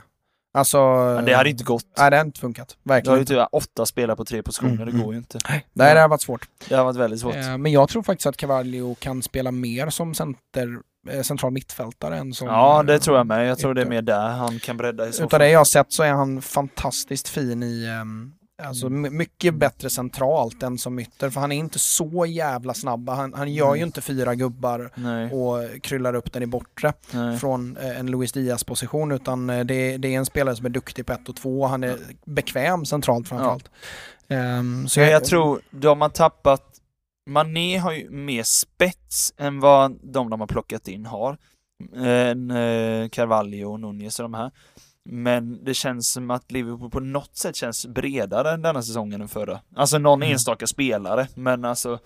Alltså... 0.52 0.78
Men 1.16 1.24
det 1.24 1.34
hade 1.34 1.50
inte 1.50 1.64
gått. 1.64 1.84
Nej, 1.98 2.10
det 2.10 2.16
hade 2.16 2.26
inte 2.26 2.40
funkat. 2.40 2.76
Verkligen 2.82 3.04
Du 3.26 3.34
har 3.34 3.40
ju 3.40 3.46
typ 3.46 3.48
åtta 3.52 3.86
spelare 3.86 4.16
på 4.16 4.24
tre 4.24 4.42
positioner, 4.42 4.82
mm, 4.82 4.86
det 4.86 5.04
går 5.04 5.12
ju 5.12 5.18
inte. 5.18 5.38
Nej, 5.48 5.66
det 5.72 5.84
hade 5.84 6.08
varit 6.08 6.22
svårt. 6.22 6.48
Det 6.68 6.74
har 6.74 6.84
varit 6.84 6.96
väldigt 6.96 7.20
svårt. 7.20 7.36
Eh, 7.36 7.58
men 7.58 7.72
jag 7.72 7.88
tror 7.88 8.02
faktiskt 8.02 8.26
att 8.26 8.36
Cavallio 8.36 8.94
kan 8.94 9.22
spela 9.22 9.50
mer 9.50 9.90
som 9.90 10.14
center, 10.14 10.78
eh, 11.10 11.22
central 11.22 11.52
mittfältare 11.52 12.16
än 12.16 12.32
som... 12.32 12.48
Ja, 12.48 12.82
det 12.82 12.98
tror 12.98 13.16
jag 13.16 13.26
med. 13.26 13.48
Jag 13.48 13.58
tror 13.58 13.74
det 13.74 13.80
är 13.82 13.86
mer 13.86 14.02
där 14.02 14.28
han 14.28 14.58
kan 14.58 14.76
bredda 14.76 15.08
i 15.08 15.12
så 15.12 15.24
Utav 15.24 15.38
det 15.38 15.48
jag 15.48 15.60
har 15.60 15.64
sett 15.64 15.92
så 15.92 16.02
är 16.02 16.12
han 16.12 16.42
fantastiskt 16.42 17.28
fin 17.28 17.62
i 17.62 18.00
um, 18.00 18.32
Alltså 18.64 18.86
mm. 18.86 19.16
mycket 19.16 19.54
bättre 19.54 19.90
centralt 19.90 20.62
än 20.62 20.78
som 20.78 20.98
ytter, 20.98 21.30
för 21.30 21.40
han 21.40 21.52
är 21.52 21.56
inte 21.56 21.78
så 21.78 22.26
jävla 22.26 22.74
snabb. 22.74 23.08
Han, 23.08 23.34
han 23.34 23.52
gör 23.52 23.66
mm. 23.66 23.78
ju 23.78 23.84
inte 23.84 24.00
fyra 24.00 24.34
gubbar 24.34 24.90
Nej. 24.94 25.32
och 25.32 25.82
kryllar 25.82 26.14
upp 26.14 26.32
den 26.32 26.42
i 26.42 26.46
bortre 26.46 26.92
Nej. 27.10 27.38
från 27.38 27.76
eh, 27.76 27.98
en 27.98 28.06
Luis 28.06 28.32
Diaz 28.32 28.64
position, 28.64 29.12
utan 29.12 29.50
eh, 29.50 29.64
det, 29.64 29.96
det, 29.96 30.14
är 30.14 30.18
en 30.18 30.26
spelare 30.26 30.56
som 30.56 30.66
är 30.66 30.70
duktig 30.70 31.06
på 31.06 31.12
ett 31.12 31.28
och 31.28 31.36
två. 31.36 31.66
Han 31.66 31.84
är 31.84 31.96
bekväm 32.24 32.86
centralt 32.86 33.28
framförallt. 33.28 33.70
Ja. 34.26 34.58
Um, 34.58 34.88
så 34.88 35.00
jag, 35.00 35.10
jag 35.10 35.24
tror, 35.24 35.60
de 35.70 36.00
har 36.00 36.08
tappat 36.08 36.70
Mané 37.30 37.78
har 37.78 37.92
ju 37.92 38.10
mer 38.10 38.42
spets 38.42 39.34
än 39.36 39.60
vad 39.60 39.98
de 40.02 40.30
de 40.30 40.40
har 40.40 40.46
plockat 40.46 40.88
in 40.88 41.06
har. 41.06 41.36
En 41.94 42.50
eh, 42.50 43.08
Carvalho 43.08 43.72
och 43.72 43.80
Nunez 43.80 44.18
och 44.18 44.22
de 44.22 44.34
här. 44.34 44.50
Men 45.12 45.64
det 45.64 45.74
känns 45.74 46.12
som 46.12 46.30
att 46.30 46.52
Liverpool 46.52 46.90
på 46.90 47.00
något 47.00 47.36
sätt 47.36 47.56
känns 47.56 47.86
bredare 47.86 48.56
denna 48.56 48.82
säsongen 48.82 49.20
än 49.20 49.28
förra. 49.28 49.60
Alltså 49.76 49.98
någon 49.98 50.22
mm. 50.22 50.32
enstaka 50.32 50.66
spelare, 50.66 51.28
men 51.34 51.64
alltså 51.64 51.98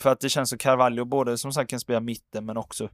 för 0.00 0.10
att 0.10 0.20
det 0.20 0.28
känns 0.28 0.48
som 0.48 0.58
Carvalho 0.58 1.04
både 1.04 1.38
som 1.38 1.52
sagt 1.52 1.70
kan 1.70 1.80
spela 1.80 2.00
mitten 2.00 2.46
men 2.46 2.56
också 2.56 2.88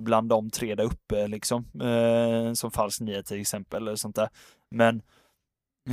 bland 0.00 0.28
de 0.28 0.50
tre 0.50 0.74
där 0.74 0.84
uppe 0.84 1.26
liksom. 1.26 1.70
Eh, 1.82 2.52
som 2.52 2.70
falsk 2.70 3.00
nia 3.00 3.22
till 3.22 3.40
exempel 3.40 3.82
eller 3.82 3.96
sånt 3.96 4.16
där. 4.16 4.28
Men 4.70 5.02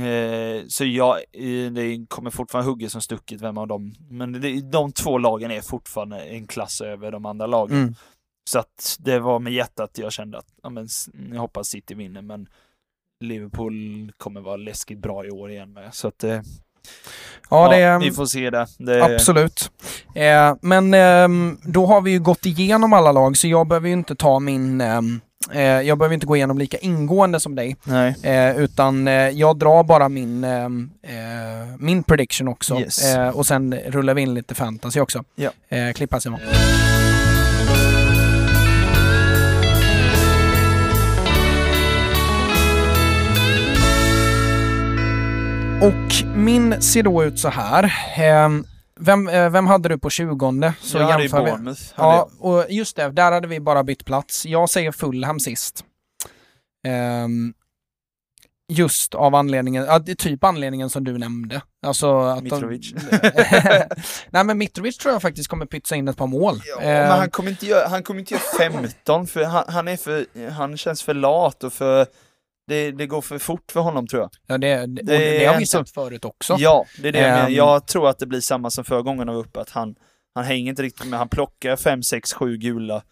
eh, 0.06 0.64
så 0.68 0.84
jag, 0.84 1.18
det 1.72 2.06
kommer 2.08 2.30
fortfarande 2.30 2.70
hugga 2.70 2.88
som 2.88 3.00
stucket 3.00 3.40
vem 3.40 3.58
av 3.58 3.68
dem. 3.68 3.94
Men 4.10 4.32
det, 4.32 4.60
de 4.60 4.92
två 4.92 5.18
lagen 5.18 5.50
är 5.50 5.60
fortfarande 5.60 6.20
en 6.20 6.46
klass 6.46 6.80
över 6.80 7.10
de 7.10 7.26
andra 7.26 7.46
lagen. 7.46 7.76
Mm. 7.76 7.94
Så 8.44 8.58
att 8.58 8.96
det 8.98 9.18
var 9.18 9.38
med 9.38 9.52
hjärtat 9.52 9.90
jag 9.98 10.12
kände 10.12 10.38
att, 10.38 10.46
ja 10.62 10.70
men, 10.70 10.88
jag 11.32 11.40
hoppas 11.40 11.68
City 11.68 11.94
vinner, 11.94 12.22
men 12.22 12.48
Liverpool 13.20 14.12
kommer 14.16 14.40
vara 14.40 14.56
läskigt 14.56 14.98
bra 14.98 15.26
i 15.26 15.30
år 15.30 15.50
igen 15.50 15.72
med. 15.72 15.94
Så 15.94 16.08
att, 16.08 16.24
eh, 16.24 16.40
Ja, 17.50 17.68
det, 17.68 17.98
vi 18.06 18.12
får 18.12 18.26
se 18.26 18.50
det. 18.50 18.66
det 18.78 19.04
Absolut. 19.04 19.70
Eh, 20.14 20.56
men 20.60 20.94
eh, 20.94 21.28
då 21.62 21.86
har 21.86 22.00
vi 22.00 22.10
ju 22.10 22.20
gått 22.20 22.46
igenom 22.46 22.92
alla 22.92 23.12
lag 23.12 23.36
så 23.36 23.48
jag 23.48 23.66
behöver 23.68 23.88
ju 23.88 23.94
inte 23.94 24.14
ta 24.14 24.40
min 24.40 24.80
ehm, 24.80 25.20
eh, 25.52 25.62
jag 25.62 25.98
behöver 25.98 26.14
inte 26.14 26.26
gå 26.26 26.36
igenom 26.36 26.58
lika 26.58 26.78
ingående 26.78 27.40
som 27.40 27.54
dig. 27.54 27.76
Eh, 28.22 28.56
utan 28.56 29.08
eh, 29.08 29.14
jag 29.14 29.58
drar 29.58 29.84
bara 29.84 30.08
min, 30.08 30.44
ehm, 30.44 30.90
eh, 31.02 31.76
min 31.78 32.02
prediction 32.02 32.48
också. 32.48 32.80
Yes. 32.80 33.14
Eh, 33.14 33.28
och 33.28 33.46
sen 33.46 33.74
rullar 33.86 34.14
vi 34.14 34.22
in 34.22 34.34
lite 34.34 34.54
fantasy 34.54 35.00
också. 35.00 35.24
Ja. 35.34 35.50
Eh, 35.68 35.92
klippa 35.92 36.20
Simon. 36.20 36.40
Och 45.84 46.36
min 46.36 46.82
ser 46.82 47.02
då 47.02 47.24
ut 47.24 47.38
så 47.38 47.48
här. 47.48 47.94
Ehm, 48.16 48.64
vem, 49.00 49.28
eh, 49.28 49.50
vem 49.50 49.66
hade 49.66 49.88
du 49.88 49.98
på 49.98 50.10
20? 50.10 50.72
Så 50.80 50.98
jag 50.98 51.04
hade 51.06 51.22
ju. 51.22 51.28
Bournemouth. 51.28 51.82
Ja, 51.96 52.28
och 52.38 52.64
just 52.68 52.96
det, 52.96 53.10
där 53.10 53.32
hade 53.32 53.48
vi 53.48 53.60
bara 53.60 53.84
bytt 53.84 54.04
plats. 54.04 54.46
Jag 54.46 54.70
säger 54.70 54.92
Fulham 54.92 55.40
sist. 55.40 55.84
Ehm, 56.86 57.54
just 58.68 59.14
av 59.14 59.34
anledningen, 59.34 59.84
ja, 59.84 60.00
typ 60.18 60.44
anledningen 60.44 60.90
som 60.90 61.04
du 61.04 61.18
nämnde. 61.18 61.62
Alltså 61.86 62.18
att 62.20 62.42
Mitrovic. 62.42 62.92
De, 62.92 62.98
Nej 64.30 64.44
men 64.44 64.58
Mitrovic 64.58 64.98
tror 64.98 65.12
jag 65.12 65.22
faktiskt 65.22 65.48
kommer 65.48 65.66
pytsa 65.66 65.96
in 65.96 66.08
ett 66.08 66.16
par 66.16 66.26
mål. 66.26 66.62
Ja, 66.64 66.80
Ehm, 66.80 67.08
men 67.08 67.18
han 67.18 67.30
kommer 67.30 67.50
inte 67.50 67.66
göra, 67.66 67.88
han 67.88 68.02
kommer 68.02 68.20
inte 68.20 68.34
göra 68.34 68.70
15 68.70 69.26
för 69.26 69.44
han, 69.44 69.64
han 69.68 69.88
är 69.88 69.96
för, 69.96 70.50
han 70.50 70.76
känns 70.76 71.02
för 71.02 71.14
lat 71.14 71.64
och 71.64 71.72
för, 71.72 72.06
det, 72.66 72.90
det 72.90 73.06
går 73.06 73.20
för 73.20 73.38
fort 73.38 73.72
för 73.72 73.80
honom 73.80 74.06
tror 74.06 74.22
jag. 74.22 74.30
ja, 74.46 74.58
det, 74.58 74.86
det, 74.86 75.38
det 75.38 75.44
har 75.46 75.58
vi 75.58 75.66
sett 75.66 75.90
förut 75.90 76.24
också. 76.24 76.56
Ja, 76.58 76.84
det 77.02 77.08
är 77.08 77.12
det 77.12 77.18
jag. 77.20 77.46
Ehm. 77.46 77.54
Jag 77.54 77.86
tror 77.86 78.08
att 78.08 78.18
det 78.18 78.26
blir 78.26 78.40
samma 78.40 78.70
som 78.70 78.84
förra 78.84 79.02
gången 79.02 79.26
var 79.26 79.34
uppe, 79.34 79.60
att 79.60 79.70
han, 79.70 79.94
han 80.34 80.44
hänger 80.44 80.70
inte 80.70 80.82
riktigt 80.82 81.06
med, 81.06 81.18
han 81.18 81.28
plockar 81.28 81.76
5, 81.76 82.02
6, 82.02 82.32
7 82.32 82.56
gula. 82.56 83.02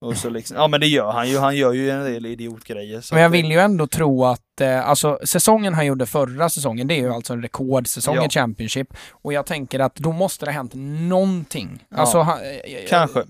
Och 0.00 0.16
så 0.16 0.30
liksom, 0.30 0.56
ja 0.56 0.68
men 0.68 0.80
det 0.80 0.86
gör 0.86 1.10
han 1.12 1.28
ju, 1.28 1.38
han 1.38 1.56
gör 1.56 1.72
ju 1.72 1.90
en 1.90 2.04
del 2.04 2.26
idiotgrejer. 2.26 3.04
Men 3.12 3.22
jag 3.22 3.28
vill 3.28 3.50
ju 3.50 3.58
ändå 3.58 3.86
tro 3.86 4.24
att, 4.24 4.60
eh, 4.60 4.88
alltså 4.88 5.18
säsongen 5.24 5.74
han 5.74 5.86
gjorde 5.86 6.06
förra 6.06 6.48
säsongen, 6.48 6.86
det 6.86 6.94
är 6.94 7.00
ju 7.00 7.12
alltså 7.12 7.32
en 7.32 7.42
rekordsäsong 7.42 8.16
Ja. 8.16 8.26
i 8.26 8.28
Championship. 8.28 8.88
Och 9.10 9.32
jag 9.32 9.46
tänker 9.46 9.80
att 9.80 9.94
då 9.96 10.12
måste 10.12 10.44
det 10.44 10.50
ha 10.50 10.56
hänt 10.56 10.72
någonting. 11.08 11.84
Ja. 11.88 11.96
Alltså, 11.96 12.18
han, 12.18 12.38
eh, 12.38 12.88
Kanske. 12.88 13.24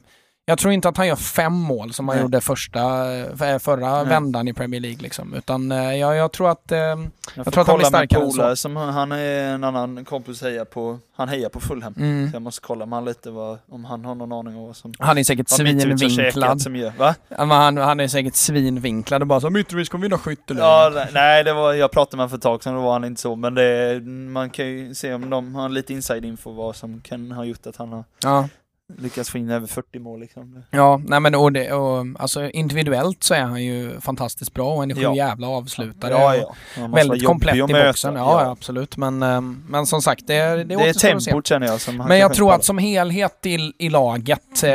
Jag 0.49 0.59
tror 0.59 0.73
inte 0.73 0.89
att 0.89 0.97
han 0.97 1.07
gör 1.07 1.17
fem 1.17 1.53
mål 1.53 1.93
som 1.93 2.09
han 2.09 2.17
Nej. 2.17 2.23
gjorde 2.23 2.41
första, 2.41 2.81
eh, 3.15 3.59
förra 3.59 3.97
Nej. 3.97 4.05
vändan 4.07 4.49
i 4.49 4.53
Premier 4.53 4.81
League 4.81 4.99
liksom. 5.03 5.35
Utan 5.35 5.73
eh, 5.73 5.95
jag, 5.95 6.17
jag 6.17 6.33
tror 6.33 6.51
att, 6.51 6.73
eh, 6.73 6.79
Jag, 6.79 6.99
Jag 7.35 7.53
tror 7.53 7.61
att 7.61 7.67
han 7.69 7.77
blir 7.77 7.87
starkare 7.87 8.23
än 8.25 8.31
så. 8.33 8.57
som 8.57 8.77
han, 8.77 9.13
är 9.13 9.45
en 9.55 9.65
annan 9.65 10.05
kompis 10.05 10.43
hejar 10.43 10.65
på, 10.65 10.99
han 11.17 11.29
hejar 11.29 11.49
på 11.49 11.61
Fulham. 11.61 11.95
mm, 11.97 12.31
Så 12.31 12.35
jag 12.35 12.43
måste 12.43 12.61
kolla 12.67 12.87
med 12.87 12.97
han 12.97 13.05
lite 13.05 13.31
vad, 13.31 13.59
om 13.71 13.85
han 13.85 14.05
har 14.05 14.15
någon 14.15 14.33
aning 14.33 14.57
om 14.57 14.67
vad 14.67 14.77
som 14.77 14.95
han 14.99 15.19
är 15.19 15.25
säkert 15.25 15.49
svinvinklad. 15.49 16.63
som 16.63 16.77
gör, 16.77 16.93
va? 16.99 17.15
Han, 17.37 17.77
han 17.77 18.01
är 18.01 18.09
säkert 18.09 18.35
svinvinklad 18.35 19.23
och 19.23 19.29
bara 19.29 19.41
så 19.41 19.51
Mitrovic 19.51 19.89
kommer 19.89 20.03
vinna 20.03 20.19
skytteligan. 20.19 20.69
Ja, 20.69 20.91
nej, 20.95 21.09
nej, 21.13 21.45
det 21.45 21.53
var, 21.53 21.73
jag 21.75 21.91
pratade 21.91 22.17
med 22.17 22.23
honom 22.23 22.31
för 22.31 22.37
ett 22.37 22.43
tag 22.43 22.63
sedan, 22.63 22.75
då 22.75 22.81
var 22.81 22.93
han 22.93 23.05
inte 23.05 23.21
så, 23.21 23.37
men 23.37 23.55
det, 23.55 24.01
man 24.31 24.51
kan 24.51 24.67
ju 24.67 24.95
se 24.95 25.15
om 25.15 25.31
de 25.31 25.55
har 25.55 25.69
lite 25.69 25.93
inside 25.93 26.25
info 26.25 26.53
vad 26.53 26.77
som 26.77 27.01
kan 27.01 27.33
ha 27.33 27.45
gjort 27.45 27.67
att 27.67 27.77
han 27.77 27.93
har 27.93 28.05
Ja. 28.23 28.49
Lyckats 28.97 29.31
få 29.31 29.39
in 29.39 29.51
över 29.51 29.67
40 29.67 29.99
mål 29.99 30.21
liksom. 30.21 30.63
Ja, 30.71 31.01
nej 31.07 31.21
men 31.21 31.35
och 31.35 31.53
det, 31.53 31.73
och, 31.73 32.07
alltså 32.19 32.51
individuellt 32.51 33.23
så 33.25 33.35
är 33.35 33.43
han 33.43 33.65
ju 33.65 34.01
fantastiskt 34.01 34.55
bra 34.55 34.75
och 34.75 34.83
en 34.83 34.95
sju 34.95 35.01
Ja. 35.03 35.15
jävla 35.17 35.49
avslutare. 35.49 36.13
Ja, 36.13 36.37
ja. 36.37 36.55
Måste 36.89 36.97
Väldigt 37.09 37.27
komplett 37.27 37.55
i 37.57 37.61
boxen, 37.61 38.15
ja, 38.15 38.43
ja 38.45 38.51
absolut. 38.51 38.97
Men, 38.97 39.23
ehm, 39.23 39.63
men 39.69 39.87
som 39.87 40.03
sagt, 40.03 40.27
det, 40.27 40.35
det, 40.35 40.65
Det 40.65 40.75
är 40.75 40.93
tempot 40.93 41.47
känner 41.47 41.67
jag 41.67 41.81
som 41.81 41.97
Men 41.97 42.19
jag 42.19 42.35
tror 42.35 42.53
att 42.55 42.65
som 42.65 42.79
helhet 42.79 43.47
i, 43.47 43.73
i 43.79 43.89
laget, 43.91 44.63
eh, 44.65 44.73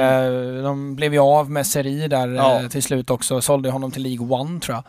de 0.64 0.95
blev 0.95 1.14
ju 1.14 1.19
av 1.19 1.52
med 1.52 1.68
Seri 1.68 2.07
där 2.07 2.27
Ja. 2.27 2.60
eh, 2.61 2.68
till 2.68 2.84
slut 2.84 3.10
också, 3.10 3.41
sålde 3.41 3.69
honom 3.69 3.91
till 3.91 4.03
League 4.03 4.27
One 4.40 4.60
tror 4.60 4.76
jag. 4.76 4.84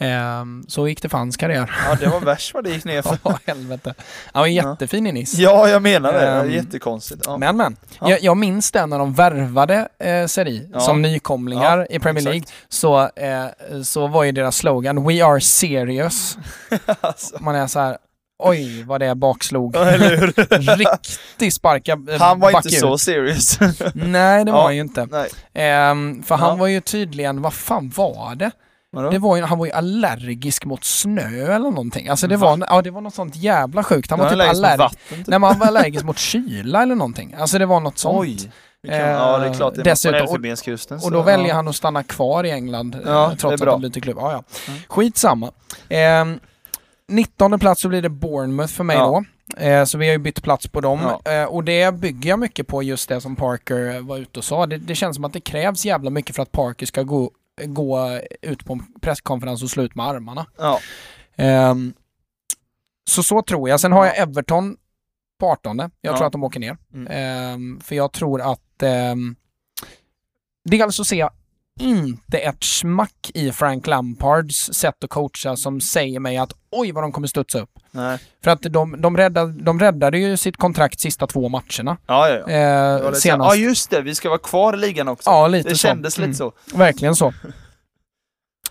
Mm. 0.00 0.60
Eh, 0.62 0.66
så 0.68 0.88
gick 0.88 1.02
det 1.02 1.08
för 1.08 1.18
hans 1.18 1.36
karriär. 1.36 1.74
Ja, 1.88 1.96
det 2.00 2.06
var 2.06 2.20
värst 2.20 2.54
vad 2.54 2.64
det 2.64 2.70
gick 2.70 2.84
ner 2.84 3.02
för. 3.08 3.18
Ja, 3.24 3.38
helvete. 3.46 3.94
Han 4.32 4.40
var 4.40 4.46
jättefin 4.46 5.06
i 5.06 5.12
Nice. 5.12 5.42
Ja, 5.42 5.68
jag 5.68 5.82
menar 5.82 6.12
det. 6.12 6.26
Ehm, 6.28 6.50
jättekonstigt. 6.50 7.22
Ja. 7.26 7.36
Men 7.36 7.56
men, 7.56 7.76
Ja. 8.00 8.10
jag, 8.10 8.22
jag 8.22 8.36
minns 8.36 8.63
det 8.70 8.86
när 8.86 8.98
de 8.98 9.12
värvade 9.14 9.88
eh, 9.98 10.26
Seri 10.26 10.68
Ja. 10.72 10.80
som 10.80 11.02
nykomlingar 11.02 11.78
Ja, 11.78 11.86
i 11.96 11.98
Premier 11.98 12.20
exakt. 12.20 12.32
League. 12.34 12.46
Så, 12.68 13.00
eh, 13.16 13.82
så 13.82 14.06
var 14.06 14.24
ju 14.24 14.32
deras 14.32 14.56
slogan 14.56 15.04
We 15.06 15.24
are 15.24 15.40
serious. 15.40 16.38
alltså. 17.00 17.36
Man 17.40 17.54
är 17.54 17.66
så 17.66 17.80
här, 17.80 17.96
oj 18.38 18.82
vad 18.82 19.00
det 19.00 19.14
bakslog. 19.14 19.76
Ja? 19.76 19.84
Riktig 20.76 21.52
sparka 21.52 21.92
eh, 22.10 22.20
Han 22.20 22.40
var 22.40 22.50
inte 22.56 22.68
ut. 22.68 22.74
så 22.78 22.98
serious. 22.98 23.58
Nej, 23.94 24.44
det 24.44 24.52
var 24.52 24.58
Ja. 24.58 24.64
han 24.64 24.74
ju 24.74 24.80
inte. 24.80 25.08
Ehm, 25.54 26.22
för 26.22 26.34
han 26.34 26.48
Ja. 26.50 26.54
var 26.56 26.66
ju 26.66 26.80
tydligen, 26.80 27.42
vad 27.42 27.54
fan 27.54 27.92
var 27.96 28.34
det? 28.34 28.50
Vadå? 28.94 29.10
det 29.10 29.18
var 29.18 29.36
ju, 29.36 29.42
han 29.42 29.58
var 29.58 29.66
ju 29.66 29.72
allergisk 29.72 30.64
mot 30.64 30.84
snö 30.84 31.28
eller 31.54 31.58
någonting. 31.58 32.08
Alltså 32.08 32.26
det 32.26 32.36
Va? 32.36 32.56
var, 32.56 32.66
ja, 32.70 32.82
det 32.82 32.90
var 32.90 33.00
något 33.00 33.14
sånt 33.14 33.36
jävla 33.36 33.82
sjukt. 33.82 34.10
Han 34.10 34.18
var 34.18 34.26
typ 34.26 34.32
allergisk 34.32 34.60
mot 34.62 34.64
allergisk. 34.70 35.00
vatten, 35.08 35.18
typ. 35.18 35.26
Nej 35.26 35.38
men 35.38 35.50
han 35.50 35.58
var 35.58 35.66
allergisk 35.78 36.04
mot 36.04 36.18
kyla 36.18 36.82
eller 36.82 36.94
någonting. 36.94 37.34
Alltså 37.38 37.58
det 37.58 37.66
var 37.66 37.80
något 37.80 37.98
sånt. 37.98 38.18
Oj. 38.20 38.50
Ja, 38.86 39.38
det 39.38 39.46
är 39.48 39.54
klart. 39.54 39.74
Det 39.74 39.80
är 39.80 39.84
dessutom- 39.84 40.20
Elfenbenskusten. 40.20 41.00
Och 41.04 41.10
då 41.10 41.18
ja. 41.18 41.22
väljer 41.22 41.54
han 41.54 41.68
att 41.68 41.76
stanna 41.76 42.02
kvar 42.02 42.44
i 42.44 42.50
England 42.50 43.00
Ja, 43.06 43.30
eh, 43.32 43.36
trots 43.36 43.62
att 43.62 43.68
han 43.68 43.80
byter 43.80 44.00
klubb. 44.00 44.16
Ja, 44.20 44.32
ja. 44.32 44.42
Mm. 44.68 44.80
Skitsamma. 44.88 45.50
Ehm, 45.88 46.38
19 47.08 47.58
plats 47.58 47.80
så 47.82 47.88
blir 47.88 48.02
det 48.02 48.08
Bournemouth 48.08 48.72
för 48.72 48.84
mig 48.84 48.96
Ja. 48.96 49.04
då. 49.06 49.24
Eh, 49.64 49.84
så 49.84 49.98
vi 49.98 50.06
har 50.06 50.12
ju 50.12 50.18
bytt 50.18 50.42
plats 50.42 50.68
på 50.68 50.80
dem. 50.80 51.00
Ja. 51.24 51.32
Eh, 51.32 51.44
och 51.44 51.64
det 51.64 51.94
bygger 51.94 52.30
jag 52.30 52.38
mycket 52.38 52.66
på 52.66 52.82
just 52.82 53.08
det 53.08 53.20
som 53.20 53.36
Parker 53.36 53.94
eh, 53.94 54.00
var 54.00 54.16
ute 54.18 54.38
och 54.38 54.44
sa. 54.44 54.66
Det, 54.66 54.78
det 54.78 54.94
känns 54.94 55.14
som 55.16 55.24
att 55.24 55.32
det 55.32 55.40
krävs 55.40 55.84
jävla 55.84 56.10
mycket 56.10 56.36
för 56.36 56.42
att 56.42 56.52
Parker 56.52 56.86
ska 56.86 57.02
gå, 57.02 57.30
gå 57.64 58.20
ut 58.42 58.64
på 58.64 58.72
en 58.72 58.82
presskonferens 59.00 59.62
och 59.62 59.70
slå 59.70 59.82
ut 59.82 59.94
med 59.94 60.06
armarna. 60.06 60.46
Ja. 60.58 60.80
Ehm, 61.36 61.94
så 63.10 63.22
så 63.22 63.42
tror 63.42 63.68
jag. 63.68 63.80
Sen 63.80 63.92
har 63.92 64.04
jag 64.06 64.18
Everton 64.18 64.76
på 65.40 65.46
18. 65.46 65.78
Jag 65.78 65.90
Ja. 66.00 66.16
tror 66.16 66.26
att 66.26 66.32
de 66.32 66.44
åker 66.44 66.60
ner. 66.60 66.76
Mm. 66.94 67.06
Ehm, 67.10 67.80
för 67.80 67.94
jag 67.96 68.12
tror 68.12 68.40
att 68.40 68.82
um, 69.12 69.36
dels 70.64 70.96
så 70.96 71.04
ser 71.04 71.16
jag 71.16 71.30
inte 71.80 72.38
ett 72.38 72.64
smack 72.64 73.30
i 73.34 73.52
Frank 73.52 73.86
Lampards 73.86 74.72
sätt 74.72 75.04
att 75.04 75.10
coacha 75.10 75.56
som 75.56 75.80
säger 75.80 76.20
mig 76.20 76.36
att 76.36 76.52
oj 76.70 76.92
vad 76.92 77.04
de 77.04 77.12
kommer 77.12 77.28
studsa 77.28 77.60
upp. 77.60 77.70
Nej. 77.90 78.18
För 78.44 78.50
att 78.50 78.62
de, 78.62 79.00
de, 79.00 79.16
räddade, 79.16 79.52
de 79.62 79.80
räddade 79.80 80.18
ju 80.18 80.36
sitt 80.36 80.56
kontrakt 80.56 81.00
sista 81.00 81.26
två 81.26 81.48
matcherna. 81.48 81.96
Ja, 82.06 82.28
ja, 82.28 82.50
ja. 82.50 83.06
Eh, 83.06 83.12
senast. 83.12 83.56
Ja, 83.56 83.62
just 83.64 83.90
det. 83.90 84.02
Vi 84.02 84.14
ska 84.14 84.28
vara 84.28 84.38
kvar 84.38 84.74
i 84.74 84.76
ligan 84.76 85.08
också. 85.08 85.30
Ja, 85.30 85.48
lite 85.48 85.68
det 85.68 85.74
så. 85.74 85.78
kändes 85.88 86.18
Mm. 86.18 86.30
lite 86.30 86.38
så. 86.38 86.52
Verkligen 86.74 87.16
så. 87.16 87.32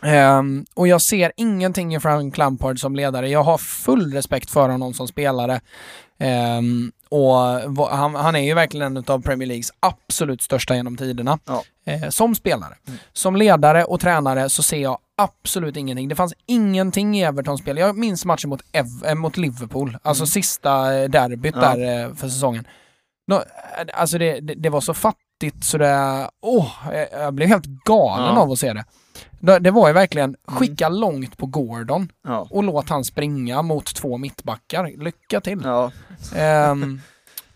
Ehm, 0.01 0.65
och 0.73 0.87
jag 0.87 1.01
ser 1.01 1.31
ingenting 1.37 1.95
i 1.95 1.99
Frank 1.99 2.37
Lampard 2.37 2.79
som 2.79 2.95
ledare. 2.95 3.29
Jag 3.29 3.43
har 3.43 3.57
full 3.57 4.13
respekt 4.13 4.51
för 4.51 4.69
honom 4.69 4.93
som 4.93 5.07
spelare. 5.07 5.61
Ehm, 6.19 6.91
och 7.13 7.87
han, 7.89 8.15
han 8.15 8.35
är 8.35 8.39
ju 8.39 8.53
verkligen 8.53 8.97
en 8.97 9.03
av 9.07 9.21
Premier 9.21 9.47
Leagues 9.47 9.71
absolut 9.79 10.41
största 10.41 10.75
genom 10.75 10.97
tiderna. 10.97 11.39
Ja. 11.45 11.63
Eh, 11.85 12.09
som 12.09 12.35
spelare. 12.35 12.73
Mm. 12.87 12.99
Som 13.13 13.35
ledare 13.35 13.83
och 13.83 13.99
tränare 13.99 14.49
så 14.49 14.63
ser 14.63 14.77
jag 14.81 14.97
absolut 15.17 15.77
ingenting. 15.77 16.07
Det 16.09 16.15
fanns 16.15 16.33
ingenting 16.45 17.17
i 17.17 17.23
Evertons 17.23 17.61
spel. 17.61 17.77
Jag 17.77 17.97
minns 17.97 18.25
matchen 18.25 18.49
mot, 18.49 18.61
Ev- 18.71 19.05
eh, 19.05 19.15
mot 19.15 19.37
Liverpool, 19.37 19.97
alltså 20.01 20.21
Mm. 20.21 20.27
sista 20.27 20.95
eh, 20.97 21.09
derbyt 21.09 21.55
Ja. 21.55 21.61
där 21.61 22.03
eh, 22.05 22.13
för 22.15 22.27
säsongen. 22.29 22.67
Nå, 23.27 23.35
eh, 23.35 23.41
alltså 23.93 24.17
det, 24.17 24.39
det, 24.39 24.53
det 24.53 24.69
var 24.69 24.81
så 24.81 24.93
fattigt 24.93 25.63
så 25.63 25.77
det... 25.77 26.29
Åh, 26.41 26.67
jag- 26.93 27.07
jag 27.23 27.33
blev 27.33 27.47
helt 27.49 27.65
galen 27.65 28.25
Ja. 28.25 28.31
Mm. 28.31 28.41
av 28.41 28.51
att 28.51 28.59
se 28.59 28.73
det. 28.73 28.85
Det, 29.59 29.71
var 29.71 29.87
ju 29.87 29.93
verkligen 29.93 30.35
skicka 30.47 30.89
långt 30.89 31.37
på 31.37 31.45
Gordon 31.45 32.09
Ja. 32.27 32.47
och 32.49 32.63
låt 32.63 32.89
han 32.89 33.03
springa 33.03 33.61
mot 33.61 33.95
två 33.95 34.17
mittbackar. 34.17 35.03
Lycka 35.03 35.41
till! 35.41 35.61
Ja. 35.63 35.91
Ehm, 36.35 37.01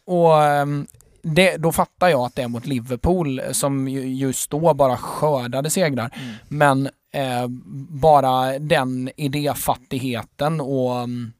och 0.06 0.44
ehm, 0.44 0.88
det, 1.22 1.58
då 1.58 1.72
fattar 1.72 2.08
jag 2.10 2.22
att 2.22 2.36
det 2.36 2.42
är 2.44 2.48
mot 2.48 2.66
Liverpool 2.66 3.42
som 3.52 3.88
ju- 3.88 4.08
just 4.16 4.50
då 4.50 4.74
bara 4.74 4.98
skördade 4.98 5.70
segrar. 5.70 6.12
Mm. 6.16 6.34
Men 6.48 6.86
eh, 7.14 7.48
bara 8.02 8.60
den 8.60 9.10
idéfattigheten 9.18 10.62
och, 10.62 10.96
mm, 11.00 11.34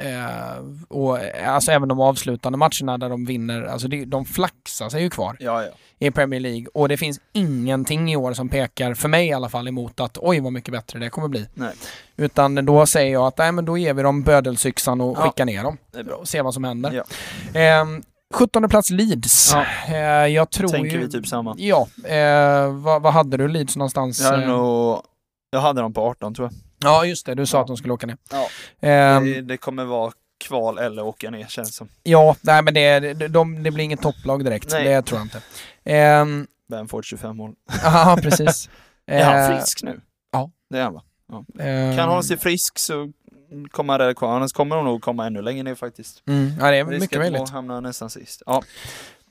eh, 0.00 0.64
och 0.88 1.18
eh, 1.20 1.54
alltså 1.54 1.72
även 1.72 1.88
de 1.88 2.00
avslutande 2.00 2.58
matcherna 2.58 2.98
där 2.98 3.08
de 3.08 3.24
vinner, 3.26 3.62
alltså 3.62 3.88
det, 3.88 4.04
de 4.04 4.24
flaxar 4.24 4.88
sig 4.88 5.02
ju 5.02 5.10
kvar 5.10 5.36
Ja, 5.40 5.62
ja. 5.64 5.70
i 5.98 6.10
Premier 6.10 6.40
League 6.40 6.66
och 6.74 6.88
det 6.88 6.96
finns 6.96 7.20
ingenting 7.32 8.12
i 8.12 8.16
år 8.16 8.32
som 8.32 8.48
pekar, 8.48 8.94
för 8.94 9.08
mig 9.08 9.26
i 9.28 9.32
alla 9.32 9.48
fall, 9.48 9.68
emot 9.68 10.00
att 10.00 10.18
oj 10.20 10.40
vad 10.40 10.52
mycket 10.52 10.72
bättre 10.72 10.98
det 10.98 11.10
kommer 11.10 11.28
bli. 11.28 11.46
Nej. 11.54 11.72
Utan 12.16 12.54
då 12.66 12.86
säger 12.86 13.12
jag 13.12 13.26
att 13.26 13.38
nej 13.38 13.52
men 13.52 13.64
då 13.64 13.78
ger 13.78 13.94
vi 13.94 14.02
dem 14.02 14.22
bödelsyxan 14.22 15.00
och 15.00 15.16
Ja. 15.18 15.22
skickar 15.22 15.44
ner 15.44 15.62
dem 15.62 15.76
Det 15.92 15.98
är 15.98 16.04
bra. 16.04 16.16
och 16.16 16.28
ser 16.28 16.42
vad 16.42 16.54
som 16.54 16.64
händer. 16.64 16.92
Ja. 16.92 17.60
Ehm, 17.60 18.02
17 18.34 18.68
plats 18.68 18.90
Leeds. 18.90 19.52
Ja. 19.54 19.64
Eh, 19.94 20.26
jag 20.26 20.50
tror 20.50 20.68
Tänker 20.68 20.90
ju... 20.90 20.98
vi 21.06 21.10
typ 21.10 21.26
samma. 21.26 21.54
Ja, 21.58 21.88
eh, 22.04 22.72
vad, 22.74 23.02
vad 23.02 23.12
hade 23.12 23.36
du 23.36 23.48
Leeds 23.48 23.76
någonstans? 23.76 24.20
Jag 24.20 24.30
hade 24.30 24.42
Eh, 24.42 24.48
nog... 24.48 25.02
Jag 25.50 25.60
hade 25.60 25.80
dem 25.80 25.92
på 25.92 26.00
18 26.02 26.34
tror 26.34 26.48
jag. 26.48 26.54
Ja, 26.84 27.04
just 27.04 27.26
det. 27.26 27.34
Du 27.34 27.46
sa 27.46 27.56
Ja. 27.56 27.60
att 27.60 27.66
de 27.66 27.76
skulle 27.76 27.92
åka 27.94 28.06
ner. 28.06 28.16
Ja. 28.30 28.48
Ehm, 28.80 29.24
Det, 29.24 29.40
det 29.40 29.56
kommer 29.56 29.84
vara 29.84 30.12
kval 30.38 30.78
eller 30.78 31.02
åka 31.04 31.30
ner 31.30 31.46
känns 31.46 31.74
som. 31.76 31.88
Ja, 32.02 32.36
nej 32.40 32.62
men 32.62 32.74
det, 32.74 33.00
det, 33.00 33.28
de, 33.28 33.62
det 33.62 33.70
blir 33.70 33.84
inget 33.84 34.02
topplag 34.02 34.44
direkt. 34.44 34.72
Nej. 34.72 34.84
Det 34.84 35.02
tror 35.02 35.18
jag 35.20 35.24
inte. 35.26 35.40
Ehm, 35.84 36.46
Bamford 36.70 37.04
25 37.04 37.36
mål. 37.36 37.54
Ja, 37.82 38.18
precis. 38.22 38.70
Är 39.06 39.24
han 39.24 39.36
Eh, 39.52 39.58
frisk 39.58 39.82
nu? 39.82 40.00
ja. 40.32 40.50
Det 40.70 40.78
är 40.78 40.82
han 40.82 40.94
va? 40.94 41.02
ehm, 41.58 41.90
Kan 41.90 41.98
han 41.98 42.08
hålla 42.08 42.22
sig 42.22 42.36
frisk 42.38 42.78
så 42.78 43.12
kommer 43.70 43.92
han 43.92 44.00
rädda 44.00 44.14
kvar. 44.14 44.36
Annars 44.36 44.52
kommer 44.52 44.76
de 44.76 44.84
nog 44.84 45.02
komma 45.02 45.26
ännu 45.26 45.42
längre 45.42 45.62
ner 45.62 45.74
faktiskt. 45.74 46.22
Mm, 46.28 46.52
ja, 46.60 46.70
det 46.70 46.76
är 46.76 46.84
mycket 46.84 47.12
att 47.12 47.18
möjligt. 47.18 47.46
de 47.46 47.52
hamnar 47.52 47.80
nästan 47.80 48.10
sist. 48.10 48.42
Ja. 48.46 48.62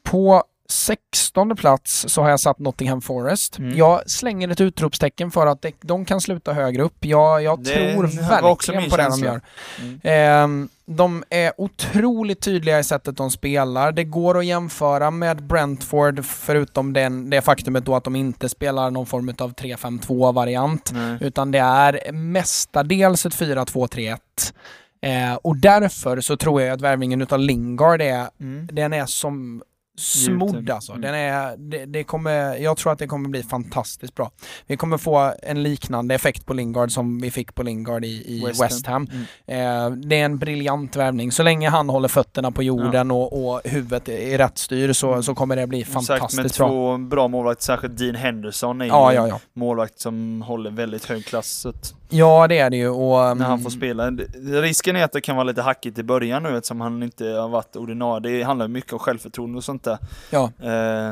På 0.03 0.43
16 0.71 1.55
plats 1.55 2.05
så 2.07 2.21
har 2.21 2.29
jag 2.29 2.39
satt 2.39 2.59
Nottingham 2.59 3.01
Forest. 3.01 3.57
Mm. 3.57 3.77
Jag 3.77 4.09
slänger 4.09 4.49
ett 4.49 4.61
utropstecken 4.61 5.31
för 5.31 5.47
att 5.47 5.65
de 5.81 6.05
kan 6.05 6.21
sluta 6.21 6.53
högre 6.53 6.83
upp. 6.83 7.05
Jag, 7.05 7.43
jag 7.43 7.65
tror 7.65 8.29
verkligen 8.29 8.89
på 8.89 8.97
det 8.97 9.09
de 9.09 9.19
gör. 9.19 9.41
Mm. 9.81 9.99
Ehm, 10.03 10.69
de 10.85 11.23
är 11.29 11.51
otroligt 11.57 12.41
tydliga 12.41 12.79
i 12.79 12.83
sättet 12.83 13.17
de 13.17 13.31
spelar. 13.31 13.91
Det 13.91 14.03
går 14.03 14.37
att 14.37 14.45
jämföra 14.45 15.11
med 15.11 15.43
Brentford 15.43 16.25
förutom 16.25 16.93
den, 16.93 17.29
det 17.29 17.41
faktumet 17.41 17.85
då 17.85 17.95
att 17.95 18.03
de 18.03 18.15
inte 18.15 18.49
spelar 18.49 18.91
någon 18.91 19.05
form 19.05 19.33
av 19.37 19.53
3-5-2-variant. 19.53 20.91
Nej. 20.93 21.17
Utan 21.21 21.51
det 21.51 21.59
är 21.59 22.11
mestadels 22.11 23.25
ett 23.25 23.33
4-2-3-1. 23.33 24.17
Eh, 25.01 25.33
och 25.35 25.57
därför 25.57 26.21
så 26.21 26.37
tror 26.37 26.61
jag 26.61 26.73
att 26.73 26.81
värvningen 26.81 27.21
utav 27.21 27.39
Lingard 27.39 28.01
är, 28.01 28.27
Mm. 28.39 28.69
den 28.71 28.93
är 28.93 29.05
som 29.05 29.63
smodd 29.99 30.69
alltså. 30.69 30.91
Mm. 30.91 31.01
Den 31.01 31.15
är, 31.15 31.57
det, 31.57 31.85
det 31.85 32.03
kommer, 32.03 32.55
jag 32.55 32.77
tror 32.77 32.91
att 32.91 32.99
det 32.99 33.07
kommer 33.07 33.30
bli 33.30 33.43
fantastiskt 33.43 34.15
bra. 34.15 34.31
Vi 34.67 34.77
kommer 34.77 34.97
få 34.97 35.34
en 35.43 35.63
liknande 35.63 36.15
effekt 36.15 36.45
på 36.45 36.53
Lingard 36.53 36.91
som 36.91 37.21
vi 37.21 37.31
fick 37.31 37.55
på 37.55 37.63
Lingard 37.63 38.05
i, 38.05 38.07
i 38.07 38.45
West 38.45 38.61
West, 38.61 38.85
Ham. 38.85 39.07
Mm. 39.11 39.26
Eh, 39.45 39.97
det 40.07 40.19
är 40.19 40.26
en 40.26 40.38
briljant 40.38 40.95
värvning. 40.95 41.31
Så 41.31 41.43
länge 41.43 41.69
han 41.69 41.89
håller 41.89 42.07
fötterna 42.07 42.51
på 42.51 42.63
jorden 42.63 43.11
och, 43.11 43.45
och 43.45 43.61
huvudet 43.63 44.09
i 44.09 44.38
rätt 44.38 44.57
styr 44.57 44.93
så, 44.93 45.23
så 45.23 45.35
kommer 45.35 45.55
det 45.55 45.67
bli 45.67 45.77
med 45.77 45.88
fantastiskt 45.88 46.57
bra. 46.57 46.67
två 46.67 46.97
bra 46.97 47.27
målvakter, 47.27 47.63
särskilt 47.63 47.97
Dean 47.97 48.15
Henderson 48.15 48.81
är 48.81 48.85
Ja, 48.85 49.13
ja, 49.13 49.27
ja. 49.27 49.39
målvakt 49.53 49.99
som 49.99 50.41
håller 50.41 50.71
väldigt 50.71 51.05
hög 51.05 51.26
klass. 51.26 51.65
Ja, 52.09 52.47
det 52.47 52.57
är 52.57 52.69
det 52.69 52.77
ju. 52.77 52.89
Och, 52.89 53.38
när 53.38 53.45
han 53.45 53.53
mm, 53.53 53.59
får 53.59 53.69
spela. 53.69 54.11
Risken 54.61 54.95
är 54.95 55.03
att 55.03 55.11
det 55.11 55.21
kan 55.21 55.35
vara 55.35 55.43
lite 55.43 55.61
hackigt 55.61 55.99
i 55.99 56.03
början 56.03 56.43
nu 56.43 56.57
eftersom 56.57 56.81
han 56.81 57.03
inte 57.03 57.26
har 57.26 57.49
varit 57.49 57.76
ordinarie. 57.76 58.38
Det 58.38 58.43
handlar 58.43 58.67
mycket 58.67 58.93
om 58.93 58.99
självförtroende 58.99 59.57
och 59.57 59.63
sånt 59.63 59.84
där. 59.84 59.89
Ja. 60.30 60.52
Eh, 60.60 61.10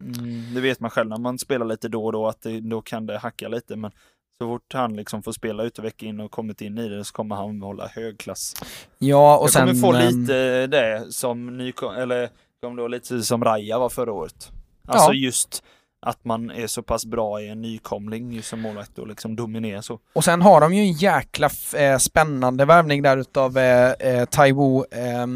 mm, 0.00 0.54
det 0.54 0.60
vet 0.60 0.80
man 0.80 0.90
själv 0.90 1.08
när 1.08 1.18
man 1.18 1.38
spelar 1.38 1.66
lite 1.66 1.88
då 1.88 2.04
och 2.04 2.12
då 2.12 2.26
att 2.26 2.42
det, 2.42 2.60
då 2.60 2.82
kan 2.82 3.06
det 3.06 3.18
hacka 3.18 3.48
lite 3.48 3.76
men 3.76 3.90
så 4.38 4.46
fort 4.48 4.72
han 4.72 4.96
liksom 4.96 5.22
får 5.22 5.32
spela 5.32 5.62
ut 5.62 5.78
och 5.78 5.84
vecka 5.84 6.06
in 6.06 6.20
och 6.20 6.30
kommit 6.30 6.60
in 6.60 6.78
i 6.78 6.88
det 6.88 7.04
så 7.04 7.12
kommer 7.12 7.36
han 7.36 7.62
hålla 7.62 7.86
hög 7.86 8.18
klass. 8.18 8.54
Ja, 8.98 9.36
och 9.38 9.44
jag 9.44 9.50
sen... 9.50 9.66
kommer 9.66 9.80
få 9.80 9.92
ehm, 9.92 10.20
lite 10.20 10.66
det 10.66 11.06
som 11.12 11.58
nykom, 11.58 11.94
eller 11.94 12.28
kommer 12.60 12.82
då 12.82 12.88
lite 12.88 13.22
som 13.22 13.44
Raja 13.44 13.78
var 13.78 13.88
förra 13.88 14.12
året. 14.12 14.50
Alltså 14.88 15.12
Ja. 15.12 15.14
just 15.14 15.62
att 16.06 16.24
man 16.24 16.50
är 16.50 16.66
så 16.66 16.82
pass 16.82 17.06
bra 17.06 17.40
i 17.40 17.48
en 17.48 17.60
nykomling 17.62 18.32
just 18.32 18.48
som 18.48 18.60
målvakt 18.60 18.98
och 18.98 19.06
liksom 19.08 19.36
dominerar 19.36 19.80
så. 19.80 19.98
Och 20.12 20.24
sen 20.24 20.42
har 20.42 20.60
de 20.60 20.74
ju 20.74 20.80
en 20.80 20.92
jäkla 20.92 21.50
eh, 21.76 21.98
spännande 21.98 22.64
värvning 22.64 23.02
där 23.02 23.16
utav 23.16 23.58
eh, 23.58 23.90
eh, 23.92 24.24
Taiwo 24.24 24.84
eh, 24.90 25.26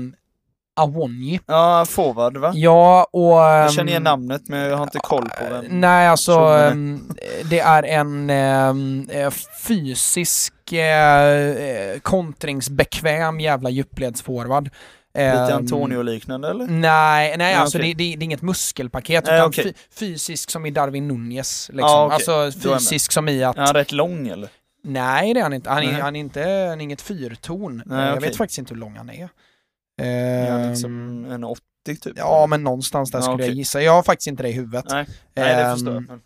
Awonji. 0.79 1.41
Ja, 1.47 1.85
forward 1.89 2.37
va? 2.37 2.53
Ja, 2.55 3.09
och... 3.13 3.33
Jag 3.33 3.73
känner 3.73 3.83
ehm, 3.83 3.89
igen 3.89 4.03
namnet 4.03 4.43
men 4.49 4.59
jag 4.61 4.77
har 4.77 4.85
inte 4.85 4.99
koll 4.99 5.29
på 5.39 5.45
vem. 5.51 5.65
Nej, 5.69 6.09
alltså 6.09 6.33
ehm, 6.41 7.13
det 7.51 7.61
är 7.61 7.83
en 7.83 8.31
ehm, 8.31 9.09
eh, 9.11 9.31
fysisk 9.67 10.73
eh, 10.73 11.99
kontringsbekväm 12.03 13.41
jävla 13.41 13.71
djupledsforward. 13.71 14.65
Lite 14.65 15.25
Ehm, 15.25 15.57
Antonio-liknande 15.57 16.51
eller? 16.51 16.67
Nej, 16.67 17.37
nej 17.37 17.53
Ja, 17.53 17.59
alltså 17.59 17.79
okej. 17.79 17.95
det, 17.95 18.05
det, 18.05 18.17
det 18.17 18.23
är 18.23 18.25
inget 18.25 18.43
muskelpaket 18.43 19.25
utan 19.25 19.47
okej. 19.49 19.65
fy, 19.65 19.73
fysisk 19.91 20.51
som 20.51 20.67
i 20.67 20.71
Darwin 20.71 21.09
Nunez. 21.09 21.69
Liksom. 21.69 21.89
Ja, 21.89 22.07
okej. 22.07 22.15
Alltså 22.15 22.61
fysisk 22.61 23.13
som 23.13 23.29
i 23.29 23.45
att... 23.45 23.57
Är 23.57 23.61
han 23.61 23.75
rätt 23.75 23.93
lång 23.93 24.29
eller? 24.29 24.49
Nej 24.85 25.35
det 25.35 25.41
är 25.41 25.43
han 25.45 25.53
inte. 25.53 25.71
Han 25.71 25.83
är, 25.83 25.93
han 25.93 26.17
är 26.17 26.21
inte, 26.21 26.41
han 26.41 26.81
är 26.81 26.85
inget 26.85 27.03
fyrtorn. 27.03 27.83
Nej, 27.87 28.09
jag 28.09 28.21
vet 28.21 28.37
faktiskt 28.37 28.59
inte 28.59 28.75
hur 28.75 28.81
lång 28.81 28.97
han 28.97 29.11
är. 29.11 29.29
Han 29.99 30.07
Ehm, 30.07 30.70
liksom 30.70 31.25
en 31.31 31.45
80 31.45 31.61
typ? 31.85 32.12
Ja, 32.16 32.47
men 32.47 32.62
någonstans 32.65 33.11
där 33.11 33.19
Ja, 33.19 33.23
skulle 33.23 33.35
okej. 33.35 33.47
jag 33.47 33.55
gissa. 33.57 33.83
Jag 33.83 33.93
har 33.93 34.03
faktiskt 34.03 34.27
inte 34.27 34.43
det 34.43 34.49
i 34.49 34.53
huvudet. 34.53 34.85
Nej, 34.91 35.07
nej 35.35 35.57
det 35.57 35.62
Ehm, 35.62 35.73
förstår 35.75 35.95
jag. 35.95 36.03
Men- 36.09 36.20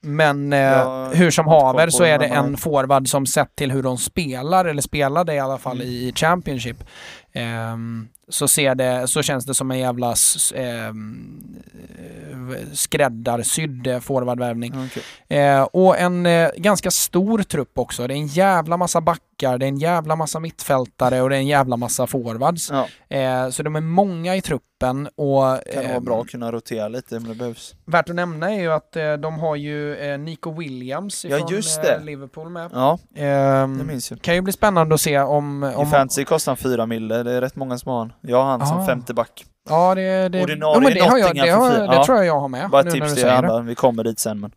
Men 0.00 0.52
eh, 0.52 0.58
Jag 0.58 1.10
hur 1.10 1.30
som 1.30 1.46
haver 1.46 1.90
så 1.90 2.04
är 2.04 2.18
det, 2.18 2.26
en 2.26 2.56
forward 2.56 3.08
som 3.08 3.26
sett 3.26 3.56
till 3.56 3.72
hur 3.72 3.82
de 3.82 3.98
spelar, 3.98 4.64
eller 4.64 4.82
spelade 4.82 5.34
i 5.34 5.38
alla 5.38 5.58
fall 5.58 5.76
Mm. 5.80 5.86
i 5.92 6.12
Championship, 6.16 6.84
ehm, 7.32 8.08
så, 8.28 8.48
ser 8.48 8.74
det, 8.74 9.08
så 9.08 9.22
känns 9.22 9.44
det 9.46 9.54
som 9.54 9.70
en 9.70 9.78
jävla 9.78 10.14
ehm, 10.54 11.56
eh, 11.98 12.56
skräddarsydd 12.72 14.02
forwardvärvning. 14.02 14.74
Okej. 14.86 15.38
Eh, 15.40 15.62
och 15.62 15.98
en 15.98 16.26
eh, 16.26 16.48
ganska 16.56 16.90
stor 16.90 17.42
trupp 17.42 17.78
också. 17.78 18.06
Det 18.06 18.14
är 18.14 18.16
en 18.18 18.26
jävla 18.26 18.76
massa 18.76 19.00
backar, 19.00 19.20
det 19.38 19.46
är 19.46 19.62
en 19.62 19.78
jävla 19.78 20.16
massa 20.16 20.40
mittfältare 20.40 21.22
och 21.22 21.30
det 21.30 21.36
är 21.36 21.40
en 21.40 21.46
jävla 21.46 21.76
massa 21.76 22.06
forwards. 22.06 22.70
Ja, 22.70 22.86
Eh, 23.16 23.50
så 23.50 23.62
de 23.62 23.76
är 23.76 23.80
många 23.80 24.36
i 24.36 24.40
truppen 24.42 25.06
och 25.16 25.42
kan 25.42 25.82
det 25.82 25.82
vara 25.82 25.94
eh, 25.94 26.00
bra 26.00 26.20
att 26.20 26.28
kunna 26.28 26.52
rotera 26.52 26.88
lite 26.88 27.16
om 27.16 27.24
det 27.28 27.34
behövs. 27.34 27.74
värt 27.86 28.08
att 28.08 28.14
nämna 28.16 28.50
är 28.52 28.60
ju 28.60 28.72
att 28.72 28.96
eh, 28.96 29.12
de 29.12 29.38
har 29.38 29.56
ju 29.56 29.96
eh, 29.96 30.18
Nico 30.18 30.52
Williams 30.58 31.24
Ja, 31.24 31.36
ifrån 31.36 31.50
just 31.50 31.78
eh, 31.78 31.84
det. 31.84 32.00
Liverpool 32.04 32.48
med. 32.50 32.70
Ja, 32.74 32.98
Ehm, 33.16 33.78
det 33.78 33.84
minns 33.84 34.10
jag. 34.10 34.22
kan 34.22 34.34
ju 34.34 34.40
bli 34.40 34.52
spännande 34.52 34.94
att 34.94 35.00
se 35.00 35.18
om... 35.20 35.64
I 35.64 35.74
om 35.74 35.86
fantasy 35.90 36.24
kostar 36.24 36.52
han 36.52 36.56
4 36.56 36.86
mille, 36.86 37.22
det 37.22 37.32
är 37.32 37.40
rätt 37.40 37.56
många 37.56 37.78
som 37.78 37.90
har 37.92 37.98
han. 37.98 38.12
Jag 38.20 38.36
har 38.42 38.44
han 38.50 38.66
som 38.66 38.78
Ah. 38.78 38.86
femte 38.86 39.14
back. 39.14 39.44
ja, 39.68 39.94
det, 39.94 40.28
det, 40.28 40.42
Ordinarie 40.42 40.88
ja, 40.88 40.94
det, 40.94 41.00
har 41.10 41.18
jag, 41.18 41.34
det, 41.34 41.50
har, 41.50 41.70
fyra. 41.70 41.86
det 41.86 41.94
Ja. 41.94 42.04
tror 42.04 42.18
jag 42.18 42.26
jag 42.26 42.40
har 42.40 42.48
med. 42.48 42.70
Bara 42.70 42.80
ett 42.82 42.90
tips 42.90 43.14
till 43.14 43.22
det. 43.22 43.36
andra, 43.36 43.60
vi 43.60 43.74
kommer 43.74 44.04
dit 44.04 44.18
sen 44.18 44.40
men. 44.40 44.50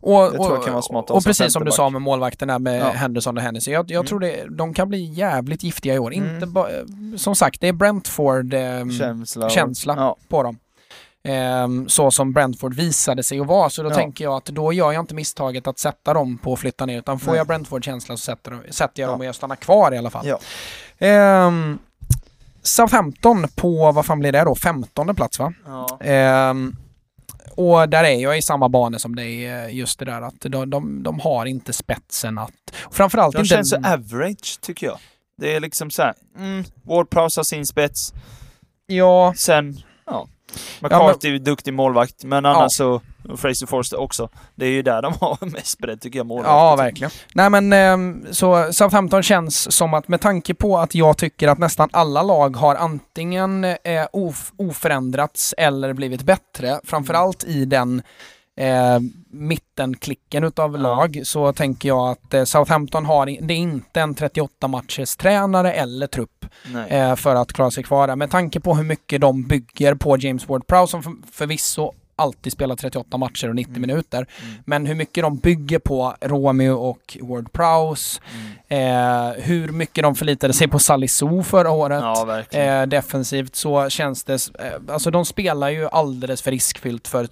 Och, 0.00 0.22
Det 0.32 0.36
tror 0.38 0.54
jag 0.54 0.64
kan 0.64 0.72
vara 0.72 0.82
smart 0.82 1.10
Och 1.10 1.24
precis 1.24 1.52
som 1.52 1.64
du 1.64 1.70
sa 1.72 1.90
med 1.90 2.02
målvakten 2.02 2.48
där 2.48 2.58
med 2.58 2.80
Ja. 2.80 2.90
Henderson 2.90 3.36
och 3.36 3.42
Hennessy. 3.42 3.70
Jag, 3.70 3.90
jag 3.90 3.96
Mm. 3.98 4.06
tror 4.06 4.20
det, 4.20 4.44
de 4.56 4.74
kan 4.74 4.88
bli 4.88 5.04
jävligt 5.04 5.62
giftiga 5.62 5.94
i 5.94 5.98
år. 5.98 6.14
Mm. 6.14 6.34
Inte 6.34 6.46
ba, 6.46 6.66
som 7.16 7.34
sagt, 7.36 7.60
det 7.60 7.68
är 7.68 7.72
Brentford 7.72 8.54
ehm, 8.54 8.90
Känsla. 8.92 9.44
och- 9.46 9.52
känsla. 9.52 9.94
Ja. 9.96 10.16
på 10.28 10.42
dem. 10.42 10.58
Ehm, 11.24 11.88
så 11.88 12.10
som 12.10 12.32
Brentford 12.32 12.74
visade 12.74 13.22
sig 13.22 13.40
att 13.40 13.46
vara. 13.46 13.70
Så 13.70 13.82
då 13.82 13.90
Ja. 13.90 13.94
tänker 13.94 14.24
jag 14.24 14.34
att 14.34 14.44
då 14.44 14.72
gör 14.72 14.92
jag 14.92 15.02
inte 15.02 15.14
misstaget 15.14 15.66
att 15.66 15.78
sätta 15.78 16.14
dem 16.14 16.38
på 16.38 16.52
att 16.52 16.58
flytta 16.58 16.86
ner. 16.86 16.98
Utan 16.98 17.18
får 17.18 17.30
Nej. 17.32 17.38
jag 17.38 17.46
Brentford-känsla 17.46 18.16
så 18.16 18.20
sätter, 18.22 18.58
sätter 18.70 19.02
jag 19.02 19.08
Ja. 19.08 19.12
dem 19.12 19.20
och 19.20 19.26
jag 19.26 19.34
stannar 19.34 19.56
kvar 19.56 19.94
i 19.94 19.98
alla 19.98 20.10
fall. 20.10 20.26
Ja. 20.26 20.38
Ehm, 21.06 21.78
Southampton 22.62 23.46
på, 23.56 23.92
vad 23.92 24.06
fan 24.06 24.18
blir 24.20 24.32
det 24.32 24.44
då? 24.44 24.54
15 24.54 25.14
plats 25.14 25.38
va? 25.38 25.52
Ehm, 26.00 26.76
och 27.58 27.88
där 27.88 28.04
är 28.04 28.14
jag 28.22 28.38
i 28.38 28.42
samma 28.42 28.68
bana 28.68 28.98
som 28.98 29.16
dig, 29.16 29.46
eh, 29.46 29.74
just 29.76 29.98
det 29.98 30.04
där 30.04 30.22
att 30.22 30.40
de, 30.40 30.70
de, 30.70 31.02
de 31.02 31.20
har 31.20 31.46
inte 31.46 31.72
spetsen 31.72 32.38
att... 32.38 32.52
Framförallt 32.90 33.32
De 33.34 33.38
inte... 33.38 33.48
känns 33.48 33.70
så 33.70 33.76
average 33.76 34.60
tycker 34.60 34.86
jag. 34.86 34.98
Det 35.40 35.54
är 35.54 35.60
liksom 35.60 35.90
så 35.90 36.02
här, 36.02 36.14
mm, 36.38 36.64
Ward 36.82 37.10
Prowse 37.10 37.38
har 37.40 37.44
sin 37.44 37.66
spets, 37.66 38.12
Ja, 38.86 39.34
sen, 39.36 39.80
ja. 40.06 40.28
McCarthy 40.80 41.34
är 41.34 41.38
duktig 41.38 41.74
målvakt, 41.74 42.24
men 42.24 42.46
annars 42.46 42.62
Ja. 42.62 42.68
så, 42.68 43.00
Fraser 43.36 43.66
Forster 43.66 44.00
också. 44.00 44.28
Det 44.54 44.66
är 44.66 44.70
ju 44.70 44.82
där 44.82 45.02
de 45.02 45.12
har 45.20 45.46
mest 45.52 45.78
bredd 45.78 46.00
tycker 46.00 46.18
jag, 46.18 46.26
målvakter. 46.26 46.52
Ja, 46.52 46.76
verkligen. 46.76 47.10
Nej 47.34 47.50
men 47.50 47.72
ehm, 47.72 48.26
så 48.30 48.72
Southampton 48.72 49.22
känns 49.22 49.72
som 49.76 49.94
att 49.94 50.08
med 50.08 50.20
tanke 50.20 50.54
på 50.54 50.78
att 50.78 50.94
jag 50.94 51.16
tycker 51.16 51.48
att 51.48 51.58
nästan 51.58 51.88
alla 51.92 52.22
lag 52.22 52.56
har 52.56 52.74
antingen 52.74 53.64
eh, 53.64 53.76
of, 54.12 54.52
oförändrats 54.56 55.54
eller 55.58 55.92
blivit 55.92 56.22
bättre, 56.22 56.80
framförallt 56.84 57.44
i 57.44 57.64
den 57.64 58.02
eh, 58.56 58.98
mittenklicken 59.30 60.44
utav 60.44 60.72
Ja. 60.72 60.78
lag, 60.78 61.20
så 61.24 61.52
tänker 61.52 61.88
jag 61.88 62.08
att 62.10 62.34
eh, 62.34 62.44
Southampton 62.44 63.06
har, 63.06 63.26
det 63.26 63.54
är 63.54 63.58
inte 63.58 64.00
en 64.00 64.14
38 64.14 64.68
matchers 64.68 65.16
tränare 65.16 65.72
eller 65.72 66.06
trupp 66.06 66.44
eh, 66.88 67.14
för 67.16 67.34
att 67.34 67.52
klara 67.52 67.70
sig 67.70 67.84
kvar 67.84 68.06
där. 68.06 68.16
Med 68.16 68.30
tanke 68.30 68.60
på 68.60 68.74
hur 68.74 68.84
mycket 68.84 69.20
de 69.20 69.42
bygger 69.42 69.94
på 69.94 70.16
James 70.18 70.46
Ward-Prowse 70.46 70.86
som 70.86 71.02
för, 71.02 71.12
förvisso 71.32 71.92
alltid 72.18 72.52
spelar 72.52 72.76
38 72.76 73.16
matcher 73.16 73.48
och 73.48 73.54
90 73.54 73.70
Mm. 73.70 73.80
minuter. 73.80 74.16
Mm. 74.42 74.54
Men 74.66 74.86
hur 74.86 74.94
mycket 74.94 75.22
de 75.24 75.36
bygger 75.36 75.78
på 75.78 76.14
Romeo 76.20 76.72
och 76.74 77.16
Ward-Prowse, 77.20 78.20
Mm. 78.68 79.32
eh, 79.36 79.42
hur 79.44 79.68
mycket 79.68 80.02
de 80.02 80.14
förlitade 80.14 80.52
sig 80.52 80.68
på 80.68 80.78
Salisu 80.78 81.42
förra 81.42 81.70
året. 81.70 82.00
Ja. 82.02 82.58
Eh, 82.58 82.82
defensivt 82.86 83.56
så 83.56 83.88
känns 83.88 84.24
det, 84.24 84.32
eh, 84.58 84.72
alltså 84.94 85.10
de 85.10 85.24
spelar 85.24 85.68
ju 85.68 85.88
alldeles 85.88 86.42
för 86.42 86.50
riskfyllt 86.50 87.08
för 87.08 87.28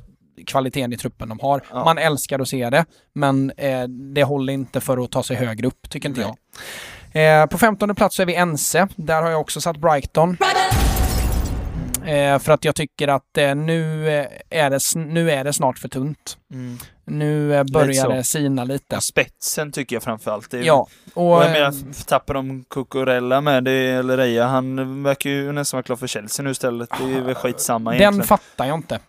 kvaliteten 0.46 0.92
i 0.92 0.96
truppen 0.96 1.28
de 1.28 1.40
har. 1.40 1.62
Ja. 1.70 1.84
Man 1.84 1.98
älskar 1.98 2.38
att 2.38 2.48
se 2.48 2.70
det, 2.70 2.84
men 3.12 3.52
eh, 3.56 3.82
det 3.88 4.24
håller 4.24 4.52
inte 4.52 4.80
för 4.80 5.04
att 5.04 5.10
ta 5.10 5.22
sig 5.22 5.36
högre 5.36 5.66
upp, 5.66 5.90
tycker 5.90 6.08
inte 6.08 6.20
Nej. 6.20 6.30
jag. 6.30 7.42
Eh, 7.42 7.46
på 7.46 7.58
15 7.58 7.94
plats 7.94 8.16
så 8.16 8.22
är 8.22 8.26
vi 8.26 8.34
ense. 8.34 8.88
Där 8.96 9.22
har 9.22 9.30
jag 9.30 9.40
också 9.40 9.60
satt 9.60 9.76
Brighton. 9.76 10.36
Eh, 12.07 12.39
för 12.39 12.53
att 12.53 12.65
jag 12.65 12.74
tycker 12.74 13.09
att 13.09 13.39
eh, 13.39 13.55
nu, 13.55 14.09
eh, 14.09 14.27
är 14.51 14.70
det, 14.70 14.81
nu 14.97 15.31
är 15.31 15.45
det 15.45 15.53
snart 15.53 15.78
för 15.78 15.89
tunt. 15.89 16.39
Mm. 16.53 16.78
Nu 17.09 17.55
eh, 17.55 17.65
börjar 17.65 18.09
det 18.09 18.24
sina 18.24 18.65
lite. 18.65 19.01
Spetsen 19.01 19.73
tycker 19.73 19.97
jag 19.97 20.03
framförallt. 20.03 20.55
Är, 20.55 20.62
Ja, 20.62 20.87
och, 21.15 21.37
Och 21.37 21.43
jag 21.43 21.47
eh, 21.47 21.53
menar, 21.53 22.05
tappar 22.07 22.35
de 22.35 22.65
Cucurella 22.70 23.41
med 23.41 23.65
det, 23.65 23.91
eller 23.91 24.16
Reja, 24.16 24.47
han 24.47 25.03
verkar 25.03 25.31
ju 25.31 25.53
nästan 25.53 25.78
vara 25.78 25.83
klar 25.83 25.97
för 25.97 26.07
Chelsea 26.07 26.45
nu 26.45 26.51
istället. 26.51 26.89
Det 26.99 27.12
är 27.19 27.20
väl 27.20 27.35
skitsamma 27.35 27.91
den 27.91 28.01
egentligen. 28.01 28.27
fattar 28.27 28.65
jag 28.66 28.77
inte. 28.78 29.01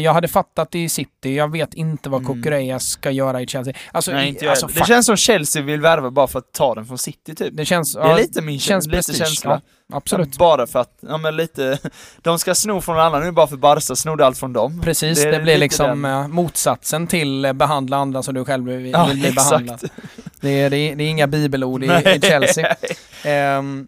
Jag 0.00 0.12
hade 0.14 0.28
fattat 0.28 0.74
i 0.74 0.88
City, 0.88 1.34
jag 1.34 1.52
vet 1.52 1.74
inte 1.74 2.08
vad 2.08 2.20
Mm. 2.24 2.34
Cucurella 2.42 2.78
ska 2.78 3.10
göra 3.10 3.42
i 3.42 3.46
Chelsea. 3.46 3.74
Alltså, 3.92 4.12
Nej, 4.12 4.28
inte 4.28 4.44
jag 4.44 4.50
alltså. 4.50 4.66
Det 4.66 4.86
känns 4.86 5.06
som 5.06 5.16
Chelsea 5.16 5.62
vill 5.62 5.80
värva 5.80 6.10
bara 6.10 6.26
för 6.26 6.38
att 6.38 6.52
ta 6.52 6.74
den 6.74 6.86
från 6.86 6.98
City 6.98 7.34
typ. 7.34 7.56
det 7.56 7.64
känns, 7.64 7.94
Det 7.94 8.00
är 8.00 8.08
ja, 8.08 8.16
lite 8.16 8.42
min 8.42 8.60
känns 8.60 8.86
lite 8.86 8.96
prestige, 8.96 9.16
känsla. 9.18 9.60
Absolut. 9.92 10.38
Bara 10.38 10.66
för 10.66 10.78
att, 10.78 10.98
ja 11.00 11.16
men 11.18 11.36
lite, 11.36 11.78
de 12.22 12.38
ska 12.38 12.54
sno 12.54 12.80
från 12.80 12.98
alla 12.98 13.18
nu 13.20 13.30
bara 13.32 13.46
för 13.46 13.56
Barca 13.56 13.96
snodde 13.96 14.26
allt 14.26 14.38
från 14.38 14.52
dem. 14.52 14.80
Precis, 14.80 15.22
Det 15.22 15.30
det, 15.30 15.40
blir 15.40 15.58
liksom 15.58 16.02
den. 16.02 16.12
eh, 16.22 16.28
motsatsen 16.28 17.06
till 17.06 17.44
eh, 17.44 17.52
behandla 17.52 17.96
andra 17.96 18.22
som 18.22 18.34
du 18.34 18.44
själv 18.44 18.64
vill, 18.66 18.90
Ja, 18.92 19.10
bli 19.12 19.32
behandlad. 19.36 19.74
exakt. 19.84 19.94
Det 20.40 20.50
är, 20.60 20.70
det, 20.70 20.76
är, 20.76 20.96
det 20.96 21.04
är 21.04 21.08
inga 21.08 21.26
bibelord 21.26 21.84
i, 21.84 21.86
i 22.16 22.20
Chelsea. 22.22 22.76
Ehm, 23.24 23.86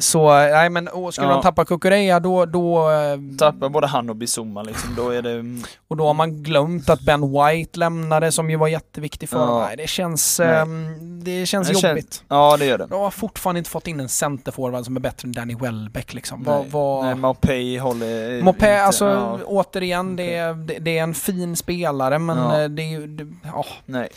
så, 0.00 0.28
nej 0.34 0.70
men 0.70 0.88
och 0.88 1.14
skulle 1.14 1.28
Ja. 1.28 1.32
man 1.34 1.42
tappa 1.42 1.64
Cucurella 1.64 2.20
då, 2.20 2.46
då, 2.46 2.90
eh, 2.90 3.18
Tappar 3.38 3.68
både 3.68 3.86
han 3.86 4.10
och 4.10 4.16
Bizuma 4.16 4.62
liksom, 4.62 4.94
då 4.96 5.10
är 5.10 5.22
det... 5.22 5.44
och 5.88 5.96
då 5.96 6.06
har 6.06 6.14
man 6.14 6.42
glömt 6.42 6.90
att 6.90 7.00
Ben 7.00 7.32
White 7.32 7.78
lämnade 7.78 8.32
som 8.32 8.50
ju 8.50 8.56
var 8.56 8.68
jätteviktig 8.68 9.28
för 9.28 9.38
Ja. 9.38 9.46
dem. 9.46 9.62
Nej, 9.66 9.76
det 9.76 9.86
känns, 9.88 10.38
Nej. 10.38 10.48
ehm, 10.56 11.24
det 11.24 11.46
känns 11.46 11.68
Det 11.68 11.74
känns- 11.74 11.84
jobbigt. 11.84 12.24
Ja 12.28 12.56
det 12.58 12.64
gör 12.66 12.78
det. 12.78 12.86
De 12.86 13.00
har 13.00 13.10
fortfarande 13.10 13.58
inte 13.58 13.70
fått 13.70 13.86
in 13.86 14.00
en 14.00 14.08
centerforward 14.08 14.84
som 14.84 14.96
är 14.96 15.00
bättre 15.00 15.26
än 15.26 15.32
Danny 15.32 15.54
Welbeck 15.54 16.14
liksom. 16.14 16.42
Nej, 16.46 16.64
vad... 16.70 17.04
Nej, 17.04 17.14
Maupay 17.14 17.78
håller 17.78 18.42
Mopé, 18.42 18.56
inte- 18.66 18.82
alltså 18.82 19.04
ja, 19.06 19.38
återigen, 19.46 20.16
det 20.16 20.34
är, 20.36 20.54
det, 20.54 20.78
det 20.78 20.98
är 20.98 21.02
en 21.02 21.14
fin 21.14 21.56
spelare 21.56 22.18
men 22.18 22.38
Ja. 22.38 22.62
eh, 22.62 22.68
det 22.68 22.82
är 22.82 22.88
ju, 22.90 23.06
det, 23.06 23.26
ja. 23.44 23.64
nej. 23.86 24.08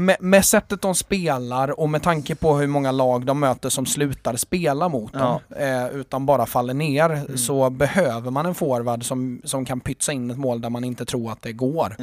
Med, 0.00 0.16
med 0.20 0.44
sättet 0.44 0.82
de 0.82 0.94
spelar 0.94 1.80
och 1.80 1.90
med 1.90 2.02
tanke 2.02 2.34
på 2.34 2.56
hur 2.58 2.66
många 2.66 2.92
lag 2.92 3.26
de 3.26 3.40
möter 3.40 3.68
som 3.68 3.86
slutar 3.86 4.36
spela 4.36 4.88
mot 4.88 5.12
dem, 5.12 5.40
eh, 5.56 5.86
utan 5.88 6.26
bara 6.26 6.46
faller 6.46 6.74
ner, 6.74 7.10
Mm. 7.10 7.38
så 7.38 7.70
behöver 7.70 8.30
man 8.30 8.46
en 8.46 8.54
forward 8.54 9.04
som, 9.04 9.40
som 9.44 9.64
kan 9.64 9.80
pytsa 9.80 10.12
in 10.12 10.30
ett 10.30 10.38
mål 10.38 10.60
där 10.60 10.70
man 10.70 10.84
inte 10.84 11.04
tror 11.04 11.32
att 11.32 11.42
det 11.42 11.52
går. 11.52 11.96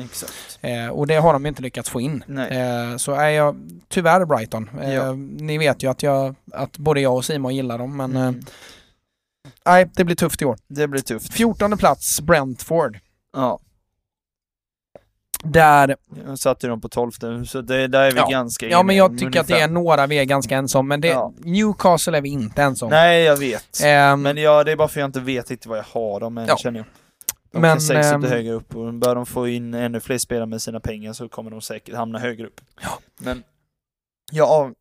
Eh, 0.61 0.87
och 0.87 1.07
det 1.07 1.15
har 1.15 1.33
de 1.33 1.45
inte 1.45 1.61
lyckats 1.61 1.89
få 1.89 2.01
in. 2.01 2.23
Eh, 2.51 2.97
så 2.97 3.11
är 3.13 3.29
jag, 3.29 3.55
tyvärr 3.87 4.25
Brighton. 4.25 4.69
Eh, 4.81 4.93
Ja. 4.93 5.13
Ni 5.13 5.57
vet 5.57 5.83
ju 5.83 5.89
att, 5.91 6.03
jag, 6.03 6.35
att 6.53 6.77
både 6.77 7.01
jag 7.01 7.15
och 7.15 7.25
Simon 7.25 7.55
gillar 7.55 7.77
dem, 7.77 7.97
men 7.97 8.15
eh, 8.15 8.21
Mm. 8.27 8.41
nej, 9.65 9.89
det 9.95 10.03
blir 10.03 10.15
tufft 10.15 10.41
i 10.41 10.45
år. 10.45 10.57
Det 10.67 10.87
blir 10.87 11.01
tufft. 11.01 11.33
14 11.33 11.77
plats, 11.77 12.21
Brentford. 12.21 12.99
Ja, 13.35 13.59
Där, 15.51 15.95
jag 16.27 16.39
satte 16.39 16.67
dem 16.67 16.81
på 16.81 16.89
tolfte, 16.89 17.45
så 17.45 17.61
det, 17.61 17.87
där 17.87 18.01
är 18.01 18.11
vi 18.11 18.17
Ja. 18.17 18.27
ganska 18.29 18.67
ja 18.69 18.83
men 18.83 18.93
eniga 18.93 19.03
jag 19.03 19.19
tycker 19.19 19.39
att 19.39 19.47
det 19.47 19.59
är 19.59 19.67
några 19.67 20.07
vi 20.07 20.15
är 20.19 20.23
ganska 20.23 20.55
ensamma 20.57 20.87
men 20.87 21.01
det, 21.01 21.07
Ja. 21.07 21.33
Newcastle 21.37 22.17
är 22.17 22.21
vi 22.21 22.29
inte 22.29 22.61
ensamma 22.61 22.89
Nej, 22.89 23.23
jag 23.23 23.37
vet. 23.37 23.81
Ehm, 23.83 24.21
Men 24.21 24.37
ja, 24.37 24.63
det 24.63 24.71
är 24.71 24.75
bara 24.75 24.87
för 24.87 24.99
jag 24.99 25.07
inte 25.07 25.19
vet 25.19 25.49
riktigt 25.49 25.65
vad 25.65 25.77
jag 25.77 25.83
har 25.83 26.19
dem 26.19 26.37
än, 26.37 26.45
Ja. 26.47 26.57
känner 26.57 26.79
jag. 26.79 26.85
De 27.51 27.59
Men, 27.61 27.71
kan 27.71 27.81
säkert 27.81 28.05
ehm, 28.05 28.21
sitta 28.21 28.33
högre 28.33 28.51
upp 28.53 28.75
och 28.75 28.93
bör 28.93 29.15
de 29.15 29.25
få 29.25 29.47
in 29.47 29.73
ännu 29.73 29.99
fler 29.99 30.17
spelare 30.17 30.45
med 30.45 30.61
sina 30.61 30.79
pengar 30.79 31.13
så 31.13 31.29
kommer 31.29 31.51
de 31.51 31.61
säkert 31.61 31.95
hamna 31.95 32.19
högre 32.19 32.47
upp. 32.47 32.61
Ja. 32.81 32.99
Men 33.19 33.43
jag 34.31 34.73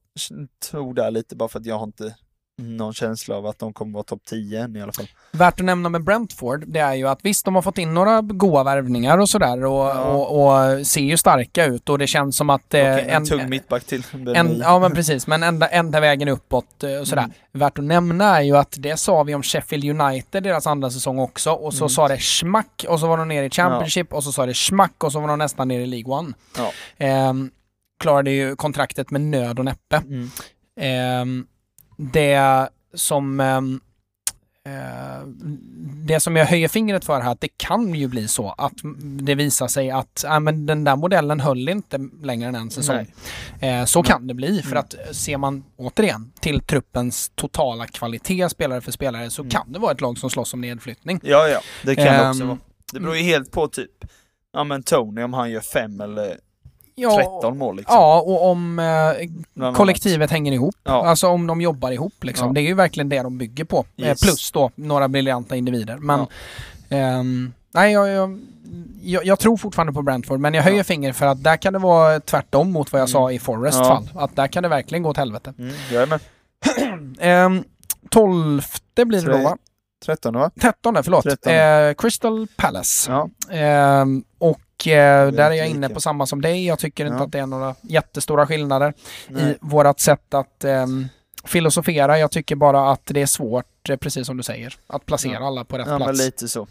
tror 0.71 0.95
där 0.95 1.11
lite 1.11 1.37
bara 1.37 1.49
för 1.49 1.59
att 1.61 1.67
jag 1.67 1.79
har 1.79 1.85
inte 1.85 2.15
någon 2.59 2.93
känsla 2.95 3.37
av 3.37 3.47
att 3.47 3.59
de 3.59 3.73
kommer 3.73 3.93
vara 3.93 4.05
topp 4.05 4.23
10 4.29 4.63
än 4.63 4.77
i 4.77 4.83
alla 4.83 4.93
fall. 4.93 5.09
Värt 5.33 5.61
att 5.61 5.67
nämna 5.67 5.89
med 5.89 6.05
Brentford, 6.05 6.65
det 6.67 6.79
är 6.81 6.95
ju 6.95 7.09
att 7.09 7.19
visst, 7.23 7.45
de 7.45 7.55
har 7.55 7.63
fått 7.63 7.79
in 7.79 7.95
några 7.95 8.21
goa 8.21 8.65
värvningar 8.65 9.19
och 9.19 9.29
sådär 9.29 9.65
och, 9.65 9.87
Ja. 9.87 10.05
och, 10.05 10.47
och 10.79 10.87
ser 10.87 11.01
ju 11.01 11.17
starka 11.17 11.65
ut 11.67 11.89
och 11.89 11.99
det 11.99 12.07
känns 12.07 12.37
som 12.37 12.51
att... 12.51 12.75
eh, 12.75 12.81
Okej, 12.81 13.07
en, 13.09 13.27
tung 13.27 13.49
mittback 13.49 13.85
till. 13.85 14.03
en, 14.35 14.59
ja 14.59 14.79
men 14.79 14.93
precis, 14.93 15.27
men 15.27 15.43
enda, 15.43 15.67
enda 15.69 16.01
vägen 16.01 16.29
uppåt 16.29 16.83
eh, 16.85 16.93
och 17.01 17.09
sådär. 17.09 17.23
Mm. 17.23 17.35
Värt 17.53 17.79
att 17.79 17.85
nämna 17.85 18.37
är 18.39 18.43
ju 18.43 18.57
att 18.57 18.75
det 18.79 18.97
sa 18.97 19.23
vi 19.23 19.35
om 19.35 19.43
Sheffield 19.43 20.01
United 20.01 20.43
deras 20.43 20.67
andra 20.67 20.91
säsong 20.91 21.19
också 21.19 21.51
och 21.51 21.75
så 21.75 21.85
Mm. 21.85 21.89
sa 21.91 22.09
det 22.09 22.19
schmack 22.19 22.85
och 22.89 23.01
så 23.01 23.07
var 23.07 23.17
de 23.19 23.29
nere 23.29 23.47
i 23.47 23.51
Championship 23.51 24.13
och 24.13 24.25
så 24.25 24.33
sa 24.33 24.47
det 24.47 24.55
schmack 24.55 25.05
och 25.05 25.13
så 25.13 25.21
var 25.21 25.29
de 25.29 25.39
nästan 25.39 25.69
nere 25.69 25.83
i 25.83 25.87
League 25.87 26.15
One. 26.15 26.33
Ja. 26.59 26.71
Ehm, 26.99 27.51
klarade 28.01 28.31
ju 28.31 28.57
kontraktet 28.57 29.11
med 29.11 29.21
nöd 29.21 29.59
och 29.59 29.65
näppe. 29.65 29.97
Mm. 29.97 30.31
Ehm, 30.81 31.47
det 31.97 32.69
som 32.95 33.41
ehm, 33.41 33.81
eh, 34.67 35.27
det 36.07 36.21
som 36.21 36.37
jag 36.37 36.47
höjer 36.47 36.69
fingret 36.69 37.05
för 37.05 37.21
här, 37.21 37.33
att 37.33 37.41
det 37.41 37.49
kan 37.57 37.95
ju 37.95 38.09
bli 38.09 38.29
så 38.29 38.55
att 38.59 38.73
det 39.03 39.35
visar 39.35 39.69
sig 39.69 39.91
att 39.91 40.25
äh, 40.25 40.41
men 40.41 40.67
den 40.67 40.85
där 40.85 40.97
modellen 40.97 41.41
höll 41.41 41.69
inte 41.69 41.99
längre 42.23 42.49
än 42.49 42.55
en 42.55 42.71
säsong. 42.71 43.07
Eh, 43.61 43.85
så 43.85 44.03
kan 44.03 44.27
det 44.27 44.35
bli, 44.35 44.63
för 44.63 44.71
Mm. 44.71 44.79
att 44.85 45.17
ser 45.17 45.37
man 45.39 45.65
återigen 45.77 46.33
till 46.41 46.61
truppens 46.61 47.33
totala 47.35 47.87
kvalitet 47.87 48.49
spelare 48.49 48.81
för 48.81 48.93
spelare 48.93 49.31
så 49.31 49.43
Mm. 49.43 49.51
kan 49.51 49.73
det 49.73 49.79
vara 49.79 49.93
ett 49.93 50.01
lag 50.01 50.19
som 50.19 50.31
slåss 50.31 50.55
om 50.55 50.61
nedflyttning. 50.61 51.21
Ja, 51.23 51.49
ja, 51.49 51.61
det 51.85 51.95
kan 51.95 52.05
det 52.05 52.11
Ehm, 52.11 52.31
också 52.31 52.45
vara. 52.45 52.59
Det 52.93 53.01
beror 53.01 53.17
ju 53.17 53.23
helt 53.23 53.51
på 53.51 53.69
typ, 53.69 53.91
ja 54.53 54.65
men 54.65 54.83
Tony 54.83 55.23
om 55.23 55.33
han 55.33 55.51
gör 55.51 55.61
fem 55.61 56.01
eller 56.01 56.39
Ja, 56.99 57.17
13 57.41 57.59
mål 57.59 57.77
liksom. 57.77 57.95
Ja, 57.97 58.21
och 58.21 58.45
om 58.51 58.79
eh, 58.79 59.73
kollektivet 59.73 60.31
hänger 60.31 60.53
ihop. 60.53 60.75
Ja. 60.85 61.07
Alltså 61.07 61.29
om 61.29 61.47
de 61.47 61.61
jobbar 61.61 61.91
ihop 61.91 62.25
liksom. 62.25 62.47
Ja. 62.49 62.53
Det 62.53 62.61
är 62.61 62.63
ju 62.69 62.75
verkligen 62.75 63.09
det 63.09 63.23
de 63.23 63.39
bygger 63.39 63.65
på. 63.65 63.85
Eh, 63.97 64.05
Yes. 64.07 64.21
plus 64.23 64.53
då 64.53 64.71
några 64.75 65.09
briljanta 65.09 65.57
individer. 65.57 65.97
Men 65.97 66.27
ehm, 66.89 67.53
nej, 67.75 67.93
jag, 67.93 68.09
jag, 68.09 68.39
jag, 69.03 69.27
jag 69.27 69.39
tror 69.39 69.57
fortfarande 69.57 69.93
på 69.93 70.03
Brentford 70.03 70.41
men 70.41 70.55
jag 70.55 70.63
höjer 70.63 70.77
Ja. 70.79 70.85
finger 70.85 71.13
för 71.13 71.27
att 71.27 71.43
där 71.43 71.57
kan 71.57 71.73
det 71.73 71.79
vara 71.79 72.21
tvärtom 72.21 72.73
mot 72.73 72.93
vad 72.93 73.01
jag 73.01 73.09
Mm. 73.09 73.13
sa 73.13 73.31
i 73.33 73.39
Forest 73.39 73.79
Ja. 73.79 73.85
fall. 73.85 74.09
Att 74.15 74.37
där 74.37 74.47
kan 74.47 74.63
det 74.63 74.69
verkligen 74.69 75.03
gå 75.03 75.11
åt 75.11 75.17
helvete. 75.17 75.55
Mm, 75.59 75.75
jag 75.93 76.03
är 76.03 76.07
med. 76.07 76.21
Ehm, 77.21 77.65
tolfte 78.11 79.05
blir 79.05 79.21
det 79.21 79.27
då 79.27 79.33
Tre- 79.33 79.45
va? 79.45 79.57
13 80.05 80.35
va? 80.35 80.51
Trettonde, 80.61 81.03
förlåt. 81.03 81.23
Trettonde. 81.25 81.89
Eh, 81.89 81.95
Crystal 81.95 82.47
Palace. 82.57 83.11
Ja. 83.13 83.29
Ehm, 83.57 84.25
och 84.39 84.61
eh, 84.87 84.93
är 84.99 85.31
där 85.33 85.51
är 85.51 85.55
jag 85.55 85.69
inne 85.69 85.89
på 85.89 86.01
samma 86.01 86.27
som 86.27 86.41
dig. 86.43 86.67
Jag 86.67 86.79
tycker 86.79 87.07
inte 87.07 87.17
Ja. 87.19 87.25
att 87.25 87.33
det 87.33 87.39
är 87.39 87.47
några 87.47 87.75
jättestora 87.83 88.47
skillnader 88.47 88.95
i 89.29 89.33
Nej. 89.33 89.59
vårat 89.61 90.01
sätt 90.01 90.35
att 90.35 90.65
ehm, 90.65 91.07
filosofera. 91.45 92.19
Jag 92.19 92.31
tycker 92.31 92.57
bara 92.57 92.91
att 92.91 93.03
det 93.05 93.23
är 93.23 93.27
svårt, 93.27 93.89
eh, 93.91 93.97
precis 93.97 94.27
som 94.27 94.37
du 94.37 94.43
säger, 94.43 94.75
att 94.87 95.07
placera 95.07 95.33
Ja. 95.33 95.47
alla 95.47 95.65
på 95.65 95.79
rätt 95.79 95.87
Ja 95.87 95.99
men 95.99 96.07
plats. 96.07 96.19
lite 96.25 96.49
så. 96.49 96.67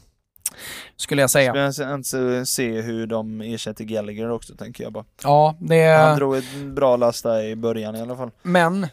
Skulle 0.95 1.22
jag 1.22 1.30
säga. 1.30 1.56
Jag 1.56 1.73
ska 1.73 1.94
inte 1.94 2.45
se 2.45 2.82
hur 2.82 3.07
de 3.07 3.41
ersätter 3.41 3.84
Gallagher 3.84 4.32
också 4.32 4.56
tänker 4.56 4.84
jag 4.84 4.94
bara. 4.94 5.06
Ja, 5.23 5.56
det 5.60 5.84
Han 5.88 6.18
drog 6.18 6.36
ett 6.36 6.56
bra 6.76 6.95
last 6.95 7.23
där 7.23 7.44
i 7.44 7.56
början 7.56 7.95
i 7.95 8.02
alla 8.02 8.15
fall. 8.15 8.32
Men 8.41 8.88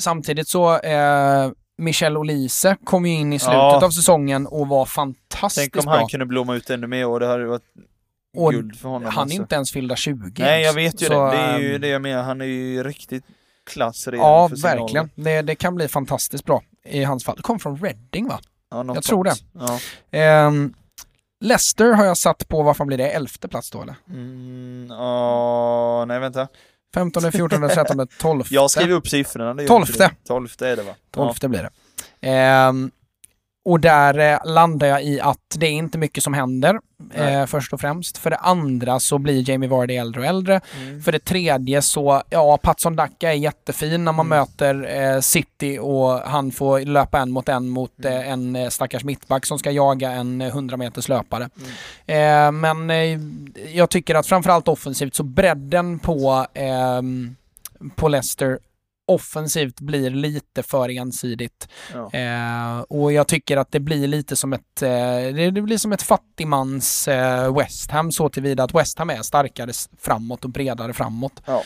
samtidigt 0.00 0.48
så 0.48 0.78
eh, 0.78 1.50
Michel 1.78 2.16
Olise 2.16 2.76
kom 2.84 3.06
ju 3.06 3.12
in 3.12 3.32
i 3.32 3.38
slutet 3.38 3.54
Ja. 3.54 3.84
av 3.86 3.90
säsongen 3.90 4.46
och 4.46 4.68
var 4.68 4.84
fantastiskt 4.86 5.72
Tänk 5.72 5.84
om 5.86 5.90
bra. 5.90 5.98
han 5.98 6.08
kunde 6.08 6.26
blomma 6.26 6.54
ut 6.54 6.70
ännu 6.70 6.86
mer 6.86 7.06
och 7.06 7.20
det 7.20 7.26
hade 7.26 7.46
varit 7.46 7.62
Och 8.34 8.52
guld 8.52 8.78
för 8.78 8.88
honom. 8.88 9.08
Han 9.08 9.18
är 9.18 9.22
alltså. 9.22 9.36
inte 9.36 9.54
ens 9.54 9.72
fyllda 9.72 9.96
20 9.96 10.32
Nej 10.42 10.62
jag 10.62 10.72
vet 10.74 11.02
ju 11.02 11.06
Så, 11.06 11.12
det. 11.12 11.30
Det 11.30 11.36
är 11.36 11.58
ju 11.58 11.74
ehm, 11.74 11.80
det 11.80 11.88
jag 11.88 12.02
menar. 12.02 12.22
Han 12.22 12.40
är 12.40 12.44
ju 12.44 12.82
riktigt 12.82 13.24
klass 13.70 14.08
redan 14.08 14.26
Ja, 14.26 14.48
för 14.48 14.56
sin 14.56 14.62
verkligen. 14.62 15.10
Det, 15.14 15.42
det 15.42 15.54
kan 15.54 15.74
bli 15.74 15.88
fantastiskt 15.88 16.44
bra 16.44 16.62
i 16.84 17.04
hans 17.04 17.24
fall. 17.24 17.36
Det 17.36 17.42
kom 17.42 17.58
från 17.58 17.78
Reading 17.78 18.28
va? 18.28 18.40
Ja, 18.70 18.84
Jag 18.94 19.04
tror 19.04 19.24
sånt. 19.24 19.42
Ja. 19.52 19.78
Ehm, 20.18 20.74
Leicester 21.40 21.92
har 21.92 22.04
jag 22.04 22.16
satt 22.16 22.48
på, 22.48 22.62
vad 22.62 22.76
fan 22.76 22.86
blir 22.86 22.98
det, 22.98 23.10
elfte 23.10 23.48
plats 23.48 23.70
då 23.70 23.82
eller? 23.82 23.94
Mm, 24.10 24.86
ja, 24.90 26.04
nej 26.08 26.20
vänta. 26.20 26.48
15, 26.94 27.32
14, 27.32 27.68
13, 27.68 28.08
12. 28.20 28.44
Jag 28.50 28.70
skriver 28.70 28.92
upp 28.92 29.08
siffrorna. 29.08 29.54
det 29.54 29.62
gör 29.62 29.68
Tolfte. 29.68 30.04
inte 30.04 30.16
du. 30.22 30.26
Tolfte 30.28 30.68
är 30.68 30.76
det 30.76 30.82
va? 30.82 30.94
12 31.10 31.50
blir 31.50 31.62
det. 31.62 31.70
Ehm, 32.28 32.90
och 33.64 33.80
där 33.80 34.18
eh, 34.18 34.52
landar 34.52 34.86
jag 34.86 35.04
i 35.04 35.20
att 35.20 35.38
det 35.56 35.66
är 35.66 35.70
inte 35.70 35.98
mycket 35.98 36.22
som 36.24 36.34
händer, 36.34 36.80
eh, 37.14 37.46
först 37.46 37.72
och 37.72 37.80
främst. 37.80 38.18
För 38.18 38.30
det 38.30 38.36
andra 38.36 39.00
så 39.00 39.18
blir 39.18 39.50
Jamie 39.50 39.68
Vardy 39.68 39.94
äldre 39.96 40.20
och 40.20 40.26
äldre. 40.26 40.60
Mm. 40.82 41.02
För 41.02 41.12
det 41.12 41.18
tredje 41.24 41.82
så, 41.82 42.22
ja, 42.30 42.58
Patson 42.62 42.96
Dacca 42.96 43.28
är 43.32 43.36
jättefin 43.36 44.04
när 44.04 44.12
man 44.12 44.26
Mm. 44.26 44.38
möter 44.38 45.00
eh, 45.14 45.20
City 45.20 45.78
och 45.80 46.10
han 46.20 46.52
får 46.52 46.80
löpa 46.80 47.18
en 47.18 47.30
mot 47.30 47.48
en 47.48 47.68
mot 47.68 47.92
Mm. 48.04 48.12
eh, 48.18 48.32
en 48.32 48.56
eh, 48.56 48.68
stackars 48.68 49.04
mittback 49.04 49.46
som 49.46 49.58
ska 49.58 49.70
jaga 49.70 50.10
en 50.12 50.40
eh, 50.40 50.48
100 50.48 50.76
meters 50.76 51.08
löpare. 51.08 51.48
Mm. 52.06 52.54
Eh, 52.56 52.74
men 52.76 52.90
eh, 52.90 53.20
jag 53.76 53.90
tycker 53.90 54.14
att 54.14 54.26
framförallt 54.26 54.68
offensivt 54.68 55.14
så 55.14 55.22
bredden 55.22 55.98
på, 55.98 56.46
ehm, 56.54 57.36
på 57.96 58.08
Leicester 58.08 58.58
offensivt 59.06 59.80
blir 59.80 60.10
lite 60.10 60.62
för 60.62 60.88
ensidigt. 60.88 61.68
Ja. 61.92 62.10
Eh, 62.18 62.80
och 62.80 63.12
jag 63.12 63.28
tycker 63.28 63.56
att 63.56 63.72
det 63.72 63.80
blir 63.80 64.06
lite 64.06 64.36
som 64.36 64.52
ett, 64.52 64.82
eh, 64.82 64.88
det, 65.34 65.50
det 65.50 65.62
blir 65.62 65.78
som 65.78 65.92
ett 65.92 66.02
fattigmans 66.02 67.08
eh, 67.08 67.56
West 67.56 67.90
Ham 67.90 68.12
så 68.12 68.28
tillvida 68.28 68.64
att 68.64 68.74
West 68.74 68.98
Ham 68.98 69.10
är 69.10 69.22
starkare 69.22 69.72
framåt 70.00 70.44
och 70.44 70.50
bredare 70.50 70.92
framåt. 70.92 71.42
Ja. 71.46 71.62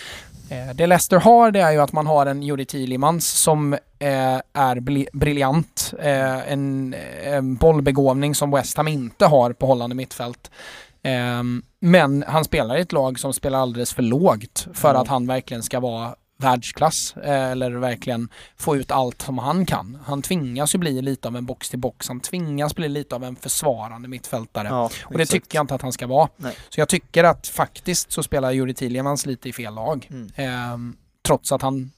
Eh, 0.50 0.74
det 0.74 0.86
Leicester 0.86 1.16
har 1.16 1.50
det 1.50 1.60
är 1.60 1.72
ju 1.72 1.78
att 1.80 1.92
man 1.92 2.06
har 2.06 2.26
en 2.26 2.42
Juri 2.42 2.64
Thielemans 2.64 3.28
som 3.28 3.72
eh, 3.98 4.40
är 4.52 4.80
briljant. 5.16 5.94
Eh, 5.98 6.52
en, 6.52 6.94
en 7.24 7.54
bollbegåvning 7.54 8.34
som 8.34 8.50
West 8.50 8.76
Ham 8.76 8.88
inte 8.88 9.26
har 9.26 9.52
på 9.52 9.66
hållande 9.66 9.96
mittfält. 9.96 10.50
Men 11.80 12.24
han 12.28 12.44
spelar 12.44 12.76
i 12.76 12.80
ett 12.80 12.92
lag 12.92 13.18
som 13.18 13.32
spelar 13.32 13.58
alldeles 13.58 13.94
för 13.94 14.02
lågt 14.02 14.66
för 14.74 14.90
Mm. 14.90 15.02
att 15.02 15.08
han 15.08 15.26
verkligen 15.26 15.62
ska 15.62 15.80
vara 15.80 16.14
världsklass 16.42 17.16
eh, 17.16 17.50
eller 17.50 17.70
verkligen 17.70 18.28
få 18.56 18.76
ut 18.76 18.90
allt 18.90 19.22
som 19.22 19.38
han 19.38 19.66
kan. 19.66 19.98
Han 20.06 20.22
tvingas 20.22 20.74
ju 20.74 20.78
bli 20.78 21.02
lite 21.02 21.28
av 21.28 21.36
en 21.36 21.46
box 21.46 21.70
till 21.70 21.78
box. 21.78 22.08
Han 22.08 22.20
tvingas 22.20 22.74
bli 22.74 22.88
lite 22.88 23.14
av 23.14 23.24
en 23.24 23.36
försvarande 23.36 24.08
mittfältare. 24.08 24.68
Ja, 24.68 24.90
Och 25.04 25.18
det 25.18 25.26
tycker 25.26 25.56
jag 25.58 25.62
inte 25.62 25.74
att 25.74 25.82
han 25.82 25.92
ska 25.92 26.06
vara. 26.06 26.28
Nej. 26.36 26.56
Så 26.68 26.80
jag 26.80 26.88
tycker 26.88 27.24
att 27.24 27.46
faktiskt 27.46 28.12
så 28.12 28.22
spelar 28.22 28.50
Juri 28.52 28.74
Tillemans 28.74 29.26
lite 29.26 29.48
i 29.48 29.52
fel 29.52 29.74
lag. 29.74 30.06
Mm. 30.10 30.30
Ehm, 30.34 30.96
trots 31.26 31.52
att 31.52 31.62
han 31.62 31.90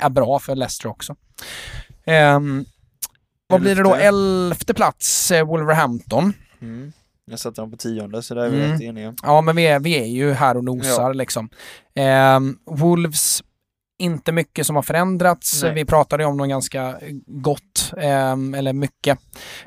är 0.00 0.10
bra 0.10 0.38
för 0.38 0.54
Leicester 0.56 0.88
också. 0.88 1.16
Ehm, 2.04 2.64
vad 3.46 3.60
blir 3.60 3.74
det 3.76 3.82
då? 3.82 3.94
Elfte. 3.94 4.74
Plats, 4.74 5.30
eh, 5.30 5.46
Wolverhampton. 5.46 6.32
Mm. 6.60 6.92
Jag 7.30 7.38
satte 7.38 7.60
dem 7.60 7.70
på 7.70 7.76
tionde, 7.76 8.22
så 8.22 8.34
där 8.34 8.42
är 8.42 8.48
vi 8.50 8.56
Mm. 8.58 8.72
rätt 8.72 8.80
eniga. 8.80 9.14
Ja, 9.22 9.40
men 9.40 9.56
vi 9.56 9.66
är, 9.66 9.80
vi 9.80 9.98
är 9.98 10.04
ju 10.06 10.32
här 10.32 10.56
och 10.56 10.64
nosar 10.64 11.02
Ja. 11.02 11.12
liksom. 11.12 11.48
Ehm, 11.94 12.58
Wolves, 12.66 13.42
inte 13.98 14.32
mycket 14.32 14.66
som 14.66 14.76
har 14.76 14.82
förändrats. 14.82 15.62
Nej. 15.62 15.74
Vi 15.74 15.84
pratade 15.84 16.24
om 16.24 16.36
dem 16.38 16.48
ganska 16.48 16.98
gott, 17.26 17.92
ehm, 17.96 18.54
eller 18.54 18.72
mycket 18.72 19.18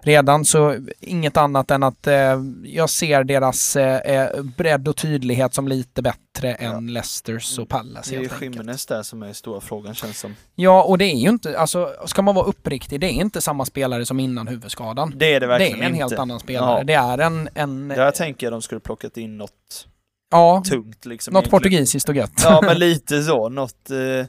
redan, 0.01 0.45
så 0.45 0.75
inget 0.99 1.37
annat 1.37 1.71
än 1.71 1.83
att 1.83 2.07
eh, 2.07 2.39
jag 2.63 2.89
ser 2.89 3.23
deras 3.23 3.75
eh, 3.75 3.97
eh, 4.15 4.41
bredd 4.43 4.87
och 4.87 4.95
tydlighet 4.97 5.53
som 5.53 5.67
lite 5.67 6.01
bättre 6.01 6.53
än 6.53 6.93
Leicesters 6.93 7.59
och 7.59 7.69
Pallas 7.69 8.09
Det 8.09 8.15
är 8.15 8.19
ju. 8.19 8.29
Jimenez 8.41 8.85
där 8.85 9.03
som 9.03 9.23
är 9.23 9.33
stora 9.33 9.61
frågan 9.61 9.95
känns 9.95 10.19
som. 10.19 10.35
Ja, 10.55 10.83
och 10.83 10.97
det 10.97 11.05
är 11.05 11.15
ju 11.17 11.29
inte, 11.29 11.59
alltså 11.59 11.93
ska 12.05 12.21
man 12.21 12.35
vara 12.35 12.45
uppriktig, 12.45 12.99
det 12.99 13.07
är 13.07 13.11
inte 13.11 13.41
samma 13.41 13.65
spelare 13.65 14.05
som 14.05 14.19
innan 14.19 14.47
huvudskadan. 14.47 15.13
Det 15.15 15.25
är 15.25 15.33
det 15.33 15.39
Det 15.39 15.47
verkligen 15.47 15.79
är 15.81 15.85
en 15.85 15.91
inte. 15.91 16.03
helt 16.03 16.19
annan 16.19 16.39
spelare. 16.39 16.77
Ja. 16.77 16.83
Det 16.83 16.93
är 16.93 17.17
en, 17.17 17.49
en 17.53 17.87
Där 17.87 18.11
tänker 18.11 18.45
jag 18.45 18.53
de 18.53 18.61
skulle 18.61 18.81
plockat 18.81 19.17
in 19.17 19.37
något 19.37 19.87
ja, 20.31 20.63
tungt 20.69 21.05
liksom. 21.05 21.33
något 21.33 21.41
egentligen. 21.43 21.59
portugisiskt 21.61 22.09
och 22.09 22.15
gött. 22.15 22.31
Ja, 22.43 22.61
men 22.65 22.77
lite 22.79 23.23
så. 23.23 23.49
Något... 23.49 23.89
Eh, 23.91 24.25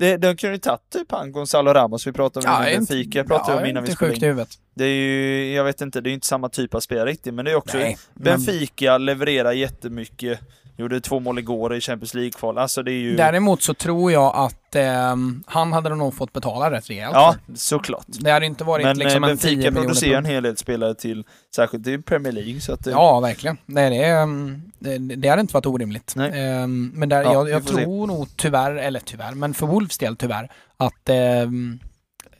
det, 0.00 0.16
de 0.16 0.36
kunde 0.36 0.54
ju 0.54 0.58
tagit 0.60 0.90
typ 0.92 1.12
han 1.12 1.32
Gonzalo 1.32 1.72
Ramos 1.72 2.06
vi 2.06 2.12
pratade 2.12 2.46
om 2.48 2.52
Ja, 2.52 2.68
innan 2.68 2.80
inte- 2.80 2.94
Benfica, 2.94 3.24
pratade 3.24 3.52
ja, 3.52 3.62
om 3.62 3.66
innan 3.68 3.84
vi 3.84 3.92
spelade 3.92 4.12
sjukt 4.14 4.22
i 4.22 4.26
in. 4.26 4.30
huvudet. 4.32 4.48
Det 4.74 4.84
är 4.84 4.88
ju, 4.94 5.52
jag 5.54 5.64
vet 5.64 5.80
inte, 5.80 6.00
det 6.00 6.08
är 6.08 6.10
ju 6.10 6.14
inte 6.14 6.26
samma 6.26 6.48
typ 6.48 6.74
av 6.74 6.80
spelare 6.80 7.10
riktigt, 7.10 7.34
men 7.34 7.44
det 7.44 7.50
är 7.50 7.54
också 7.54 7.76
Nej, 7.78 7.98
men 8.14 8.24
Benfica 8.24 8.98
levererar 8.98 9.52
jättemycket. 9.52 10.40
Gjorde 10.76 11.00
två 11.00 11.20
mål 11.20 11.38
igår 11.38 11.74
i 11.74 11.80
Champions 11.80 12.14
League-kval. 12.14 12.58
Alltså 12.58 12.82
det 12.82 12.92
är 12.92 13.00
ju... 13.00 13.16
däremot 13.16 13.62
så 13.62 13.74
tror 13.74 14.12
jag 14.12 14.36
att 14.36 14.74
ehm, 14.74 15.44
han 15.46 15.72
hade 15.72 15.94
nog 15.94 16.14
fått 16.14 16.32
betala 16.32 16.70
rätt 16.70 16.90
rejält 16.90 17.14
ja, 17.14 17.34
för. 17.46 17.54
såklart. 17.54 18.06
Det 18.08 18.30
hade 18.30 18.46
inte 18.46 18.64
varit 18.64 18.84
Men 18.86 18.98
liksom 18.98 19.24
eh, 19.24 19.30
en 19.30 19.38
10 19.38 19.48
Benfica 19.50 19.70
miljoner 19.70 19.86
producerar 19.86 20.18
en 20.18 20.24
hel 20.24 20.42
del 20.42 20.56
spelare 20.56 20.94
till, 20.94 21.24
särskilt 21.56 21.86
i 21.86 21.98
Premier 21.98 22.32
League, 22.32 22.60
så 22.60 22.72
att 22.72 22.84
det, 22.84 22.90
Ja, 22.90 23.20
verkligen. 23.20 23.56
Nej, 23.66 23.90
det, 23.90 24.04
mm, 24.06 24.62
det, 24.78 24.98
det 24.98 25.28
hade 25.28 25.40
inte 25.40 25.54
varit 25.54 25.66
orimligt. 25.66 26.16
Ehm, 26.16 26.92
men 26.94 27.08
där, 27.08 27.22
Ja, 27.22 27.32
jag, 27.32 27.50
jag 27.50 27.62
får 27.62 27.74
se. 27.74 27.84
tror 27.84 28.06
nog 28.06 28.28
tyvärr, 28.36 28.74
eller 28.74 29.00
tyvärr, 29.00 29.34
men 29.34 29.54
för 29.54 29.66
Wolves 29.66 29.98
del 29.98 30.16
tyvärr, 30.16 30.50
att 30.76 31.08
ehm, 31.08 31.78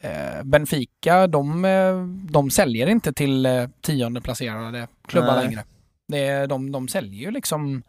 eh, 0.00 0.42
Benfica, 0.44 1.26
de, 1.26 1.64
eh, 1.64 2.04
de 2.32 2.50
säljer 2.50 2.86
inte 2.86 3.12
till 3.12 3.46
eh, 3.46 3.66
tionde 3.80 4.20
placerade 4.20 4.88
klubbar 5.08 5.34
Nej. 5.34 5.44
längre. 5.44 5.64
Det 6.08 6.46
de, 6.46 6.72
de 6.72 6.88
säljer 6.88 7.20
ju 7.20 7.30
liksom 7.30 7.82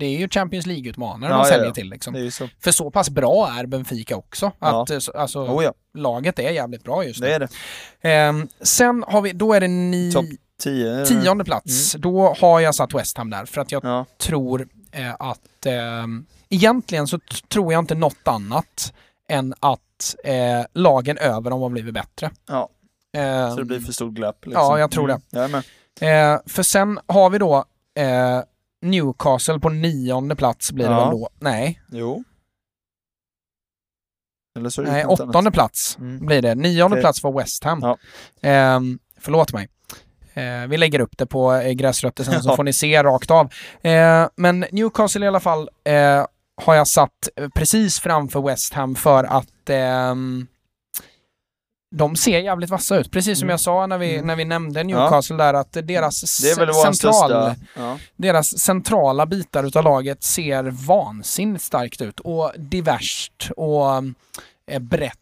det 0.00 0.06
är 0.06 0.18
ju 0.18 0.28
Champions 0.28 0.66
League-utmanare 0.66 1.30
Ja, 1.30 1.36
de 1.36 1.38
ja, 1.38 1.44
säljer 1.44 1.66
ja. 1.66 1.72
till 1.74 1.90
liksom. 1.90 2.30
så. 2.30 2.48
För 2.60 2.70
så 2.70 2.90
pass 2.90 3.10
bra 3.10 3.50
är 3.58 3.66
Benfica 3.66 4.16
också. 4.16 4.52
Ja. 4.58 4.82
Att, 4.82 4.90
eh, 4.90 4.98
så- 4.98 5.12
alltså, 5.12 5.38
Oh 5.40 5.64
ja, 5.64 5.72
laget 5.94 6.38
är 6.38 6.50
jävligt 6.50 6.84
bra 6.84 7.04
just 7.04 7.20
nu. 7.20 7.26
det 7.26 7.34
är 7.34 7.38
det. 7.40 7.48
Ehm, 8.00 8.48
sen 8.60 9.04
har 9.08 9.20
vi, 9.22 9.32
då 9.32 9.52
är 9.54 9.60
det 9.60 9.68
ni, 9.68 10.12
Topp 10.12 10.24
10. 10.62 11.06
tionde 11.06 11.44
plats. 11.44 11.92
Då 11.92 12.34
har 12.40 12.60
jag 12.60 12.74
satt 12.74 12.94
West 12.94 13.16
Ham 13.18 13.30
där 13.30 13.44
för 13.44 13.60
att 13.60 13.72
jag 13.72 13.84
Ja, 13.84 14.06
tror 14.18 14.68
eh, 14.92 15.14
att 15.18 15.66
ehm, 15.66 16.26
egentligen 16.48 17.06
så 17.06 17.18
tror 17.48 17.72
jag 17.72 17.82
inte 17.82 17.94
något 17.94 18.28
annat 18.28 18.92
än 19.28 19.54
att 19.60 20.16
eh, 20.24 20.34
lagen 20.74 21.18
över 21.18 21.50
dem 21.50 21.60
har 21.62 21.68
blivit 21.68 21.94
bättre. 21.94 22.30
ja, 22.48 22.68
Ehm, 23.16 23.50
så 23.50 23.56
det 23.56 23.64
blir 23.64 23.80
för 23.80 23.92
stort 23.92 24.12
glapp. 24.14 24.46
Liksom. 24.46 24.62
Ja, 24.64 24.78
jag 24.78 24.90
tror 24.90 25.08
det. 25.08 25.20
Mm, 25.38 25.62
jag 26.00 26.32
eh, 26.34 26.40
för 26.46 26.62
sen 26.62 26.98
har 27.06 27.30
vi 27.30 27.38
då 27.38 27.64
eh, 27.98 28.40
Newcastle 28.82 29.60
på 29.60 29.68
nionde 29.68 30.36
plats 30.36 30.72
blir 30.72 30.86
det 30.88 30.92
Ja. 30.94 31.04
väl 31.10 31.20
då? 31.20 31.28
Nej, 31.38 31.80
Jo. 31.88 32.24
Nej 34.78 35.04
åttonde 35.06 35.38
annat. 35.38 35.54
plats 35.54 35.96
Mm. 35.98 36.26
blir 36.26 36.42
det. 36.42 36.54
Nionde 36.54 36.94
Okej. 36.94 37.00
plats 37.02 37.22
var 37.22 37.32
West 37.32 37.64
Ham. 37.64 37.80
Ja. 37.82 37.98
Ehm, 38.42 38.98
förlåt 39.20 39.52
mig. 39.52 39.68
Eh, 40.34 40.66
vi 40.68 40.76
lägger 40.76 41.00
upp 41.00 41.18
det 41.18 41.26
på 41.26 41.52
eh, 41.54 41.72
gräsrötter 41.72 42.24
sen 42.24 42.42
så 42.42 42.56
får 42.56 42.64
ni 42.64 42.72
se 42.72 43.02
rakt 43.02 43.30
av. 43.30 43.52
Eh, 43.82 44.28
men 44.36 44.64
Newcastle 44.72 45.24
i 45.24 45.28
alla 45.28 45.40
fall 45.40 45.68
eh, 45.84 46.24
har 46.62 46.74
jag 46.74 46.88
satt 46.88 47.28
eh, 47.36 47.48
precis 47.48 48.00
framför 48.00 48.40
West 48.42 48.72
Ham 48.74 48.94
för 48.94 49.24
att 49.24 49.68
ehm, 49.70 50.46
de 51.90 52.16
ser 52.16 52.38
jävligt 52.40 52.70
vassa 52.70 52.96
ut. 52.98 53.10
Precis 53.10 53.38
som 53.38 53.46
Mm. 53.46 53.52
jag 53.52 53.60
sa 53.60 53.86
när 53.86 53.98
vi, 53.98 54.14
Mm. 54.14 54.26
när 54.26 54.36
vi 54.36 54.44
nämnde 54.44 54.84
Newcastle 54.84 55.36
där 55.36 55.54
att 55.54 55.72
deras 55.72 56.16
central. 56.26 57.54
Ja. 57.76 57.98
deras 58.16 58.58
centrala 58.58 59.26
bitar 59.26 59.64
utav 59.64 59.84
laget 59.84 60.22
ser 60.22 60.64
vansinnigt 60.86 61.62
starkt 61.64 62.00
ut 62.00 62.20
och 62.20 62.52
diverst 62.56 63.50
och 63.56 63.86
eh, 64.70 64.78
brett. 64.80 65.16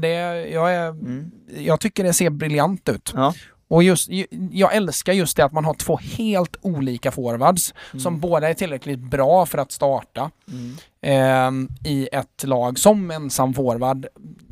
Det, 0.00 0.08
jag, 0.50 0.74
är, 0.74 0.88
Mm. 0.88 1.30
jag 1.56 1.80
tycker 1.80 2.04
det 2.04 2.12
ser 2.12 2.30
briljant 2.30 2.88
ut. 2.88 3.12
Ja. 3.14 3.34
Och 3.68 3.82
just, 3.82 4.08
ju- 4.08 4.26
jag 4.52 4.74
älskar 4.74 5.12
just 5.12 5.36
det 5.36 5.44
att 5.44 5.52
man 5.52 5.64
har 5.64 5.74
två 5.74 5.96
helt 5.96 6.56
olika 6.62 7.10
forwards 7.10 7.74
Mm. 7.92 8.00
som 8.00 8.20
båda 8.20 8.48
är 8.48 8.54
tillräckligt 8.54 8.98
bra 8.98 9.46
för 9.46 9.58
att 9.58 9.72
starta 9.72 10.30
Mm. 10.48 10.76
ehm, 11.02 11.68
i 11.84 12.08
ett 12.12 12.44
lag 12.44 12.78
som 12.78 13.10
ensam 13.10 13.54
forward. 13.54 14.06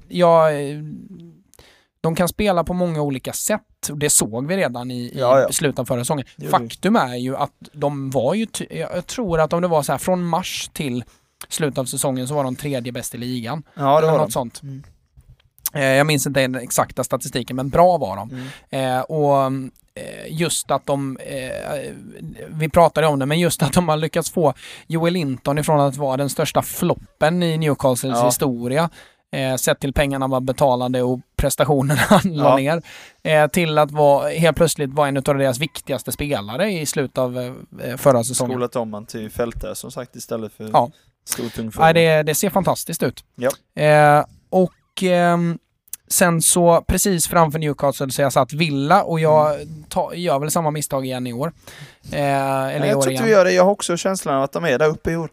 Jag, 0.09 0.71
eh, 0.71 0.79
de 2.05 2.15
kan 2.15 2.29
spela 2.29 2.65
på 2.65 2.73
många 2.75 3.03
olika 3.03 3.33
sätt 3.33 3.61
och 3.91 3.99
det 3.99 4.11
såg 4.11 4.47
vi 4.47 4.57
redan 4.57 4.91
i, 4.91 5.13
Ja, 5.15 5.41
ja. 5.41 5.49
slutet 5.53 5.79
av 5.79 5.85
förra 5.85 6.01
säsongen. 6.01 6.27
Faktum 6.51 6.97
är 6.97 7.17
ju 7.17 7.37
att 7.37 7.53
de 7.73 8.11
var 8.11 8.35
ju, 8.35 8.47
jag 8.71 9.07
tror 9.07 9.41
att 9.41 9.53
om 9.53 9.63
det 9.63 9.69
var 9.69 9.83
så 9.83 9.93
här 9.93 9.99
från 9.99 10.25
mars 10.25 10.71
till 10.73 11.05
slutet 11.49 11.79
av 11.79 11.85
säsongen 11.85 12.29
så 12.29 12.35
var 12.35 12.45
de 12.45 12.57
tredje 12.57 12.93
bäst 12.93 13.15
i 13.15 13.19
ligan. 13.19 13.63
Ja, 13.75 13.83
det 13.83 13.99
eller 13.99 14.11
var 14.13 14.19
något 14.19 14.27
de. 14.29 14.33
sånt. 14.33 14.63
Mm. 14.63 14.83
Eh, 15.75 15.83
jag 15.85 16.07
minns 16.07 16.27
inte 16.27 16.41
den 16.41 16.55
exakta 16.55 17.05
statistiken 17.05 17.57
men 17.57 17.69
bra 17.71 17.99
var 17.99 18.17
de. 18.17 18.31
Mm. 18.71 18.97
Eh, 18.99 19.01
och 19.01 19.47
eh, 19.95 20.27
just 20.29 20.71
att 20.71 20.87
de, 20.87 21.17
eh, 21.21 21.93
vi 22.49 22.69
pratade 22.69 23.07
om 23.07 23.19
det, 23.19 23.27
men 23.27 23.41
just 23.41 23.63
att 23.63 23.73
de 23.73 23.89
har 23.89 23.97
lyckats 23.97 24.31
få 24.31 24.55
Joel 24.87 25.13
Linton 25.13 25.59
ifrån 25.59 25.81
att 25.81 25.97
vara 25.97 26.17
den 26.17 26.31
största 26.31 26.63
floppen 26.63 27.43
i 27.43 27.59
Newcastles 27.59 28.19
Ja. 28.19 28.27
historia, 28.27 28.91
eh, 29.35 29.57
sett 29.57 29.81
till 29.81 29.93
pengarna 29.93 30.27
man 30.29 30.45
betalade 30.47 31.03
och 31.03 31.21
prestationerna 31.37 32.01
han 32.09 32.21
la 32.37 32.45
Ja. 32.45 32.57
ner, 32.57 32.83
eh, 33.23 33.47
till 33.51 33.79
att 33.79 33.91
vara, 33.91 34.29
helt 34.29 34.57
plötsligt 34.57 34.91
vara 34.91 35.09
en 35.09 35.17
av 35.17 35.23
deras 35.23 35.59
viktigaste 35.59 36.13
spelare 36.13 36.71
i 36.73 36.87
slutet 36.87 37.19
av 37.19 37.39
eh, 37.39 37.97
förra 37.97 38.25
säsongen. 38.25 38.53
Skolat 38.53 38.77
om 38.77 38.91
man 38.91 39.07
till 39.07 39.31
fältare 39.31 39.75
som 39.75 39.91
sagt 39.91 40.17
istället 40.17 40.53
för 40.53 40.71
Ja. 40.73 40.91
stor 41.27 41.49
tung 41.49 41.71
Nej, 41.79 41.95
det, 41.95 42.23
det 42.23 42.35
ser 42.35 42.51
fantastiskt 42.51 43.03
ut. 43.03 43.25
Ja. 43.35 43.83
Eh, 43.83 44.25
och 44.51 45.03
ehm, 45.03 45.59
sen 46.09 46.43
så 46.43 46.81
precis 46.89 47.29
framför 47.29 47.59
Newcastle 47.59 48.11
så 48.11 48.23
jag 48.23 48.33
satt 48.33 48.53
Villa 48.53 49.03
och 49.03 49.21
jag 49.21 49.57
ta, 49.89 50.15
gör 50.15 50.39
väl 50.39 50.51
samma 50.51 50.71
misstag 50.71 51.05
igen 51.07 51.27
i 51.27 51.33
år. 51.33 51.53
Eh, 52.13 52.19
eller 52.21 52.85
i 52.85 52.89
jag 52.89 52.99
år 52.99 53.03
tror 53.03 53.13
igen. 53.13 53.23
inte 53.23 53.25
vi 53.25 53.31
gör 53.31 53.45
det. 53.45 53.53
Jag 53.53 53.65
har 53.65 53.71
också 53.71 53.97
känslan 53.97 54.35
av 54.35 54.43
att 54.43 54.53
de 54.53 54.65
är 54.65 54.79
där 54.79 54.89
uppe 54.89 55.11
i 55.11 55.17
år. 55.17 55.31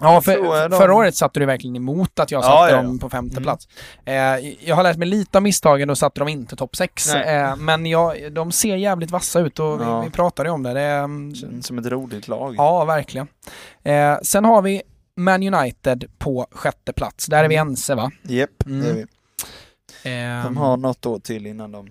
Ja, 0.00 0.20
för, 0.20 0.68
de- 0.68 0.78
förra 0.78 0.94
året 0.94 1.14
satte 1.16 1.40
du 1.40 1.46
verkligen 1.46 1.76
emot 1.76 2.18
att 2.18 2.30
jag 2.30 2.38
Ja, 2.38 2.42
satte 2.42 2.56
ja, 2.56 2.70
ja. 2.70 2.82
dem 2.82 2.98
på 2.98 3.10
femte 3.10 3.32
Mm. 3.36 3.42
plats. 3.42 3.68
Eh, 4.04 4.14
jag 4.68 4.76
har 4.76 4.82
lärt 4.82 4.96
mig 4.96 5.08
lite 5.08 5.38
av 5.38 5.42
misstagen 5.42 5.90
och 5.90 5.98
satte 5.98 6.20
dem 6.20 6.28
inte 6.28 6.56
topp 6.56 6.76
sex. 6.76 7.14
Eh, 7.14 7.56
men 7.56 7.86
jag, 7.86 8.32
de 8.32 8.52
ser 8.52 8.76
jävligt 8.76 9.10
vassa 9.10 9.40
ut 9.40 9.58
och 9.58 9.66
Ja. 9.82 10.00
vi, 10.00 10.06
vi 10.06 10.12
pratade 10.12 10.48
ju 10.48 10.52
om 10.52 10.62
det. 10.62 10.74
det 10.74 10.80
är, 10.80 11.34
Känns 11.34 11.66
som 11.66 11.78
ett 11.78 11.86
roligt 11.86 12.28
lag. 12.28 12.54
Ja, 12.58 12.84
verkligen. 12.84 13.26
Eh, 13.82 14.18
sen 14.22 14.44
har 14.44 14.62
vi 14.62 14.82
Man 15.16 15.54
United 15.54 16.04
på 16.18 16.46
sjätte 16.52 16.92
plats. 16.92 17.26
Där 17.26 17.44
är 17.44 17.48
vi 17.48 17.56
Mm. 17.56 17.68
ense 17.68 17.94
va? 17.94 18.10
Japp, 18.22 18.50
det 18.64 18.70
är 18.72 18.74
Mm. 18.74 18.94
vi. 18.96 19.06
De 20.44 20.56
har 20.56 20.76
något 20.76 21.06
år 21.06 21.18
till 21.18 21.46
innan 21.46 21.72
de, 21.72 21.88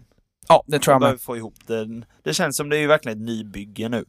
Ja, 0.47 0.63
det 0.67 0.79
tror 0.79 0.93
de 0.93 1.01
jag 1.03 1.11
med. 1.11 1.21
få 1.21 1.37
ihop 1.37 1.55
det. 1.67 1.85
Det 2.23 2.33
känns 2.33 2.57
som 2.57 2.69
det 2.69 2.77
är 2.77 2.79
ju 2.79 2.87
verkligen 2.87 3.17
ett 3.17 3.23
nybygge 3.25 3.89
nu. 3.89 4.05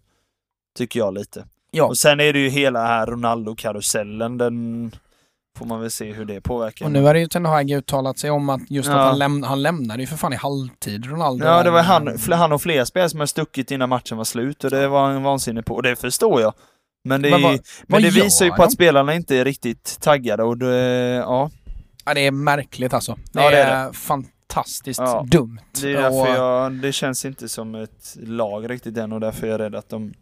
Tycker 0.79 1.01
jag 1.01 1.15
lite. 1.15 1.45
Ja. 1.71 1.85
Och 1.85 1.97
sen 1.99 2.21
är 2.21 2.33
det 2.33 2.39
ju 2.39 2.49
hela 2.49 2.87
här 2.87 3.07
Ronaldo-karusellen, 3.07 4.39
den 4.39 4.91
får 5.59 5.67
man 5.67 5.81
väl 5.81 5.91
se 5.91 6.13
hur 6.13 6.25
det 6.25 6.41
påverkar. 6.41 6.85
Och 6.87 6.93
nu 6.93 7.03
har 7.03 7.15
det 7.15 7.21
ju 7.21 7.27
Ten 7.27 7.45
Hag 7.47 7.71
uttalat 7.71 8.19
sig 8.19 8.31
om 8.31 8.49
att 8.51 8.61
just 8.71 8.89
Ja. 8.89 8.95
att 8.99 9.07
han, 9.09 9.19
läm 9.19 9.43
han 9.43 9.63
lämnade 9.63 10.03
ju 10.03 10.07
för 10.07 10.17
fan 10.17 10.33
i 10.33 10.37
halvtid, 10.37 11.07
Ronaldo. 11.07 11.45
Ja, 11.47 11.63
det 11.63 11.71
var 11.71 11.83
han, 11.83 12.19
han 12.33 12.53
och 12.53 12.63
flera 12.63 12.87
spelare 12.87 13.11
som 13.11 13.21
har 13.21 13.27
stuckit 13.27 13.71
innan 13.71 13.89
matchen 13.89 14.17
var 14.19 14.25
slut 14.25 14.65
och 14.65 14.71
det 14.71 14.89
var 14.89 15.07
han 15.07 15.23
vansinnig 15.23 15.65
på. 15.65 15.75
Och 15.75 15.83
det 15.83 15.97
förstår 15.97 16.41
jag. 16.41 16.53
Men 17.05 17.23
det, 17.23 17.31
Men 17.31 17.41
men 17.41 17.51
vad- 17.51 17.61
vad 17.87 18.03
det 18.03 18.11
visar 18.11 18.45
ju 18.45 18.51
på 18.53 18.63
att 18.63 18.73
spelarna 18.73 19.15
inte 19.15 19.37
är 19.37 19.45
riktigt 19.45 19.99
taggade 20.01 20.43
och 20.43 20.59
det, 20.59 20.75
ja. 21.15 21.51
Ja, 22.05 22.15
det 22.15 22.27
är 22.27 22.31
märkligt 22.31 22.95
alltså. 22.95 23.17
Det, 23.33 23.43
Ja, 23.43 23.51
det 23.51 23.57
är, 23.63 23.87
är 23.89 23.93
fantastiskt 23.93 25.01
Ja. 25.01 25.25
dumt. 25.29 25.59
Det 25.83 25.93
är 25.93 26.03
därför 26.03 26.21
Och- 26.21 26.29
jag, 26.29 26.73
det 26.73 26.93
känns 26.93 27.25
inte 27.25 27.49
som 27.49 27.75
ett 27.75 28.17
lag 28.23 28.71
riktigt 28.71 28.97
än 28.97 29.13
och 29.13 29.21
därför 29.21 29.47
är 29.47 29.51
jag 29.51 29.61
rädd 29.61 29.75
att 29.75 29.89
de, 29.89 30.13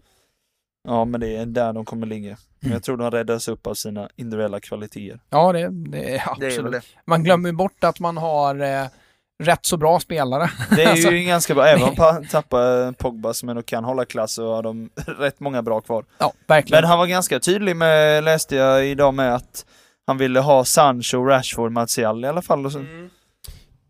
ja 0.88 1.04
men 1.04 1.20
det 1.20 1.36
är 1.36 1.46
där 1.46 1.72
de 1.72 1.84
kommer 1.84 2.06
ligga. 2.06 2.28
Men 2.60 2.66
Mm. 2.68 2.72
jag 2.72 2.82
tror 2.82 2.96
de 2.96 3.10
räddas 3.10 3.48
upp 3.48 3.66
av 3.66 3.74
sina 3.74 4.08
individuella 4.16 4.60
kvaliteter. 4.60 5.20
Ja, 5.30 5.52
det, 5.52 5.68
det 5.90 6.14
är 6.16 6.22
absolut. 6.30 6.72
det. 6.72 6.80
Man 7.04 7.24
glömmer 7.24 7.52
bort 7.52 7.84
att 7.84 8.00
man 8.00 8.16
har 8.16 8.60
eh, 8.60 8.86
rätt 9.42 9.66
så 9.66 9.76
bra 9.76 10.00
spelare. 10.00 10.50
Det 10.70 10.82
är 10.84 10.88
Alltså, 10.90 11.10
ju 11.10 11.24
ganska 11.24 11.54
bra, 11.54 11.66
även 11.66 11.82
om 11.88 11.94
pa- 11.94 12.22
tappar 12.30 12.92
Pogba 12.92 13.34
som 13.34 13.48
ändå 13.48 13.62
kan 13.62 13.84
hålla 13.84 14.04
klass 14.04 14.32
så 14.32 14.54
har 14.54 14.62
de 14.62 14.90
rätt 15.18 15.40
många 15.40 15.62
bra 15.62 15.80
kvar. 15.80 16.04
Ja, 16.18 16.32
verkligen. 16.46 16.82
Men 16.82 16.88
han 16.90 16.98
var 16.98 17.06
ganska 17.06 17.40
tydlig 17.40 17.76
med, 17.76 18.24
läste 18.24 18.56
jag 18.56 18.86
idag 18.86 19.14
med 19.14 19.34
att 19.34 19.66
han 20.06 20.18
ville 20.18 20.40
ha 20.40 20.64
Sancho, 20.64 21.24
Rashford, 21.24 21.72
Martial 21.72 22.24
i 22.24 22.28
alla 22.28 22.42
fall. 22.42 22.66
Och 22.66 22.72
så. 22.72 22.78
Mm. 22.78 23.10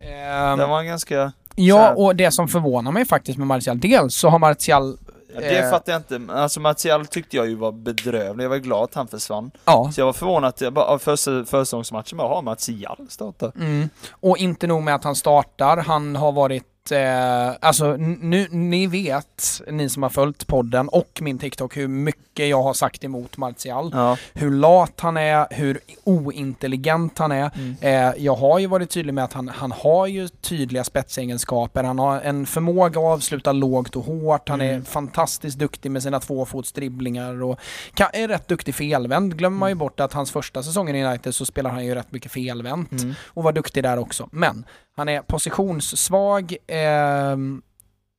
Ehm, 0.01 0.59
Det 0.59 0.66
var 0.66 0.77
han 0.77 0.86
ganska... 0.86 1.32
ja, 1.56 1.94
och 1.94 2.16
det 2.16 2.31
som 2.31 2.48
förvånar 2.48 2.93
mig 2.93 3.05
faktiskt 3.05 3.39
med 3.39 3.47
Martial, 3.47 3.81
dels 3.81 4.15
så 4.15 4.28
har 4.28 4.39
Martial, 4.39 4.98
Ja, 5.34 5.40
det 5.40 5.59
Eh. 5.59 5.70
fattar 5.70 5.92
jag 5.92 5.98
inte. 6.00 6.32
Alltså 6.32 6.60
Martial 6.60 7.06
tyckte 7.06 7.36
jag 7.36 7.48
ju 7.48 7.55
var 7.55 7.72
bedrövlig. 7.72 8.44
Jag 8.44 8.48
var 8.50 8.56
glad 8.56 8.84
att 8.84 8.94
han 8.94 9.09
försvann. 9.09 9.50
ja, 9.64 9.90
Så 9.94 10.00
jag 10.00 10.06
var 10.06 10.12
förvånad 10.12 10.48
att 10.48 10.60
jag 10.60 10.72
bara, 10.72 10.98
första- 10.98 11.44
försäsongsmatchen 11.44 12.18
har 12.18 12.42
Martial 12.42 13.06
startat? 13.09 13.55
mm, 13.56 13.88
och 14.10 14.38
inte 14.38 14.66
nog 14.66 14.82
med 14.82 14.94
att 14.94 15.05
han 15.05 15.14
startar, 15.16 15.76
han 15.76 16.16
har 16.16 16.32
varit 16.32 16.64
Eh, 16.93 17.52
alltså 17.60 17.97
nu, 17.97 18.47
ni 18.51 18.86
vet, 18.86 19.60
ni 19.70 19.89
som 19.89 20.02
har 20.02 20.10
följt 20.10 20.47
podden 20.47 20.89
och 20.89 21.19
min 21.23 21.39
TikTok, 21.39 21.77
hur 21.77 21.89
mycket 21.89 22.48
jag 22.48 22.62
har 22.62 22.74
sagt 22.74 23.05
emot 23.05 23.36
Martial. 23.36 23.90
Ja. 23.94 24.16
Hur 24.35 24.51
lat 24.51 25.01
han 25.01 25.16
är, 25.16 25.47
hur 25.51 25.81
ointelligent 26.05 27.19
han 27.19 27.32
är. 27.32 27.51
Mm. 27.55 27.77
Eh, 27.81 28.15
jag 28.24 28.35
har 28.35 28.59
ju 28.59 28.66
varit 28.66 28.90
tydlig 28.90 29.15
med 29.15 29.24
att 29.24 29.32
han, 29.32 29.48
han 29.48 29.73
har 29.73 30.06
ju 30.06 30.28
tydliga 30.28 30.85
spetsegenskaper. 30.85 31.85
Han 31.85 31.98
har 31.98 32.20
en 32.20 32.47
förmåga 32.47 33.01
att 33.01 33.05
avsluta 33.06 33.52
lågt 33.52 33.97
och 33.97 34.05
hårt. 34.05 34.48
Han 34.48 34.60
är 34.60 34.69
Mm. 34.69 34.85
fantastiskt 34.85 35.59
duktig 35.59 35.90
med 35.90 36.02
sina 36.02 36.20
tvåfotsdribblingar 36.20 37.43
och 37.43 37.59
kan, 37.94 38.09
är 38.12 38.28
rätt 38.28 38.48
duktig 38.48 38.74
felvänd. 38.74 39.36
Glömmer 39.39 39.59
man 39.59 39.69
ju 39.69 39.74
bort 39.74 40.01
att 40.01 40.12
hans 40.12 40.31
första 40.31 40.62
säsong 40.62 40.89
i 40.90 41.05
United 41.05 41.35
så 41.35 41.44
spelar 41.47 41.70
han 41.70 41.85
ju 41.86 41.94
rätt 41.94 42.12
mycket 42.12 42.32
felvänt 42.32 42.93
Mm. 42.93 43.15
och 43.27 43.43
var 43.43 43.52
duktig 43.52 43.82
där 43.82 43.98
också. 43.98 44.28
Men 44.32 44.65
han 44.99 45.09
är 45.09 45.23
positionssvag 45.23 46.57
ehm, 46.66 47.62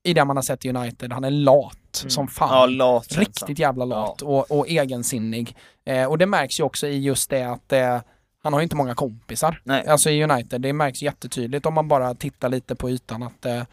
i 0.03 0.13
det 0.13 0.25
man 0.25 0.37
har 0.37 0.41
sett 0.43 0.65
i 0.65 0.69
United. 0.69 1.13
Han 1.13 1.23
är 1.23 1.31
lat 1.31 1.75
Mm. 2.01 2.09
som 2.09 2.27
fan. 2.27 2.49
Ja, 2.49 2.65
lat. 2.65 3.17
Riktigt 3.17 3.59
jävla 3.59 3.85
lat 3.85 4.21
och, 4.21 4.51
och 4.51 4.67
egensinnig. 4.67 5.55
Eh, 5.85 6.05
och 6.05 6.17
det 6.17 6.25
märks 6.25 6.59
ju 6.59 6.63
också 6.63 6.87
i 6.87 6.99
just 6.99 7.29
det 7.29 7.43
att 7.43 7.73
eh, 7.73 8.01
han 8.43 8.53
har 8.53 8.59
ju 8.59 8.63
inte 8.63 8.75
många 8.75 8.95
kompisar. 8.95 9.61
Nej. 9.63 9.87
Alltså 9.87 10.09
i 10.09 10.23
United, 10.23 10.61
det 10.61 10.73
märks 10.73 11.01
jättetydligt 11.01 11.65
om 11.65 11.73
man 11.73 11.87
bara 11.87 12.15
tittar 12.15 12.49
lite 12.49 12.75
på 12.75 12.89
ytan 12.89 13.23
att 13.23 13.45
eh, 13.45 13.63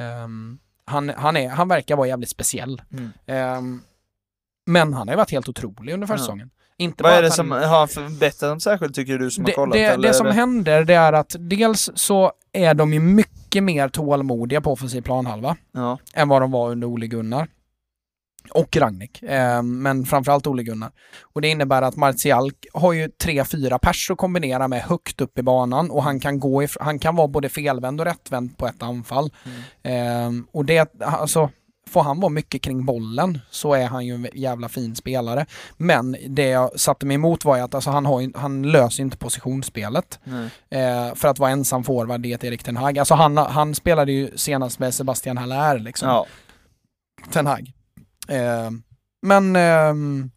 ehm, 0.00 0.58
han, 0.84 1.08
han, 1.16 1.36
är, 1.36 1.48
han 1.48 1.68
verkar 1.68 1.96
vara 1.96 2.08
jävligt 2.08 2.30
speciell. 2.30 2.82
Mm. 2.92 3.10
Ehm, 3.26 3.80
men 4.66 4.94
han 4.94 5.08
har 5.08 5.14
ju 5.14 5.16
varit 5.16 5.30
helt 5.30 5.48
otrolig 5.48 5.92
under 5.94 6.08
Ja. 6.08 6.14
försäsongen. 6.14 6.50
Inte 6.80 7.02
Vad 7.02 7.12
är 7.12 7.22
det 7.22 7.30
som 7.30 7.50
han, 7.50 7.64
har 7.64 7.86
förbättrat 7.86 8.50
dem 8.50 8.60
särskilt 8.60 8.94
tycker 8.94 9.18
du 9.18 9.30
som 9.30 9.44
det, 9.44 9.50
har 9.50 9.54
kollat? 9.56 9.72
det, 9.72 9.84
eller 9.84 10.08
det 10.08 10.14
som 10.14 10.26
händer 10.26 10.84
det 10.84 10.94
är 10.94 11.12
att 11.12 11.36
dels 11.38 11.90
så 11.94 12.32
är 12.52 12.74
de 12.74 12.92
ju 12.92 13.00
mycket 13.00 13.62
mer 13.62 13.88
tålmodiga 13.88 14.60
på 14.60 14.72
offensiv 14.72 15.02
planhalva 15.02 15.56
Ja. 15.72 15.98
än 16.14 16.28
vad 16.28 16.42
de 16.42 16.50
var 16.50 16.70
under 16.70 16.86
Ole 16.86 17.06
Gunnar. 17.06 17.48
Och 18.50 18.76
Ragnik, 18.76 19.22
eh, 19.22 19.62
men 19.62 20.04
framförallt 20.04 20.46
Ole 20.46 20.62
Gunnar. 20.62 20.90
Och 21.22 21.40
det 21.40 21.48
innebär 21.48 21.82
att 21.82 21.96
Martial 21.96 22.50
har 22.72 22.92
ju 22.92 23.08
tre, 23.08 23.44
fyra 23.44 23.78
pers 23.78 24.10
att 24.10 24.18
kombinera 24.18 24.68
med 24.68 24.82
högt 24.82 25.20
upp 25.20 25.38
i 25.38 25.42
banan 25.42 25.90
och 25.90 26.02
han 26.02 26.20
kan 26.20 26.40
gå 26.40 26.66
han 26.80 26.98
kan 26.98 27.16
vara 27.16 27.28
både 27.28 27.48
felvänd 27.48 28.00
och 28.00 28.06
rättvänd 28.06 28.58
på 28.58 28.66
ett 28.66 28.82
anfall. 28.82 29.30
Mm. 29.82 30.38
Eh, 30.38 30.44
och 30.52 30.64
det, 30.64 31.02
alltså, 31.02 31.50
får 31.88 32.02
han 32.02 32.20
vara 32.20 32.30
mycket 32.30 32.62
kring 32.62 32.84
bollen 32.84 33.38
så 33.50 33.74
är 33.74 33.86
han 33.86 34.06
ju 34.06 34.14
en 34.14 34.28
jävla 34.34 34.68
fin 34.68 34.96
spelare. 34.96 35.46
Men 35.76 36.16
det 36.28 36.48
jag 36.48 36.80
satte 36.80 37.06
mig 37.06 37.14
emot 37.14 37.44
var 37.44 37.56
ju 37.56 37.62
att 37.62 37.74
alltså, 37.74 37.90
han, 37.90 38.06
har, 38.06 38.38
han 38.38 38.62
löser 38.62 39.02
inte 39.02 39.16
positionsspelet 39.16 40.20
eh, 40.70 41.14
för 41.14 41.28
att 41.28 41.38
vara 41.38 41.50
ensam 41.50 41.84
forward 41.84 42.26
i 42.26 42.32
ett 42.32 42.44
Erik 42.44 42.62
Ten 42.62 42.76
Hag. 42.76 42.98
Alltså 42.98 43.14
han, 43.14 43.36
han 43.36 43.74
spelade 43.74 44.12
ju 44.12 44.30
senast 44.36 44.78
med 44.78 44.94
Sebastian 44.94 45.38
Haller 45.38 45.78
liksom. 45.78 46.08
Ja. 46.08 46.26
Ten 47.30 47.46
Hag. 47.46 47.72
Eh, 48.28 48.70
men 49.22 49.56
ehm, 49.56 50.30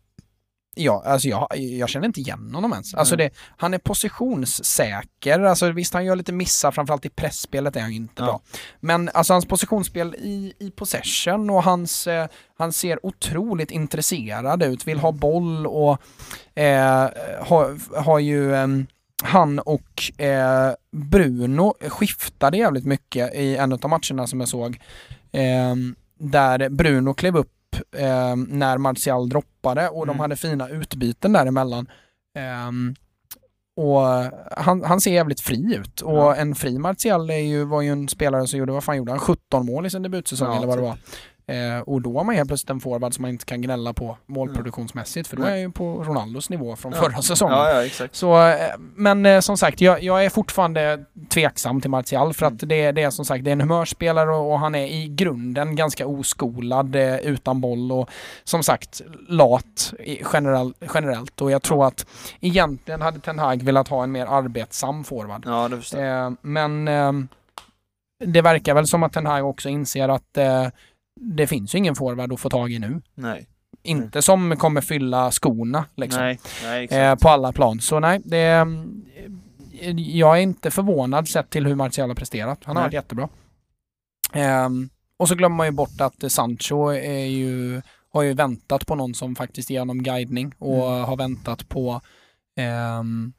ja, 0.76 1.04
alltså 1.06 1.28
jag, 1.28 1.48
jag 1.58 1.90
känner 1.90 2.06
inte 2.08 2.20
igen 2.20 2.52
honom 2.56 2.72
ens. 2.74 2.94
Alltså 2.94 3.16
det, 3.16 3.30
han 3.58 3.74
är 3.74 3.78
positionssäker, 3.78 5.40
alltså 5.40 5.72
visst 5.72 5.94
han 5.94 6.06
gör 6.06 6.16
lite 6.16 6.32
missar, 6.34 6.72
framförallt 6.72 7.06
i 7.06 7.10
pressspelet 7.10 7.76
är 7.76 7.82
han 7.82 7.90
ju 7.90 7.96
inte 7.96 8.14
Ja. 8.22 8.26
bra. 8.26 8.42
Men 8.80 9.10
alltså 9.14 9.34
hans 9.34 9.46
positionsspel 9.46 10.16
i, 10.16 10.54
i 10.60 10.72
possession 10.72 11.50
och 11.50 11.64
hans, 11.64 12.08
eh, 12.08 12.28
han 12.58 12.74
ser 12.74 13.06
otroligt 13.06 13.72
intresserad 13.72 14.64
ut, 14.64 14.88
vill 14.88 15.00
ha 15.00 15.12
boll 15.12 15.68
och 15.68 15.98
eh, 16.60 17.10
har, 17.40 17.98
har 18.04 18.20
ju 18.20 18.56
ehm, 18.56 18.88
han 19.24 19.60
och 19.60 20.22
eh, 20.22 20.72
Bruno 20.92 21.74
skiftade 21.90 22.58
jävligt 22.58 22.86
mycket 22.86 23.36
i 23.36 23.56
en 23.58 23.74
av 23.74 23.90
matcherna 23.90 24.28
som 24.28 24.40
jag 24.40 24.50
såg. 24.50 24.80
Ehm, 25.32 25.96
där 26.20 26.70
Bruno 26.70 27.14
klev 27.14 27.38
upp 27.38 27.52
ehm, 27.98 28.44
när 28.44 28.78
Martial 28.78 29.30
droppade 29.30 29.90
och 29.90 30.06
de 30.06 30.10
Mm. 30.12 30.20
hade 30.20 30.36
fina 30.36 30.70
utbyten 30.70 31.34
däremellan. 31.34 31.88
Ehm, 32.38 32.96
och 33.76 34.02
han, 34.64 34.84
han 34.84 35.02
ser 35.02 35.12
jävligt 35.14 35.42
fri 35.42 35.76
ut 35.76 36.02
och 36.02 36.18
Ja. 36.18 36.36
en 36.36 36.56
fri 36.56 36.78
Martial 36.80 37.30
är 37.30 37.36
ju, 37.38 37.64
var 37.64 37.82
ju 37.82 37.90
en 37.92 38.08
spelare 38.10 38.48
som 38.48 38.60
gjorde, 38.60 38.72
vad 38.72 38.84
fan 38.84 38.98
gjorde 38.98 39.12
han? 39.12 39.20
17 39.20 39.66
mål 39.66 39.86
i 39.86 39.90
sin 39.90 40.02
debutsäsong 40.04 40.48
Ja, 40.48 40.58
eller 40.58 40.68
vad 40.68 40.78
det 40.78 40.82
typ. 40.82 40.90
var. 40.90 40.98
Eh, 41.52 41.80
och 41.80 42.02
då 42.02 42.18
har 42.18 42.24
man 42.24 42.36
helt 42.36 42.48
plötsligt 42.48 42.70
en 42.70 42.80
forward 42.80 43.14
som 43.14 43.22
man 43.22 43.32
inte 43.32 43.46
kan 43.46 43.62
gnälla 43.62 43.94
på 43.94 44.18
målproduktionsmässigt 44.26 45.28
för 45.28 45.36
då 45.38 45.44
Nej. 45.44 45.52
är 45.52 45.56
jag 45.56 45.62
ju 45.62 45.72
på 45.72 46.04
Ronaldos 46.04 46.50
nivå 46.50 46.76
från 46.76 46.92
Ja. 46.96 47.02
förra 47.02 47.22
säsongen. 47.22 47.58
ja, 47.58 47.70
ja, 47.70 47.86
exakt. 47.86 48.16
Så, 48.16 48.48
eh, 48.48 48.56
men 48.96 49.26
eh, 49.26 49.40
som 49.40 49.58
sagt, 49.58 49.82
jag, 49.82 50.04
jag 50.04 50.26
är 50.26 50.30
fortfarande 50.30 51.06
tveksam 51.30 51.82
till 51.82 51.90
Martial 51.90 52.34
för 52.34 52.46
att 52.46 52.52
Mm. 52.64 52.68
det, 52.70 52.92
det 52.92 53.04
är 53.04 53.10
som 53.10 53.26
sagt 53.26 53.44
det 53.44 53.50
är 53.50 53.54
en 53.54 53.62
humörspelare 53.62 54.30
och, 54.36 54.52
och 54.52 54.60
han 54.60 54.76
är 54.76 54.86
i 54.88 55.08
grunden 55.08 55.76
ganska 55.76 56.08
oskolad 56.08 56.96
eh, 56.96 57.16
utan 57.18 57.62
boll 57.62 57.92
och 57.92 58.10
som 58.44 58.64
sagt 58.64 59.02
lat 59.28 59.94
generell, 60.22 60.74
generellt 60.94 61.42
och 61.42 61.52
jag 61.52 61.62
tror 61.62 61.88
att 61.88 62.06
egentligen 62.42 63.02
hade 63.02 63.20
Ten 63.20 63.40
Hag 63.40 63.64
velat 63.64 63.88
ha 63.88 64.04
en 64.04 64.12
mer 64.12 64.26
arbetsam 64.26 65.04
forward. 65.04 65.44
Ja, 65.46 65.68
det 65.68 65.78
förstår. 65.78 66.00
Eh, 66.04 66.32
men 66.42 66.88
eh, 66.88 67.12
det 68.26 68.42
verkar 68.42 68.74
väl 68.74 68.88
som 68.88 69.04
att 69.04 69.14
Ten 69.14 69.26
Hag 69.26 69.46
också 69.50 69.70
inser 69.70 70.10
att 70.10 70.38
det 71.22 71.48
finns 71.48 71.76
ju 71.76 71.78
ingen 71.78 71.96
forward 71.96 72.34
att 72.34 72.40
få 72.40 72.50
tag 72.50 72.72
i 72.72 72.80
nu. 72.80 73.02
Nej. 73.16 73.48
Inte 73.84 74.22
som 74.22 74.58
kommer 74.58 74.82
fylla 74.82 75.32
skorna 75.32 75.86
liksom 75.96 76.22
Nej, 76.22 76.40
nej, 76.64 76.86
eh, 76.86 77.16
på 77.16 77.30
alla 77.30 77.52
plan. 77.52 77.80
Så 77.82 78.00
nej, 78.00 78.22
det, 78.26 78.38
mm, 78.38 79.06
jag 79.98 80.38
är 80.38 80.42
inte 80.42 80.72
förvånad 80.72 81.28
sett 81.28 81.50
till 81.50 81.68
hur 81.68 81.76
Martial 81.76 82.10
har 82.10 82.16
presterat. 82.16 82.60
Han 82.64 82.76
har 82.76 82.84
varit 82.84 82.94
jättebra. 82.94 83.30
Ehm, 84.34 84.90
och 85.18 85.28
så 85.28 85.36
glömmer 85.36 85.56
man 85.56 85.68
ju 85.68 85.72
bort 85.72 86.02
att 86.02 86.24
eh, 86.24 86.30
Sancho 86.30 86.88
är 86.94 87.26
ju, 87.26 87.82
har 88.14 88.22
ju 88.22 88.34
väntat 88.34 88.86
på 88.86 88.96
någon 88.96 89.14
som 89.14 89.36
faktiskt 89.36 89.70
ger 89.70 89.80
honom 89.80 90.04
guidning 90.04 90.54
och 90.58 90.88
Mm. 90.92 91.04
har 91.04 91.16
väntat 91.18 91.70
på 91.70 92.02
ehm, 92.58 93.34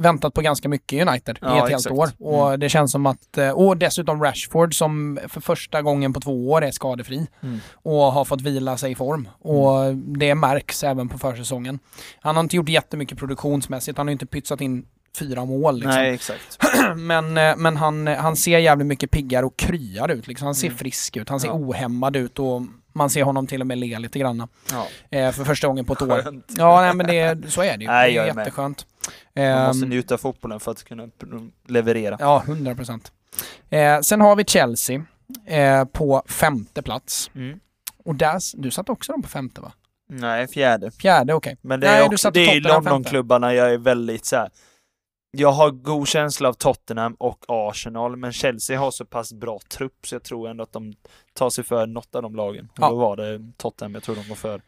väntat 0.00 0.34
på 0.34 0.40
ganska 0.40 0.68
mycket 0.68 0.92
i 0.92 1.02
United 1.02 1.36
i 1.36 1.38
Ja, 1.42 1.54
ett 1.64 1.70
helt 1.70 1.72
exakt. 1.86 1.92
år. 1.94 2.08
Och 2.18 2.46
Mm. 2.48 2.60
det 2.60 2.68
känns 2.68 2.92
som 2.92 3.06
att, 3.06 3.38
eh, 3.38 3.50
och 3.50 3.76
dessutom 3.76 4.22
Rashford 4.22 4.74
som 4.74 5.18
för 5.28 5.40
första 5.40 5.82
gången 5.82 6.12
på 6.12 6.20
två 6.20 6.50
år 6.50 6.64
är 6.64 6.70
skadefri 6.70 7.26
Mm. 7.42 7.60
och 7.74 7.94
har 8.12 8.24
fått 8.24 8.40
vila 8.40 8.76
sig 8.76 8.92
i 8.92 8.94
form. 8.94 9.28
Och 9.38 9.94
det 9.96 10.34
märks 10.34 10.84
även 10.84 11.08
på 11.08 11.18
försäsongen. 11.18 11.78
Han 12.20 12.36
har 12.36 12.42
inte 12.42 12.56
gjort 12.56 12.68
jättemycket 12.68 13.18
produktionsmässigt, 13.18 13.98
han 13.98 14.06
har 14.06 14.12
inte 14.12 14.26
pytsat 14.26 14.60
in 14.60 14.86
fyra 15.18 15.44
mål 15.44 15.74
liksom. 15.74 15.90
Nej, 15.90 16.14
exakt. 16.14 16.58
Men, 16.96 17.36
eh, 17.38 17.56
men 17.56 17.76
han, 17.76 18.06
han 18.06 18.36
ser 18.36 18.58
jävligt 18.58 18.86
mycket 18.86 19.10
piggare 19.10 19.46
och 19.46 19.56
kryar 19.56 20.08
ut 20.08 20.26
liksom. 20.26 20.44
Han 20.46 20.54
ser 20.54 20.66
Mm. 20.66 20.78
frisk 20.78 21.16
ut, 21.16 21.28
han 21.28 21.40
ser 21.40 21.48
Ja. 21.48 21.54
ohämmad 21.54 22.16
ut 22.16 22.38
och 22.38 22.62
man 22.94 23.10
ser 23.10 23.22
honom 23.22 23.46
till 23.46 23.60
och 23.60 23.66
med 23.66 23.78
le 23.78 23.98
lite 23.98 24.18
grann 24.18 24.48
Ja. 24.70 24.86
eh, 25.18 25.30
för 25.32 25.44
första 25.44 25.66
gången 25.66 25.84
på 25.84 25.92
ett 25.92 26.02
år. 26.02 26.22
Skönt. 26.22 26.52
Ja, 26.58 26.80
nej 26.80 26.94
men 26.94 27.06
det, 27.06 27.50
så 27.52 27.62
är 27.62 27.76
det 27.76 27.84
ju. 27.84 27.90
Nej, 27.90 28.12
det 28.12 28.18
är 28.18 28.26
jätteskönt. 28.26 28.86
Man 29.34 29.66
måste 29.66 29.84
Ehm, 29.84 29.90
njuta 29.90 30.14
av 30.14 30.18
fotbollen 30.18 30.60
för 30.60 30.70
att 30.70 30.84
kunna 30.84 31.08
leverera. 31.68 32.16
Ja, 32.20 32.42
100 32.46 32.74
procent. 32.74 33.12
Eh, 33.70 34.00
sen 34.00 34.20
har 34.20 34.36
vi 34.36 34.44
Chelsea 34.44 35.04
eh, 35.46 35.84
på 35.84 36.22
femte 36.26 36.82
plats. 36.82 37.30
Mm. 37.34 37.60
Och 38.04 38.14
där, 38.14 38.40
du 38.62 38.70
satt 38.70 38.88
också 38.88 39.12
dem 39.12 39.22
på 39.22 39.28
femte 39.28 39.60
va? 39.60 39.72
Nej, 40.08 40.48
fjärde. 40.48 40.90
Fjärde, 40.90 41.34
okej. 41.34 41.56
Men 41.60 41.80
det 41.80 41.86
Nej, 41.86 41.96
är, 41.96 42.00
du 42.00 42.06
också, 42.14 42.18
satte 42.18 42.38
det 42.40 42.46
är. 42.56 42.60
Londonklubbarna 42.60 43.54
jag 43.54 43.72
är 43.72 43.78
väldigt 43.78 44.24
så 44.24 44.36
här. 44.36 44.50
Jag 45.36 45.52
har 45.52 45.70
god 45.70 46.08
känsla 46.08 46.48
av 46.48 46.52
Tottenham 46.52 47.14
och 47.18 47.44
Arsenal, 47.48 48.16
men 48.16 48.32
Chelsea 48.32 48.78
har 48.78 48.90
så 48.90 49.04
pass 49.04 49.32
bra 49.32 49.58
trupp 49.68 50.06
så 50.06 50.14
jag 50.14 50.22
tror 50.22 50.48
ändå 50.48 50.62
att 50.62 50.72
de 50.72 50.94
tar 51.34 51.50
sig 51.50 51.64
för 51.64 51.86
något 51.86 52.14
av 52.14 52.22
de 52.22 52.36
lagen. 52.36 52.68
Och 52.72 52.78
Ja. 52.82 52.88
då 52.88 52.96
var 52.96 53.16
det 53.16 53.52
Tottenham 53.56 53.94
jag 53.94 54.02
tror 54.02 54.14
de 54.16 54.28
var 54.28 54.36
för. 54.36 54.62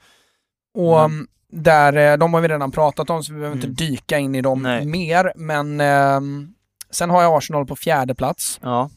Och 0.74 1.00
Mm. 1.04 1.26
Mm. 1.54 1.62
där, 1.62 2.12
eh, 2.12 2.18
de 2.18 2.34
har 2.34 2.40
vi 2.40 2.48
redan 2.48 2.70
pratat 2.70 3.10
om 3.10 3.22
så 3.24 3.32
vi 3.32 3.38
behöver 3.38 3.56
Mm. 3.56 3.70
inte 3.70 3.84
dyka 3.84 4.18
in 4.18 4.34
i 4.34 4.40
dem 4.42 4.62
Nej. 4.62 4.86
mer. 4.86 5.32
Men 5.36 5.80
ehm, 5.80 6.54
sen 6.90 7.10
har 7.10 7.22
jag 7.22 7.36
Arsenal 7.38 7.66
på 7.66 7.76
fjärde 7.76 8.14
plats. 8.14 8.58
Ja, 8.62 8.90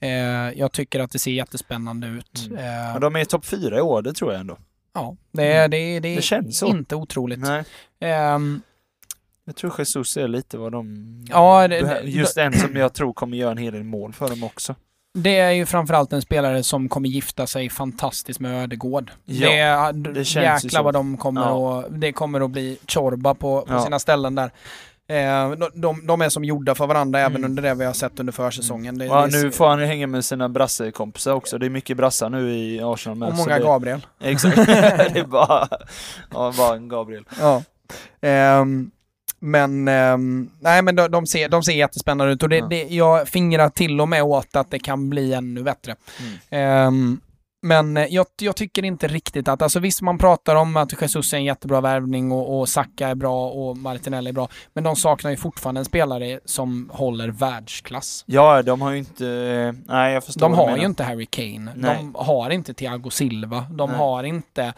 Eh, 0.00 0.10
jag 0.58 0.72
tycker 0.72 1.00
att 1.00 1.10
det 1.10 1.18
ser 1.18 1.30
jättespännande 1.30 2.06
ut. 2.06 2.46
Mm. 2.50 2.58
Eh, 2.58 2.92
men 2.92 3.00
de 3.00 3.16
är 3.16 3.20
i 3.20 3.24
topp 3.24 3.44
fyra 3.44 3.78
i 3.78 3.80
år, 3.80 4.02
det 4.02 4.12
tror 4.12 4.32
jag 4.32 4.40
ändå. 4.40 4.56
ja, 4.94 5.16
det, 5.32 5.52
är- 5.52 5.68
det, 5.68 5.76
är- 5.76 6.00
det, 6.00 6.08
är 6.08 6.40
Det 6.42 6.52
så. 6.52 6.66
inte 6.66 6.96
otroligt. 6.96 7.38
Nej, 7.38 7.64
Ehm, 8.00 8.60
jag 9.44 9.56
tror 9.56 9.74
Jesus 9.78 10.16
är 10.16 10.28
lite 10.28 10.58
vad 10.58 10.72
de... 10.72 11.24
ja, 11.28 11.68
det, 11.68 12.00
Just 12.04 12.36
en 12.36 12.52
som 12.52 12.76
jag 12.76 12.92
tror 12.94 13.12
kommer 13.12 13.36
göra 13.36 13.50
en 13.50 13.58
hel 13.58 13.72
del 13.72 13.84
mål 13.84 14.12
för 14.12 14.28
dem 14.28 14.44
också. 14.44 14.74
Det 15.16 15.36
är 15.38 15.50
ju 15.50 15.66
framförallt 15.66 16.12
en 16.12 16.22
spelare 16.22 16.62
som 16.62 16.88
kommer 16.88 17.08
gifta 17.08 17.46
sig 17.46 17.70
fantastiskt 17.70 18.40
med 18.40 18.62
Ödegård. 18.62 19.10
Ja, 19.24 19.92
det, 19.92 20.12
det 20.12 20.24
känns 20.24 20.64
jäklar 20.64 20.82
vad 20.82 20.94
de 20.94 21.16
kommer 21.16 21.40
Ja. 21.40 21.78
att, 21.80 22.00
det 22.00 22.12
kommer 22.12 22.40
att 22.40 22.50
bli 22.50 22.78
Chorba 22.88 23.34
på, 23.34 23.60
på 23.60 23.72
Ja. 23.74 23.84
sina 23.84 23.98
ställen 23.98 24.34
där. 24.34 24.50
Eh, 25.08 25.50
de, 25.74 26.06
de, 26.06 26.20
är 26.22 26.28
som 26.28 26.44
gjorda 26.44 26.74
för 26.74 26.86
varandra 26.86 27.20
även 27.20 27.36
Mm. 27.36 27.44
under 27.50 27.62
det 27.62 27.74
vi 27.74 27.84
har 27.84 27.92
sett 27.92 28.20
under 28.20 28.32
försäsongen. 28.32 28.98
Det, 28.98 29.04
Ja, 29.04 29.26
det 29.26 29.38
är 29.38 29.42
nu 29.44 29.50
får 29.50 29.68
han 29.68 29.80
ju 29.80 29.86
hänga 29.86 30.06
med 30.06 30.24
sina 30.24 30.48
brassekompisar 30.48 31.32
också. 31.32 31.58
Det 31.58 31.66
är 31.66 31.70
mycket 31.70 31.96
brassar 31.96 32.30
nu 32.30 32.50
i 32.54 32.80
Arsenal 32.82 33.18
med. 33.18 33.28
och 33.28 33.34
många 33.34 33.58
det, 33.58 33.64
Gabriel. 33.64 34.06
Exakt. 34.20 34.56
det 34.66 35.18
är 35.18 35.24
bara, 35.26 35.68
ja, 36.32 36.52
bara 36.58 36.76
en 36.76 36.88
Gabriel. 36.88 37.24
Ja. 37.40 37.62
Ehm, 38.20 38.90
men 39.46 39.88
ehm, 39.88 40.50
nej 40.60 40.82
men 40.82 40.96
de, 40.96 41.08
de, 41.10 41.26
ser, 41.26 41.48
de 41.48 41.62
ser 41.62 41.72
jättespännande 41.72 42.32
ut 42.32 42.42
och 42.42 42.48
det, 42.48 42.56
Ja. 42.56 42.66
det, 42.66 42.82
jag 42.82 43.28
fingrar 43.28 43.68
till 43.68 44.00
och 44.00 44.08
med 44.08 44.22
åt 44.22 44.56
att 44.56 44.70
det 44.70 44.78
kan 44.78 45.10
bli 45.10 45.32
ännu 45.32 45.62
bättre. 45.62 45.96
Mm. 46.20 46.38
Ehm, 46.50 47.20
men 47.62 47.96
eh, 47.96 48.04
jag, 48.06 48.26
jag 48.40 48.56
tycker 48.56 48.84
inte 48.84 49.08
riktigt 49.08 49.48
att, 49.48 49.62
alltså 49.62 49.78
visst 49.78 50.02
man 50.02 50.18
pratar 50.18 50.56
om 50.56 50.76
att 50.76 51.02
Jesus 51.02 51.32
är 51.32 51.36
en 51.36 51.44
jättebra 51.44 51.80
värvning 51.80 52.32
och, 52.32 52.60
och 52.60 52.68
Saka 52.68 53.08
är 53.08 53.14
bra 53.14 53.50
och 53.50 53.76
Martinelli 53.76 54.28
är 54.28 54.32
bra, 54.34 54.48
men 54.72 54.84
de 54.84 54.96
saknar 54.96 55.30
ju 55.30 55.36
fortfarande 55.36 55.80
en 55.80 55.84
spelare 55.84 56.40
som 56.44 56.90
håller 56.92 57.28
världsklass. 57.28 58.24
Ja, 58.26 58.62
de 58.62 58.80
har 58.80 58.90
ju 58.90 58.98
inte... 58.98 59.24
Nej, 59.86 60.14
jag 60.14 60.24
förstår 60.24 60.40
De 60.40 60.54
har 60.54 60.76
ju 60.76 60.84
inte 60.84 61.04
Harry 61.04 61.26
Kane, 61.26 61.72
Nej. 61.74 61.96
de 61.96 62.14
har 62.18 62.50
inte 62.50 62.74
Thiago 62.74 63.10
Silva, 63.10 63.66
de 63.70 63.90
Nej. 63.90 63.98
har 63.98 64.24
inte 64.24 64.74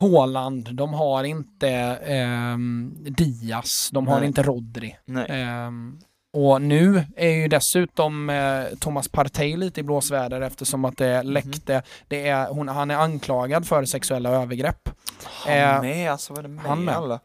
Haaland, 0.00 0.74
de 0.74 0.94
har 0.94 1.24
inte 1.24 1.68
ehm, 1.68 2.94
Diaz, 2.98 3.90
de 3.92 4.08
har 4.08 4.18
Nej. 4.18 4.26
inte 4.26 4.42
Rodri. 4.42 4.96
Ehm, 5.28 5.98
och 6.36 6.62
nu 6.62 7.04
är 7.16 7.30
ju 7.30 7.48
dessutom 7.48 8.30
eh, 8.30 8.64
Thomas 8.80 9.08
Partey 9.08 9.56
lite 9.56 9.80
i 9.80 9.82
blåsväder 9.82 10.40
eftersom 10.40 10.84
att 10.84 10.96
det 10.96 11.22
Mhm. 11.22 11.32
läckte. 11.32 11.82
Det 12.08 12.28
är, 12.28 12.48
hon, 12.48 12.68
han 12.68 12.90
är 12.90 12.94
anklagad 12.96 13.66
för 13.66 13.84
sexuella 13.84 14.30
övergrepp. 14.30 14.88
Han 15.24 15.54
Eh, 15.54 15.80
med, 15.80 16.10
alltså 16.12 16.32
vad 16.32 16.38
är 16.38 16.42
det 16.42 16.54
med 16.54 16.64
han 16.64 16.84
med. 16.84 16.96
alla? 16.96 17.20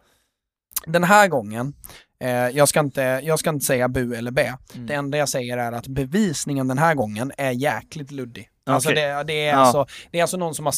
Den 0.85 1.03
här 1.03 1.27
gången, 1.27 1.73
eh, 2.19 2.29
jag, 2.29 2.69
ska 2.69 2.79
inte, 2.79 3.01
jag 3.23 3.39
ska 3.39 3.49
inte 3.49 3.65
säga 3.65 3.87
bu 3.87 4.15
eller 4.15 4.31
bä. 4.31 4.57
Mm. 4.75 4.87
Det 4.87 4.93
enda 4.93 5.17
jag 5.17 5.29
säger 5.29 5.57
är 5.57 5.71
att 5.71 5.87
bevisningen 5.87 6.67
den 6.67 6.77
här 6.77 6.95
gången 6.95 7.31
är 7.37 7.51
jäkligt 7.51 8.11
luddig. 8.11 8.49
Alltså 8.65 8.89
Okej. 8.89 9.03
det, 9.07 9.23
det, 9.23 9.45
är 9.47 9.53
Ja. 9.53 9.57
alltså, 9.59 9.85
det 10.11 10.17
är 10.17 10.21
alltså 10.21 10.37
någon 10.37 10.55
som 10.55 10.65
har 10.65 10.73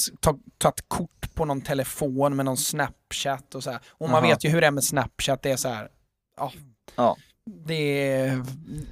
tagit 0.60 0.86
kort 0.88 1.34
på 1.36 1.45
någon 1.45 1.62
telefon 1.62 2.36
med 2.36 2.45
någon 2.45 2.57
Snapchat 2.57 3.56
och 3.56 3.64
så 3.64 3.72
här. 3.72 3.80
Och 3.90 4.10
man 4.10 4.24
Jaha. 4.24 4.30
vet 4.34 4.45
ju 4.45 4.49
hur 4.49 4.62
det 4.62 4.68
är 4.68 4.72
med 4.72 4.84
Snapchat, 4.84 5.41
det 5.41 5.52
är 5.52 5.56
så 5.57 5.70
här. 5.70 5.88
Ja. 6.38 6.52
Ja. 6.95 7.18
Det, 7.66 8.12
är- 8.12 8.44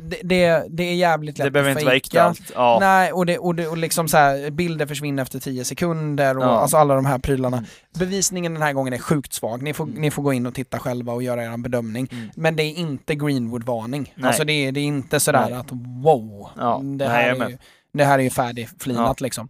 det, 0.09 0.19
det, 0.23 0.65
det 0.69 0.83
är 0.83 0.95
jävligt 0.95 1.37
lätt 1.37 1.45
Det 1.47 1.51
behöver 1.51 1.71
att 1.71 1.77
inte 1.77 1.85
vara 1.85 1.95
äkta 1.95 2.23
allt. 2.23 2.51
Ja. 2.55 2.77
Nej, 2.79 3.11
och, 3.13 3.25
det, 3.25 3.37
och, 3.37 3.55
det, 3.55 3.67
och 3.67 3.77
liksom 3.77 4.07
så 4.07 4.17
här, 4.17 4.49
bilder 4.51 4.85
försvinner 4.85 5.23
efter 5.23 5.39
10 5.39 5.65
sekunder 5.65 6.37
och 6.37 6.43
Ja. 6.43 6.47
alltså 6.49 6.77
alla 6.77 6.95
de 6.95 7.05
här 7.05 7.17
prylarna. 7.19 7.57
Mm. 7.57 7.69
Bevisningen 7.99 8.53
den 8.53 8.61
här 8.61 8.73
gången 8.73 8.93
är 8.93 8.97
sjukt 8.97 9.33
svag. 9.33 9.61
Ni 9.61 9.73
får, 9.73 9.83
Mm. 9.83 10.01
ni 10.01 10.11
får 10.11 10.23
gå 10.23 10.33
in 10.33 10.45
och 10.45 10.53
titta 10.55 10.79
själva 10.79 11.13
och 11.13 11.23
göra 11.23 11.43
er 11.43 11.57
bedömning. 11.57 12.07
Mm. 12.11 12.29
Men 12.35 12.55
det 12.55 12.63
är 12.63 12.73
inte 12.75 13.15
Greenwood-varning. 13.15 14.13
Nej. 14.15 14.27
Alltså 14.27 14.43
det 14.43 14.53
är, 14.53 14.71
det 14.71 14.79
är 14.79 14.83
inte 14.85 15.19
sådär 15.19 15.49
Nej. 15.49 15.53
att 15.59 15.71
wow, 16.03 16.49
Ja, 16.57 16.79
det, 16.83 16.83
nej, 16.83 17.07
här 17.07 17.27
jag 17.27 17.41
är 17.41 17.49
ju, 17.49 17.57
det 17.93 18.03
här 18.03 18.19
är 18.19 18.23
ju 18.23 18.29
färdigflinat 18.29 19.21
liksom. 19.21 19.49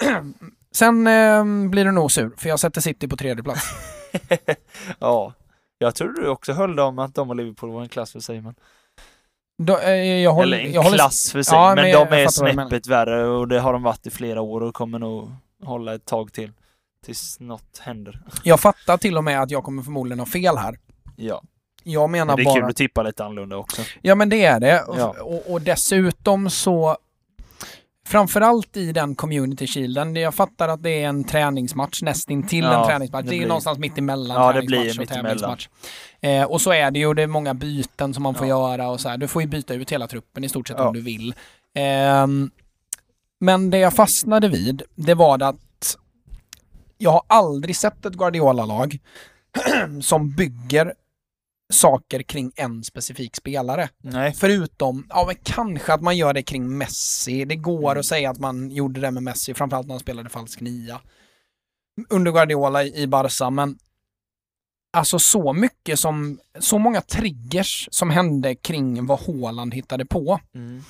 Sen 0.72 1.06
eh, 1.06 1.44
blir 1.70 1.84
du 1.84 1.90
nog 1.90 2.12
sur, 2.12 2.32
för 2.36 2.48
jag 2.48 2.60
sätter 2.60 2.80
City 2.80 3.08
på 3.08 3.16
tredje 3.16 3.42
plats. 3.42 3.62
ja. 4.98 5.32
Jag 5.78 5.94
tror 5.94 6.12
du 6.12 6.28
också 6.28 6.52
höll 6.52 6.76
dem 6.76 6.98
att 6.98 7.14
de 7.14 7.30
och 7.30 7.36
Liverpool 7.36 7.70
var 7.70 7.82
en 7.82 7.88
klass 7.88 8.12
för 8.12 8.20
sig, 8.20 8.40
men... 8.40 8.54
Då, 9.62 9.78
eh, 9.78 9.94
jag 9.94 10.32
håller, 10.32 10.58
Eller 10.58 10.68
en 10.68 10.82
håller, 10.82 10.96
klass 10.98 11.32
för 11.32 11.42
sig, 11.42 11.54
Ja, 11.54 11.74
men, 11.74 11.84
men 11.84 12.08
de 12.10 12.22
är 12.22 12.28
snäppet 12.28 12.86
värre 12.86 13.26
och 13.26 13.48
det 13.48 13.60
har 13.60 13.72
de 13.72 13.82
varit 13.82 14.06
i 14.06 14.10
flera 14.10 14.40
år 14.40 14.60
och 14.60 14.74
kommer 14.74 14.98
nog 14.98 15.30
hålla 15.64 15.94
ett 15.94 16.04
tag 16.04 16.32
till. 16.32 16.52
Tills 17.04 17.40
något 17.40 17.78
händer. 17.78 18.20
Jag 18.42 18.60
fattar 18.60 18.96
till 18.96 19.16
och 19.16 19.24
med 19.24 19.42
att 19.42 19.50
jag 19.50 19.64
kommer 19.64 19.82
förmodligen 19.82 20.18
ha 20.18 20.26
fel 20.26 20.56
här. 20.56 20.78
Ja. 21.16 21.42
Jag 21.82 22.10
menar 22.10 22.26
Men 22.26 22.36
det 22.36 22.42
är 22.42 22.44
bara... 22.44 22.60
kul 22.60 22.70
att 22.70 22.76
tippa 22.76 23.02
lite 23.02 23.24
annorlunda 23.24 23.56
också. 23.56 23.82
Ja 24.02 24.14
men 24.14 24.28
det 24.28 24.44
är 24.44 24.60
det. 24.60 24.84
Ja. 24.98 25.14
Och, 25.20 25.52
och 25.52 25.60
dessutom 25.60 26.50
så 26.50 26.96
Framförallt 28.06 28.76
i 28.76 28.92
den 28.92 29.14
community 29.14 29.66
shielden, 29.66 30.16
jag 30.16 30.34
fattar 30.34 30.68
att 30.68 30.82
det 30.82 30.90
är 31.02 31.08
en 31.08 31.24
träningsmatch 31.24 32.02
nästintill 32.02 32.64
Ja, 32.64 32.80
en 32.80 32.86
träningsmatch. 32.88 33.24
det 33.24 33.30
Det 33.30 33.36
är 33.36 33.38
blir- 33.38 33.48
någonstans 33.48 33.78
mitt 33.78 33.98
emellan 33.98 34.42
Ja, 34.42 34.52
det 34.52 34.62
blir 34.62 34.78
träningsmatch 34.78 35.08
och 35.10 35.14
tävlingsmatch. 35.16 35.68
Eh, 36.20 36.42
och 36.44 36.60
så 36.60 36.72
är 36.72 36.90
det 36.90 36.98
ju, 36.98 37.14
det 37.14 37.22
är 37.22 37.26
många 37.26 37.54
byten 37.54 38.14
som 38.14 38.22
man 38.22 38.34
får 38.34 38.46
Ja. 38.46 38.70
göra 38.70 38.88
och 38.88 39.00
så 39.00 39.08
här. 39.08 39.16
Du 39.16 39.28
får 39.28 39.42
ju 39.42 39.48
byta 39.48 39.74
ut 39.74 39.92
hela 39.92 40.06
truppen 40.06 40.44
i 40.44 40.48
stort 40.48 40.68
sett 40.68 40.76
Ja. 40.78 40.88
om 40.88 40.94
du 40.94 41.00
vill. 41.00 41.34
Ehm, 41.74 42.50
men 43.40 43.70
det 43.70 43.78
jag 43.78 43.92
fastnade 43.94 44.48
vid, 44.48 44.82
det 44.94 45.14
var 45.14 45.42
att 45.42 45.96
jag 46.98 47.10
har 47.10 47.22
aldrig 47.26 47.76
sett 47.76 48.06
ett 48.06 48.14
Guardiola-lag 48.14 48.98
som 50.02 50.30
bygger 50.30 50.94
saker 51.74 52.22
kring 52.22 52.52
en 52.56 52.84
specifik 52.84 53.36
spelare. 53.36 53.88
Nej. 54.02 54.32
Förutom, 54.32 55.06
ja 55.08 55.24
men 55.26 55.36
kanske 55.42 55.92
att 55.92 56.02
man 56.02 56.16
gör 56.16 56.32
det 56.32 56.42
kring 56.42 56.78
Messi. 56.78 57.44
Det 57.44 57.56
går 57.56 57.90
Mm. 57.90 58.00
att 58.00 58.06
säga 58.06 58.30
att 58.30 58.38
man 58.38 58.70
gjorde 58.70 59.00
det 59.00 59.10
med 59.10 59.22
Messi, 59.22 59.54
framförallt 59.54 59.86
när 59.86 59.94
han 59.94 60.00
spelade 60.00 60.28
falsk 60.30 60.60
nia. 60.60 61.00
Under 62.08 62.32
Guardiola 62.32 62.84
i 62.84 63.06
Barca, 63.06 63.50
men 63.50 63.78
alltså 64.92 65.18
så 65.18 65.52
mycket 65.52 65.98
som, 65.98 66.38
så 66.58 66.78
många 66.78 67.00
triggers 67.00 67.88
som 67.90 68.10
hände 68.10 68.54
kring 68.54 69.06
vad 69.06 69.20
Haaland 69.20 69.74
hittade 69.74 70.06
på. 70.06 70.40
Mm. 70.54 70.82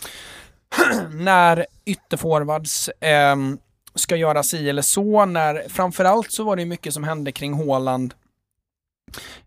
när 1.25 1.67
ytterforwards 1.85 2.91
ehm, 3.01 3.59
ska 3.95 4.17
göra 4.17 4.43
si 4.43 4.69
eller 4.69 4.83
så, 4.83 5.25
när 5.25 5.69
framförallt 5.69 6.33
så 6.33 6.45
var 6.45 6.57
det 6.57 6.65
mycket 6.65 6.95
som 6.95 7.05
hände 7.05 7.33
kring 7.33 7.55
Haaland 7.55 8.15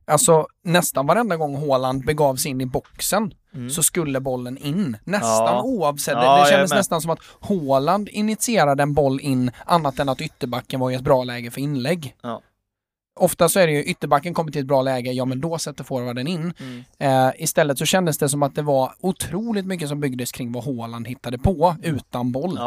Alltså 0.05 0.47
nästan 0.63 1.07
varenda 1.07 1.35
gång 1.37 1.55
Haaland 1.69 2.05
begav 2.05 2.35
sig 2.35 2.51
in 2.51 2.61
i 2.61 2.65
boxen 2.65 3.33
Mm. 3.55 3.69
så 3.69 3.83
skulle 3.83 4.19
bollen 4.19 4.57
in. 4.57 4.97
Nästan 5.03 5.29
Ja. 5.55 5.61
oavsett. 5.61 6.13
Ja, 6.13 6.43
det, 6.43 6.49
kändes 6.51 6.71
nästan 6.71 7.01
som 7.01 7.11
att 7.11 7.19
Haaland 7.39 8.09
initierade 8.09 8.83
en 8.83 8.93
boll 8.93 9.19
in 9.19 9.51
annat 9.65 9.99
än 9.99 10.09
att 10.09 10.21
ytterbacken 10.21 10.79
var 10.79 10.91
i 10.91 10.95
ett 10.95 11.01
bra 11.01 11.23
läge 11.23 11.51
för 11.51 11.61
inlägg. 11.61 12.15
Ja. 12.21 12.41
Ofta 13.19 13.49
så 13.49 13.59
är 13.59 13.67
det 13.67 13.73
ju 13.73 13.83
ytterbacken 13.83 14.33
kommer 14.33 14.51
till 14.51 14.61
ett 14.61 14.67
bra 14.67 14.81
läge, 14.81 15.11
ja 15.11 15.25
men 15.25 15.41
då 15.41 15.57
sätter 15.57 15.83
forwarden 15.83 16.27
in. 16.27 16.53
Mm. 16.59 16.83
Eh, 17.27 17.33
istället 17.43 17.77
så 17.77 17.85
kändes 17.85 18.17
det 18.17 18.29
som 18.29 18.43
att 18.43 18.55
det 18.55 18.61
var 18.61 18.93
otroligt 19.01 19.65
mycket 19.65 19.89
som 19.89 19.99
byggdes 19.99 20.31
kring 20.31 20.51
vad 20.51 20.63
Haaland 20.65 21.07
hittade 21.07 21.37
på 21.37 21.75
utan 21.83 22.31
boll. 22.31 22.59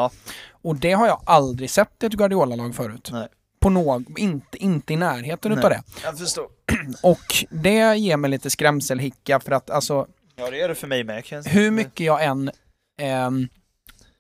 Och 0.51 0.77
det 0.77 0.93
har 0.93 1.07
jag 1.07 1.21
aldrig 1.27 1.71
sett 1.71 2.03
i 2.03 2.07
ett 2.07 2.13
Guardiola-lag 2.13 2.75
förut. 2.75 3.09
Nej. 3.13 3.29
På 3.61 3.71
något, 3.71 4.19
inte, 4.19 4.59
inte 4.59 4.93
i 4.93 4.97
närheten 4.97 5.51
Nej. 5.51 5.59
utav 5.59 5.71
det. 5.71 5.83
Jag 6.03 6.19
förstår. 6.19 6.47
Och 7.03 7.45
det 7.51 7.97
ger 7.97 8.17
mig 8.17 8.31
lite 8.31 8.51
skrämselhicka 8.51 9.41
för 9.41 9.53
att 9.53 9.71
alltså 9.71 10.07
Ja, 10.37 10.51
det 10.51 10.57
gör 10.57 10.69
det 10.69 10.75
för 10.75 10.87
mig 10.87 11.05
med. 11.05 11.25
Hur 11.47 11.71
mycket 11.71 12.07
jag 12.07 12.25
än 12.25 12.51
ehm, 13.01 13.49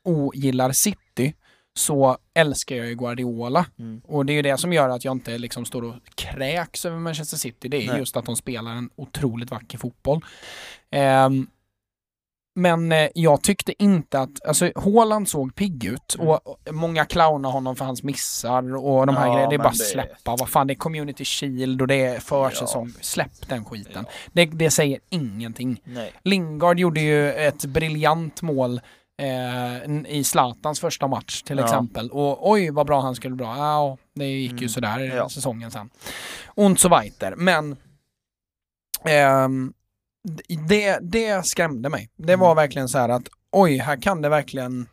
ogillar 0.04 0.72
City 0.72 1.34
så 1.78 2.18
älskar 2.34 2.76
jag 2.76 2.86
ju 2.86 2.94
Guardiola. 2.94 3.66
Mm. 3.78 4.00
Och 4.04 4.26
det 4.26 4.32
är 4.32 4.34
ju 4.34 4.42
det 4.42 4.58
som 4.58 4.72
gör 4.72 4.88
att 4.88 5.04
jag 5.04 5.12
inte 5.12 5.38
liksom 5.38 5.64
står 5.64 5.82
och 5.82 5.94
kräks 6.14 6.84
över 6.84 6.98
Manchester 6.98 7.36
City. 7.36 7.68
Det 7.68 7.76
är 7.84 7.90
Nej. 7.90 7.98
just 7.98 8.16
att 8.16 8.24
de 8.24 8.36
spelar 8.36 8.70
en 8.70 8.90
otroligt 8.96 9.50
vacker 9.50 9.78
fotboll. 9.78 10.24
Ehm, 10.90 11.46
men 12.54 12.92
eh, 12.92 13.08
jag 13.14 13.42
tyckte 13.42 13.82
inte 13.82 14.20
att, 14.20 14.46
alltså 14.46 14.72
Haaland 14.76 15.28
såg 15.28 15.54
pigg 15.54 15.84
ut 15.84 16.14
Mm. 16.14 16.28
och 16.28 16.46
och 16.46 16.74
många 16.74 17.04
clownar 17.04 17.50
honom 17.50 17.76
för 17.76 17.84
hans 17.84 18.02
missar 18.02 18.76
och 18.76 19.06
de 19.06 19.16
här 19.16 19.26
Ja, 19.26 19.32
grejerna. 19.32 19.50
Det 19.50 19.56
är 19.56 19.58
bara 19.58 19.70
det- 19.70 19.76
släppa. 19.76 20.36
Vad 20.36 20.48
fan, 20.48 20.66
det 20.66 20.72
är 20.72 20.76
community 20.76 21.24
shield 21.24 21.80
och 21.82 21.86
det 21.88 22.04
är 22.04 22.20
försäsong. 22.20 22.92
Släpp 23.00 23.48
den 23.48 23.64
skiten. 23.64 24.06
Det, 24.32 24.44
det 24.46 24.70
säger 24.70 24.98
ingenting. 25.08 25.80
Nej. 25.84 26.12
Lingard 26.24 26.78
gjorde 26.78 27.00
ju 27.00 27.32
ett 27.32 27.64
briljant 27.64 28.42
mål 28.42 28.80
eh, 29.22 29.90
i 30.08 30.24
Zlatans 30.24 30.80
första 30.80 31.06
match 31.08 31.42
till 31.42 31.58
Ja. 31.58 31.64
exempel. 31.64 32.10
Och 32.10 32.50
oj 32.50 32.70
vad 32.70 32.86
bra 32.86 33.00
han 33.00 33.14
skulle 33.14 33.34
bli. 33.36 33.46
Ja, 33.46 33.96
det 34.14 34.26
gick 34.26 34.50
ju 34.52 34.56
Mm. 34.56 34.68
sådär 34.68 35.00
i 35.00 35.08
Ja. 35.16 35.28
säsongen 35.28 35.70
sen. 35.70 35.90
Und 36.54 36.78
so 36.80 36.88
weiter. 36.88 37.34
Men 37.36 37.76
ehm, 39.04 39.72
det, 40.68 40.98
det 41.02 41.46
skrämde 41.46 41.88
mig. 41.88 42.10
Det 42.16 42.36
var 42.36 42.46
Mm. 42.52 42.56
verkligen 42.56 42.88
så 42.88 42.98
här 42.98 43.08
att 43.08 43.28
oj, 43.52 43.76
här 43.78 44.02
kan 44.02 44.22
det 44.22 44.28
verkligen 44.28 44.86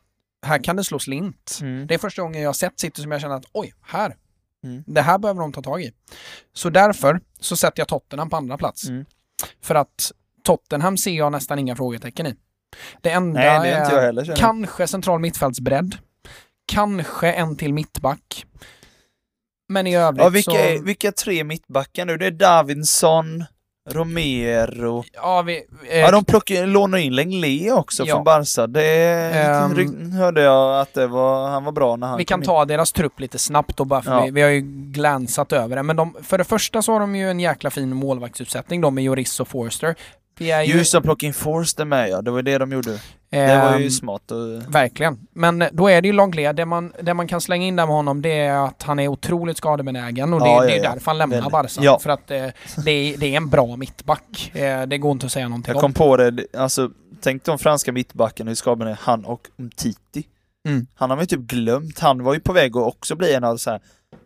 här 0.45 0.64
kan 0.64 0.76
det 0.76 0.84
slå 0.84 0.99
slint. 0.99 1.60
Mm. 1.62 1.88
Det 1.88 1.94
är 1.94 1.98
första 1.98 2.22
gången 2.22 2.41
jag 2.41 2.49
har 2.49 2.54
sett 2.54 2.80
City 2.80 3.02
som 3.02 3.12
jag 3.12 3.22
känner 3.22 3.36
att 3.36 3.45
oj, 3.54 3.74
här, 3.82 4.16
Mm. 4.64 4.84
Det 4.88 5.02
här 5.02 5.18
behöver 5.18 5.41
de 5.41 5.54
ta 5.54 5.62
tag 5.62 5.82
i. 5.82 5.91
Så 6.54 6.70
därför 6.70 7.22
så 7.40 7.56
sätter 7.56 7.80
jag 7.82 7.88
Tottenham 7.88 8.30
på 8.30 8.36
andra 8.38 8.58
plats. 8.58 8.88
Mm. 8.90 9.06
För 9.62 9.76
att 9.76 10.12
Tottenham 10.44 10.98
ser 10.98 11.12
jag 11.12 11.32
nästan 11.32 11.60
inga 11.60 11.76
frågetecken 11.76 12.28
i. 12.28 12.36
Det 13.02 13.10
enda 13.12 13.40
Nej, 13.40 13.60
det 13.60 13.76
är 13.76 13.91
är 13.98 14.02
heller 14.02 14.26
jag. 14.28 14.38
kanske 14.38 14.88
central 14.88 15.20
mittfältsbredd. 15.20 15.98
Kanske 16.66 17.32
en 17.32 17.56
till 17.58 17.74
mittback. 17.74 18.45
Men 19.70 19.88
i 19.88 19.95
övrigt 19.95 20.24
Ja, 20.24 20.30
vilka, 20.30 20.52
så... 20.52 20.58
är, 20.58 20.80
vilka 20.80 21.12
tre 21.12 21.44
mittbackar 21.44 22.06
nu? 22.06 22.18
Det 22.18 22.26
är 22.26 22.32
Davinson, 22.32 23.45
Romero. 23.89 25.03
Ja, 25.14 25.41
vi, 25.41 25.64
eh, 25.89 25.99
Ja, 25.99 26.11
de 26.11 26.26
plockar, 26.26 26.65
lånar 26.65 26.97
in 26.97 27.15
Lenglet 27.15 27.73
också 27.73 28.03
Ja. 28.05 28.15
från 28.15 28.23
Barca. 28.23 28.68
Det 28.68 29.31
ryk- 29.76 30.18
hörde 30.18 30.41
jag 30.41 30.80
att 30.81 30.93
det 30.93 31.07
var, 31.07 31.47
han 31.49 31.64
var 31.64 31.72
bra 31.72 31.95
när 31.95 32.07
han 32.07 32.18
Vi 32.18 32.26
kan 32.26 32.39
kom 32.39 32.45
ta 32.45 32.65
deras 32.65 32.91
trupp 32.91 33.19
lite 33.19 33.38
snabbt 33.39 33.77
då 33.77 33.85
bara 33.85 34.01
för 34.01 34.11
Ja. 34.11 34.22
vi, 34.26 34.31
vi 34.31 34.41
har 34.41 34.49
ju 34.49 34.61
glänsat 34.91 35.51
över 35.53 35.76
det. 35.76 35.84
Men 35.84 35.95
de, 35.95 36.15
för 36.23 36.38
det 36.38 36.43
första 36.43 36.81
så 36.81 36.93
har 36.93 36.99
de 36.99 37.15
ju 37.15 37.30
en 37.30 37.39
jäkla 37.39 37.69
fin 37.69 37.95
målvaktsuppsättning 37.95 38.81
då 38.81 38.91
med 38.91 39.03
Joris 39.03 39.39
och 39.39 39.47
Forster. 39.47 39.95
Ju, 40.38 40.64
Just 40.64 40.95
att 40.95 41.03
plocka 41.03 41.26
in 41.26 41.34
Forster 41.34 41.85
med 41.85 42.09
ja, 42.09 42.22
det 42.22 42.31
var 42.31 42.41
det 42.41 42.57
de 42.57 42.72
gjorde. 42.72 42.99
Det 43.30 43.57
var 43.57 43.77
ju 43.77 43.85
ehm, 43.85 43.91
smart. 43.91 44.31
Och, 44.31 44.73
Verkligen. 44.73 45.27
Men 45.34 45.64
då 45.72 45.89
är 45.89 46.01
det 46.01 46.07
ju 46.07 46.14
Longley. 46.14 46.53
Det 46.53 46.65
man, 46.65 46.93
det 47.01 47.14
man 47.14 47.27
kan 47.27 47.41
slänga 47.41 47.65
in 47.65 47.76
där 47.76 47.85
med 47.85 47.95
honom 47.95 48.22
det 48.22 48.39
är 48.39 48.65
att 48.65 48.84
han 48.84 48.99
är 48.99 49.07
otroligt 49.07 49.57
skadebenägen 49.57 50.34
och 50.34 50.39
det, 50.39 50.47
Ja, 50.47 50.61
det 50.61 50.73
är 50.73 50.84
ja. 50.84 50.91
därför 50.93 51.05
han 51.05 51.18
lämnar. 51.18 51.49
Barca. 51.49 51.81
Ja. 51.84 51.99
För 51.99 52.09
att 52.09 52.31
eh, 52.31 52.45
det, 52.85 52.91
är, 52.91 53.18
det 53.18 53.26
är 53.34 53.38
en 53.38 53.49
bra 53.49 53.76
mittback. 53.76 54.51
Eh, 54.55 54.81
det 54.88 54.97
går 54.97 55.11
inte 55.11 55.26
att 55.26 55.31
säga 55.31 55.47
någonting 55.47 55.73
jag 55.73 55.84
om. 55.84 55.93
kom 55.93 55.93
på 55.93 56.18
det, 56.18 56.45
alltså 56.57 56.89
tänk 57.22 57.43
de 57.43 57.59
franska 57.59 57.91
mittbackarna 57.91 58.49
hur 58.49 58.55
skadade 58.55 58.91
är 58.91 58.97
han 59.01 59.26
och 59.26 59.47
Umtiti. 59.57 60.23
Mm. 60.68 60.88
Han 60.95 61.09
har 61.09 61.18
man 61.18 61.23
ju 61.23 61.27
typ 61.27 61.39
glömt. 61.39 61.99
Han 61.99 62.23
var 62.23 62.34
ju 62.34 62.39
på 62.39 62.53
väg 62.53 62.77
att 62.77 62.84
också 62.84 63.15
bli 63.15 63.34
en 63.34 63.43
av 63.43 63.57
så 63.57 63.69
här. 63.69 63.81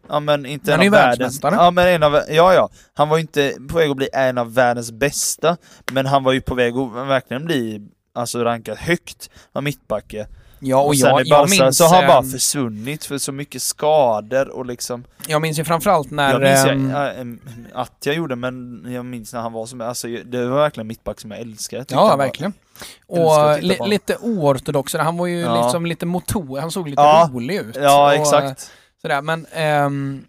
Ja 0.10 0.20
men 0.20 0.46
inte 0.46 0.72
Han 0.72 0.80
en 0.80 0.94
är 0.94 0.98
av 0.98 1.04
världens... 1.08 1.40
Ja 1.44 1.72
men 1.72 1.88
en 1.88 2.04
av, 2.04 2.14
ja 2.30 2.54
ja. 2.54 2.70
Han 2.94 3.10
var 3.10 3.18
ju 3.18 3.22
inte 3.22 3.54
på 3.70 3.78
väg 3.78 3.90
att 3.92 3.98
bli 3.98 4.10
en 4.14 4.38
av 4.38 4.54
världens 4.54 4.92
bästa. 4.92 5.58
Men 5.92 6.06
han 6.06 6.24
var 6.24 6.34
ju 6.34 6.42
på 6.42 6.56
väg 6.56 6.74
att 6.78 6.92
verkligen 7.08 7.46
bli 7.46 7.82
Alltså 8.14 8.44
rankad 8.44 8.78
högt 8.78 9.30
av 9.52 9.64
mittbacke. 9.64 10.28
Ja, 10.60 10.78
och, 10.78 10.88
Och 10.88 10.96
jag, 10.96 11.26
i 11.26 11.30
jag 11.30 11.40
Barca 11.40 11.64
minns... 11.64 11.78
så 11.78 11.84
har 11.86 11.96
han 11.98 12.08
bara 12.08 12.18
ehm, 12.20 12.32
försvunnit 12.32 13.06
för 13.06 13.18
så 13.18 13.32
mycket 13.32 13.62
skador 13.62 14.50
och 14.50 14.66
liksom 14.66 15.04
jag 15.28 15.42
minns 15.42 15.60
ju 15.60 15.64
framförallt 15.64 16.12
när... 16.12 16.32
Jag 16.32 16.42
minns 16.42 16.66
ehm, 16.66 16.90
jag, 16.90 17.20
äh, 17.20 17.82
att 17.82 17.98
jag 18.06 18.16
gjorde 18.16 18.36
men 18.36 18.86
jag 18.94 19.06
minns 19.06 19.34
när 19.34 19.42
han 19.42 19.54
var 19.54 19.66
som 19.66 19.82
alltså 19.82 20.08
det 20.08 20.46
var 20.46 20.58
verkligen 20.58 20.88
mittback 20.88 21.20
som 21.20 21.32
jag 21.32 21.40
älskade. 21.40 21.86
Jag 21.90 21.98
Ja, 22.00 22.08
var- 22.08 22.18
verkligen. 22.18 22.54
Och 23.08 23.64
li, 23.64 23.78
lite 23.86 24.18
oortodox. 24.22 24.94
Han 24.96 25.18
var 25.18 25.28
ju 25.28 25.40
Ja. 25.40 25.64
liksom 25.64 25.86
lite 25.86 26.06
motor. 26.06 26.60
Han 26.60 26.72
såg 26.72 26.90
lite 26.90 27.02
Ja. 27.02 27.30
rolig 27.34 27.56
ut. 27.56 27.76
Ja 27.76 28.06
och, 28.08 28.14
exakt. 28.14 28.72
Sådär, 29.02 29.22
men 29.22 29.46
ehm, 29.54 30.26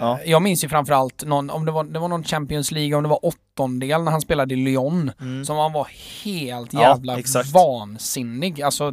Ja. 0.00 0.18
jag 0.24 0.42
minns 0.42 0.64
ju 0.64 0.68
framförallt 0.68 1.24
någon, 1.24 1.50
om 1.50 1.66
det 1.66 1.72
var, 1.72 1.84
det 1.84 1.98
var 1.98 2.08
någon 2.08 2.24
Champions 2.24 2.70
League, 2.72 2.94
om 2.96 3.02
det 3.02 3.08
var 3.08 3.24
åttondel 3.26 4.02
när 4.02 4.12
han 4.12 4.20
spelade 4.20 4.54
i 4.54 4.56
Lyon. 4.56 5.10
Mm. 5.20 5.44
Som 5.44 5.56
han 5.56 5.72
var 5.72 5.88
helt 6.24 6.72
Ja, 6.72 6.80
jävla 6.80 7.18
exakt. 7.18 7.52
vansinnig. 7.52 8.62
Alltså, 8.62 8.84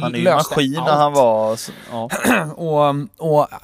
Han 0.00 0.14
är 0.14 0.18
ju 0.18 0.24
maskin 0.24 0.72
när 0.72 0.96
han 0.96 1.12
var... 1.12 1.58
Ja. 1.92 2.08
Och, 2.56 2.94
och 3.16 3.40
äh, 3.52 3.58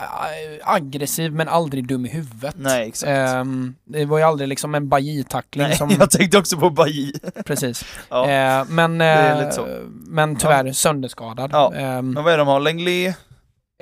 aggressiv 0.75 1.33
men 1.33 1.49
aldrig 1.49 1.89
dum 1.89 2.07
i 2.07 2.09
huvudet. 2.09 2.55
Nej 2.59 2.89
exakt. 2.89 3.09
Ehm, 3.11 3.75
det 3.85 4.05
var 4.05 4.19
ju 4.19 4.25
aldrig 4.25 4.49
liksom 4.49 4.75
en 4.75 4.89
Bajy-tackling 4.89 5.62
Nej, 5.69 5.77
som... 5.77 5.91
jag 5.99 6.11
tänkte 6.11 6.39
också 6.39 6.57
på 6.57 6.71
Bailly. 6.71 7.12
Precis. 7.45 7.85
Ja. 8.09 8.31
Eh, 8.31 8.65
men, 8.69 9.01
eh, 9.01 9.51
så. 9.51 9.66
men 9.91 10.37
tyvärr 10.37 10.73
sönderskadad. 10.73 11.51
Ja. 11.53 11.75
Ehm, 11.75 12.11
Men 12.11 12.25
vad 12.25 12.33
är 12.33 12.37
det 12.39 12.41
de 12.45 12.49
har? 12.49 12.61
Lenglet? 12.61 13.16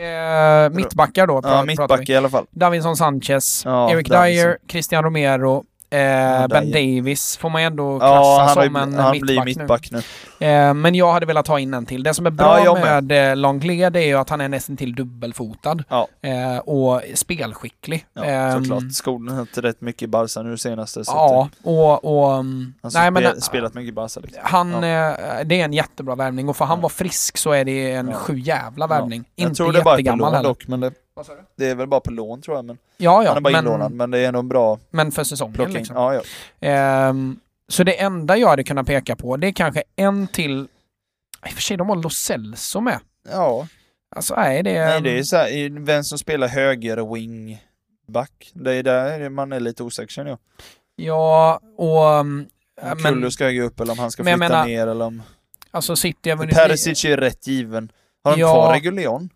Eh, 0.00 0.70
mittbackar 0.70 1.26
då, 1.26 1.40
Ja, 1.44 1.64
mittback 1.64 2.08
i 2.08 2.16
alla 2.16 2.28
fall. 2.28 2.46
Davinson 2.50 2.96
Sanchez, 2.96 3.62
Ja, 3.64 3.90
Eric. 3.90 4.08
Dyer, 4.08 4.58
Christian 4.68 5.04
Romero, 5.04 5.64
eh, 5.92 6.48
Ben. 6.48 6.70
Davis 6.70 7.36
får 7.36 7.50
man 7.50 7.62
ändå 7.62 7.92
Ja, 7.92 7.98
klassa 7.98 8.42
han, 8.42 8.48
har 8.58 8.64
som 8.64 8.76
en 8.76 8.94
han 8.94 9.10
mittback, 9.12 9.20
blir 9.20 9.38
nu. 9.38 9.44
mittback 9.44 9.88
nu. 9.90 10.46
Eh, 10.46 10.74
men 10.74 10.94
jag 10.94 11.12
hade 11.12 11.26
velat 11.26 11.48
ha 11.48 11.58
in 11.58 11.74
en 11.74 11.86
till. 11.86 12.02
Det 12.02 12.14
som 12.14 12.26
är 12.26 12.30
bra 12.30 12.64
Ja, 12.64 12.74
med. 12.74 13.04
med 13.04 13.30
eh, 13.30 13.36
Longley 13.36 13.90
det 13.90 14.00
är 14.02 14.06
ju 14.06 14.14
att 14.18 14.30
han 14.30 14.40
är 14.40 14.48
nästan 14.48 14.76
till 14.76 14.94
dubbelfotad 14.94 15.84
Ja. 15.88 16.08
eh, 16.22 16.58
och 16.58 17.02
spelskicklig. 17.14 18.06
Ja, 18.14 18.24
Ehm, 18.24 18.64
såklart. 18.64 18.92
Skolan 18.92 19.34
har 19.34 19.40
inte 19.42 19.60
rätt 19.62 19.80
mycket 19.80 20.02
i 20.02 20.06
Barca 20.06 20.42
nu 20.42 20.56
senaste. 20.56 21.04
Så 21.04 21.12
Ja, 21.12 21.48
att, 21.52 21.66
och... 21.66 22.04
och 22.26 22.34
mm, 22.34 22.74
nej, 22.94 23.10
men, 23.10 23.22
spel, 23.22 23.42
spelat 23.42 23.74
mycket 23.74 23.88
i 23.88 23.92
Barca 23.92 24.20
liksom. 24.20 24.40
Han, 24.44 24.70
Ja. 24.82 25.08
eh, 25.10 25.44
det 25.44 25.60
är 25.60 25.64
en 25.64 25.72
jättebra 25.72 26.14
värvning 26.14 26.48
och 26.48 26.56
för 26.56 26.64
han 26.64 26.78
Ja. 26.78 26.82
var 26.82 26.88
frisk 26.88 27.36
så 27.38 27.52
är 27.52 27.64
det 27.64 27.92
en 27.92 28.08
Ja. 28.08 28.14
sju 28.14 28.38
jävla 28.38 28.82
Ja. 28.84 28.86
värvning. 28.86 29.24
Inte 29.36 29.62
jättegammal 29.62 30.34
heller. 30.34 30.48
dock, 30.48 30.66
men 30.68 30.80
det, 30.80 30.92
Vad 31.14 31.26
sa 31.26 31.34
du? 31.34 31.42
det 31.56 31.66
är 31.70 31.74
väl 31.74 31.86
bara 31.88 32.00
på 32.00 32.10
lån 32.10 32.42
tror 32.42 32.56
jag. 32.56 32.64
Men 32.64 32.78
Ja, 32.96 33.22
ja, 33.24 33.28
han 33.28 33.36
är 33.36 33.40
bara 33.40 33.52
men, 33.52 33.64
inlånad, 33.64 33.92
men 33.92 34.10
det 34.10 34.18
är 34.18 34.28
ändå 34.28 34.40
en 34.40 34.48
bra 34.48 34.78
men 34.90 35.12
för 35.12 35.24
säsongen 35.24 35.54
plocking. 35.54 35.74
liksom. 35.74 35.96
Ja, 35.96 36.14
ja. 36.14 36.22
Ehm, 36.68 37.40
så 37.68 37.84
det 37.84 38.00
enda 38.00 38.36
jag 38.36 38.48
hade 38.48 38.64
kunnat 38.64 38.86
peka 38.86 39.16
på, 39.16 39.36
det 39.36 39.46
är 39.46 39.52
kanske 39.52 39.82
en 39.96 40.26
till... 40.26 40.68
I 41.46 41.48
och 41.48 41.52
för 41.54 41.62
sig, 41.62 41.76
de 41.76 41.88
har 41.88 41.96
Lo 41.96 42.10
Celso 42.10 42.80
med. 42.80 42.98
ja. 43.30 43.66
Alltså, 44.16 44.34
nej, 44.36 44.62
det 44.62 44.76
är... 44.76 44.86
Nej, 44.86 45.00
det 45.00 45.18
är 45.18 45.22
så 45.22 45.36
här, 45.36 45.84
vem 45.84 46.04
som 46.04 46.18
spelar 46.18 46.48
höger 46.48 47.14
wingback. 47.14 48.50
Det 48.54 48.74
är 48.74 48.82
där 48.82 49.28
man 49.28 49.52
är 49.52 49.60
lite 49.60 49.82
osäker 49.82 50.08
känner 50.12 50.30
jag. 50.30 50.38
Ja, 50.96 51.60
och... 51.76 52.02
um, 52.04 52.46
Om 52.82 52.88
men, 52.88 52.98
Kullu 52.98 53.30
ska 53.30 53.44
höja 53.44 53.62
upp 53.62 53.80
eller 53.80 53.92
om 53.92 53.98
han 53.98 54.10
ska 54.10 54.22
flytta 54.24 54.36
menar, 54.36 54.66
ner 54.66 54.86
eller 54.86 55.04
om... 55.04 55.22
alltså 55.70 55.96
City 55.96 56.30
har 56.30 56.36
vunnit... 56.36 56.54
Perisic 56.54 57.04
är 57.04 57.16
rätt 57.16 57.46
given. 57.46 57.92
Har 58.24 58.32
de 58.32 58.40
Ja. 58.40 58.52
kvar 58.52 58.72
Reguljon? 58.74 59.28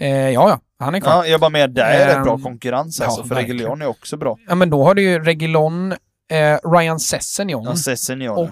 Eh, 0.00 0.08
ja, 0.30 0.48
ja, 0.48 0.60
han 0.78 0.94
är 0.94 1.00
kvar. 1.00 1.12
Ja. 1.12 1.24
Ja, 1.24 1.30
jag 1.30 1.40
bara 1.40 1.50
med 1.50 1.70
där 1.70 1.84
är 1.84 2.06
rätt 2.14 2.24
bra 2.24 2.34
Ehm, 2.34 2.42
konkurrens 2.42 2.98
ja, 3.00 3.06
alltså, 3.06 3.22
för 3.22 3.34
verkligen. 3.34 3.56
Reguljon 3.58 3.82
är 3.82 3.86
också 3.86 4.16
bra. 4.16 4.38
men 4.56 4.70
då 4.70 4.84
har 4.84 4.94
du 4.94 5.02
ju 5.02 5.24
Regilon, 5.24 5.92
eh, 6.30 6.58
Ryan 6.70 7.00
Sessegnon 7.00 7.64
Ja, 7.64 7.76
Sessignon. 7.76 8.36
och 8.38 8.50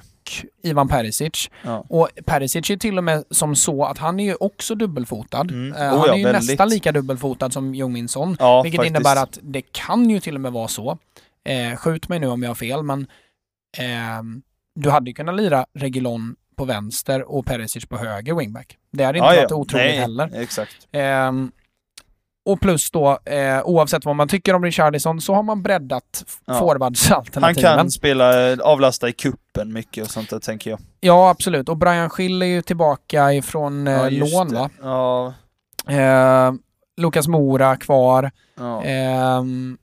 Ivan 0.63 0.89
Perisic. 0.89 1.51
Ja. 1.63 1.85
Och 1.89 2.09
Perisic 2.27 2.71
är 2.71 2.77
till 2.77 2.99
och 2.99 3.05
med 3.05 3.25
som 3.31 3.57
så 3.57 3.85
att 3.85 3.99
han 3.99 4.21
är 4.21 4.25
ju 4.25 4.35
också 4.35 4.75
dubbelfotad. 4.75 5.41
Mm. 5.51 5.73
Eh, 5.73 5.81
Oh 5.83 5.99
han 5.99 6.09
ja, 6.09 6.15
är 6.15 6.19
ju 6.19 6.25
väldigt. 6.25 6.49
nästan 6.51 6.69
lika 6.69 6.93
dubbelfotad 6.93 7.51
som 7.51 7.75
Jung-Min 7.75 8.09
Son. 8.09 8.37
Ja, 8.41 8.63
Vilket 8.63 8.79
faktiskt. 8.79 8.91
innebär 8.97 9.23
att 9.23 9.39
det 9.43 9.63
kan 9.73 10.11
ju 10.11 10.21
till 10.21 10.35
och 10.35 10.41
med 10.41 10.53
vara 10.53 10.69
så. 10.69 10.99
Eh, 11.49 11.77
skjut 11.77 12.09
mig 12.09 12.19
nu 12.19 12.27
om 12.27 12.43
jag 12.43 12.51
har 12.51 12.55
fel, 12.55 12.83
men 12.83 13.07
ehm, 13.79 14.43
du 14.75 14.91
hade 14.91 15.11
ju 15.11 15.15
kunnat 15.15 15.35
lira 15.35 15.67
Regulon 15.75 16.37
på 16.57 16.65
vänster 16.65 17.31
och 17.31 17.47
Perisic 17.47 17.87
på 17.87 17.97
höger 17.97 18.35
wingback. 18.35 18.77
Det 18.93 19.05
hade 19.05 19.19
inte 19.19 19.27
ja, 19.35 19.41
varit 19.41 19.51
ja. 19.51 19.57
otroligt 19.57 19.87
Nej, 19.87 19.97
heller. 19.99 20.31
Exakt. 20.35 20.89
Ehm, 20.93 21.53
och 22.47 22.61
plus 22.61 22.91
då, 22.91 23.19
eh, 23.25 23.63
oavsett 23.65 24.05
vad 24.05 24.17
man 24.17 24.29
tycker 24.29 24.55
om 24.55 24.65
Richarlison 24.65 25.21
så 25.21 25.35
har 25.35 25.43
man 25.43 25.63
breddat 25.63 26.25
Ja. 26.47 26.53
Han 26.53 26.59
forwardsalternativen. 26.59 27.77
kan 27.77 27.91
spela, 27.91 28.51
eh, 28.53 28.59
avlasta 28.59 29.09
i 29.09 29.13
kuppen 29.13 29.73
mycket 29.73 30.05
och 30.05 30.11
sånt 30.11 30.31
där 30.31 30.39
tänker 30.39 30.71
jag. 30.71 30.81
Ja, 31.01 31.31
absolut. 31.31 31.69
Och 31.69 31.77
Brian 31.77 32.11
Schill 32.11 32.43
är 32.43 32.47
ju 32.47 32.63
tillbaka 32.63 33.33
ifrån 33.33 33.87
eh, 33.87 33.95
Ja, 33.95 34.09
lån, 34.11 34.49
det. 34.49 34.55
va? 34.55 34.71
Ja. 34.83 35.35
Eh, 35.95 36.53
Lukas 36.97 37.29
Mora 37.29 37.77
kvar. 37.77 38.31
ja. 38.59 38.83
Ehm, 38.83 39.79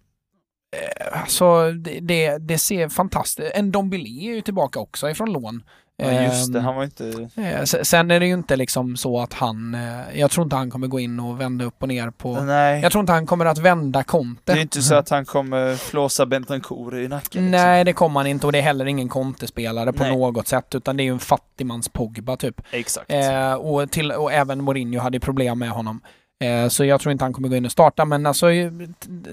eh, 0.75 1.25
så 1.27 1.71
det, 1.71 1.99
det, 1.99 2.37
det 2.37 2.57
ser 2.57 2.89
fantastiskt 2.89 3.51
En 3.53 3.71
Dombele 3.71 4.09
är 4.09 4.35
ju 4.35 4.41
tillbaka 4.41 4.79
också 4.79 5.09
ifrån 5.09 5.33
lån. 5.33 5.63
Ja 6.05 6.21
just 6.23 6.53
det, 6.53 6.59
Ehm, 6.59 6.65
han 6.65 6.75
var 6.75 6.83
inte... 6.83 7.27
eh, 7.35 7.63
se- 7.63 7.85
Sen 7.85 8.11
är 8.11 8.19
det 8.19 8.25
ju 8.25 8.33
inte 8.33 8.55
liksom 8.55 8.97
så 8.97 9.19
att 9.19 9.33
han... 9.33 9.75
eh, 9.75 10.19
Jag 10.19 10.31
tror 10.31 10.43
inte 10.43 10.55
han 10.55 10.71
kommer 10.71 10.87
gå 10.87 10.99
in 10.99 11.19
och 11.19 11.41
vända 11.41 11.65
upp 11.65 11.75
och 11.81 11.87
ner 11.87 12.09
på... 12.09 12.41
Nej. 12.41 12.81
Jag 12.81 12.91
tror 12.91 12.99
inte 12.99 13.13
han 13.13 13.25
kommer 13.25 13.45
att 13.45 13.57
vända 13.57 14.03
Conte. 14.03 14.53
Det 14.53 14.59
är 14.59 14.61
inte 14.61 14.81
så 14.81 14.95
att 14.95 15.09
han 15.09 15.25
kommer 15.25 15.75
flåsa 15.75 16.25
Bentancourt 16.25 16.93
i 16.93 17.07
nacken. 17.07 17.19
liksom. 17.21 17.51
Nej, 17.51 17.83
det 17.83 17.93
kommer 17.93 18.19
han 18.19 18.27
inte 18.27 18.45
och 18.45 18.51
det 18.51 18.57
är 18.57 18.63
heller 18.63 18.85
ingen 18.85 19.09
Conte-spelare 19.09 19.93
på 19.93 20.03
Nej. 20.03 20.11
något 20.17 20.47
sätt 20.47 20.75
utan 20.75 20.97
det 20.97 21.03
är 21.03 21.05
ju 21.05 21.11
en 21.13 21.19
fattigmans 21.19 21.89
Pogba 21.89 22.37
typ. 22.37 22.61
Exakt. 22.71 23.11
Eh, 23.11 23.53
och, 23.53 23.91
till, 23.91 24.11
och 24.11 24.33
även 24.33 24.63
Mourinho 24.63 24.99
hade 24.99 25.19
problem 25.19 25.59
med 25.59 25.69
honom. 25.69 26.01
Eh, 26.41 26.67
så 26.67 26.85
jag 26.85 27.01
tror 27.01 27.11
inte 27.11 27.23
han 27.25 27.33
kommer 27.33 27.49
gå 27.49 27.55
in 27.55 27.65
och 27.65 27.71
starta 27.71 28.05
men 28.05 28.25
alltså 28.25 28.51
eh, 28.51 28.71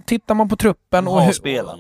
tittar 0.05 0.35
man 0.35 0.49
på 0.49 0.57
truppen 0.57 1.09
och 1.09 1.23
hur, 1.23 1.33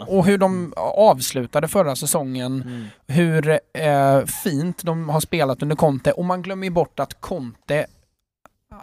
och 0.09 0.25
hur 0.27 0.39
de 0.39 0.73
avslutade 0.97 1.69
förra 1.69 1.97
säsongen, 1.97 2.63
Mm. 2.63 2.85
hur 3.07 3.51
eh, 3.75 4.25
fint 4.25 4.83
de 4.85 5.09
har 5.09 5.21
spelat 5.21 5.63
under 5.63 5.77
Conte 5.77 6.13
och 6.13 6.25
man 6.25 6.43
glömmer 6.43 6.65
ju 6.65 6.71
bort 6.71 7.01
att 7.01 7.21
Conte 7.21 7.87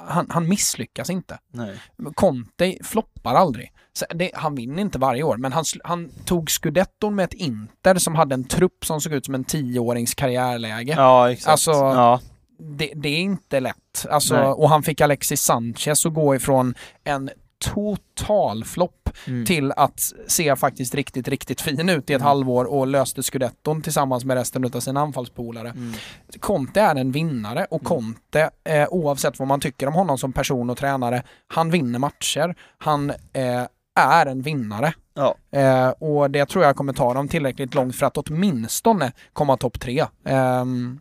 han, 0.08 0.28
han 0.30 0.48
misslyckas 0.48 1.10
inte. 1.10 1.38
Nej. 1.52 1.76
Conte 2.14 2.78
floppar 2.84 3.36
aldrig. 3.36 3.72
Det, 4.16 4.32
han 4.34 4.56
vinner 4.56 4.82
inte 4.82 5.00
varje 5.00 5.24
år, 5.24 5.38
men 5.38 5.54
han, 5.54 5.64
han 5.84 6.10
tog 6.26 6.50
scudetton 6.52 7.16
med 7.16 7.24
ett 7.26 7.34
Inter 7.34 7.96
som 7.96 8.16
hade 8.16 8.34
en 8.34 8.44
trupp 8.44 8.86
som 8.86 9.02
såg 9.02 9.14
ut 9.14 9.26
som 9.26 9.36
en 9.36 9.44
tioårings 9.44 10.14
karriärläge. 10.16 10.94
Ja, 10.98 11.32
exakt. 11.32 11.48
Alltså, 11.52 11.72
ja. 11.72 12.20
Det, 12.58 12.92
det 12.96 13.10
är 13.10 13.20
inte 13.20 13.60
lätt. 13.60 14.06
Alltså, 14.10 14.36
Nej. 14.36 14.46
och 14.46 14.70
han 14.70 14.84
fick 14.84 15.02
Alexis 15.02 15.42
Sanchez 15.42 16.06
att 16.06 16.14
gå 16.14 16.36
ifrån 16.36 16.76
en 17.04 17.30
total 17.74 18.64
flopp 18.66 18.92
Mm. 19.28 19.46
till 19.46 19.72
att 19.72 20.00
se 20.28 20.56
faktiskt 20.56 20.96
riktigt, 20.96 21.28
riktigt 21.28 21.62
fin 21.62 21.90
ut 21.90 22.10
i 22.10 22.14
ett 22.14 22.22
Mm. 22.22 22.28
halvår 22.28 22.66
och 22.66 22.88
löste 22.88 23.24
scudetton 23.24 23.82
tillsammans 23.82 24.26
med 24.26 24.38
resten 24.38 24.66
av 24.66 24.80
sina 24.80 25.02
anfallspolare. 25.02 25.70
Mm. 25.70 25.94
Conte 26.40 26.82
är 26.82 26.96
en 26.96 27.12
vinnare 27.12 27.66
och 27.70 27.82
Mm. 27.82 27.86
Conte, 27.90 28.50
eh, 28.64 28.88
oavsett 28.90 29.40
vad 29.40 29.48
man 29.48 29.60
tycker 29.60 29.88
om 29.88 29.94
honom 29.94 30.18
som 30.18 30.34
person 30.34 30.70
och 30.70 30.78
tränare, 30.78 31.24
han 31.48 31.72
vinner 31.72 32.00
matcher. 32.00 32.56
Han 32.78 33.10
eh, 33.34 33.64
är 34.00 34.26
en 34.26 34.42
vinnare. 34.42 34.94
Ja. 35.14 35.36
Eh, 35.60 35.90
och 35.90 36.32
det 36.32 36.46
tror 36.46 36.64
jag 36.64 36.76
kommer 36.76 36.94
ta 36.94 37.14
dem 37.14 37.28
tillräckligt 37.28 37.76
långt 37.76 37.96
för 37.96 38.06
att 38.06 38.18
åtminstone 38.18 39.12
komma 39.34 39.58
topp 39.58 39.80
tre. 39.80 40.06
Ehm, 40.26 41.00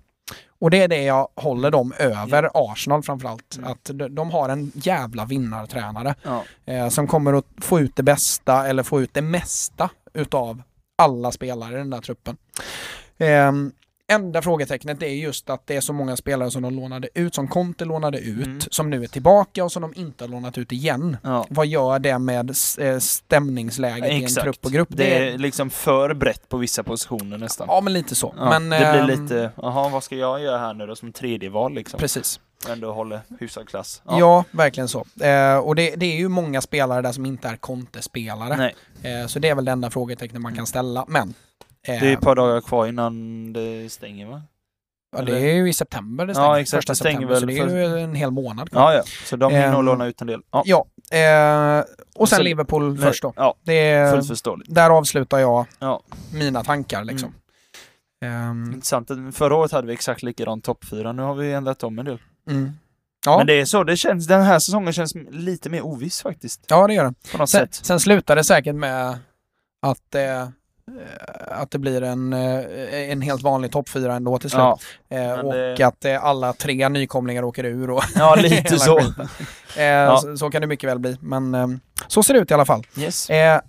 och 0.64 0.70
det 0.70 0.82
är 0.82 0.88
det 0.88 1.02
jag 1.02 1.28
håller 1.36 1.70
dem 1.70 1.92
över 1.98 2.50
Arsenal 2.54 3.02
framförallt. 3.02 3.56
Mm. 3.56 3.70
Att 3.72 3.90
de, 3.94 4.14
de 4.14 4.30
har 4.30 4.48
en 4.48 4.72
jävla 4.74 5.24
vinnartränare 5.24 6.14
Ja. 6.22 6.44
eh, 6.64 6.88
som 6.88 7.06
kommer 7.06 7.32
att 7.32 7.46
få 7.60 7.80
ut 7.80 7.96
det 7.96 8.02
bästa 8.02 8.66
eller 8.68 8.82
få 8.82 9.00
ut 9.02 9.14
det 9.14 9.22
mesta 9.22 9.90
utav 10.14 10.62
alla 10.98 11.32
spelare 11.32 11.74
i 11.74 11.76
den 11.78 11.90
där 11.90 12.00
truppen. 12.00 12.36
Ehm, 13.18 13.72
enda 14.12 14.42
frågetecknet 14.42 15.02
är 15.02 15.06
just 15.06 15.50
att 15.50 15.66
det 15.66 15.76
är 15.76 15.80
så 15.80 15.92
många 15.92 16.16
spelare 16.16 16.50
som 16.50 16.62
de 16.62 16.74
lånade 16.74 17.08
ut, 17.14 17.34
som 17.34 17.48
Conte 17.48 17.84
lånade 17.84 18.18
ut, 18.18 18.46
Mm. 18.46 18.60
som 18.70 18.90
nu 18.90 19.02
är 19.02 19.06
tillbaka 19.06 19.64
och 19.64 19.72
som 19.72 19.82
de 19.82 19.92
inte 19.96 20.24
har 20.24 20.28
lånat 20.28 20.58
ut 20.58 20.72
igen. 20.72 21.16
Ja. 21.22 21.46
Vad 21.50 21.66
gör 21.66 21.98
det 21.98 22.18
med 22.18 22.50
eh, 22.78 22.98
stämningsläget 22.98 24.10
i 24.10 24.16
en 24.16 24.22
Exakt. 24.24 24.44
trupp 24.44 24.64
och 24.64 24.72
grupp? 24.72 24.88
Det 24.90 25.18
är 25.28 25.38
liksom 25.38 25.70
för 25.70 26.14
brett 26.14 26.48
på 26.48 26.56
vissa 26.56 26.82
positioner 26.82 27.38
nästan. 27.38 27.66
Ja, 27.70 27.80
men 27.80 27.92
lite 27.92 28.14
så. 28.14 28.34
Ja, 28.38 28.48
men, 28.58 28.70
det 28.70 28.78
blir 28.78 29.14
ehm, 29.16 29.22
lite, 29.22 29.50
jaha 29.56 29.88
vad 29.88 30.04
ska 30.04 30.16
jag 30.16 30.40
göra 30.42 30.58
här 30.58 30.74
nu 30.74 30.86
då 30.86 30.96
som 30.96 31.12
tredje 31.12 31.50
val 31.50 31.74
liksom? 31.74 32.00
Precis. 32.00 32.40
Ändå 32.68 32.92
håller 32.92 33.20
hyfsad 33.40 33.68
klass. 33.68 34.02
Ja, 34.04 34.44
verkligen 34.50 34.88
så. 34.88 35.04
Eh, 35.20 35.56
och 35.56 35.74
det, 35.74 35.94
det 35.96 36.06
är 36.06 36.16
ju 36.16 36.28
många 36.28 36.60
spelare 36.60 37.02
där 37.02 37.12
som 37.12 37.26
inte 37.26 37.48
är 37.48 37.56
Conte-spelare. 37.56 38.56
Nej, 38.56 38.74
Eh, 39.02 39.26
så 39.26 39.38
det 39.38 39.48
är 39.48 39.54
väl 39.54 39.64
det 39.64 39.72
enda 39.72 39.90
frågetecknet 39.90 40.42
man 40.42 40.54
kan 40.56 40.66
ställa. 40.66 41.04
Men 41.08 41.34
det 41.86 41.92
är 42.08 42.12
ett 42.12 42.20
par 42.20 42.34
dagar 42.34 42.60
kvar 42.60 42.86
innan 42.86 43.52
det 43.52 43.92
stänger 43.92 44.26
va? 44.26 44.42
ja, 45.16 45.22
det 45.22 45.38
är 45.50 45.54
ju 45.54 45.68
i 45.68 45.72
september 45.72 46.26
det 46.26 46.30
Ja, 46.30 46.34
stänger. 46.34 46.54
exakt, 46.56 46.78
Första 46.78 46.94
september, 46.94 47.26
väl 47.28 47.40
så 47.40 47.46
det 47.46 47.58
är 47.58 47.68
ju 47.96 47.98
en 48.00 48.14
hel 48.14 48.30
månad 48.30 48.70
kvar. 48.70 48.92
Ja, 48.92 48.94
ja. 48.96 49.02
Så 49.24 49.36
de 49.36 49.52
hinner 49.52 49.78
Ehm, 49.78 49.84
låna 49.84 50.06
ut 50.06 50.20
en 50.20 50.26
del. 50.26 50.40
Ja, 50.50 50.62
Ja, 50.66 50.86
eh, 51.18 51.84
och 52.14 52.28
sen 52.28 52.36
så- 52.36 52.42
Liverpool 52.42 52.98
först 52.98 53.22
då. 53.22 53.32
Ja, 53.36 53.54
Det 53.62 53.72
är, 53.90 54.12
fullt 54.12 54.28
förståeligt. 54.28 54.74
där 54.74 54.90
avslutar 54.90 55.38
jag 55.38 55.66
Ja. 55.78 56.00
mina 56.32 56.64
tankar 56.64 57.04
liksom. 57.04 57.34
Ehm, 58.24 58.64
Intressant. 58.72 59.10
Förra 59.32 59.56
året 59.56 59.72
hade 59.72 59.86
vi 59.86 59.92
exakt 59.92 60.22
likadan 60.22 60.60
topp 60.60 60.84
fyra. 60.84 61.12
Nu 61.12 61.22
har 61.22 61.34
vi 61.34 61.52
ändrat 61.52 61.82
om 61.82 61.98
en 61.98 62.04
del. 62.04 62.18
mm. 62.50 62.72
Ja, 63.26 63.38
Men 63.38 63.46
det 63.46 63.60
är 63.60 63.64
så, 63.64 63.84
det 63.84 63.96
känns, 63.96 64.26
den 64.26 64.42
här 64.42 64.58
säsongen 64.58 64.92
känns 64.92 65.14
lite 65.30 65.70
mer 65.70 65.86
oviss 65.86 66.22
faktiskt. 66.22 66.60
ja, 66.68 66.86
det 66.86 66.94
gör 66.94 67.04
det. 67.04 67.14
På 67.32 67.38
något 67.38 67.50
Sen, 67.50 67.60
sätt. 67.60 67.74
sen 67.74 68.00
slutar 68.00 68.36
det 68.36 68.44
säkert 68.44 68.74
med 68.74 69.18
att, 69.82 70.14
eh, 70.14 70.48
att 71.48 71.70
det 71.70 71.78
blir 71.78 72.02
en, 72.02 72.32
eh, 72.32 73.10
en 73.10 73.22
helt 73.22 73.42
vanlig 73.42 73.72
topp 73.72 73.88
fyra 73.88 74.14
ändå 74.14 74.38
till 74.38 74.50
slut. 74.50 74.60
Ja, 74.60 74.78
eh, 75.16 75.32
och 75.32 75.52
det- 75.54 75.82
att 75.86 76.04
eh, 76.04 76.24
alla 76.24 76.52
tre 76.52 76.88
nykomlingar 76.88 77.42
åker 77.42 77.64
ur. 77.64 77.90
Och 77.90 78.02
ja 78.14 78.34
lite 78.38 78.78
så. 78.78 79.00
Eh, 79.80 80.16
så. 80.18 80.36
Så 80.36 80.50
kan 80.50 80.60
det 80.60 80.66
mycket 80.66 80.90
väl 80.90 80.98
bli. 80.98 81.16
Men 81.20 81.54
eh, 81.54 81.66
så 82.06 82.22
ser 82.22 82.34
det 82.34 82.40
ut 82.40 82.50
i 82.50 82.54
alla 82.54 82.64
fall. 82.64 82.86
Yes. 82.96 83.30
Eh, 83.30 83.60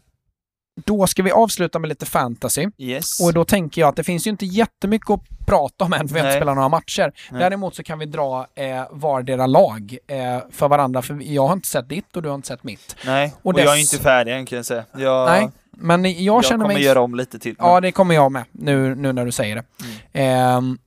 då 0.86 1.08
ska 1.08 1.24
vi 1.24 1.32
avsluta 1.32 1.80
med 1.80 1.88
lite 1.90 2.06
fantasy. 2.06 2.68
Yes. 2.78 3.20
Och 3.22 3.34
då 3.34 3.46
tänker 3.46 3.82
jag 3.82 3.88
att 3.90 3.96
det 3.96 4.04
finns 4.04 4.28
ju 4.28 4.32
inte 4.32 4.46
jättemycket 4.46 5.10
att 5.10 5.22
prata 5.48 5.86
om 5.86 5.94
än 5.94 6.08
för 6.08 6.16
vi 6.16 6.20
har 6.22 6.28
inte 6.28 6.38
spelat 6.38 6.56
några 6.56 6.70
matcher. 6.70 7.12
Nej. 7.32 7.40
Däremot 7.40 7.76
så 7.76 7.84
kan 7.84 8.00
vi 8.00 8.06
dra 8.06 8.48
eh, 8.56 8.84
vardera 8.92 9.46
lag 9.48 9.98
eh, 10.08 10.18
för 10.52 10.68
varandra. 10.68 11.02
För 11.02 11.18
jag 11.22 11.48
har 11.48 11.54
inte 11.54 11.68
sett 11.68 11.90
ditt 11.90 12.16
och 12.16 12.22
du 12.22 12.30
har 12.30 12.36
inte 12.36 12.48
sett 12.48 12.64
mitt. 12.64 12.96
Nej, 13.06 13.34
och 13.42 13.54
och, 13.54 13.60
jag 13.60 13.68
är 13.74 13.76
dess- 13.78 13.94
inte 13.94 14.04
färdig 14.04 14.34
än 14.34 14.46
kan 14.46 14.56
jag 14.56 14.66
säga. 14.66 14.84
Jag, 14.98 15.26
Nej, 15.30 15.50
men 15.78 16.04
jag, 16.06 16.14
jag 16.14 16.46
känner 16.46 16.64
kommer 16.64 16.76
mig... 16.76 16.84
göra 16.84 17.02
om 17.02 17.16
lite 17.16 17.40
till. 17.40 17.56
Ja, 17.60 17.82
det 17.82 17.92
kommer 17.92 18.16
jag 18.16 18.32
med 18.32 18.44
nu, 18.52 18.96
nu 18.96 19.14
när 19.14 19.26
du 19.26 19.32
säger 19.32 19.56
det. 19.56 19.64
Mm. 20.14 20.58
Ehm, 20.58 20.78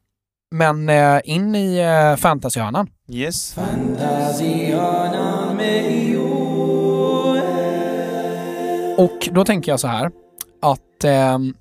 men 0.50 0.88
eh, 0.88 1.20
in 1.24 1.54
i 1.54 1.78
eh, 1.78 2.16
fantasyhörnan. 2.16 2.90
Yes. 3.08 3.56
Och 8.96 9.28
då 9.30 9.44
tänker 9.44 9.72
jag 9.72 9.80
så 9.80 9.88
här 9.88 10.10
att 10.62 11.04
ehm, 11.04 11.54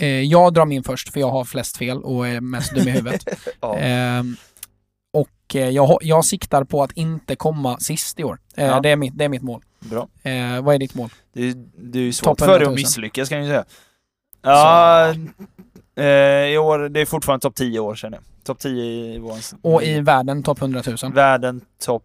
eh, 0.00 0.20
jag 0.22 0.54
drar 0.54 0.66
min 0.66 0.82
först 0.82 1.12
för 1.12 1.20
jag 1.20 1.30
har 1.30 1.44
flest 1.44 1.76
fel 1.76 2.02
och 2.02 2.28
är 2.28 2.40
mest 2.40 2.74
dum 2.74 2.88
i 2.88 2.90
huvudet. 2.90 3.24
Ja. 3.60 3.78
Och 5.48 5.56
eh, 5.56 5.68
jag, 5.70 5.98
jag 6.00 6.24
siktar 6.24 6.64
på 6.64 6.82
att 6.82 6.92
inte 6.92 7.36
komma 7.36 7.78
sist 7.78 8.20
i 8.20 8.24
år. 8.24 8.38
Eh, 8.56 8.66
Ja. 8.66 8.80
det, 8.80 8.88
är 8.90 8.96
mitt, 8.96 9.18
det 9.18 9.24
är 9.24 9.28
mitt 9.28 9.42
mål. 9.42 9.62
Bra. 9.80 10.08
Eh, 10.22 10.62
vad 10.62 10.74
är 10.74 10.78
ditt 10.78 10.94
mål? 10.94 11.10
Det 11.32 11.52
det 11.76 11.98
är 11.98 12.02
ju 12.02 12.12
svårt 12.12 12.38
för 12.38 12.46
dig 12.46 12.54
100 12.54 12.66
000. 12.66 12.72
att 12.72 12.76
misslyckas 12.76 13.28
kan 13.28 13.38
jag 13.38 13.46
ju 13.46 13.50
säga. 13.50 13.64
Ja, 14.42 15.14
eh, 15.96 16.04
i 16.52 16.58
år, 16.58 16.88
det 16.88 17.00
är 17.00 17.06
fortfarande 17.06 17.42
topp 17.42 17.54
10 17.54 17.80
år 17.80 17.94
känner 17.94 18.16
jag. 18.18 18.24
Topp 18.44 18.58
10 18.58 18.84
i 18.84 19.18
vårens... 19.18 19.54
Och 19.62 19.82
i 19.82 20.00
världen 20.00 20.42
topp 20.42 20.60
100 20.60 20.82
000. 21.02 21.12
Världen 21.12 21.60
topp... 21.84 22.02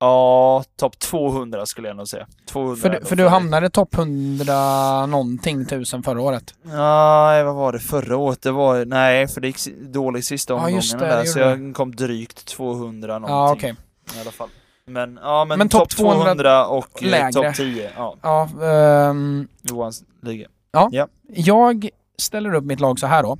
Ja, 0.00 0.64
topp 0.76 0.98
200 0.98 1.66
skulle 1.66 1.88
jag 1.88 1.96
nog 1.96 2.08
säga. 2.08 2.26
200 2.48 2.76
För, 2.82 2.90
du- 2.90 3.04
för 3.06 3.16
du 3.16 3.28
hamnade 3.28 3.70
topp 3.70 3.94
100 3.94 5.06
någonting 5.06 5.66
tusen 5.66 6.02
förra 6.02 6.20
året. 6.22 6.54
Nej, 6.62 7.44
vad 7.44 7.54
var 7.54 7.72
det 7.72 7.78
förra 7.78 8.16
året? 8.16 8.42
Det 8.42 8.50
var... 8.50 8.84
Nej, 8.84 9.28
för 9.28 9.40
det 9.40 9.46
gick 9.46 9.58
dåligt 9.82 10.24
sista 10.24 10.52
Ja, 10.52 10.56
omgången 10.56 10.82
det, 10.92 10.98
det 10.98 11.06
där, 11.06 11.24
så 11.24 11.38
jag 11.38 11.74
kom 11.74 11.94
drygt 11.96 12.44
200 12.46 13.18
någonting. 13.18 13.34
Ja, 13.36 13.52
okej. 13.52 13.74
I 14.16 14.20
alla 14.20 14.30
fall. 14.30 14.48
Men, 14.86 15.18
ja, 15.22 15.44
men, 15.44 15.58
Men 15.58 15.68
topp 15.68 15.80
topp 15.80 15.90
200, 15.98 16.22
200 16.24 16.66
och 16.66 17.02
eh, 17.02 17.10
lägre. 17.10 17.32
topp 17.32 17.54
10. 17.56 17.90
Ja, 17.96 18.16
Ja, 18.22 18.48
ehm, 18.66 19.48
Johans 19.62 20.02
liga. 20.22 20.46
jag 21.28 21.88
ställer 22.18 22.54
upp 22.54 22.64
mitt 22.64 22.80
lag 22.80 22.98
så 22.98 23.06
här 23.06 23.22
då. 23.22 23.38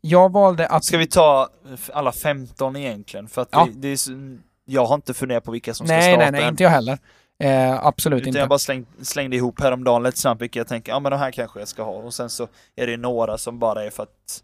Jag 0.00 0.32
valde 0.32 0.66
att... 0.66 0.84
Ska 0.84 0.98
vi 0.98 1.06
ta 1.06 1.48
alla 1.92 2.12
15 2.12 2.76
egentligen? 2.76 3.28
För 3.28 3.42
att 3.42 3.48
Ja. 3.52 3.68
det, 3.72 3.80
det 3.80 3.88
är 3.88 3.96
så, 3.96 4.10
jag 4.70 4.84
har 4.86 4.94
inte 4.94 5.14
funderat 5.14 5.44
på 5.44 5.50
vilka 5.50 5.74
som 5.74 5.86
ska 5.86 5.96
Nej, 5.96 6.02
starta 6.14 6.30
nej, 6.30 6.40
nej, 6.40 6.48
inte 6.48 6.62
jag 6.62 6.70
heller. 6.70 6.98
Eh, 7.42 7.86
absolut 7.86 8.20
Utan 8.20 8.28
inte. 8.28 8.38
jag 8.38 8.48
bara 8.48 8.58
släng, 8.58 8.86
slängde 9.02 9.36
ihop 9.36 9.60
häromdagen 9.60 10.02
lite 10.02 10.18
snabbt 10.18 10.42
vilka 10.42 10.58
jag 10.60 10.68
tänker, 10.68 10.92
ja 10.92 11.00
men 11.00 11.10
de 11.12 11.18
här 11.18 11.30
kanske 11.32 11.58
jag 11.58 11.68
ska 11.68 11.82
ha. 11.82 11.92
Och 11.92 12.14
sen 12.14 12.30
så 12.30 12.48
är 12.76 12.86
det 12.86 12.96
några 12.96 13.38
som 13.38 13.58
bara 13.58 13.84
är 13.84 13.90
för 13.90 14.02
att 14.02 14.42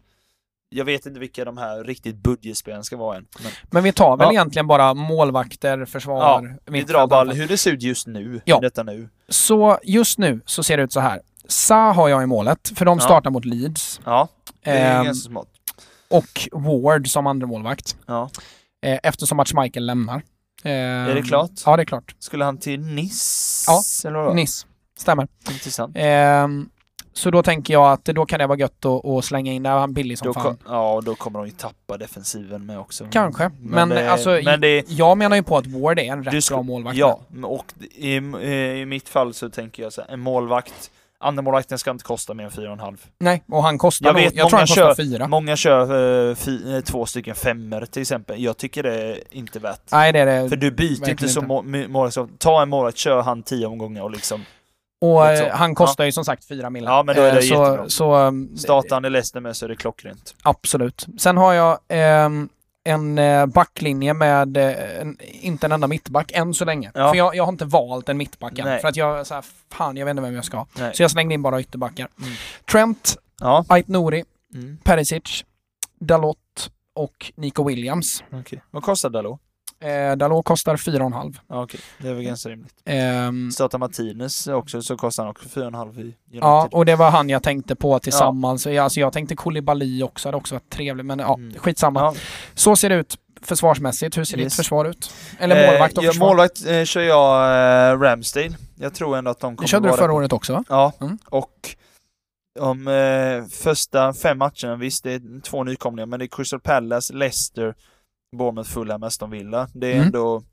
jag 0.69 0.85
vet 0.85 1.05
inte 1.05 1.19
vilka 1.19 1.45
de 1.45 1.57
här 1.57 1.83
riktigt 1.83 2.15
budgetspelen 2.15 2.83
ska 2.83 2.97
vara 2.97 3.17
än. 3.17 3.25
Men 3.43 3.51
Men 3.71 3.83
vi 3.83 3.91
tar 3.93 4.17
väl 4.17 4.25
Ja. 4.25 4.31
egentligen 4.31 4.67
bara 4.67 4.93
målvakter, 4.93 5.85
försvar, 5.85 6.17
ja, 6.19 6.43
vi 6.65 6.81
drar 6.81 7.07
bara 7.07 7.31
hur 7.31 7.47
det 7.47 7.57
ser 7.57 7.71
ut 7.71 7.81
just 7.83 8.07
nu. 8.07 8.41
Ja. 8.45 8.59
Detta 8.59 8.83
nu. 8.83 9.09
Så 9.29 9.79
just 9.83 10.17
nu 10.17 10.41
så 10.45 10.63
ser 10.63 10.77
det 10.77 10.83
ut 10.83 10.91
så 10.93 10.99
här. 10.99 11.21
Sa 11.47 11.91
har 11.91 12.09
jag 12.09 12.23
i 12.23 12.25
målet, 12.25 12.71
för 12.75 12.85
de 12.85 12.97
Ja. 12.97 13.03
startar 13.05 13.29
mot 13.29 13.45
Leeds. 13.45 14.01
Ja, 14.05 14.27
det 14.63 14.69
är 14.71 14.99
Ehm, 14.99 15.05
ganska 15.05 15.29
smart. 15.29 15.47
och 16.09 16.49
Ward 16.83 17.07
som 17.11 17.27
andra 17.27 17.47
målvakt. 17.47 17.97
Ja. 18.05 18.29
Eh, 18.85 18.99
eftersom 19.03 19.39
att 19.39 19.47
Schmeichel 19.47 19.85
lämnar. 19.85 20.21
Är 20.63 21.09
Ehm, 21.09 21.15
det 21.15 21.21
klart? 21.23 21.51
Ja, 21.65 21.75
det 21.77 21.83
är 21.83 21.85
klart. 21.85 22.15
Skulle 22.19 22.45
han 22.45 22.57
till 22.57 22.79
Nice? 22.79 23.65
Ja, 23.71 23.81
Eller 24.09 24.19
vadå? 24.19 24.33
Nice. 24.33 24.65
Stämmer. 24.99 25.27
Intressant. 25.51 25.95
Ehm, 25.99 26.69
så 27.13 27.31
då 27.31 27.43
tänker 27.43 27.73
jag 27.73 27.91
att 27.91 28.05
då 28.05 28.25
kan 28.25 28.39
det 28.39 28.47
vara 28.47 28.57
gött 28.59 28.85
att, 28.85 29.05
att 29.05 29.25
slänga 29.25 29.53
in 29.53 29.63
där. 29.63 29.71
Han 29.71 29.89
är 29.89 29.93
billig 29.93 30.17
som 30.17 30.25
Då 30.27 30.33
fan. 30.33 30.57
ja, 30.67 30.93
och 30.93 31.03
då 31.03 31.15
kommer 31.15 31.39
de 31.39 31.45
ju 31.45 31.51
tappa 31.51 31.97
defensiven 31.97 32.65
med 32.65 32.79
också. 32.79 33.07
Kanske. 33.11 33.51
Men, 33.61 33.89
det, 33.89 34.11
alltså, 34.11 34.39
men 34.43 34.61
det, 34.61 34.85
jag 34.91 35.17
menar 35.17 35.35
ju 35.35 35.43
på 35.43 35.57
att 35.57 35.67
Ward 35.67 35.99
är 35.99 36.03
en 36.03 36.23
rätt 36.23 36.49
bra 36.49 36.61
målvakt. 36.61 36.97
Ja, 36.97 37.19
och 37.43 37.65
i, 37.95 38.15
i 38.15 38.85
mitt 38.85 39.09
fall 39.09 39.33
så 39.33 39.49
tänker 39.49 39.83
jag 39.83 39.93
så 39.93 40.01
här, 40.01 40.09
en 40.13 40.19
målvakt, 40.19 40.91
andra 41.19 41.41
målvakten 41.43 41.79
ska 41.79 41.91
inte 41.91 42.03
kosta 42.03 42.33
mer 42.33 42.43
än 42.43 42.49
4,5. 42.49 42.97
Nej, 43.19 43.43
och 43.51 43.63
han 43.63 43.77
kostar 43.77 44.05
Jag 44.07 44.13
vet, 44.13 44.35
jag 44.35 44.49
tror 44.49 44.57
han 44.57 44.67
kostar 44.67 44.81
kör- 44.81 44.95
fyra. 44.95 45.27
Många 45.27 45.55
kör 45.55 46.29
eh, 46.29 46.35
fi, 46.35 46.73
eh, 46.75 46.79
två 46.81 47.05
stycken 47.05 47.35
femmer 47.35 47.85
till 47.85 48.01
exempel. 48.01 48.43
Jag 48.43 48.57
tycker 48.57 48.83
det 48.83 48.93
är 49.03 49.19
inte 49.31 49.59
värt. 49.59 49.81
Nej, 49.91 50.13
det 50.13 50.19
är 50.19 50.25
det. 50.25 50.49
För 50.49 50.55
du 50.55 50.71
byter 50.71 51.09
inte 51.09 51.29
så 51.29 51.41
målvakt. 51.41 52.17
Ta 52.39 52.61
en 52.61 52.69
målvakt, 52.69 52.97
kör 52.97 53.21
han 53.21 53.43
tio 53.43 53.67
omgångar 53.67 54.01
och 54.03 54.11
liksom 54.11 54.45
Och 55.01 55.27
eh, 55.27 55.49
så. 55.49 55.55
han 55.55 55.75
kostar 55.75 56.05
ju 56.05 56.11
som 56.11 56.25
sagt 56.25 56.47
fyra 56.47 56.69
miljoner. 56.69 56.95
Ja, 56.95 57.03
men 57.03 57.15
då 57.15 57.21
är 57.21 57.35
det 57.35 57.41
så, 57.41 57.47
jättebra. 57.47 57.89
så 57.89 58.13
ehm, 58.15 58.57
startar 58.57 58.95
han 58.95 59.05
i 59.05 59.09
Leicester 59.09 59.39
med 59.39 59.57
så 59.57 59.65
är 59.65 59.69
det 59.69 59.75
klockrent. 59.75 60.35
Absolut. 60.43 61.05
Sen 61.19 61.37
har 61.37 61.53
jag 61.53 61.79
ehm, 61.87 62.49
en 62.87 63.17
eh, 63.17 63.45
backlinje 63.45 64.13
med 64.13 64.57
eh, 64.57 64.99
en, 65.01 65.17
inte 65.21 65.65
en 65.65 65.71
enda 65.71 65.87
mittback 65.87 66.31
än 66.31 66.53
så 66.53 66.65
länge. 66.65 66.91
Ja. 66.93 67.09
För 67.09 67.17
jag, 67.17 67.35
jag 67.35 67.43
har 67.43 67.51
inte 67.51 67.65
valt 67.65 68.09
en 68.09 68.17
mittback 68.17 68.59
än. 68.59 68.79
För 68.79 68.87
att 68.87 68.95
jag 68.95 69.27
så 69.27 69.33
här, 69.33 69.45
fan 69.71 69.97
jag 69.97 70.05
vet 70.05 70.11
inte 70.11 70.21
vem 70.21 70.35
jag 70.35 70.45
ska 70.45 70.57
ha. 70.57 70.67
Nej. 70.77 70.95
Så 70.95 71.03
jag 71.03 71.11
slängde 71.11 71.33
in 71.33 71.41
bara 71.41 71.59
ytterbackar. 71.61 72.07
Mm. 72.21 72.33
Trent, 72.71 73.17
Ja, 73.39 73.65
Ait 73.69 73.87
Nouri, 73.87 74.23
mm. 74.53 74.77
Perisic, 74.83 75.45
Dalot 75.99 76.71
och 76.95 77.31
Nico 77.35 77.63
Williams. 77.67 78.23
okej. 78.31 78.61
Vad 78.71 78.83
kostar 78.83 79.09
Dalot? 79.09 79.39
Eh, 79.79 80.15
Dalot 80.15 80.45
kostar 80.45 80.75
4,5. 80.77 81.35
Ja, 81.47 81.63
okej. 81.63 81.79
Det 82.01 82.07
är 82.09 82.13
väl 82.13 82.23
ganska 82.23 82.49
rimligt. 82.49 82.73
Ehm, 82.85 83.51
Startar 83.51 83.77
Martinez 83.77 84.47
också 84.47 84.81
så 84.81 84.97
kostar 84.97 85.23
han 85.23 85.31
också 85.31 85.49
4,5 85.49 85.99
i 85.99 86.15
Ja, 86.31 86.59
United. 86.61 86.77
och 86.77 86.85
det 86.85 86.95
var 86.95 87.11
han 87.11 87.29
jag 87.29 87.43
tänkte 87.43 87.75
på 87.75 87.99
tillsammans. 87.99 88.65
Ja. 88.65 88.83
Alltså 88.83 88.99
jag 88.99 89.13
tänkte 89.13 89.35
Koulibaly 89.35 90.03
också, 90.03 90.27
hade 90.27 90.37
också 90.37 90.55
varit 90.55 90.69
trevligt. 90.69 91.05
Men 91.05 91.19
ja, 91.19 91.33
Mm. 91.35 91.53
skitsamma. 91.59 91.99
Ja. 91.99 92.13
Så 92.53 92.75
ser 92.75 92.89
det 92.89 92.95
ut 92.95 93.17
försvarsmässigt. 93.41 94.17
Hur 94.17 94.23
ser 94.23 94.37
ditt 94.37 94.43
Yes. 94.43 94.55
försvar 94.55 94.85
ut? 94.85 95.13
Eller 95.39 95.71
målvakt 95.71 95.97
och 95.97 96.03
eh, 96.03 96.05
ja, 96.05 96.11
försvar? 96.11 96.27
Målvakt 96.27 96.65
eh, 96.67 96.83
kör 96.83 97.01
jag 97.01 97.91
eh, 97.91 97.99
Ramsdale. 97.99 98.55
Jag 98.75 98.93
tror 98.93 99.17
ändå 99.17 99.31
att 99.31 99.39
de 99.39 99.55
kommer 99.55 99.67
Det 99.67 99.71
körde 99.71 99.83
du 99.85 99.89
vara 99.89 99.97
förra 100.01 100.13
året 100.13 100.33
också 100.33 100.53
va? 100.53 100.63
Ja, 100.69 100.91
Mm. 101.01 101.17
och 101.25 101.75
om 102.59 102.87
eh, 102.87 103.45
första 103.63 104.13
fem 104.13 104.37
matcherna, 104.37 104.75
visst 104.75 105.03
det 105.03 105.11
är 105.13 105.41
två 105.41 105.63
nykomlingar, 105.63 106.05
men 106.05 106.19
det 106.19 106.25
är 106.25 106.27
Crystal 106.27 106.59
Palace, 106.59 107.13
Leicester, 107.13 107.75
Bournemouth, 108.35 108.69
Fulham, 108.69 109.03
Aston 109.03 109.29
Villa. 109.29 109.67
Det 109.73 109.87
är 109.87 109.93
Mm. 109.95 110.05
ändå 110.05 110.43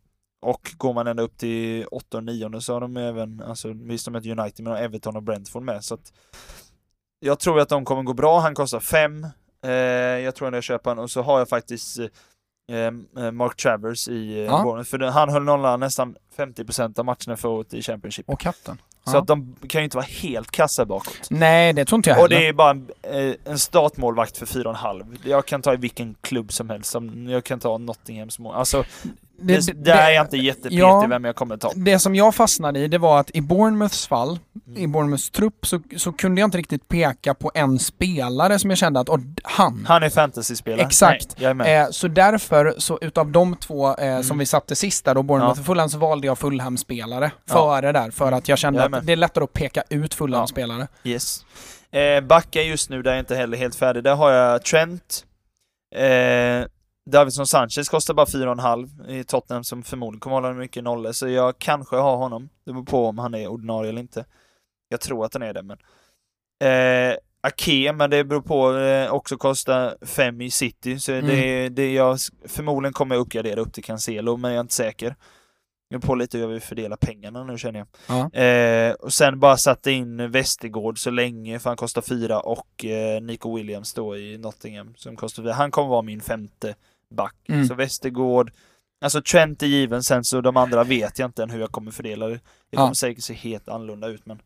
Och 0.47 0.75
går 0.77 0.95
man 0.95 1.07
ända 1.07 1.23
upp 1.23 1.39
till 1.39 1.87
8 1.91 2.17
och 2.17 2.25
9 2.25 2.61
så 2.61 2.73
har 2.73 2.81
de 2.81 2.97
även, 2.97 3.43
alltså 3.43 3.73
visst 3.73 4.05
de 4.05 4.15
heter 4.15 4.39
United, 4.41 4.65
men 4.65 4.73
har 4.73 4.81
Everton 4.81 5.17
och 5.17 5.23
Brentford 5.23 5.63
med. 5.63 5.85
Så 5.85 5.95
att 5.95 6.13
jag 7.21 7.39
tror 7.41 7.61
att 7.61 7.69
de 7.69 7.85
kommer 7.85 8.03
gå 8.03 8.13
bra. 8.15 8.41
Han 8.41 8.55
kostar 8.55 8.81
5. 8.81 9.27
Eh, 9.65 9.71
jag 10.25 10.35
tror 10.35 10.49
att 10.49 10.55
jag 10.55 10.63
köper 10.65 10.91
honom. 10.91 11.03
Och 11.05 11.11
så 11.11 11.23
har 11.23 11.39
jag 11.39 11.49
faktiskt 11.49 11.99
eh, 11.99 13.31
Mark 13.33 13.57
Travers 13.57 14.09
i 14.09 14.33
eh, 14.39 14.45
Ja. 14.45 14.63
Bournemouth. 14.63 14.91
För 14.91 14.99
den- 14.99 15.13
han 15.13 15.29
höll 15.29 15.43
nollan 15.45 15.81
nästan 15.81 16.17
50% 16.37 16.99
av 16.99 17.05
matcherna 17.05 17.37
förra 17.37 17.53
året 17.53 17.75
i 17.75 17.83
Championship. 17.83 18.29
Och 18.29 18.41
katten. 18.41 18.79
Så 19.07 19.17
Ja. 19.17 19.21
att 19.21 19.27
de 19.27 19.57
kan 19.69 19.81
ju 19.81 19.85
inte 19.85 19.97
vara 19.97 20.07
helt 20.23 20.51
kassa 20.51 20.85
bakåt. 20.85 21.27
Nej, 21.31 21.73
det 21.73 21.85
tror 21.85 21.97
inte 21.97 22.11
jag 22.11 22.19
Och 22.19 22.23
heller. 22.23 22.41
det 22.41 22.49
är 22.49 22.53
bara 22.53 22.71
en, 22.71 22.89
eh, 23.03 23.35
en 23.45 23.59
startmålvakt 23.59 24.37
för 24.37 24.47
4,5. 24.47 25.17
Jag 25.25 25.47
kan 25.47 25.63
ta 25.63 25.75
i 25.75 25.77
vilken 25.77 26.15
klubb 26.21 26.53
som 26.53 26.71
helst. 26.71 26.95
Jag 27.29 27.45
kan 27.45 27.61
ta 27.61 27.79
Nottinghams 27.79 28.39
mål. 28.39 28.55
Alltså, 28.55 28.85
det, 29.39 29.85
där 29.85 29.97
är 29.97 30.11
jag 30.11 30.25
inte 30.25 30.37
jättepetig 30.37 30.79
ja. 30.79 31.07
vem 31.09 31.25
jag 31.25 31.37
kommer 31.37 31.57
ta. 31.57 31.73
Det 31.77 31.99
som 31.99 32.15
jag 32.15 32.35
fastnade 32.35 32.81
i, 32.81 32.89
det 32.89 32.99
var 32.99 33.21
att 33.21 33.31
i 33.35 33.41
Bournemouths 33.41 34.07
fall, 34.07 34.39
Mm. 34.67 34.79
i 34.83 34.87
Bournemouths 34.87 35.31
trupp, 35.31 35.67
så, 35.67 35.81
så 35.97 36.13
kunde 36.13 36.41
jag 36.41 36.47
inte 36.47 36.59
riktigt 36.59 36.89
peka 36.89 37.35
på 37.35 37.51
en 37.55 37.79
spelare 37.79 38.59
som 38.59 38.71
jag 38.71 38.79
kände 38.79 39.01
att, 39.01 39.09
och 39.09 39.19
han. 39.43 39.85
Han 39.89 40.03
är 40.03 40.11
fantasyspelare. 40.11 40.87
Exakt. 40.87 41.37
Nej. 41.55 41.75
Eh, 41.77 41.87
så 41.91 42.09
därför, 42.09 42.75
så 42.79 42.99
utav 43.01 43.31
de 43.31 43.57
två 43.57 43.89
eh, 43.97 44.21
som 44.21 44.25
Mm. 44.31 44.39
vi 44.39 44.47
satte 44.47 44.77
sist 44.77 45.05
där 45.05 45.15
då, 45.15 45.23
Bournemouth 45.23 45.59
Ja. 45.59 45.61
och 45.61 45.67
Fulham, 45.67 45.89
så 45.89 45.99
valde 45.99 46.27
jag 46.27 46.39
Fulham-spelare 46.39 47.31
Ja. 47.49 47.53
före 47.53 47.93
där, 47.93 48.11
för 48.11 48.33
att 48.33 48.49
jag 48.49 48.59
kände 48.59 48.81
Jag 48.81 48.95
att 48.97 49.07
det 49.07 49.13
är 49.13 49.17
lättare 49.17 49.45
att 49.45 49.53
peka 49.53 49.83
ut 49.91 50.15
Fulham-spelare. 50.15 50.89
Yes. 51.05 51.45
Eh, 51.91 52.21
backa 52.21 52.63
just 52.63 52.91
nu, 52.91 53.03
där 53.03 53.11
är 53.11 53.15
jag 53.15 53.23
inte 53.23 53.37
heller 53.37 53.57
helt 53.59 53.75
färdig. 53.75 54.05
Där 54.05 54.15
har 54.15 54.31
jag 54.31 54.63
Trent. 54.65 55.25
Eh, 55.97 56.67
Davidson 57.11 57.47
Sanchez 57.47 57.89
kostar 57.89 58.15
bara 58.15 58.27
4,5 58.27 59.11
i 59.11 59.25
Tottenham 59.25 59.65
som 59.65 59.83
förmodligen 59.83 60.21
kommer 60.21 60.35
hålla 60.37 60.53
mycket 60.53 60.85
nollor, 60.85 61.13
så 61.13 61.29
jag 61.29 61.59
kanske 61.59 61.97
har 61.97 62.17
honom. 62.17 62.49
Det 62.67 62.73
beror 62.73 62.85
på 62.85 63.07
om 63.07 63.19
han 63.19 63.35
är 63.35 63.47
ordinarie 63.49 63.89
eller 63.89 64.01
inte. 64.01 64.25
Jag 64.89 65.01
tror 65.01 65.25
att 65.25 65.35
han 65.35 65.43
är 65.43 65.55
det, 65.55 65.63
men... 65.63 65.79
Eh, 66.65 67.17
Ake, 67.41 67.93
men 67.93 68.11
det 68.11 68.25
beror 68.25 68.41
på, 68.41 68.77
eh, 68.79 69.13
också 69.13 69.37
kostar 69.37 69.97
5 70.07 70.41
i 70.41 70.51
City, 70.51 70.99
så 70.99 71.13
Mm. 71.13 71.27
det, 71.27 71.69
det 71.69 71.93
jag 71.93 72.19
förmodligen 72.49 72.93
kommer 72.93 73.15
jag 73.15 73.23
uppgradera 73.23 73.61
upp 73.61 73.73
till 73.73 73.85
Cancelo, 73.85 74.37
men 74.37 74.51
jag 74.51 74.57
är 74.57 74.61
inte 74.61 74.75
säker. 74.75 75.17
Jag 75.89 76.01
beror 76.01 76.09
på 76.09 76.15
lite 76.15 76.37
hur 76.39 76.45
jag 76.45 76.49
vill 76.53 76.61
fördela 76.61 76.97
pengarna 76.97 77.45
nu 77.45 77.59
känner 77.59 77.79
jag. 77.79 77.89
Ja. 78.33 78.41
Eh, 78.41 78.93
och 78.93 79.13
sen 79.13 79.41
bara 79.41 79.57
satte 79.57 79.91
in 79.93 80.31
Västergård 80.31 80.99
så 80.99 81.11
länge, 81.11 81.59
för 81.59 81.71
han 81.71 81.77
kostar 81.77 82.03
fyra 82.03 82.41
och 82.41 82.85
eh, 82.85 83.23
Nico 83.23 83.57
Williams 83.57 83.95
då 83.95 84.17
i 84.17 84.39
Nottingham 84.39 84.95
som 84.97 85.17
kostar 85.17 85.43
fyra. 85.43 85.53
Han 85.53 85.71
kommer 85.71 85.89
vara 85.89 86.03
min 86.03 86.21
femte 86.21 86.75
back. 87.15 87.35
Mm. 87.49 87.67
Så 87.67 87.75
Västergård, 87.75 88.53
alltså 89.05 89.23
Trent 89.23 89.63
är 89.63 89.67
given, 89.67 90.03
sen 90.03 90.25
så 90.25 90.41
de 90.41 90.57
andra 90.57 90.85
vet 90.85 91.19
jag 91.19 91.29
inte 91.29 91.43
än 91.43 91.51
hur 91.51 91.61
jag 91.61 91.73
kommer 91.73 91.91
fördela 91.91 92.27
det. 92.27 92.35
Det 92.35 92.41
Ja. 92.71 92.79
kommer 92.79 92.95
säkert 92.95 93.25
se 93.25 93.35
helt 93.35 93.69
annorlunda 93.69 94.09
ut 94.09 94.27
men 94.27 94.43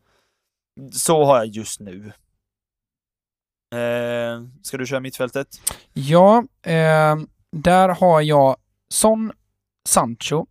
så 0.91 1.25
har 1.25 1.37
jag 1.37 1.47
just 1.47 1.79
nu. 1.79 2.11
Eh, 3.75 4.41
ska 4.61 4.77
du 4.77 4.85
köra 4.85 4.99
mittfältet? 4.99 5.47
Ja, 5.93 6.43
eh, 6.61 7.15
där 7.51 7.89
har 7.89 8.21
jag 8.21 8.55
Son, 8.93 9.31
Sancho, 9.89 10.45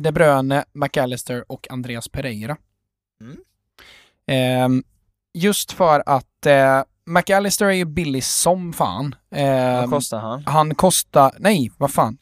De 0.00 0.12
Bruyne, 0.12 0.64
McAllister 0.72 1.52
och 1.52 1.70
Andreas 1.70 2.08
Pereira. 2.08 2.56
Mm. 3.20 3.38
Eh, 4.26 4.82
just 5.38 5.72
för 5.72 6.02
att 6.06 6.46
eh, 6.46 6.82
McAllister 7.06 7.66
är 7.66 7.70
ju 7.72 7.84
billig 7.84 8.24
som 8.24 8.72
fan. 8.72 9.14
Eh, 9.34 9.80
Vad 9.80 9.90
kostar 9.90 10.18
han? 10.18 10.44
han 10.46 10.74
kostar, 10.74 11.32
nej 11.38 11.70
vad 11.78 11.90
fan. 11.90 12.18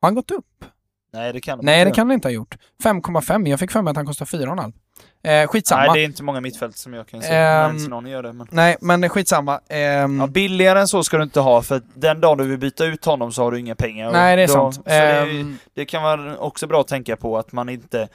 Har 0.00 0.06
han 0.08 0.14
gått 0.14 0.30
upp? 0.30 0.64
Nej 1.12 1.32
det 1.32 1.40
kan 1.40 1.58
de 1.58 1.64
Nej 1.66 1.84
det 1.84 1.90
kan 1.90 2.06
han 2.06 2.14
inte 2.14 2.28
ha 2.28 2.32
gjort. 2.32 2.56
5,5, 2.82 3.48
jag 3.48 3.60
fick 3.60 3.70
för 3.70 3.82
mig 3.82 3.90
att 3.90 3.96
han 3.96 4.06
kostar 4.06 4.26
4,5. 4.26 4.72
Eh, 5.22 5.46
skitsamma. 5.48 5.80
Nej 5.80 5.88
Nej, 5.88 5.98
det 5.98 6.04
är 6.04 6.04
inte 6.04 6.22
många 6.22 6.40
mittfält 6.40 6.76
som 6.76 6.94
jag 6.94 7.06
kan 7.08 7.22
se. 7.22 7.28
Ehm, 7.34 7.76
Um, 7.76 7.84
någon 7.84 8.06
gör 8.06 8.22
det 8.22 8.32
men... 8.32 8.76
men 8.80 9.08
skitsamma. 9.08 9.60
Ehm, 9.68 10.20
Ja, 10.20 10.26
billigare 10.26 10.80
än 10.80 10.88
så 10.88 11.04
ska 11.04 11.16
du 11.16 11.22
inte 11.22 11.40
ha 11.40 11.62
för 11.62 11.82
den 11.94 12.20
dagen 12.20 12.38
du 12.38 12.46
vill 12.46 12.58
byta 12.58 12.84
ut 12.84 13.04
honom 13.04 13.32
så 13.32 13.42
har 13.42 13.52
du 13.52 13.60
inga 13.60 13.74
pengar. 13.74 14.12
Nej 14.12 14.36
det 14.36 14.42
är 14.42 14.46
då, 14.46 14.52
sant. 14.52 14.74
Så 14.74 14.82
det, 14.84 14.94
är- 14.94 15.26
Ehm, 15.26 15.58
det 15.74 15.84
kan 15.84 16.02
vara 16.02 16.38
också 16.38 16.66
bra 16.66 16.80
att 16.80 16.88
tänka 16.88 17.16
på 17.16 17.38
att 17.38 17.52
man 17.52 17.68
inte 17.68 18.08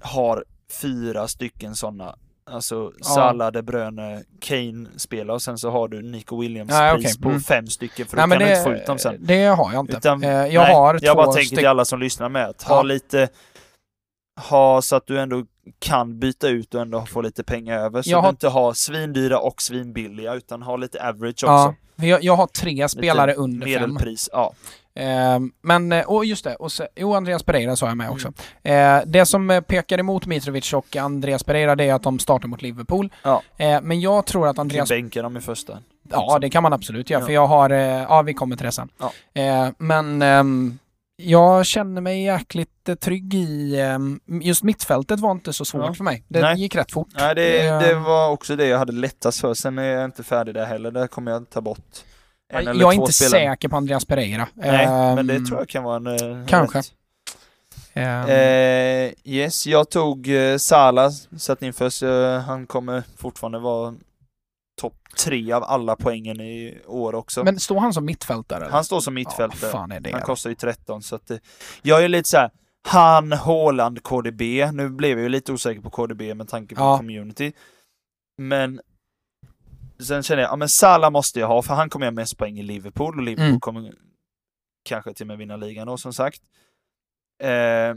har 0.00 0.44
fyra 0.80 1.28
stycken 1.28 1.74
sådana. 1.74 2.16
Alltså 2.50 2.92
Ja. 2.98 3.04
Salah, 3.04 3.52
De 3.52 3.62
Bruyne, 3.62 4.22
Kane 4.40 4.88
spelar 4.96 5.34
och 5.34 5.42
sen 5.42 5.58
så 5.58 5.70
har 5.70 5.88
du 5.88 6.02
Nico 6.02 6.40
Williams 6.40 6.70
Nej, 6.70 6.94
pris 6.94 7.18
på 7.18 7.28
Mm. 7.28 7.40
fem 7.40 7.66
stycken 7.66 8.06
för 8.06 8.16
nej, 8.16 8.26
men 8.26 8.38
kan 8.38 8.48
du 8.48 8.52
det, 8.54 8.58
inte 8.58 8.70
få 8.70 8.76
ut 8.76 8.86
dem 8.86 8.98
sen. 8.98 9.16
det 9.20 9.44
har 9.44 9.72
jag 9.72 9.80
inte. 9.80 9.96
Utan- 9.96 10.22
Eh, 10.24 10.30
jag 10.30 10.62
Nej, 10.64 10.74
har 10.74 10.98
jag 11.02 11.16
bara 11.16 11.32
tänker 11.32 11.56
till 11.56 11.66
alla 11.66 11.84
som 11.84 12.00
lyssnar 12.00 12.28
med 12.28 12.46
att 12.48 12.62
ha 12.62 12.76
Ja. 12.76 12.82
lite 12.82 13.28
ha 14.40 14.82
så 14.82 14.96
att 14.96 15.06
du 15.06 15.20
ändå 15.20 15.44
kan 15.78 16.18
byta 16.20 16.48
ut 16.48 16.74
och 16.74 16.80
ändå 16.80 17.06
få 17.06 17.22
lite 17.22 17.44
pengar 17.44 17.78
över. 17.78 18.02
Så 18.02 18.10
Jag 18.10 18.18
du 18.18 18.22
har- 18.22 18.28
inte 18.30 18.48
har 18.48 18.72
svindyra 18.72 19.38
och 19.38 19.62
svinbilliga 19.62 20.34
utan 20.34 20.62
ha 20.62 20.76
lite 20.76 21.08
average 21.08 21.44
också. 21.44 21.44
Ja, 21.46 21.74
jag, 21.96 22.24
jag 22.24 22.36
har 22.36 22.46
tre 22.46 22.88
spelare 22.88 23.26
Lite 23.30 23.40
under 23.40 23.66
fem. 23.66 23.72
Medelpris, 23.90 24.28
ja. 24.32 24.52
Eh, 24.96 25.38
men, 25.62 25.92
och 25.92 26.24
just 26.24 26.44
det, 26.44 26.54
och 26.54 26.72
så, 26.72 26.86
jo 26.96 27.14
Andreas 27.14 27.42
Pereira 27.42 27.76
sa 27.76 27.86
jag 27.88 27.96
med 27.96 28.04
Mm. 28.04 28.14
också. 28.14 28.32
Eh, 28.62 29.00
det 29.06 29.26
som 29.26 29.50
eh, 29.50 29.60
pekar 29.60 29.98
emot 29.98 30.26
Mitrovic 30.26 30.72
och 30.72 30.96
Andreas 30.96 31.44
Pereira 31.44 31.76
det 31.76 31.84
är 31.84 31.94
att 31.94 32.02
de 32.02 32.18
startar 32.18 32.48
mot 32.48 32.62
Liverpool. 32.62 33.12
Ja. 33.22 33.42
Eh, 33.56 33.80
men 33.82 34.00
jag 34.00 34.26
tror 34.26 34.48
att 34.48 34.58
Andreas... 34.58 34.90
Andreas... 34.90 35.02
bänka 35.02 35.22
dem 35.22 35.36
i 35.36 35.40
första. 35.40 35.78
Ja, 36.10 36.38
det 36.40 36.50
kan 36.50 36.62
man 36.62 36.72
absolut 36.72 37.10
göra, 37.10 37.20
Ja. 37.20 37.26
för 37.26 37.32
jag 37.32 37.46
har... 37.46 37.70
Eh, 37.70 37.78
ja, 37.78 38.22
vi 38.22 38.34
kommer 38.34 38.56
till 38.56 38.66
det 38.66 38.72
sen. 38.72 38.88
Ja. 38.98 39.40
Eh, 39.42 39.68
men 39.78 40.22
ehm, 40.22 40.78
jag 41.16 41.66
känner 41.66 42.00
mig 42.00 42.24
jäkligt 42.24 42.88
eh, 42.88 42.94
trygg 42.94 43.34
i... 43.34 43.80
ehm, 43.80 44.20
just 44.26 44.62
mittfältet 44.62 45.20
var 45.20 45.32
inte 45.32 45.52
så 45.52 45.64
svårt 45.64 45.84
Ja. 45.86 45.94
för 45.94 46.04
mig. 46.04 46.24
Det 46.28 46.40
Nej. 46.40 46.56
gick 46.60 46.76
rätt 46.76 46.92
fort. 46.92 47.08
Nej, 47.14 47.34
det, 47.34 47.62
det 47.62 47.94
var 47.94 48.30
också 48.30 48.56
det 48.56 48.66
jag 48.66 48.78
hade 48.78 48.92
lättast 48.92 49.40
för. 49.40 49.54
Sen 49.54 49.78
är 49.78 49.82
jag 49.84 50.04
inte 50.04 50.22
färdig 50.22 50.54
där 50.54 50.64
heller. 50.66 50.90
Där 50.90 51.06
kommer 51.06 51.30
jag 51.32 51.50
ta 51.50 51.60
bort 51.60 51.78
en 52.52 52.78
jag 52.78 52.92
är 52.92 52.96
inte 52.96 53.12
spelare. 53.12 53.30
säker 53.50 53.68
på 53.68 53.76
Andreas 53.76 54.04
Pereira. 54.04 54.48
Nej, 54.54 54.86
men 55.14 55.26
det 55.26 55.34
Ehm, 55.36 55.46
tror 55.46 55.58
jag 55.58 55.68
kan 55.68 55.84
vara 55.84 55.96
en 55.96 56.06
eh, 56.40 56.46
kanske. 56.46 56.82
Eh, 57.96 59.12
yes, 59.24 59.66
jag 59.66 59.90
tog 59.90 60.28
eh, 60.28 60.56
Salah, 60.56 61.10
satt 61.36 61.62
in 61.62 61.72
först. 61.72 62.02
Eh, 62.02 62.38
han 62.40 62.66
kommer 62.66 63.02
fortfarande 63.16 63.58
vara 63.58 63.94
topp 64.80 64.94
tre 65.18 65.52
av 65.52 65.64
alla 65.64 65.96
poängen 65.96 66.40
i 66.40 66.78
år 66.86 67.14
också. 67.14 67.44
men 67.44 67.60
står 67.60 67.80
han 67.80 67.92
som 67.94 68.04
mittfältare? 68.04 68.60
eller? 68.62 68.72
han 68.72 68.84
står 68.84 69.00
som 69.00 69.14
Ja, 69.14 69.20
mittfältare. 69.20 69.58
vad 69.62 69.70
fan 69.70 69.92
är 69.92 70.00
det? 70.00 70.12
han 70.12 70.22
kostar 70.22 70.50
ju 70.50 70.56
13 70.56 71.02
så 71.02 71.14
att 71.16 71.30
Jag 71.82 72.04
är 72.04 72.08
lite 72.08 72.28
så 72.28 72.36
här. 72.36 72.50
Han, 72.88 73.32
Haaland, 73.32 74.02
KDB. 74.02 74.40
Nu 74.72 74.88
blev 74.88 75.10
jag 75.10 75.22
ju 75.22 75.28
lite 75.28 75.52
osäker 75.52 75.80
på 75.80 75.90
KDB 75.90 76.34
med 76.34 76.48
tanke 76.48 76.74
på 76.74 76.80
Ja. 76.82 76.96
community. 76.96 77.52
Men 78.38 78.80
sen 80.04 80.22
känner 80.22 80.42
jag, 80.42 80.50
ja 80.52 80.56
men 80.56 80.68
Salah 80.68 81.10
måste 81.10 81.40
jag 81.40 81.46
ha 81.46 81.62
för 81.62 81.74
han 81.74 81.90
kommer 81.90 82.06
göra 82.06 82.14
mest 82.14 82.38
poäng 82.38 82.58
i 82.58 82.62
Liverpool 82.62 83.18
och 83.18 83.22
Liverpool 83.24 83.48
Mm. 83.48 83.60
kommer 83.60 83.94
kanske 84.84 85.14
till 85.14 85.24
och 85.24 85.28
med 85.28 85.38
vinna 85.38 85.56
ligan 85.56 85.86
då 85.86 85.96
som 85.96 86.12
sagt. 86.12 86.40
Eh, 87.42 87.96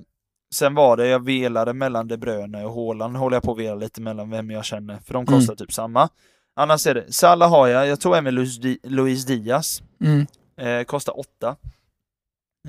sen 0.55 0.75
var 0.75 0.97
det, 0.97 1.07
jag 1.07 1.25
velade 1.25 1.73
mellan 1.73 2.07
De 2.07 2.17
Bruyne 2.17 2.65
och 2.65 2.73
Haaland, 2.73 3.17
håller 3.17 3.35
jag 3.35 3.43
på 3.43 3.51
att 3.51 3.57
vela 3.59 3.75
lite 3.75 4.01
mellan 4.01 4.29
vem 4.29 4.51
jag 4.51 4.65
känner, 4.65 4.97
för 4.99 5.13
de 5.13 5.17
Mm. 5.27 5.39
kostar 5.39 5.55
typ 5.55 5.73
samma. 5.73 6.09
Annars 6.55 6.87
är 6.87 6.93
det, 6.95 7.13
Salah 7.13 7.49
har 7.49 7.67
jag, 7.67 7.87
jag 7.87 7.99
tror 7.99 8.15
även 8.17 8.35
Luis, 8.35 8.57
Di- 8.59 8.79
Luis 8.83 9.25
Diaz, 9.25 9.81
Mm. 10.01 10.25
eh, 10.57 10.83
kostar 10.85 11.19
8. 11.19 11.55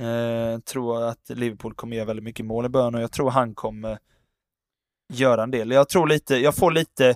Eh, 0.00 0.58
tror 0.60 1.02
att 1.02 1.28
Liverpool 1.30 1.74
kommer 1.74 1.96
göra 1.96 2.06
väldigt 2.06 2.24
mycket 2.24 2.46
mål 2.46 2.66
i 2.66 2.68
början 2.68 2.94
och 2.94 3.00
jag 3.00 3.12
tror 3.12 3.30
han 3.30 3.54
kommer 3.54 3.98
göra 5.12 5.42
en 5.42 5.50
del. 5.50 5.70
Jag 5.70 5.88
tror 5.88 6.06
lite, 6.06 6.36
jag 6.36 6.54
får 6.56 6.70
lite 6.70 7.14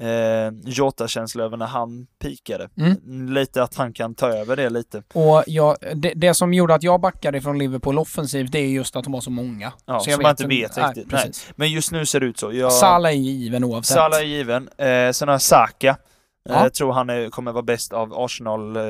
eh, 0.00 0.52
Jota-känsla 0.64 1.44
över 1.44 1.56
när 1.56 1.66
han 1.66 2.06
pikade. 2.22 2.68
Mm. 2.76 3.32
Lite 3.32 3.62
att 3.62 3.74
han 3.74 3.92
kan 3.92 4.14
ta 4.14 4.28
över 4.28 4.56
det 4.56 4.70
lite. 4.70 5.02
Och 5.14 5.44
jag, 5.46 5.76
det, 5.94 6.12
det 6.16 6.34
som 6.34 6.54
gjorde 6.54 6.74
att 6.74 6.82
jag 6.82 7.00
backade 7.00 7.38
ifrån 7.38 7.58
Liverpool 7.58 7.98
offensivt, 7.98 8.52
det 8.52 8.58
är 8.58 8.68
just 8.68 8.96
att 8.96 9.04
de 9.04 9.14
har 9.14 9.20
så 9.20 9.30
många. 9.30 9.72
Ja, 9.86 10.00
så 10.00 10.10
jag 10.10 10.14
som 10.14 10.22
man 10.22 10.30
inte 10.30 10.46
vet 10.46 10.78
riktigt. 10.78 11.12
Nej. 11.12 11.24
precis. 11.26 11.52
Men 11.56 11.70
just 11.70 11.92
nu 11.92 12.06
ser 12.06 12.20
det 12.20 12.26
ut 12.26 12.38
så. 12.38 12.52
Jag, 12.52 12.72
Salah 12.72 13.10
är 13.10 13.16
given 13.16 13.64
oavsett. 13.64 13.94
Salah 13.96 14.18
är 14.18 14.24
given. 14.24 14.68
Eh, 14.76 15.10
sen 15.12 15.28
har 15.28 15.34
jag 15.34 15.42
Saka. 15.42 15.88
Eh, 15.88 15.96
Ja. 16.42 16.62
Jag 16.62 16.74
tror 16.74 16.92
han 16.92 17.10
är, 17.10 17.30
kommer 17.30 17.52
vara 17.52 17.62
bäst 17.62 17.92
av 17.92 18.12
Arsenal 18.14 18.76
eh, 18.76 18.82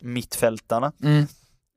mittfältarna. 0.00 0.92
Mm. 1.02 1.26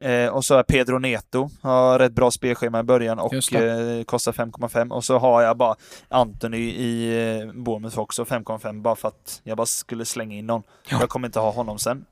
Eh, 0.06 0.28
och 0.28 0.46
så 0.46 0.54
jag 0.54 0.68
Pedro 0.68 1.00
Neto, 1.00 1.50
har 1.62 2.00
rätt 2.00 2.12
bra 2.12 2.32
spelschema 2.32 2.80
i 2.80 2.84
början 2.84 3.20
och 3.20 3.34
eh, 3.34 4.04
kostar 4.04 4.32
5,5. 4.32 4.92
Och 4.92 5.04
så 5.04 5.18
har 5.18 5.42
jag 5.42 5.58
bara 5.58 5.76
Anthony 6.10 6.58
i 6.58 7.08
eh, 7.40 7.54
Bournemouth 7.54 8.00
också, 8.00 8.24
5,5 8.24 8.82
bara 8.82 8.96
för 8.96 9.08
att 9.08 9.42
jag 9.44 9.58
bara 9.58 9.66
skulle 9.66 10.06
slänga 10.06 10.36
in 10.36 10.46
någon. 10.48 10.64
Ja. 10.90 10.98
Jag 11.00 11.10
kommer 11.10 11.28
inte 11.28 11.40
ha 11.40 11.52
honom 11.52 11.80
sen. 11.80 12.06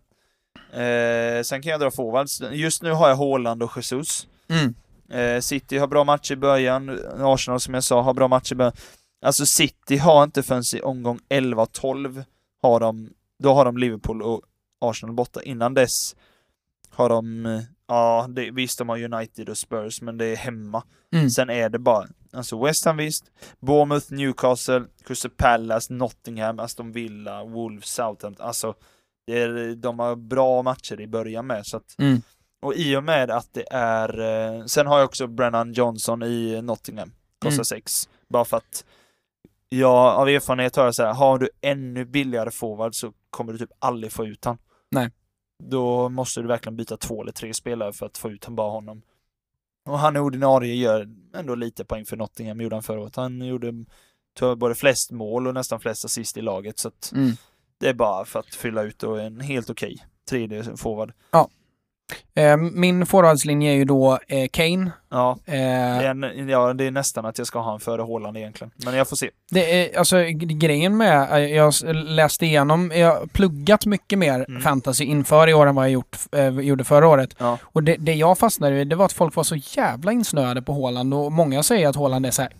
Eh, 0.71 1.41
sen 1.43 1.61
kan 1.61 1.71
jag 1.71 1.79
dra 1.79 1.91
forwards. 1.91 2.41
Just 2.51 2.81
nu 2.81 2.91
har 2.91 3.09
jag 3.09 3.15
Haaland 3.15 3.63
och 3.63 3.71
Jesus. 3.75 4.27
Mm. 4.49 4.75
Eh, 5.09 5.41
City 5.41 5.77
har 5.77 5.87
bra 5.87 6.03
match 6.03 6.31
i 6.31 6.35
början, 6.35 6.99
Arsenal 7.19 7.59
som 7.59 7.73
jag 7.73 7.83
sa 7.83 8.01
har 8.01 8.13
bra 8.13 8.27
match 8.27 8.51
i 8.51 8.55
början. 8.55 8.73
Alltså 9.25 9.45
City 9.45 9.97
har 9.97 10.23
inte 10.23 10.43
förrän 10.43 10.63
i 10.75 10.81
omgång 10.81 11.19
11-12 11.29 12.23
har 12.61 12.79
de, 12.79 13.09
då 13.39 13.53
har 13.53 13.65
de 13.65 13.77
Liverpool 13.77 14.21
och 14.21 14.41
Arsenal 14.81 15.15
borta. 15.15 15.43
Innan 15.43 15.73
dess 15.73 16.15
har 16.89 17.09
de 17.09 17.45
eh, 17.45 17.61
ja, 17.87 18.25
det, 18.29 18.51
visst 18.51 18.77
de 18.77 18.89
har 18.89 19.03
United 19.03 19.49
och 19.49 19.57
Spurs, 19.57 20.01
men 20.01 20.17
det 20.17 20.25
är 20.25 20.35
hemma. 20.35 20.83
Mm. 21.15 21.29
Sen 21.29 21.49
är 21.49 21.69
det 21.69 21.79
bara, 21.79 22.07
alltså 22.33 22.63
West 22.63 22.85
Ham 22.85 22.97
visst, 22.97 23.25
Bournemouth, 23.59 24.13
Newcastle, 24.13 24.83
Crystal 25.05 25.31
Palace, 25.31 25.93
Nottingham, 25.93 26.59
Aston 26.59 26.91
Villa, 26.91 27.43
Wolves, 27.43 27.85
Southampton. 27.89 28.45
Alltså, 28.47 28.73
det 29.27 29.41
är, 29.41 29.75
de 29.75 29.99
har 29.99 30.15
bra 30.15 30.61
matcher 30.63 31.01
i 31.01 31.07
början 31.07 31.47
med, 31.47 31.65
så 31.65 31.77
att, 31.77 31.95
Mm. 31.99 32.21
och 32.61 32.73
i 32.75 32.95
och 32.95 33.03
med 33.03 33.31
att 33.31 33.53
det 33.53 33.65
är, 33.71 34.19
eh, 34.59 34.65
sen 34.65 34.87
har 34.87 34.97
jag 34.99 35.05
också 35.05 35.27
Brennan 35.27 35.73
Johnson 35.73 36.23
i 36.23 36.61
Nottingham, 36.61 37.11
kostar 37.39 37.55
Mm. 37.55 37.65
sex, 37.65 38.09
bara 38.29 38.45
för 38.45 38.57
att 38.57 38.85
jag 39.69 39.95
av 40.15 40.29
erfarenhet 40.29 40.75
har 40.75 40.85
jag 40.85 40.95
så 40.95 41.03
här, 41.03 41.13
har 41.13 41.37
du 41.39 41.49
ännu 41.61 42.05
billigare 42.05 42.51
forward 42.51 42.95
så 42.95 43.13
kommer 43.29 43.51
du 43.53 43.59
typ 43.59 43.71
aldrig 43.79 44.11
få 44.11 44.25
ut 44.25 44.45
han. 44.45 44.57
Nej. 44.91 45.09
Då 45.69 46.09
måste 46.09 46.41
du 46.41 46.47
verkligen 46.47 46.75
byta 46.75 46.97
två 46.97 47.21
eller 47.21 47.31
tre 47.31 47.53
spelare 47.53 47.93
för 47.93 48.05
att 48.05 48.17
få 48.17 48.29
ut 48.31 48.47
bara 48.47 48.69
honom. 48.69 49.01
Och 49.85 49.99
han 49.99 50.15
är 50.15 50.19
ordinarie, 50.19 50.75
gör 50.75 51.09
ändå 51.35 51.55
lite 51.55 51.85
poäng 51.85 52.05
för 52.05 52.17
Nottingham, 52.17 52.61
gjorde 52.61 52.75
han 52.75 52.83
förra 52.83 52.99
året. 53.01 53.15
Han 53.15 53.41
gjorde 53.41 53.85
tror 54.37 54.55
både 54.55 54.75
flest 54.75 55.11
mål 55.11 55.47
och 55.47 55.53
nästan 55.53 55.79
flest 55.79 56.05
assist 56.05 56.37
i 56.37 56.41
laget, 56.41 56.79
så 56.79 56.87
att 56.87 57.11
Mm. 57.15 57.31
det 57.79 57.89
är 57.89 57.93
bara 57.93 58.25
för 58.25 58.39
att 58.39 58.55
fylla 58.55 58.81
ut 58.81 59.03
och 59.03 59.21
en 59.21 59.39
helt 59.39 59.69
okej 59.69 60.05
tredje 60.29 60.77
forward. 60.77 61.13
Eh, 62.33 62.57
min 62.57 63.05
forwardslinje 63.05 63.71
är 63.71 63.75
ju 63.75 63.85
då 63.85 64.19
eh, 64.27 64.47
Kane. 64.53 64.91
Ja, 65.13 65.37
Eh, 65.45 65.53
det 65.53 65.57
är, 65.57 66.09
en, 66.09 66.49
ja, 66.49 66.73
det 66.73 66.87
är 66.87 66.91
nästan 66.91 67.25
att 67.25 67.37
jag 67.37 67.47
ska 67.47 67.59
ha 67.59 67.69
han 67.71 67.79
före 67.79 68.01
Haaland 68.01 68.37
egentligen. 68.37 68.71
Men 68.85 68.95
jag 68.95 69.07
får 69.09 69.15
se. 69.15 69.29
Det 69.51 69.93
är, 69.93 69.99
alltså 69.99 70.17
grejen 70.37 70.97
med, 70.97 71.31
eh, 71.31 71.37
jag 71.55 71.73
läste 71.93 72.45
igenom, 72.45 72.91
jag 72.95 73.07
har 73.15 73.27
pluggat 73.27 73.85
mycket 73.85 74.19
mer 74.19 74.45
Mm. 74.47 74.61
fantasy 74.61 75.03
inför 75.05 75.47
i 75.49 75.53
år 75.53 75.67
än 75.67 75.75
vad 75.75 75.85
jag 75.85 75.91
gjort, 75.91 76.17
eh, 76.31 76.47
gjorde 76.59 76.83
förra 76.83 77.07
året. 77.07 77.35
Ja. 77.37 77.57
Och 77.63 77.83
det, 77.83 77.95
det 77.99 78.13
jag 78.13 78.37
fastnade 78.37 78.79
i, 78.79 78.85
det 78.85 78.95
var 78.95 79.05
att 79.05 79.13
folk 79.13 79.35
var 79.35 79.43
så 79.43 79.55
jävla 79.55 80.11
insnöade 80.11 80.61
på 80.61 80.73
Haaland 80.73 81.13
och 81.13 81.31
många 81.31 81.63
säger 81.63 81.89
att 81.89 81.95
Haaland 81.95 82.25
är 82.25 82.31
så 82.31 82.41
här, 82.41 82.51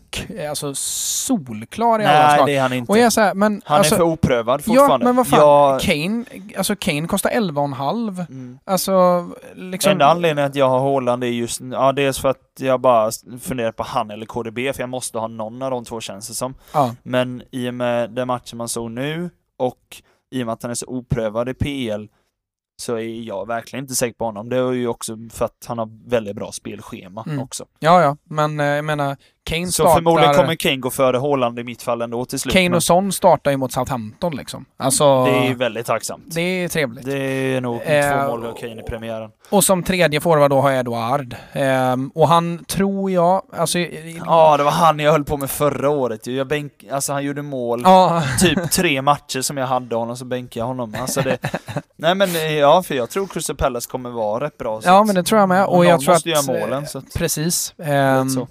alltså 0.50 0.74
solklar 0.76 2.02
i 2.02 2.06
alla 2.06 2.28
Nej, 2.28 2.36
slag. 2.36 2.48
det 2.48 2.56
är 2.56 2.62
han 2.62 2.74
inte. 2.74 2.92
Och 2.92 2.98
jag 2.98 3.06
är 3.06 3.10
så 3.10 3.22
här, 3.22 3.34
men 3.34 3.62
han 3.66 3.78
alltså, 3.78 3.96
är 3.96 3.98
för 3.98 4.06
oprövad 4.06 4.60
ja 4.60 4.64
fortfarande. 4.64 5.06
men 5.06 5.16
vad 5.16 5.28
fan, 5.28 5.40
Jag, 5.40 5.82
Kane, 5.82 6.26
alltså 6.58 6.76
Kane 6.76 7.08
kostar 7.08 7.30
11,5. 7.30 8.26
mm. 8.30 8.60
Alltså, 8.66 9.30
liksom... 9.56 9.92
Enda 9.92 10.06
anledningen 10.06 10.50
att 10.50 10.56
jag 10.56 10.70
har 10.70 10.80
Haaland 10.80 11.24
är 11.24 11.28
just, 11.28 11.62
ja 11.72 11.92
dels 11.92 12.20
för 12.20 12.30
att 12.30 12.38
jag 12.60 12.82
bara 12.82 13.11
funderar 13.41 13.72
på 13.72 13.84
han 13.84 14.11
eller 14.11 14.26
KDB, 14.26 14.57
för 14.74 14.80
jag 14.80 14.90
måste 14.90 15.18
ha 15.20 15.28
någon 15.28 15.61
av 15.61 15.72
de 15.72 15.86
två 15.86 16.02
känns 16.02 16.28
det 16.28 16.34
som. 16.34 16.56
Ja, 16.74 16.95
Men 17.03 17.44
i 17.52 17.70
och 17.70 17.74
med 17.74 18.11
den 18.11 18.28
matchen 18.28 18.57
man 18.57 18.70
såg 18.70 18.91
nu 18.91 19.30
och 19.57 20.02
i 20.32 20.41
och 20.44 20.45
med 20.45 20.53
att 20.53 20.61
han 20.64 20.72
är 20.72 20.76
så 20.76 20.86
oprövad 20.88 21.49
i 21.49 21.53
PL 21.53 22.06
så 22.82 22.95
är 22.95 23.22
jag 23.22 23.48
verkligen 23.48 23.84
inte 23.86 23.95
säker 23.95 24.14
på 24.18 24.26
honom. 24.26 24.49
Det 24.49 24.57
är 24.57 24.72
ju 24.72 24.88
också 24.88 25.18
för 25.32 25.45
att 25.45 25.65
han 25.68 25.78
har 25.78 26.10
väldigt 26.10 26.36
bra 26.36 26.52
spelschema 26.52 27.24
Mm. 27.28 27.40
också. 27.40 27.65
ja, 27.80 28.02
ja, 28.02 28.18
men 28.24 28.60
eh, 28.60 28.65
jag 28.65 28.86
menar, 28.86 29.18
Kane 29.45 29.65
Så 29.65 29.72
startar... 29.72 29.94
förmodligen 29.95 30.34
kommer 30.34 30.56
Kane 30.56 30.78
gå 30.78 30.90
före 30.90 31.18
Haaland 31.18 31.60
i 31.60 31.64
mitt 31.64 31.82
fall 31.82 32.02
ändå 32.02 32.26
till 32.26 32.40
slut. 32.40 32.53
Kane 32.53 32.76
och 32.76 32.84
Son 32.84 33.11
startar 33.11 33.52
ju 33.52 33.57
mot 33.57 33.72
Southampton 33.74 34.36
liksom. 34.36 34.65
Alltså, 34.78 35.26
det 35.26 35.32
är 35.32 35.53
väldigt 35.56 35.86
tacksamt. 35.86 36.24
det 36.28 36.41
är 36.41 36.68
trevligt. 36.68 37.06
Det 37.06 37.18
är 37.56 37.61
nog 37.61 37.82
Eh, 37.86 38.11
två 38.11 38.28
mål 38.28 38.45
av 38.45 38.53
Kane 38.53 38.80
i 38.82 38.84
premiären. 38.84 39.30
Och 39.49 39.64
som 39.64 39.84
tredje 39.84 40.22
forward 40.22 40.52
då 40.52 40.61
har 40.61 40.70
jag 40.70 40.80
Eduard. 40.80 41.36
Ehm, 41.53 42.11
och 42.15 42.28
han 42.28 42.65
tror 42.65 43.11
jag, 43.11 43.41
alltså... 43.57 43.80
Ja, 44.26 44.57
det 44.57 44.64
var 44.64 44.72
han 44.72 44.99
jag 44.99 45.11
höll 45.11 45.24
på 45.24 45.38
med 45.38 45.49
förra 45.49 45.90
året 45.90 46.28
jag 46.28 46.48
bänk, 46.48 46.72
Alltså 46.91 47.14
han 47.14 47.24
gjorde 47.24 47.41
mål 47.41 47.82
Ja, 47.86 48.24
typ 48.40 48.72
tre 48.72 49.02
matcher 49.02 49.41
som 49.41 49.57
jag 49.57 49.68
hade 49.68 49.95
honom, 49.95 50.18
så 50.18 50.26
bänkade 50.26 50.60
jag 50.60 50.65
honom. 50.68 50.95
Alltså 51.02 51.22
det, 51.22 51.38
nej 51.98 52.15
men 52.15 52.36
eh, 52.36 52.53
ja, 52.53 52.84
för 52.84 52.95
jag 52.95 53.10
tror 53.10 53.28
Crystal 53.28 53.56
Palace 53.56 53.90
kommer 53.90 54.10
vara 54.10 54.45
rätt 54.45 54.57
bra. 54.57 54.82
så 54.82 54.88
ja 54.90 55.03
men 55.03 55.15
det 55.15 55.24
tror 55.24 55.40
jag 55.40 55.49
med. 55.49 55.65
Och 55.65 55.76
någon 55.76 55.88
jag 55.88 56.02
tror 56.02 56.14
måste 56.14 56.30
att... 56.30 56.48
göra 56.48 56.60
målen. 56.60 56.88
Så 56.88 56.98
att, 56.98 57.14
Precis. 57.14 57.74
är 57.78 58.26
så. 58.26 58.48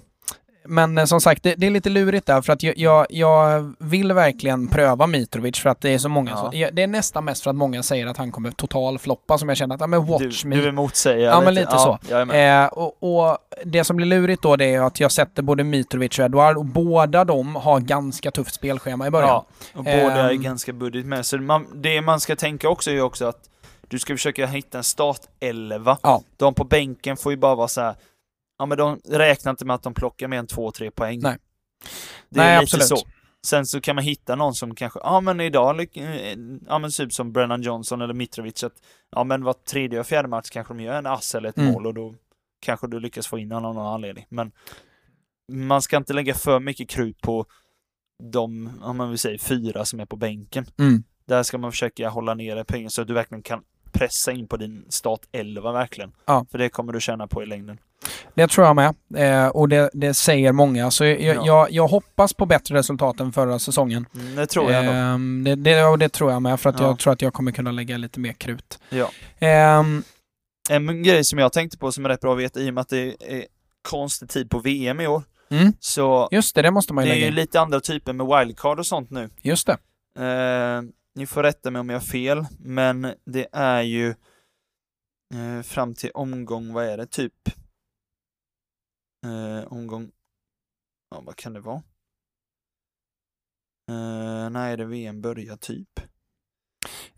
Men 0.65 0.97
eh, 0.97 1.05
som 1.05 1.21
sagt, 1.21 1.43
det, 1.43 1.55
det 1.55 1.67
är 1.67 1.71
lite 1.71 1.89
lurigt 1.89 2.25
där 2.25 2.41
för 2.41 2.53
att 2.53 2.63
jag, 2.63 3.05
jag, 3.09 3.73
vill 3.79 4.13
verkligen 4.13 4.67
pröva 4.67 5.07
Mitrovic 5.07 5.59
för 5.59 5.69
att 5.69 5.81
det 5.81 5.89
är 5.89 5.97
så 5.97 6.09
många 6.09 6.31
Ja. 6.31 6.37
som, 6.37 6.59
ja, 6.59 6.69
Det 6.73 6.83
är 6.83 6.87
nästan 6.87 7.25
mest 7.25 7.43
för 7.43 7.49
att 7.49 7.55
många 7.55 7.83
säger 7.83 8.07
att 8.07 8.17
han 8.17 8.31
kommer 8.31 8.51
total 8.51 8.99
floppa 8.99 9.37
som 9.37 9.49
jag 9.49 9.57
känner 9.57 9.75
att, 9.75 9.81
ja 9.81 9.87
men 9.87 10.05
watch 10.05 10.43
du, 10.43 10.49
me. 10.49 10.55
du 10.55 10.61
vill 10.61 10.71
motsäga 10.71 11.25
Ja, 11.25 11.41
men 11.41 11.53
lite 11.53 11.77
så. 11.77 11.99
Är 12.11 12.25
med. 12.25 12.63
Eh, 12.65 12.69
och, 12.69 12.97
och 13.03 13.37
det 13.63 13.83
som 13.83 13.95
blir 13.95 14.07
lurigt 14.07 14.41
då 14.41 14.55
det 14.55 14.65
är 14.65 14.81
att 14.81 14.99
jag 14.99 15.11
sätter 15.11 15.43
både 15.43 15.63
Mitrovic 15.63 16.19
och 16.19 16.25
Eduard 16.25 16.57
och 16.57 16.65
båda 16.65 17.25
de 17.25 17.55
har 17.55 17.79
ganska 17.79 18.31
tufft 18.31 18.53
spelschema 18.55 19.07
i 19.07 19.11
början. 19.11 19.29
Ja, 19.29 19.45
och 19.73 19.83
båda 19.83 19.95
är 20.29 20.31
Ehm. 20.31 20.41
ganska 20.41 20.73
budget 20.73 21.05
med. 21.05 21.25
Så 21.25 21.37
man, 21.37 21.67
det 21.75 22.01
man 22.01 22.19
ska 22.19 22.35
tänka 22.35 22.69
också 22.69 22.91
är 22.91 23.01
också 23.01 23.25
att 23.25 23.49
du 23.87 23.99
ska 23.99 24.13
försöka 24.13 24.45
hitta 24.45 24.77
en 24.77 24.83
startelva. 24.83 25.97
Ja. 26.03 26.21
De 26.37 26.53
på 26.53 26.63
bänken 26.63 27.17
får 27.17 27.31
ju 27.31 27.37
bara 27.37 27.55
vara 27.55 27.67
så 27.67 27.81
här. 27.81 27.95
Ja 28.57 28.65
men 28.65 28.77
de 28.77 28.99
räknar 29.09 29.49
inte 29.49 29.65
med 29.65 29.73
att 29.75 29.83
de 29.83 29.93
plockar 29.93 30.27
mer 30.27 30.37
än 30.39 30.47
två, 30.47 30.71
tre 30.71 30.91
poäng. 30.91 31.19
Nej. 31.21 31.37
Det 32.29 32.39
är 32.39 32.43
Nej, 32.43 32.57
absolut. 32.57 32.87
så. 32.87 32.97
Sen 33.45 33.65
så 33.65 33.81
kan 33.81 33.95
man 33.95 34.03
hitta 34.03 34.35
någon 34.35 34.53
som 34.53 34.75
kanske, 34.75 34.99
ja 35.03 35.21
men 35.21 35.39
idag, 35.41 35.79
eh, 35.97 36.37
ja 36.67 36.79
men 36.79 36.91
typ 36.91 37.13
som 37.13 37.31
Brennan 37.33 37.61
Johnson 37.61 38.01
eller 38.01 38.13
Mitrovic, 38.13 38.63
att 38.63 38.73
ja 39.11 39.23
men 39.23 39.43
var 39.43 39.53
tredje 39.53 39.99
och 39.99 40.07
fjärde 40.07 40.27
match 40.27 40.49
kanske 40.49 40.73
de 40.73 40.83
gör 40.83 40.93
en 40.97 41.05
ass 41.05 41.35
eller 41.35 41.49
ett 41.49 41.57
Mm. 41.57 41.73
mål 41.73 41.87
och 41.87 41.93
då 41.93 42.15
kanske 42.59 42.87
du 42.87 42.99
lyckas 42.99 43.27
få 43.27 43.39
in 43.39 43.51
honom 43.51 43.69
av 43.69 43.75
någon 43.75 43.93
anledning. 43.93 44.25
Men 44.29 44.51
man 45.51 45.81
ska 45.81 45.97
inte 45.97 46.13
lägga 46.13 46.33
för 46.33 46.59
mycket 46.59 46.89
krut 46.89 47.21
på 47.21 47.45
de, 48.23 48.71
om 48.83 48.97
man 48.97 49.09
vill 49.09 49.19
säga 49.19 49.39
fyra 49.39 49.85
som 49.85 49.99
är 49.99 50.05
på 50.05 50.15
bänken. 50.15 50.65
Mm. 50.79 51.03
Där 51.25 51.43
ska 51.43 51.57
man 51.57 51.71
försöka 51.71 52.09
hålla 52.09 52.33
nere 52.33 52.63
pengar 52.65 52.89
så 52.89 53.01
att 53.01 53.07
du 53.07 53.13
verkligen 53.13 53.43
kan 53.43 53.63
pressa 53.93 54.31
in 54.31 54.47
på 54.47 54.57
din 54.57 54.85
startelva 54.89 55.71
verkligen. 55.71 56.11
Ja. 56.25 56.45
För 56.51 56.57
det 56.57 56.69
kommer 56.69 56.93
du 56.93 57.01
tjäna 57.01 57.27
på 57.27 57.43
i 57.43 57.45
längden. 57.45 57.77
Det 58.33 58.47
tror 58.47 58.67
jag 58.67 58.75
med. 58.75 58.95
Eh, 59.15 59.47
och 59.47 59.69
det, 59.69 59.89
det 59.93 60.13
säger 60.13 60.51
många. 60.51 60.91
Så 60.91 61.05
jag, 61.05 61.19
Ja. 61.21 61.43
jag, 61.45 61.71
jag 61.71 61.87
hoppas 61.87 62.33
på 62.33 62.45
bättre 62.45 62.75
resultat 62.77 63.19
än 63.19 63.31
förra 63.31 63.59
säsongen. 63.59 64.05
Mm, 64.15 64.35
det 64.35 64.47
tror 64.47 64.71
jag. 64.71 64.85
Ehm, 64.85 65.43
det, 65.43 65.55
det, 65.55 65.83
och 65.85 65.99
det 65.99 66.09
tror 66.09 66.31
jag 66.31 66.41
med, 66.41 66.59
för 66.59 66.69
att 66.69 66.79
Ja. 66.79 66.85
jag 66.87 66.99
tror 66.99 67.13
att 67.13 67.21
jag 67.21 67.33
kommer 67.33 67.51
kunna 67.51 67.71
lägga 67.71 67.97
lite 67.97 68.19
mer 68.19 68.33
krut. 68.33 68.79
Ja. 68.89 69.09
Ehm, 69.39 70.03
En 70.69 71.03
grej 71.03 71.23
som 71.23 71.39
jag 71.39 71.53
tänkte 71.53 71.77
på 71.77 71.91
som 71.91 72.05
är 72.05 72.09
rätt 72.09 72.21
bra 72.21 72.33
att 72.33 72.39
veta 72.39 72.59
i 72.59 72.69
och 72.69 72.73
med 72.73 72.81
att 72.81 72.89
det 72.89 73.15
är 73.19 73.45
konstig 73.89 74.29
tid 74.29 74.49
på 74.49 74.59
VM 74.59 74.99
i 75.01 75.07
år. 75.07 75.23
mm, 75.49 75.73
Så 75.79 76.27
just 76.31 76.55
det, 76.55 76.61
det 76.61 76.71
måste 76.71 76.93
man 76.93 77.03
det 77.03 77.07
ju 77.07 77.11
är 77.11 77.15
lägga 77.15 77.25
ju 77.25 77.29
in. 77.31 77.35
lite 77.35 77.59
andra 77.59 77.79
typer 77.79 78.13
med 78.13 78.27
wildcard 78.27 78.79
och 78.79 78.85
sånt 78.85 79.09
nu. 79.09 79.29
Just 79.41 79.67
det. 79.67 79.77
Ni 81.15 81.25
får 81.25 81.43
rätta 81.43 81.71
mig 81.71 81.79
om 81.79 81.89
jag 81.89 81.99
har 81.99 82.05
fel, 82.05 82.45
men 82.59 83.13
det 83.25 83.47
är 83.51 83.81
ju 83.81 84.09
eh, 85.33 85.61
fram 85.63 85.95
till 85.95 86.11
omgång, 86.13 86.73
vad 86.73 86.85
är 86.85 86.97
det, 86.97 87.05
typ 87.05 87.33
eh, 89.25 89.67
omgång, 89.67 90.11
ja 91.11 91.21
vad 91.21 91.35
kan 91.35 91.53
det 91.53 91.59
vara? 91.59 91.83
Eh, 93.91 94.49
när 94.49 94.71
är 94.71 94.77
det 94.77 94.85
VM 94.85 95.21
börjar 95.21 95.57
typ? 95.57 95.99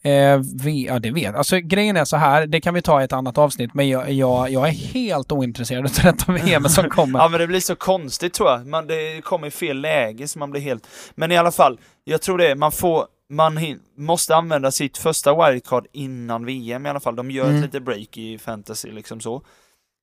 Eh, 0.02 0.42
vi, 0.64 0.86
ja, 0.86 1.00
det 1.00 1.12
vet 1.12 1.36
Alltså 1.36 1.60
grejen 1.60 1.98
är 1.98 2.06
så 2.06 2.18
här, 2.18 2.48
det 2.48 2.62
kan 2.62 2.74
vi 2.74 2.82
ta 2.82 3.02
i 3.02 3.04
ett 3.04 3.14
annat 3.14 3.38
avsnitt, 3.38 3.74
men 3.74 3.90
jag, 3.90 4.12
jag, 4.12 4.50
jag 4.50 4.68
är 4.68 4.72
helt 4.72 5.32
ointresserad 5.32 5.86
av 5.86 5.92
detta 6.04 6.32
VM 6.32 6.64
som 6.64 6.90
kommer. 6.90 7.20
Ja 7.20 7.30
men 7.30 7.40
det 7.40 7.48
blir 7.48 7.60
så 7.60 7.76
konstigt 7.76 8.34
tror 8.34 8.50
jag, 8.50 8.68
man, 8.68 8.88
det 8.88 9.22
kommer 9.24 9.48
i 9.48 9.52
fel 9.52 9.82
läge 9.82 10.28
så 10.28 10.40
man 10.40 10.52
blir 10.52 10.62
helt... 10.62 10.88
Men 11.16 11.32
i 11.32 11.38
alla 11.38 11.52
fall, 11.52 11.80
jag 12.04 12.22
tror 12.22 12.38
det, 12.38 12.56
man 12.56 12.72
får, 12.72 13.08
man 13.30 13.60
måste 13.96 14.36
använda 14.36 14.72
sitt 14.72 14.98
första 14.98 15.50
wildcard 15.52 15.88
innan 15.92 16.46
VM 16.46 16.86
i 16.86 16.90
alla 16.90 17.00
fall. 17.00 17.16
De 17.16 17.32
gör 17.32 17.46
Mm. 17.46 17.56
ett 17.58 17.64
litet 17.64 17.84
break 17.84 18.18
i 18.18 18.38
fantasy 18.38 18.92
liksom 18.92 19.20
så. 19.22 19.42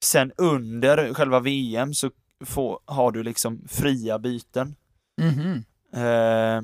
Sen 0.05 0.33
under 0.37 1.15
själva 1.15 1.41
VM 1.41 1.95
så 1.95 2.11
får, 2.45 2.79
har 2.85 3.13
du 3.13 3.23
liksom 3.23 3.61
fria 3.69 4.19
byten. 4.19 4.75
Mhm. 5.21 5.65
Eh, 5.95 6.63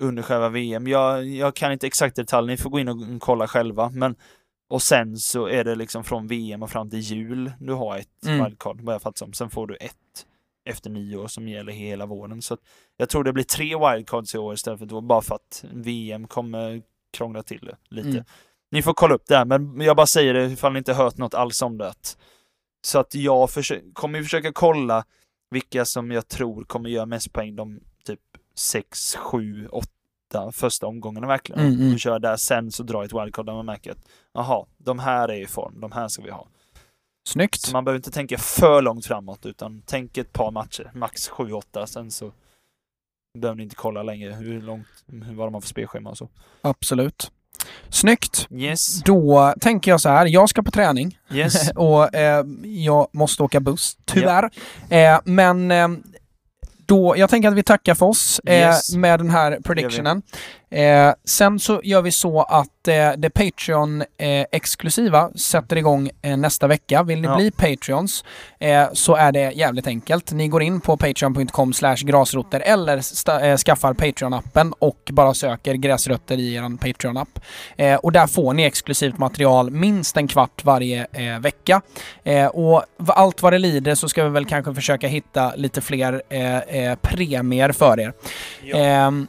under 0.00 0.22
själva 0.22 0.48
VM. 0.48 0.86
Jag, 0.88 1.26
jag 1.26 1.54
kan 1.54 1.72
inte 1.72 1.86
exakt 1.86 2.16
detalj, 2.16 2.46
ni 2.46 2.56
får 2.56 2.70
gå 2.70 2.78
in 2.80 2.88
och 2.88 3.20
kolla 3.20 3.48
själva. 3.48 3.90
Men, 3.90 4.16
och 4.70 4.82
sen 4.82 5.16
så 5.16 5.48
är 5.48 5.64
det 5.64 5.74
liksom 5.74 6.04
från 6.04 6.26
VM 6.26 6.62
och 6.62 6.70
fram 6.70 6.90
till 6.90 6.98
jul 6.98 7.52
du 7.60 7.72
har 7.72 7.96
ett 7.98 8.26
Mm. 8.26 8.44
wildcard, 8.44 8.80
vad 8.80 8.94
jag 8.94 9.02
fattar 9.02 9.16
som. 9.18 9.32
Sen 9.32 9.50
får 9.50 9.66
du 9.66 9.74
ett 9.76 10.26
efter 10.68 10.90
nyår 10.90 11.26
som 11.26 11.48
gäller 11.48 11.72
hela 11.72 12.06
våren. 12.06 12.42
Så 12.42 12.56
jag 12.96 13.08
tror 13.08 13.24
det 13.24 13.32
blir 13.32 13.44
tre 13.44 13.64
wildcards 13.66 14.34
i 14.34 14.38
år 14.38 14.54
istället 14.54 14.78
för 14.78 14.86
två, 14.86 15.00
bara 15.00 15.22
för 15.22 15.34
att 15.34 15.64
VM 15.72 16.28
kommer 16.28 16.82
krångla 17.12 17.42
till 17.42 17.66
det 17.66 17.76
lite. 17.96 18.08
Mm. 18.08 18.24
Ni 18.70 18.82
får 18.82 18.94
kolla 18.94 19.14
upp 19.14 19.26
det 19.26 19.36
här, 19.36 19.44
men 19.44 19.80
jag 19.80 19.96
bara 19.96 20.06
säger 20.06 20.34
det 20.34 20.46
ifall 20.46 20.72
ni 20.72 20.78
inte 20.78 20.94
hört 20.94 21.16
något 21.16 21.34
alls 21.34 21.62
om 21.62 21.78
det. 21.78 21.94
Så 22.82 22.98
att 22.98 23.14
jag 23.14 23.48
kommer 23.92 24.18
ju 24.18 24.24
försöka 24.24 24.52
kolla 24.52 25.04
vilka 25.50 25.84
som 25.84 26.10
jag 26.10 26.28
tror 26.28 26.64
kommer 26.64 26.90
göra 26.90 27.06
mest 27.06 27.32
poäng 27.32 27.56
de 27.56 27.80
typ 28.04 28.20
6, 28.54 29.16
7, 29.16 29.68
8 29.68 30.52
första 30.52 30.86
omgångarna 30.86 31.26
verkligen. 31.26 31.60
Mm, 31.60 31.80
mm. 31.80 31.92
Och 31.92 32.00
köra 32.00 32.18
där 32.18 32.36
sen 32.36 32.72
så 32.72 32.82
drar 32.82 32.98
jag 32.98 33.04
ett 33.04 33.22
wildcard 33.22 33.46
där 33.46 33.54
man 33.54 33.66
märker 33.66 33.90
att 33.90 34.08
jaha, 34.32 34.66
de 34.78 34.98
här 34.98 35.28
är 35.28 35.40
i 35.40 35.46
form, 35.46 35.80
de 35.80 35.92
här 35.92 36.08
ska 36.08 36.22
vi 36.22 36.30
ha. 36.30 36.48
Snyggt. 37.28 37.60
Så 37.60 37.72
man 37.72 37.84
behöver 37.84 37.96
inte 37.98 38.10
tänka 38.10 38.38
för 38.38 38.82
långt 38.82 39.06
framåt 39.06 39.46
utan 39.46 39.82
tänk 39.86 40.16
ett 40.18 40.32
par 40.32 40.50
matcher, 40.50 40.90
max 40.94 41.30
7-8, 41.30 41.86
sen 41.86 42.10
så 42.10 42.32
behöver 43.38 43.56
ni 43.56 43.62
inte 43.62 43.76
kolla 43.76 44.02
längre 44.02 44.32
hur 44.32 44.62
långt, 44.62 44.86
vad 45.06 45.46
de 45.46 45.54
har 45.54 45.60
för 45.60 45.68
spelschema 45.68 46.10
och 46.10 46.18
så. 46.18 46.28
Absolut. 46.62 47.30
Snyggt! 47.88 48.46
Yes. 48.50 49.02
Då 49.02 49.54
tänker 49.60 49.90
jag 49.90 50.00
så 50.00 50.08
här, 50.08 50.26
jag 50.26 50.48
ska 50.48 50.62
på 50.62 50.70
träning 50.70 51.18
Yes. 51.32 51.70
och 51.74 52.14
eh, 52.14 52.44
jag 52.64 53.08
måste 53.12 53.42
åka 53.42 53.60
buss, 53.60 53.96
tyvärr. 54.04 54.50
Eh, 54.90 55.20
men 55.24 55.70
eh, 55.70 55.88
då, 56.86 57.14
jag 57.16 57.30
tänker 57.30 57.48
att 57.48 57.54
vi 57.54 57.62
tackar 57.62 57.94
för 57.94 58.06
oss 58.06 58.40
eh, 58.46 58.54
Yes. 58.54 58.94
med 58.96 59.20
den 59.20 59.30
här 59.30 59.60
predictionen. 59.64 60.22
Eh, 60.70 61.12
sen 61.24 61.58
så 61.58 61.80
gör 61.84 62.02
vi 62.02 62.10
så 62.12 62.42
att 62.42 62.88
eh, 62.88 63.10
det 63.16 63.30
Patreon-exklusiva 63.30 65.38
sätter 65.38 65.76
igång 65.76 66.10
eh, 66.22 66.36
nästa 66.36 66.66
vecka. 66.66 67.02
Vill 67.02 67.20
ni 67.20 67.26
Ja. 67.28 67.36
bli 67.36 67.50
Patreons 67.50 68.24
eh, 68.60 68.86
så 68.92 69.14
är 69.14 69.32
det 69.32 69.50
jävligt 69.52 69.86
enkelt. 69.86 70.32
Ni 70.32 70.48
går 70.48 70.62
in 70.62 70.80
på 70.80 70.96
patreon.com 70.96 71.72
grasrotter 72.02 72.60
eller 72.60 72.96
eh, 73.42 73.56
skaffar 73.56 73.94
Patreon-appen 73.94 74.72
och 74.78 75.08
bara 75.12 75.34
söker 75.34 75.74
gräsrötter 75.74 76.36
i 76.38 76.54
er 76.54 76.76
Patreon-app. 76.76 77.40
Eh, 77.76 77.94
och 77.94 78.12
där 78.12 78.26
får 78.26 78.52
ni 78.54 78.62
exklusivt 78.62 79.18
material 79.18 79.70
minst 79.70 80.16
en 80.16 80.28
kvart 80.28 80.64
varje 80.64 81.06
eh, 81.12 81.38
vecka. 81.40 81.80
Eh, 82.24 82.46
och 82.46 82.82
allt 83.06 83.42
vad 83.42 83.52
det 83.52 83.58
lider 83.58 83.94
så 83.94 84.08
ska 84.08 84.24
vi 84.24 84.30
väl 84.30 84.44
kanske 84.46 84.74
försöka 84.74 85.08
hitta 85.08 85.52
lite 85.56 85.80
fler 85.80 86.22
eh, 86.28 86.56
eh, 86.58 86.94
premier 87.02 87.72
för 87.72 88.00
er. 88.00 88.12
Ehm, 88.74 89.26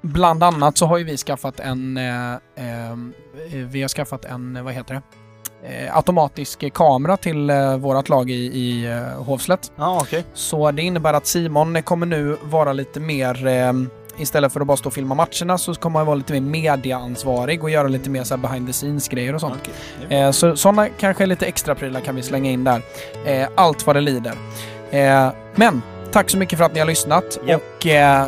bland 0.00 0.42
annat 0.42 0.78
så 0.78 0.86
har 0.86 0.98
ju 0.98 1.04
vi 1.04 1.16
skaffat 1.16 1.60
en, 1.60 1.96
eh, 1.96 2.32
eh, 2.32 2.96
vi 3.70 3.82
har 3.82 3.88
skaffat 3.88 4.24
en, 4.24 4.56
eh, 4.56 4.62
vad 4.62 4.74
heter 4.74 4.94
det? 4.94 5.02
Eh, 5.62 5.96
automatisk 5.96 6.72
kamera 6.72 7.16
till 7.16 7.50
eh, 7.50 7.76
vårat 7.76 8.08
lag 8.08 8.30
i, 8.30 8.34
i 8.34 8.86
eh, 8.86 9.22
Hovslätt. 9.24 9.72
Ja, 9.76 9.98
okej. 10.02 10.24
Så 10.34 10.70
det 10.70 10.82
innebär 10.82 11.14
att 11.14 11.26
Simon 11.26 11.82
kommer 11.82 12.06
nu 12.06 12.36
vara 12.42 12.72
lite 12.72 13.00
mer 13.00 13.46
ehm, 13.46 13.90
Istället 14.20 14.52
för 14.52 14.60
att 14.60 14.66
bara 14.66 14.76
stå 14.76 14.88
och 14.88 14.92
filma 14.92 15.14
matcherna 15.14 15.58
så 15.58 15.74
kommer 15.74 15.98
han 15.98 16.06
vara 16.06 16.16
lite 16.16 16.32
mer 16.32 16.40
mediaansvarig 16.40 17.62
och 17.62 17.70
göra 17.70 17.88
lite 17.88 18.10
mer 18.10 18.24
så 18.24 18.36
här 18.36 18.42
behind 18.42 18.66
the 18.66 18.72
scenes 18.72 19.08
grejer 19.08 19.34
och 19.34 19.40
sånt. 19.40 19.54
Okej. 19.60 20.18
Eh, 20.18 20.30
så 20.30 20.56
sådana 20.56 20.88
kanske 20.88 21.26
lite 21.26 21.46
extra 21.46 21.74
prylar 21.74 22.00
kan 22.00 22.16
vi 22.16 22.22
slänga 22.22 22.50
in 22.50 22.64
där. 22.64 22.82
Eh, 23.24 23.48
allt 23.54 23.86
vad 23.86 23.96
det 23.96 24.00
lider. 24.00 24.34
Eh, 24.90 25.30
men 25.54 25.82
tack 26.12 26.30
så 26.30 26.38
mycket 26.38 26.58
för 26.58 26.64
att 26.64 26.74
ni 26.74 26.80
har 26.80 26.86
lyssnat 26.86 27.38
Japp. 27.46 27.62
och 27.76 27.86
eh, 27.86 28.26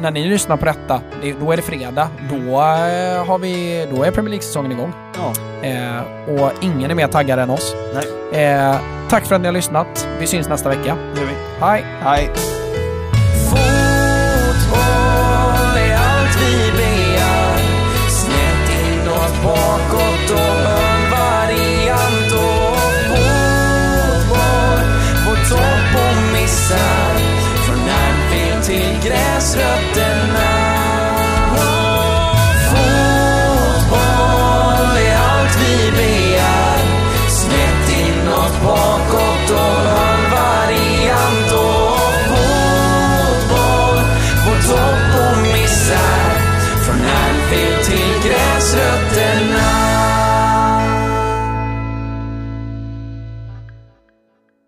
när 0.00 0.10
ni 0.10 0.28
lyssnar 0.28 0.56
på 0.56 0.64
detta, 0.64 1.00
det, 1.22 1.32
då 1.40 1.52
är 1.52 1.56
det 1.56 1.62
fredag. 1.62 2.08
Då, 2.30 2.36
eh, 2.36 3.26
har 3.26 3.38
vi, 3.38 3.86
då 3.94 4.02
är 4.02 4.10
Premier 4.10 4.30
League-säsongen 4.30 4.72
igång. 4.72 4.92
Ja. 5.16 5.32
Eh, 5.68 6.34
och 6.34 6.52
ingen 6.60 6.90
är 6.90 6.94
mer 6.94 7.06
taggad 7.06 7.38
än 7.38 7.50
oss. 7.50 7.74
Eh, 8.32 8.76
tack 9.08 9.24
för 9.24 9.34
att 9.34 9.40
ni 9.40 9.46
har 9.46 9.52
lyssnat. 9.52 10.08
Vi 10.18 10.26
syns 10.26 10.48
nästa 10.48 10.68
vecka. 10.68 10.96
Det 11.14 11.20
gör 11.20 11.26
vi. 11.26 11.34
Hej! 11.60 11.84
Hej. 12.02 12.59